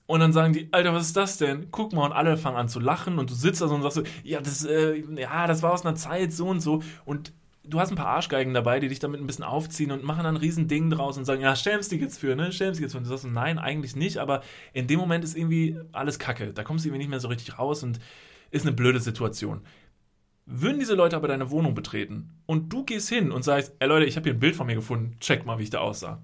Und 0.06 0.22
dann 0.22 0.34
sagen 0.34 0.54
die, 0.54 0.70
Alter, 0.72 0.93
was 0.93 1.08
ist 1.08 1.18
das 1.18 1.38
denn? 1.38 1.68
Guck 1.72 1.93
mal, 1.93 2.06
und 2.06 2.14
alle 2.14 2.38
fangen 2.38 2.58
an 2.58 2.70
zu 2.70 2.80
lachen 2.80 3.20
und 3.20 3.30
du 3.30 3.36
sitzt 3.36 3.62
da 3.62 3.68
so 3.68 3.76
und 3.76 3.84
sagst 3.84 3.95
so, 3.95 4.04
ja, 4.24 4.41
das, 4.41 4.66
äh, 4.66 5.04
ja, 5.18 5.48
das 5.48 5.64
war 5.64 5.74
aus 5.74 5.86
einer 5.86 5.95
Zeit 5.95 6.34
so 6.34 6.48
und 6.48 6.62
so. 6.62 6.82
Und 7.06 7.34
du 7.70 7.80
hast 7.80 7.91
ein 7.91 7.95
paar 7.95 8.07
Arschgeigen 8.07 8.53
dabei, 8.53 8.80
die 8.80 8.88
dich 8.88 8.99
damit 8.99 9.20
ein 9.20 9.28
bisschen 9.28 9.43
aufziehen 9.43 9.91
und 9.91 10.03
machen 10.03 10.24
dann 10.24 10.36
ein 10.36 10.41
riesen 10.41 10.68
Ding 10.68 10.89
draus 10.89 11.18
und 11.18 11.26
sagen, 11.26 11.41
ja, 11.41 11.55
schämst 11.55 11.91
dich 11.91 12.01
jetzt 12.01 12.20
für, 12.20 12.36
ne? 12.36 12.51
Schämst 12.51 12.80
dich 12.80 12.84
jetzt 12.84 12.93
für. 12.93 12.97
Und 12.97 13.05
du 13.05 13.09
sagst 13.09 13.26
nein, 13.26 13.59
eigentlich 13.59 13.95
nicht, 13.95 14.18
aber 14.18 14.41
in 14.74 14.88
dem 14.88 14.99
Moment 14.99 15.24
ist 15.24 15.36
irgendwie 15.36 15.78
alles 15.91 16.20
Kacke. 16.20 16.53
Da 16.53 16.63
kommst 16.63 16.86
du 16.86 16.89
irgendwie 16.89 16.99
nicht 16.99 17.09
mehr 17.09 17.20
so 17.20 17.28
richtig 17.28 17.59
raus 17.59 17.84
und 17.84 17.99
ist 18.51 18.65
eine 18.65 18.76
blöde 18.76 18.99
Situation. 18.99 19.61
Würden 20.45 20.80
diese 20.80 20.95
Leute 20.95 21.15
aber 21.15 21.28
deine 21.28 21.51
Wohnung 21.51 21.76
betreten 21.76 22.30
und 22.45 22.72
du 22.72 22.86
gehst 22.86 23.09
hin 23.09 23.32
und 23.32 23.43
sagst, 23.43 23.74
ey 23.80 23.88
Leute, 23.88 24.05
ich 24.05 24.15
habe 24.15 24.24
hier 24.24 24.34
ein 24.34 24.39
Bild 24.39 24.55
von 24.55 24.65
mir 24.65 24.76
gefunden, 24.76 25.18
check 25.20 25.45
mal, 25.45 25.59
wie 25.59 25.63
ich 25.63 25.70
da 25.70 25.80
aussah. 25.80 26.22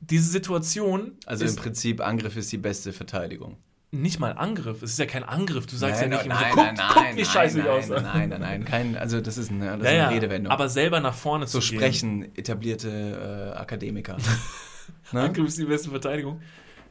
Diese 0.00 0.30
Situation 0.30 1.12
Also 1.24 1.46
im 1.46 1.56
Prinzip, 1.56 2.02
Angriff 2.02 2.36
ist 2.36 2.52
die 2.52 2.58
beste 2.58 2.92
Verteidigung. 2.92 3.56
Nicht 3.94 4.18
mal 4.20 4.32
Angriff. 4.32 4.82
Es 4.82 4.90
ist 4.92 4.98
ja 4.98 5.06
kein 5.06 5.24
Angriff. 5.24 5.66
Du 5.66 5.76
sagst 5.76 6.02
ja 6.02 6.08
nicht 6.08 6.24
immer 6.24 6.34
nein, 6.34 6.52
so, 6.52 6.56
guck, 6.56 6.64
nein, 6.66 6.86
guck, 6.92 7.02
nein, 7.02 7.16
wie 7.16 7.24
scheiße 7.24 7.58
ich 7.58 7.64
nein, 7.64 7.72
aussah. 7.72 8.00
Nein, 8.00 8.28
nein, 8.28 8.40
nein, 8.40 8.64
kein, 8.64 8.96
also 8.96 9.20
das 9.20 9.38
ist 9.38 9.50
eine, 9.50 9.76
das 9.78 9.84
Ja, 9.86 9.92
ist 9.92 10.00
eine 10.06 10.10
Redewendung. 10.16 10.52
aber 10.52 10.68
selber 10.68 11.00
nach 11.00 11.14
vorne 11.14 11.46
so 11.46 11.60
zu 11.60 11.70
gehen. 11.70 11.78
sprechen 11.80 12.36
etablierte 12.36 13.52
äh, 13.54 13.58
Akademiker. 13.58 14.16
ne? 15.12 15.20
Angriff 15.20 15.48
ist 15.48 15.58
die 15.58 15.64
beste 15.64 15.90
Verteidigung. 15.90 16.40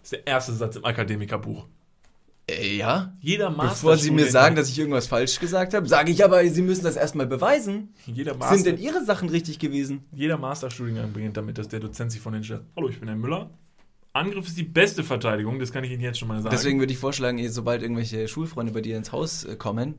Das 0.02 0.12
ist 0.12 0.12
der 0.14 0.28
erste 0.28 0.54
Satz 0.54 0.76
im 0.78 0.86
Akademikerbuch. 0.86 1.68
äh, 2.50 2.76
ja. 2.78 3.14
Jeder 3.22 3.50
Bevor 3.52 3.96
Sie 3.98 4.12
mir 4.12 4.30
sagen, 4.30 4.56
dass 4.56 4.68
ich 4.70 4.78
irgendwas 4.78 5.08
falsch 5.08 5.40
gesagt 5.40 5.74
habe, 5.74 5.88
sage 5.88 6.12
ich 6.12 6.24
aber, 6.26 6.46
Sie 6.48 6.62
müssen 6.62 6.84
das 6.84 6.96
erstmal 6.98 7.26
beweisen. 7.28 7.94
jeder, 8.06 8.36
Master, 8.36 8.56
Sind 8.56 8.66
denn 8.66 8.78
Ihre 8.78 9.06
Sachen 9.06 9.30
richtig 9.30 9.60
gewesen? 9.60 10.04
jeder 10.12 10.38
Masterstudiengang 10.38 11.14
beginnt 11.14 11.38
damit, 11.38 11.58
dass 11.58 11.70
der 11.70 11.80
Dozent 11.80 12.12
sich 12.12 12.20
von 12.22 12.34
den 12.34 12.44
stellt. 12.44 12.64
Hallo, 12.76 12.90
ich 12.90 13.00
bin 13.00 13.08
Herr 13.08 13.18
Müller. 13.18 13.50
Angriff 14.14 14.48
ist 14.48 14.58
die 14.58 14.64
beste 14.64 15.04
Verteidigung, 15.04 15.60
das 15.60 15.72
kann 15.72 15.84
ich 15.84 15.92
Ihnen 15.92 16.02
jetzt 16.02 16.20
schon 16.20 16.28
mal 16.28 16.42
sagen. 16.42 16.56
Deswegen 16.56 16.80
würde 16.80 16.94
ich 16.94 17.00
vorschlagen, 17.00 17.46
sobald 17.50 17.82
irgendwelche 17.82 18.28
Schulfreunde 18.28 18.72
bei 18.72 18.82
dir 18.82 18.96
ins 18.96 19.12
Haus 19.12 19.44
äh, 19.44 19.56
kommen, 19.56 19.96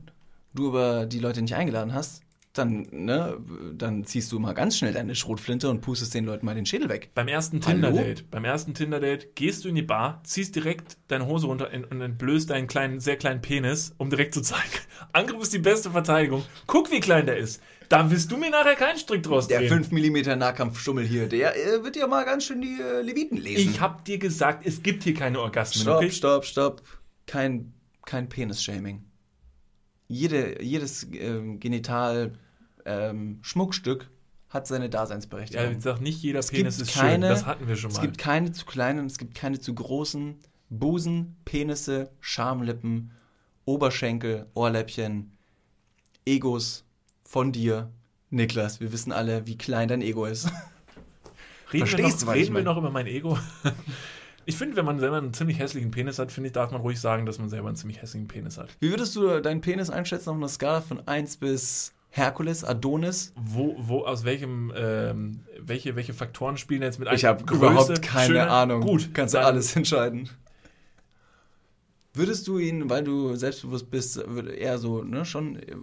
du 0.53 0.69
aber 0.69 1.05
die 1.05 1.19
Leute 1.19 1.41
nicht 1.41 1.53
eingeladen 1.53 1.93
hast, 1.93 2.23
dann, 2.57 2.87
ne, 2.91 3.37
dann 3.73 4.05
ziehst 4.05 4.31
du 4.31 4.39
mal 4.39 4.53
ganz 4.53 4.77
schnell 4.77 4.93
deine 4.93 5.15
Schrotflinte 5.15 5.69
und 5.69 5.81
pustest 5.81 6.13
den 6.13 6.25
Leuten 6.25 6.45
mal 6.45 6.55
den 6.55 6.65
Schädel 6.65 6.89
weg. 6.89 7.11
Beim 7.13 7.27
ersten? 7.27 7.61
Tinder-Date, 7.61 8.29
beim 8.31 8.45
ersten 8.45 8.73
Tinder-Date 8.73 9.35
gehst 9.35 9.65
du 9.65 9.69
in 9.69 9.75
die 9.75 9.81
Bar, 9.81 10.21
ziehst 10.23 10.55
direkt 10.55 10.97
deine 11.07 11.25
Hose 11.27 11.47
runter 11.47 11.69
und 11.89 12.01
entblößt 12.01 12.49
deinen 12.49 12.67
kleinen, 12.67 12.99
sehr 12.99 13.17
kleinen 13.17 13.41
Penis, 13.41 13.93
um 13.97 14.09
direkt 14.09 14.33
zu 14.33 14.41
zeigen, 14.41 14.63
Angriff 15.13 15.41
ist 15.41 15.53
die 15.53 15.59
beste 15.59 15.91
Verteidigung. 15.91 16.43
Guck, 16.67 16.91
wie 16.91 16.99
klein 16.99 17.25
der 17.25 17.37
ist. 17.37 17.61
Da 17.89 18.09
wirst 18.09 18.31
du 18.31 18.37
mir 18.37 18.49
nachher 18.49 18.75
keinen 18.75 18.97
Strick 18.97 19.23
draus 19.23 19.47
Der 19.47 19.59
drehen. 19.59 19.83
5 19.83 19.91
mm 19.91 20.39
Nahkampfstummel 20.39 21.05
hier, 21.05 21.27
der 21.27 21.55
äh, 21.55 21.83
wird 21.83 21.95
ja 21.95 22.07
mal 22.07 22.25
ganz 22.25 22.45
schön 22.45 22.61
die 22.61 22.79
äh, 22.81 23.01
Leviten 23.01 23.37
lesen. 23.37 23.69
Ich 23.69 23.81
hab 23.81 24.05
dir 24.05 24.17
gesagt, 24.17 24.65
es 24.65 24.81
gibt 24.81 25.03
hier 25.03 25.13
keine 25.13 25.39
Orgasmen, 25.39 25.83
Stopp, 25.83 25.97
okay? 25.97 26.11
stopp, 26.11 26.45
stopp. 26.45 26.81
Kein, 27.27 27.73
kein 28.05 28.29
Penis-Shaming. 28.29 29.03
Jede, 30.07 30.61
jedes 30.61 31.07
ähm, 31.13 31.59
Genital 31.59 32.33
ähm, 32.85 33.39
Schmuckstück 33.41 34.09
hat 34.49 34.67
seine 34.67 34.85
Ja, 34.85 34.89
Daseinsberechtigung. 34.91 35.71
ich 35.77 35.81
sag 35.83 35.99
nicht 36.01 36.21
jeder 36.21 36.39
Es 36.39 36.47
Penis 36.51 36.79
ist 36.79 36.93
keine- 36.93 37.11
schön, 37.11 37.21
das 37.21 37.45
hatten 37.45 37.67
wir 37.67 37.75
schon 37.75 37.91
es 37.91 37.97
mal. 37.97 38.03
gibt 38.03 38.17
keine 38.17 38.51
zu 38.51 38.65
kleinen, 38.65 39.05
es 39.07 39.17
gibt 39.17 39.35
keine 39.35 39.59
zu 39.59 39.73
großen 39.73 40.35
Busen, 40.69 41.35
Penisse, 41.45 42.09
Schamlippen, 42.21 43.11
Oberschenkel, 43.65 44.45
Ohrläppchen, 44.53 45.31
Egos 46.25 46.85
von 47.23 47.51
dir. 47.51 47.89
Niklas, 48.29 48.79
wir 48.79 48.91
wissen 48.91 49.11
alle, 49.11 49.45
wie 49.47 49.57
klein 49.57 49.87
dein 49.87 50.01
Ego 50.01 50.25
ist. 50.25 50.47
reden 51.73 51.87
verstehst 51.87 52.21
wir 52.21 52.25
du, 52.25 52.25
noch, 52.25 52.35
ich 52.35 52.41
reden 52.43 52.55
wir 52.55 52.63
noch 52.63 52.77
über 52.77 52.91
mein 52.91 53.07
Ego? 53.07 53.37
Ich 54.47 54.57
finde, 54.57 54.75
wenn 54.75 54.85
man 54.85 54.99
selber 54.99 55.17
einen 55.17 55.33
ziemlich 55.33 55.57
hässlichen 55.57 55.89
Penis 55.89 56.19
hat, 56.19 56.31
finde 56.31 56.49
ich, 56.49 56.53
darf 56.53 56.69
man 56.69 56.79
ruhig 56.81 57.01
sagen, 57.01 57.25
dass 57.25 57.39
man 57.39 57.49
selber 57.49 57.67
einen 57.67 57.77
ziemlich 57.77 57.99
hässlichen 58.03 58.27
Penis 58.27 58.59
hat. 58.59 58.69
Wie 58.79 58.91
würdest 58.91 59.15
du 59.15 59.41
deinen 59.41 59.59
Penis 59.61 59.89
einschätzen 59.89 60.29
auf 60.29 60.35
einer 60.35 60.47
Skala 60.47 60.81
von 60.81 61.07
1 61.07 61.37
bis 61.37 61.94
Herkules, 62.15 62.63
Adonis? 62.63 63.33
Wo, 63.35 63.75
wo, 63.77 64.05
aus 64.05 64.23
welchem, 64.23 64.71
ähm, 64.73 65.41
welche, 65.59 65.97
welche 65.97 66.13
Faktoren 66.13 66.55
spielen 66.55 66.81
jetzt 66.81 66.97
mit 66.97 67.09
ein? 67.09 67.15
Ich 67.15 67.25
habe 67.25 67.43
überhaupt 67.53 68.01
keine 68.01 68.27
Schönheit? 68.27 68.49
Ahnung. 68.49 68.79
Gut, 68.79 69.09
kannst 69.13 69.33
du 69.33 69.39
alles 69.39 69.75
entscheiden. 69.75 70.29
Würdest 72.13 72.47
du 72.47 72.57
ihn, 72.57 72.89
weil 72.89 73.03
du 73.03 73.35
selbstbewusst 73.35 73.91
bist, 73.91 74.15
würde 74.29 74.53
eher 74.53 74.77
so 74.77 75.03
ne, 75.03 75.25
schon 75.25 75.57
äh, 75.57 75.75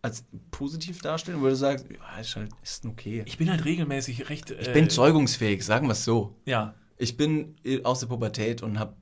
als 0.00 0.24
positiv 0.50 1.02
darstellen? 1.02 1.42
Würde 1.42 1.50
du 1.50 1.56
sagen, 1.56 1.84
ja, 1.92 2.18
ist 2.18 2.34
halt 2.34 2.50
ist 2.62 2.86
okay. 2.86 3.22
Ich 3.26 3.36
bin 3.36 3.50
halt 3.50 3.66
regelmäßig 3.66 4.30
recht. 4.30 4.52
Ich 4.52 4.72
bin 4.72 4.88
zeugungsfähig, 4.88 5.66
sagen 5.66 5.86
wir 5.86 5.92
es 5.92 6.06
so. 6.06 6.34
Ja. 6.46 6.74
Ich 6.96 7.18
bin 7.18 7.56
äh, 7.62 7.82
aus 7.82 8.00
der 8.00 8.06
Pubertät 8.06 8.62
und 8.62 8.78
habe 8.78 8.96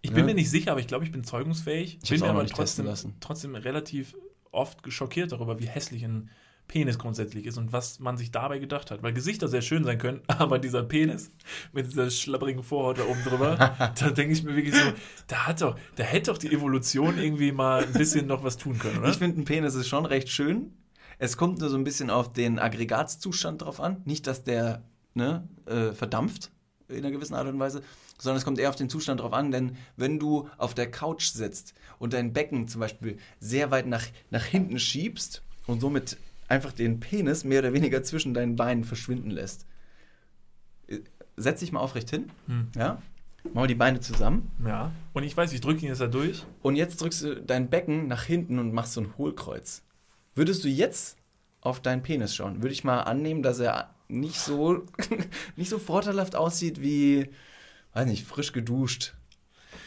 Ich 0.00 0.08
Ja. 0.08 0.16
bin 0.16 0.24
mir 0.24 0.34
nicht 0.34 0.48
sicher, 0.48 0.70
aber 0.70 0.80
ich 0.80 0.86
glaube, 0.86 1.04
ich 1.04 1.12
bin 1.12 1.22
zeugungsfähig. 1.22 1.98
Ich 2.02 2.08
bin 2.08 2.20
mir 2.20 2.30
aber 2.30 2.44
nicht 2.44 2.56
testen 2.56 2.86
trotzdem, 2.86 3.10
lassen. 3.10 3.16
trotzdem 3.20 3.54
relativ 3.56 4.16
oft 4.54 4.82
geschockiert 4.82 5.32
darüber, 5.32 5.60
wie 5.60 5.66
hässlich 5.66 6.04
ein 6.04 6.30
Penis 6.66 6.98
grundsätzlich 6.98 7.46
ist 7.46 7.58
und 7.58 7.72
was 7.72 8.00
man 8.00 8.16
sich 8.16 8.30
dabei 8.30 8.58
gedacht 8.58 8.90
hat. 8.90 9.02
Weil 9.02 9.12
Gesichter 9.12 9.48
sehr 9.48 9.62
schön 9.62 9.84
sein 9.84 9.98
können, 9.98 10.22
aber 10.26 10.58
dieser 10.58 10.82
Penis 10.82 11.30
mit 11.72 11.86
dieser 11.86 12.10
schlabbrigen 12.10 12.62
Vorhaut 12.62 12.98
da 12.98 13.04
oben 13.04 13.22
drüber, 13.22 13.56
da 13.98 14.10
denke 14.10 14.32
ich 14.32 14.42
mir 14.42 14.56
wirklich 14.56 14.74
so, 14.74 14.92
da 15.26 15.46
hat 15.46 15.60
doch, 15.60 15.78
da 15.96 16.04
hätte 16.04 16.30
doch 16.30 16.38
die 16.38 16.52
Evolution 16.52 17.18
irgendwie 17.18 17.52
mal 17.52 17.84
ein 17.84 17.92
bisschen 17.92 18.26
noch 18.26 18.42
was 18.42 18.56
tun 18.56 18.78
können, 18.78 18.98
oder? 18.98 19.10
Ich 19.10 19.18
finde, 19.18 19.40
ein 19.40 19.44
Penis 19.44 19.74
ist 19.74 19.88
schon 19.88 20.06
recht 20.06 20.28
schön. 20.28 20.72
Es 21.18 21.36
kommt 21.36 21.60
nur 21.60 21.68
so 21.68 21.76
ein 21.76 21.84
bisschen 21.84 22.10
auf 22.10 22.32
den 22.32 22.58
Aggregatzustand 22.58 23.62
drauf 23.62 23.80
an. 23.80 24.02
Nicht, 24.04 24.26
dass 24.26 24.42
der 24.42 24.82
ne, 25.14 25.48
äh, 25.66 25.92
verdampft 25.92 26.50
in 26.88 26.98
einer 26.98 27.12
gewissen 27.12 27.34
Art 27.34 27.46
und 27.46 27.58
Weise, 27.58 27.82
sondern 28.18 28.38
es 28.38 28.44
kommt 28.44 28.58
eher 28.58 28.68
auf 28.68 28.76
den 28.76 28.88
Zustand 28.88 29.20
drauf 29.20 29.32
an. 29.32 29.50
Denn 29.50 29.76
wenn 29.96 30.18
du 30.18 30.48
auf 30.58 30.74
der 30.74 30.90
Couch 30.90 31.26
sitzt 31.26 31.74
und 31.98 32.12
dein 32.12 32.32
Becken 32.32 32.68
zum 32.68 32.80
Beispiel 32.80 33.18
sehr 33.40 33.70
weit 33.70 33.86
nach, 33.86 34.04
nach 34.30 34.44
hinten 34.44 34.78
schiebst 34.78 35.42
und 35.66 35.80
somit 35.80 36.16
einfach 36.48 36.72
den 36.72 37.00
Penis 37.00 37.44
mehr 37.44 37.60
oder 37.60 37.72
weniger 37.72 38.02
zwischen 38.02 38.34
deinen 38.34 38.56
Beinen 38.56 38.84
verschwinden 38.84 39.30
lässt, 39.30 39.66
setz 41.36 41.60
dich 41.60 41.72
mal 41.72 41.80
aufrecht 41.80 42.10
hin. 42.10 42.30
Hm. 42.46 42.68
Ja? 42.76 43.02
Mach 43.44 43.54
mal 43.54 43.66
die 43.66 43.74
Beine 43.74 44.00
zusammen. 44.00 44.50
Ja. 44.64 44.92
Und 45.12 45.22
ich 45.22 45.36
weiß, 45.36 45.52
ich 45.52 45.60
drücke 45.60 45.82
ihn 45.82 45.88
jetzt 45.88 46.00
da 46.00 46.06
durch. 46.06 46.44
Und 46.62 46.76
jetzt 46.76 47.00
drückst 47.00 47.22
du 47.22 47.42
dein 47.42 47.68
Becken 47.68 48.08
nach 48.08 48.24
hinten 48.24 48.58
und 48.58 48.72
machst 48.72 48.94
so 48.94 49.02
ein 49.02 49.18
Hohlkreuz. 49.18 49.82
Würdest 50.34 50.64
du 50.64 50.68
jetzt 50.68 51.18
auf 51.60 51.80
deinen 51.80 52.02
Penis 52.02 52.34
schauen, 52.34 52.62
würde 52.62 52.72
ich 52.72 52.84
mal 52.84 53.00
annehmen, 53.00 53.42
dass 53.42 53.58
er 53.58 53.94
nicht 54.08 54.38
so, 54.38 54.84
nicht 55.56 55.68
so 55.68 55.78
vorteilhaft 55.78 56.36
aussieht 56.36 56.80
wie, 56.80 57.30
weiß 57.94 58.06
nicht, 58.06 58.26
frisch 58.26 58.52
geduscht, 58.52 59.14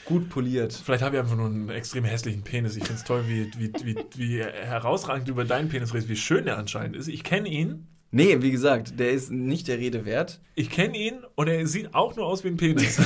gut 0.05 0.30
poliert. 0.30 0.74
Vielleicht 0.74 1.03
habe 1.03 1.16
ich 1.18 1.22
einfach 1.22 1.36
nur 1.36 1.47
einen 1.47 1.70
extrem 1.70 2.05
hässlichen 2.05 2.43
Penis. 2.43 2.76
Ich 2.78 2.84
finde 2.86 2.99
es 2.99 3.03
toll, 3.03 3.26
wie, 3.28 3.51
wie, 3.58 3.72
wie, 3.84 3.97
wie 4.16 4.41
herausragend 4.43 5.28
du 5.28 5.34
über 5.34 5.45
deinen 5.45 5.70
Penis 5.70 5.93
redest, 5.93 6.10
wie 6.10 6.16
schön 6.16 6.45
der 6.45 6.58
anscheinend 6.58 6.95
ist. 6.95 7.08
Ich 7.08 7.24
kenne 7.24 7.49
ihn. 7.49 7.88
Nee, 8.10 8.41
wie 8.41 8.51
gesagt, 8.51 8.99
der 8.99 9.12
ist 9.12 9.32
nicht 9.32 9.68
der 9.68 9.80
Rede 9.80 10.05
wert. 10.05 10.39
Ich 10.55 10.70
kenne 10.70 10.97
ihn 10.97 11.20
und 11.36 11.49
er 11.49 11.68
sieht 11.68 11.93
auch 11.93 12.16
nur 12.16 12.26
aus 12.26 12.43
wie 12.45 12.47
ein 12.47 12.55
Penis. 12.58 13.01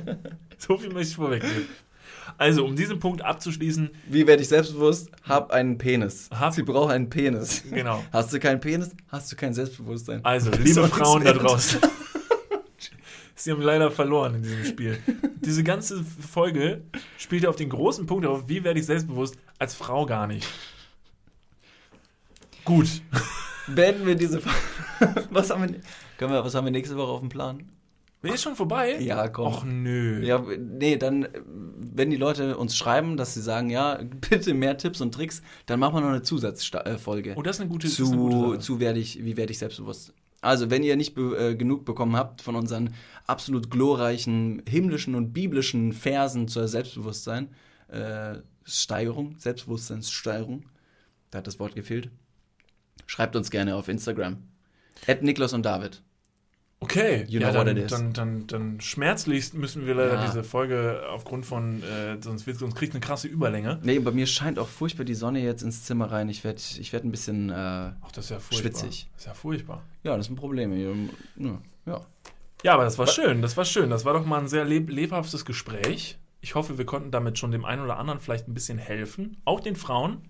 so 0.58 0.78
viel 0.78 0.92
möchte 0.92 1.10
ich 1.10 1.16
vorwegnehmen. 1.16 1.66
Also, 2.38 2.64
um 2.64 2.76
diesen 2.76 3.00
Punkt 3.00 3.22
abzuschließen, 3.22 3.90
Wie 4.08 4.26
werde 4.26 4.42
ich 4.42 4.48
selbstbewusst? 4.48 5.10
Hab 5.22 5.50
einen 5.52 5.78
Penis. 5.78 6.28
Hab- 6.30 6.54
Sie 6.54 6.62
braucht 6.62 6.92
einen 6.92 7.08
Penis. 7.08 7.64
genau. 7.70 8.04
Hast 8.12 8.32
du 8.32 8.38
keinen 8.38 8.60
Penis, 8.60 8.90
hast 9.08 9.32
du 9.32 9.36
kein 9.36 9.54
Selbstbewusstsein. 9.54 10.24
Also, 10.24 10.50
liebe 10.62 10.86
Frauen 10.88 11.24
da 11.24 11.32
draußen. 11.32 11.80
Sie 13.36 13.52
haben 13.52 13.60
leider 13.60 13.90
verloren 13.90 14.34
in 14.36 14.42
diesem 14.42 14.64
Spiel. 14.64 14.98
Diese 15.40 15.62
ganze 15.62 16.02
Folge 16.02 16.82
spielt 17.18 17.46
auf 17.46 17.54
den 17.54 17.68
großen 17.68 18.06
Punkt 18.06 18.26
auf, 18.26 18.48
wie 18.48 18.64
werde 18.64 18.80
ich 18.80 18.86
selbstbewusst, 18.86 19.36
als 19.58 19.74
Frau 19.74 20.06
gar 20.06 20.26
nicht. 20.26 20.48
Gut. 22.64 23.02
Beenden 23.68 24.06
wir 24.06 24.14
diese. 24.16 24.40
was, 25.30 25.50
haben 25.50 25.68
wir, 25.68 25.80
können 26.18 26.32
wir, 26.32 26.44
was 26.44 26.54
haben 26.54 26.64
wir 26.64 26.72
nächste 26.72 26.96
Woche 26.96 27.10
auf 27.12 27.20
dem 27.20 27.28
Plan? 27.28 27.70
Ist 28.22 28.42
schon 28.42 28.56
vorbei? 28.56 28.98
Ja, 28.98 29.28
komm. 29.28 29.46
Och 29.46 29.64
nö. 29.64 30.24
Ja, 30.24 30.42
nee, 30.58 30.96
dann, 30.96 31.24
äh, 31.24 31.28
wenn 31.44 32.10
die 32.10 32.16
Leute 32.16 32.56
uns 32.56 32.76
schreiben, 32.76 33.16
dass 33.16 33.34
sie 33.34 33.42
sagen, 33.42 33.70
ja, 33.70 34.00
bitte 34.30 34.54
mehr 34.54 34.78
Tipps 34.78 35.00
und 35.00 35.12
Tricks, 35.12 35.42
dann 35.66 35.78
machen 35.78 35.94
wir 35.94 36.00
noch 36.00 36.08
eine 36.08 36.22
Zusatzfolge. 36.22 37.34
Oh, 37.36 37.42
das 37.42 37.56
ist 37.56 37.60
eine 37.60 37.70
gute, 37.70 37.86
ist 37.86 38.00
eine 38.00 38.08
zu, 38.08 38.16
gute 38.16 38.48
Sache. 38.48 38.58
zu 38.58 38.80
werde 38.80 38.98
ich, 38.98 39.24
wie 39.24 39.36
werde 39.36 39.52
ich 39.52 39.58
selbstbewusst. 39.58 40.12
Also, 40.46 40.70
wenn 40.70 40.84
ihr 40.84 40.96
nicht 40.96 41.14
be, 41.14 41.36
äh, 41.36 41.54
genug 41.56 41.84
bekommen 41.84 42.14
habt 42.14 42.40
von 42.40 42.54
unseren 42.54 42.94
absolut 43.26 43.68
glorreichen 43.68 44.62
himmlischen 44.68 45.16
und 45.16 45.32
biblischen 45.32 45.92
Versen 45.92 46.46
zur 46.46 46.68
Selbstbewusstsein, 46.68 47.48
äh, 47.88 48.36
Steigerung, 48.62 49.34
Selbstbewusstseinssteigerung, 49.38 50.64
da 51.32 51.38
hat 51.38 51.48
das 51.48 51.58
Wort 51.58 51.74
gefehlt, 51.74 52.10
schreibt 53.06 53.34
uns 53.34 53.50
gerne 53.50 53.74
auf 53.74 53.88
Instagram. 53.88 54.38
At 55.08 55.22
Niklas 55.22 55.52
und 55.52 55.64
David. 55.64 56.00
Okay, 56.78 57.24
You 57.28 57.40
ja, 57.40 57.50
know 57.50 57.58
what 57.60 57.66
dann, 57.68 57.76
it 57.78 57.84
is. 57.84 57.90
dann, 57.90 58.12
dann, 58.12 58.46
dann 58.46 58.80
schmerzlichst 58.82 59.54
müssen 59.54 59.86
wir 59.86 59.94
leider 59.94 60.14
Ja. 60.16 60.26
diese 60.26 60.44
Folge 60.44 61.02
aufgrund 61.10 61.46
von, 61.46 61.82
äh, 61.82 62.18
sonst, 62.20 62.46
wird, 62.46 62.58
sonst 62.58 62.74
kriegt 62.74 62.92
eine 62.92 63.00
krasse 63.00 63.28
Überlänge. 63.28 63.80
Nee, 63.82 63.98
bei 63.98 64.10
mir 64.10 64.26
scheint 64.26 64.58
auch 64.58 64.68
furchtbar 64.68 65.04
die 65.04 65.14
Sonne 65.14 65.40
jetzt 65.42 65.62
ins 65.62 65.84
Zimmer 65.84 66.12
rein. 66.12 66.28
Ich 66.28 66.44
werde 66.44 66.60
ich 66.78 66.92
werd 66.92 67.04
ein 67.04 67.10
bisschen, 67.10 67.48
äh, 67.48 67.54
Ach, 67.54 68.12
das 68.12 68.26
ist 68.26 68.30
ja 68.30 68.38
furchtbar. 68.40 68.58
Schwitzig. 68.58 69.08
Das 69.14 69.22
ist 69.22 69.26
ja 69.26 69.34
furchtbar. 69.34 69.82
ja, 70.02 70.16
das 70.16 70.26
ist 70.26 70.32
ein 70.32 70.36
Problem. 70.36 70.72
Ja, 70.74 71.58
ja. 71.86 72.72
Aber 72.72 72.84
das 72.84 72.98
war 72.98 73.06
schön, 73.06 73.40
das 73.42 73.56
war 73.56 73.64
schön. 73.64 73.88
Das 73.90 74.04
war 74.04 74.12
doch 74.12 74.26
mal 74.26 74.38
ein 74.40 74.48
sehr 74.48 74.64
leb 74.64 74.90
lebhaftes 74.90 75.44
Gespräch. 75.46 76.18
Ich 76.42 76.54
hoffe, 76.56 76.76
wir 76.78 76.84
konnten 76.84 77.10
damit 77.10 77.38
schon 77.38 77.52
dem 77.52 77.64
einen 77.64 77.82
oder 77.82 77.96
anderen 77.98 78.20
vielleicht 78.20 78.48
ein 78.48 78.54
bisschen 78.54 78.76
helfen. 78.78 79.38
Auch 79.46 79.60
den 79.60 79.76
Frauen. 79.76 80.28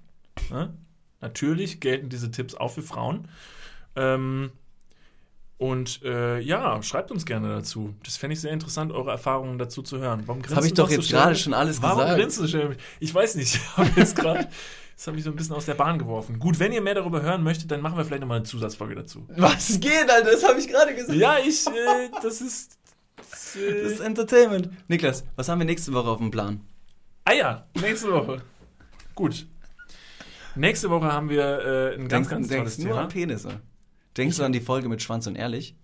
Ne? 0.51 0.75
Natürlich 1.21 1.81
gelten 1.81 2.09
diese 2.09 2.31
Tipps 2.31 2.55
auch 2.55 2.71
für 2.73 2.83
Frauen. 2.83 3.29
Ähm, 3.97 4.53
und 5.59 6.03
äh, 6.03 6.39
ja, 6.41 6.83
schreibt 6.83 7.11
uns 7.11 7.25
gerne 7.25 7.49
dazu. 7.49 7.95
Das 8.05 8.17
fände 8.17 8.35
ich 8.35 8.41
sehr 8.41 8.53
interessant, 8.53 8.93
eure 8.93 9.11
Erfahrungen 9.11 9.59
dazu 9.59 9.83
zu 9.83 9.99
hören. 9.99 10.23
Warum 10.27 10.43
Das 10.43 10.55
habe 10.55 10.67
ich 10.67 10.75
grinst 10.75 10.79
doch 10.79 10.89
so 10.91 10.97
jetzt 10.97 11.11
gerade 11.11 11.35
schon 11.37 11.55
alles 11.55 11.81
Warum 11.83 12.01
gesagt. 12.01 12.19
grinst 12.21 12.39
du 12.41 12.47
schnell? 12.49 12.77
Ich 13.01 13.15
weiß 13.15 13.37
nicht. 13.37 13.59
Ich 13.91 13.97
jetzt 13.97 14.17
gerade. 14.17 14.49
Das 14.97 15.07
habe 15.07 15.19
ich 15.19 15.25
so 15.25 15.31
ein 15.31 15.37
bisschen 15.37 15.55
aus 15.55 15.67
der 15.67 15.75
Bahn 15.75 15.99
geworfen. 15.99 16.39
Gut, 16.39 16.59
wenn 16.59 16.73
ihr 16.73 16.81
mehr 16.81 16.95
darüber 16.95 17.21
hören 17.21 17.43
möchtet, 17.43 17.71
dann 17.71 17.83
machen 17.83 17.99
wir 17.99 18.05
vielleicht 18.07 18.23
nochmal 18.23 18.39
eine 18.39 18.47
Zusatzfolge 18.47 18.95
dazu. 18.95 19.27
Was 19.37 19.79
geht, 19.81 20.11
Alter? 20.11 20.31
Das 20.33 20.43
habe 20.49 20.59
ich 20.59 20.69
gerade 20.69 20.95
gesagt. 20.95 21.19
Ja, 21.19 21.37
ich, 21.39 21.67
äh, 21.67 22.11
das 22.23 22.41
ist. 22.41 22.79
Das, 23.17 23.57
äh, 23.57 23.83
Das 23.83 23.93
ist 23.93 24.01
Entertainment. 24.01 24.71
Niklas, 24.89 25.25
was 25.37 25.49
haben 25.49 25.59
wir 25.59 25.67
nächste 25.67 25.93
Woche 25.93 26.09
auf 26.09 26.19
dem 26.19 26.31
Plan? 26.31 26.61
Ah 27.25 27.33
ja, 27.33 27.67
nächste 27.81 28.11
Woche. 28.13 28.43
Gut. 29.15 29.47
Nächste 30.55 30.89
Woche 30.89 31.13
haben 31.13 31.29
wir 31.29 31.43
äh, 31.43 31.95
ein 31.97 32.09
ganz, 32.09 32.29
ganz 32.29 32.49
denkst 32.49 32.77
tolles 32.77 32.79
nur 32.79 32.89
Thema. 32.89 33.01
an 33.03 33.09
Penisse. 33.09 33.61
Denkst 34.17 34.37
du 34.37 34.45
an 34.45 34.53
die 34.53 34.61
Folge 34.61 34.89
mit 34.89 35.03
Schwanz 35.03 35.27
und 35.27 35.37
Ehrlich? 35.37 35.77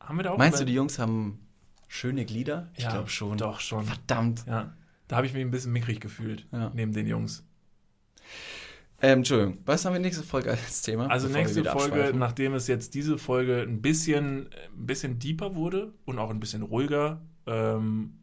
Haben 0.00 0.18
wir 0.18 0.22
da 0.24 0.30
auch 0.32 0.38
Meinst 0.38 0.60
du, 0.60 0.64
die 0.64 0.74
Jungs 0.74 0.98
haben 0.98 1.46
schöne 1.88 2.24
Glieder? 2.24 2.70
Ich 2.74 2.84
Ja, 2.84 2.90
glaube 2.92 3.08
schon. 3.08 3.38
Doch, 3.38 3.60
schon. 3.60 3.84
Verdammt. 3.84 4.44
Ja. 4.46 4.72
Da 5.08 5.16
habe 5.16 5.26
ich 5.26 5.32
mich 5.32 5.42
ein 5.42 5.50
bisschen 5.50 5.72
mickrig 5.72 6.00
gefühlt, 6.00 6.46
Ja. 6.52 6.70
neben 6.74 6.92
den 6.92 7.06
Jungs. 7.06 7.44
Ähm, 9.02 9.18
Entschuldigung, 9.18 9.58
was 9.66 9.84
haben 9.84 9.92
wir 9.92 10.00
nächste 10.00 10.22
Folge 10.24 10.50
als 10.50 10.82
Thema? 10.82 11.08
Also 11.08 11.28
nächste 11.28 11.64
Folge, 11.64 12.12
nachdem 12.16 12.54
es 12.54 12.66
jetzt 12.66 12.94
diese 12.94 13.18
Folge 13.18 13.60
ein 13.62 13.82
bisschen, 13.82 14.48
ein 14.74 14.86
bisschen 14.86 15.18
deeper 15.18 15.54
wurde 15.54 15.92
und 16.06 16.18
auch 16.18 16.30
ein 16.30 16.40
bisschen 16.40 16.62
ruhiger, 16.62 17.20
ähm, 17.46 18.14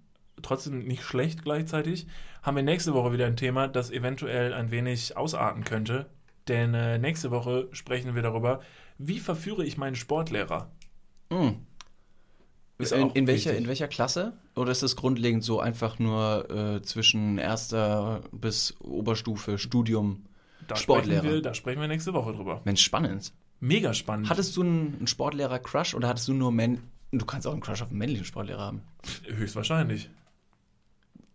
trotzdem 0.42 0.80
nicht 0.80 1.04
schlecht 1.04 1.44
gleichzeitig, 1.44 2.08
haben 2.42 2.56
wir 2.56 2.64
nächste 2.64 2.94
Woche 2.94 3.14
wieder 3.14 3.28
ein 3.28 3.38
Thema, 3.38 3.68
das 3.68 3.92
eventuell 3.92 4.54
ein 4.54 4.72
wenig 4.72 5.16
ausarten 5.16 5.64
könnte. 5.64 6.10
Denn 6.48 6.74
äh, 6.74 6.98
nächste 6.98 7.30
Woche 7.32 7.70
sprechen 7.72 8.16
wir 8.16 8.22
darüber, 8.24 8.60
wie 8.98 9.20
verführe 9.20 9.66
ich 9.66 9.78
meinen 9.78 9.96
Sportlehrer. 9.96 10.72
Hm. 11.32 11.58
Ist 12.80 12.92
in, 12.92 13.10
in, 13.12 13.28
welcher, 13.28 13.56
in 13.56 13.68
welcher 13.68 13.88
Klasse? 13.88 14.34
Oder 14.56 14.72
ist 14.72 14.84
das 14.84 14.96
grundlegend 14.96 15.44
so 15.44 15.60
einfach 15.60 16.00
nur 16.00 16.50
äh, 16.50 16.82
zwischen 16.82 17.38
erster 17.38 18.22
bis 18.32 18.76
Oberstufe, 18.82 19.58
Studium? 19.58 20.26
Da 20.68 20.76
Sportlehrer. 20.76 21.20
Sprechen 21.20 21.36
wir, 21.36 21.42
da 21.42 21.54
sprechen 21.54 21.82
wir 21.82 21.88
nächste 21.88 22.14
Woche 22.14 22.34
drüber. 22.34 22.62
Mensch, 22.66 22.82
spannend. 22.84 23.34
Mega 23.60 23.94
spannend. 23.94 24.30
Hattest 24.30 24.58
du 24.58 24.64
einen, 24.64 24.96
einen 24.98 25.08
Sportlehrer-Crush 25.08 25.94
oder 25.94 26.08
hattest 26.08 26.28
du 26.28 26.34
nur 26.34 26.52
Männ... 26.52 26.80
Du 27.12 27.26
kannst 27.26 27.46
auch 27.46 27.52
einen 27.52 27.62
Crush 27.62 27.82
auf 27.84 27.90
einen 27.90 28.00
männlichen 28.00 28.26
Sportlehrer 28.26 28.62
haben. 28.64 28.82
Höchstwahrscheinlich. 29.28 30.10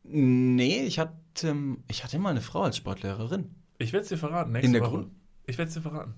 Nee, 0.03 0.83
ich 0.85 0.99
hatte, 0.99 1.55
ich 1.89 2.03
hatte 2.03 2.19
mal 2.19 2.31
eine 2.31 2.41
Frau 2.41 2.63
als 2.63 2.77
Sportlehrerin. 2.79 3.55
Ich 3.79 3.93
werde 3.93 4.03
es 4.03 4.09
dir 4.09 4.19
verraten. 4.19 4.53
Nächste 4.53 4.67
In 4.67 4.73
der 4.73 4.83
Woche. 4.83 4.91
Grund- 4.91 5.11
Ich 5.47 5.57
werde 5.57 5.69
es 5.69 5.75
dir 5.75 5.83
verraten. 5.83 6.15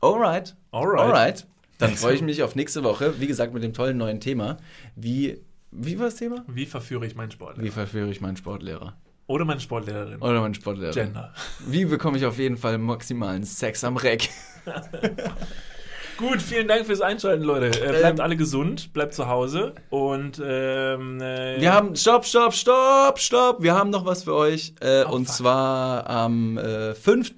Alright. 0.00 0.54
Alright. 0.72 1.00
Alright. 1.00 1.46
Dann 1.78 1.90
freue 1.96 2.14
ich 2.14 2.22
mich 2.22 2.42
auf 2.42 2.54
nächste 2.54 2.84
Woche. 2.84 3.14
Wie 3.20 3.26
gesagt, 3.26 3.52
mit 3.54 3.62
dem 3.62 3.72
tollen 3.72 3.96
neuen 3.98 4.20
Thema. 4.20 4.56
Wie, 4.94 5.40
wie 5.70 5.98
war 5.98 6.06
das 6.06 6.16
Thema? 6.16 6.44
Wie 6.48 6.66
verführe 6.66 7.06
ich 7.06 7.14
meinen 7.14 7.30
Sportlehrer? 7.30 7.64
Wie 7.66 7.70
verführe 7.70 8.10
ich 8.10 8.20
meinen 8.20 8.36
Sportlehrer? 8.36 8.94
Oder 9.28 9.44
meine 9.44 9.60
Sportlehrerin. 9.60 10.20
Oder 10.22 10.40
meinen 10.40 10.54
Sportlehrer? 10.54 10.92
Gender. 10.92 11.32
Wie 11.66 11.84
bekomme 11.84 12.16
ich 12.16 12.24
auf 12.26 12.38
jeden 12.38 12.56
Fall 12.56 12.78
maximalen 12.78 13.42
Sex 13.42 13.82
am 13.82 13.96
Reck? 13.96 14.28
Gut, 16.16 16.40
vielen 16.40 16.66
Dank 16.66 16.86
fürs 16.86 17.02
Einschalten, 17.02 17.44
Leute. 17.44 17.66
Äh, 17.78 17.98
bleibt 17.98 18.18
Ähm, 18.20 18.24
alle 18.24 18.36
gesund, 18.36 18.92
bleibt 18.94 19.12
zu 19.12 19.26
Hause 19.28 19.74
und 19.90 20.40
ähm, 20.42 21.20
äh, 21.20 21.60
Wir 21.60 21.74
haben, 21.74 21.94
stopp, 21.94 22.24
stopp, 22.24 22.54
stopp, 22.54 23.18
stopp. 23.18 23.62
Wir 23.62 23.74
haben 23.74 23.90
noch 23.90 24.06
was 24.06 24.22
für 24.24 24.34
euch. 24.34 24.74
Äh, 24.80 25.04
Oh, 25.06 25.12
und 25.14 25.26
fuck. 25.26 25.34
zwar 25.36 26.08
am 26.08 26.56
äh, 26.56 26.94
5. 26.94 27.32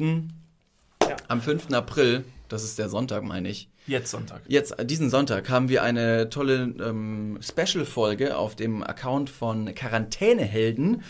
Ja. 1.03 1.17
Am 1.27 1.41
5. 1.41 1.73
April, 1.73 2.25
das 2.49 2.65
ist 2.65 2.79
der 2.79 2.89
Sonntag, 2.89 3.23
meine 3.25 3.49
ich. 3.49 3.69
jetzt 3.87 4.11
Sonntag. 4.11 4.43
Jetzt, 4.49 4.75
diesen 4.85 5.11
Sonntag, 5.11 5.49
haben 5.49 5.69
wir 5.69 5.83
eine 5.83 6.31
tolle 6.31 6.75
ähm, 6.81 7.39
Special-Folge 7.43 8.37
auf 8.37 8.57
dem 8.57 8.83
Account 8.83 9.31
von 9.31 9.75
Quarantänehelden. 9.75 11.03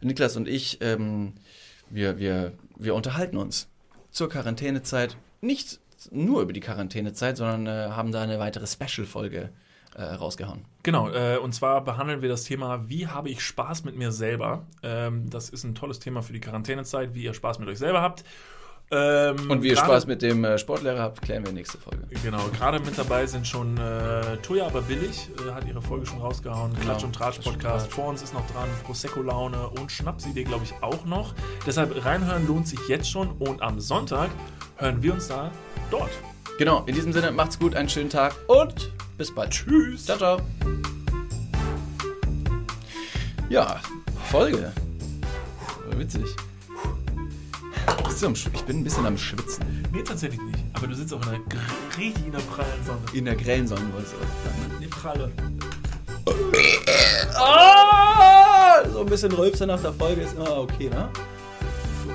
Niklas 0.00 0.36
und 0.36 0.48
ich, 0.48 0.78
ähm, 0.80 1.34
wir, 1.90 2.18
wir, 2.18 2.52
wir 2.76 2.94
unterhalten 2.94 3.36
uns 3.36 3.68
zur 4.10 4.28
Quarantänezeit. 4.28 5.16
Nicht 5.40 5.80
nur 6.10 6.42
über 6.42 6.52
die 6.52 6.60
Quarantänezeit, 6.60 7.36
sondern 7.36 7.66
äh, 7.66 7.90
haben 7.90 8.12
da 8.12 8.22
eine 8.22 8.38
weitere 8.38 8.66
Special-Folge 8.66 9.50
äh, 9.94 10.02
rausgehauen. 10.02 10.64
Genau, 10.82 11.10
äh, 11.10 11.38
und 11.38 11.54
zwar 11.54 11.82
behandeln 11.82 12.22
wir 12.22 12.28
das 12.28 12.44
Thema, 12.44 12.88
wie 12.88 13.08
habe 13.08 13.30
ich 13.30 13.42
Spaß 13.42 13.84
mit 13.84 13.96
mir 13.96 14.12
selber? 14.12 14.66
Ähm, 14.82 15.28
das 15.28 15.50
ist 15.50 15.64
ein 15.64 15.74
tolles 15.74 15.98
Thema 15.98 16.22
für 16.22 16.32
die 16.32 16.40
Quarantänezeit, 16.40 17.14
wie 17.14 17.24
ihr 17.24 17.34
Spaß 17.34 17.58
mit 17.58 17.68
euch 17.68 17.78
selber 17.78 18.00
habt. 18.00 18.24
Ähm, 18.90 19.50
Und 19.50 19.62
wie 19.62 19.68
ihr 19.68 19.76
Spaß 19.76 20.06
mit 20.06 20.22
dem 20.22 20.44
äh, 20.44 20.56
Sportlehrer 20.56 21.00
habt, 21.00 21.20
klären 21.20 21.44
wir 21.44 21.52
nächste 21.52 21.76
Folge. 21.76 22.06
Genau, 22.22 22.40
gerade 22.56 22.80
mit 22.80 22.96
dabei 22.96 23.26
sind 23.26 23.46
schon 23.46 23.76
äh, 23.76 24.38
Toya 24.38 24.66
aber 24.66 24.80
billig, 24.80 25.28
äh, 25.46 25.52
hat 25.52 25.66
ihre 25.66 25.82
Folge 25.82 26.06
schon 26.06 26.20
rausgehauen. 26.20 26.72
Genau. 26.72 26.84
Klatsch 26.84 27.04
und 27.04 27.12
Tratsch 27.12 27.40
Podcast. 27.40 27.92
Vor 27.92 28.06
uns 28.06 28.22
ist 28.22 28.32
noch 28.32 28.46
dran 28.50 28.68
Prosecco-Laune 28.84 29.68
und 29.68 29.92
Schnapsidee, 29.92 30.44
glaube 30.44 30.64
ich, 30.64 30.72
auch 30.82 31.04
noch. 31.04 31.34
Deshalb 31.66 32.02
reinhören 32.04 32.46
lohnt 32.46 32.66
sich 32.66 32.80
jetzt 32.88 33.10
schon 33.10 33.30
und 33.32 33.60
am 33.60 33.78
Sonntag 33.78 34.30
hören 34.76 35.02
wir 35.02 35.12
uns 35.12 35.28
da 35.28 35.50
dort. 35.90 36.10
Genau, 36.58 36.82
in 36.86 36.94
diesem 36.94 37.12
Sinne, 37.12 37.30
macht's 37.30 37.58
gut, 37.58 37.76
einen 37.76 37.90
schönen 37.90 38.10
Tag 38.10 38.34
und 38.46 38.90
bis 39.18 39.34
bald. 39.34 39.50
Tschüss. 39.50 40.06
Ciao, 40.06 40.16
ciao. 40.16 40.40
Ja, 43.50 43.80
Folge. 44.30 44.72
Witzig. 45.90 46.24
Bist 48.04 48.22
du 48.22 48.26
am 48.26 48.32
Sch- 48.34 48.48
Ich 48.54 48.62
bin 48.64 48.78
ein 48.80 48.84
bisschen 48.84 49.06
am 49.06 49.16
Schwitzen. 49.18 49.64
Nee, 49.92 50.02
tatsächlich 50.02 50.40
nicht. 50.40 50.58
Aber 50.74 50.86
du 50.86 50.94
sitzt 50.94 51.12
auch 51.14 51.20
in 51.32 51.44
gr- 51.48 51.58
richtig 51.98 52.26
in 52.26 52.32
der 52.32 52.38
prallen 52.40 52.84
Sonne. 52.86 52.98
In 53.12 53.24
der 53.24 53.36
grellen 53.36 53.66
Sonne, 53.66 53.82
wolltest 53.92 54.14
du 54.14 54.18
sagen. 54.18 54.72
ne? 54.72 54.78
Die 54.80 54.86
Pralle. 54.88 55.32
Ah! 57.36 58.84
So 58.92 59.00
ein 59.00 59.06
bisschen 59.06 59.32
Rülpser 59.32 59.66
nach 59.66 59.80
der 59.80 59.92
Folge 59.92 60.22
ist 60.22 60.34
immer 60.34 60.58
okay, 60.58 60.88
ne? 60.90 61.08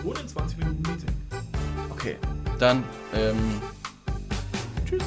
So 0.04 0.10
ohne 0.10 0.26
20 0.26 0.58
Minuten 0.60 0.82
Meeting. 0.82 1.16
Okay. 1.92 2.18
Dann, 2.60 2.84
ähm, 3.16 3.38
tschüss. 4.86 5.04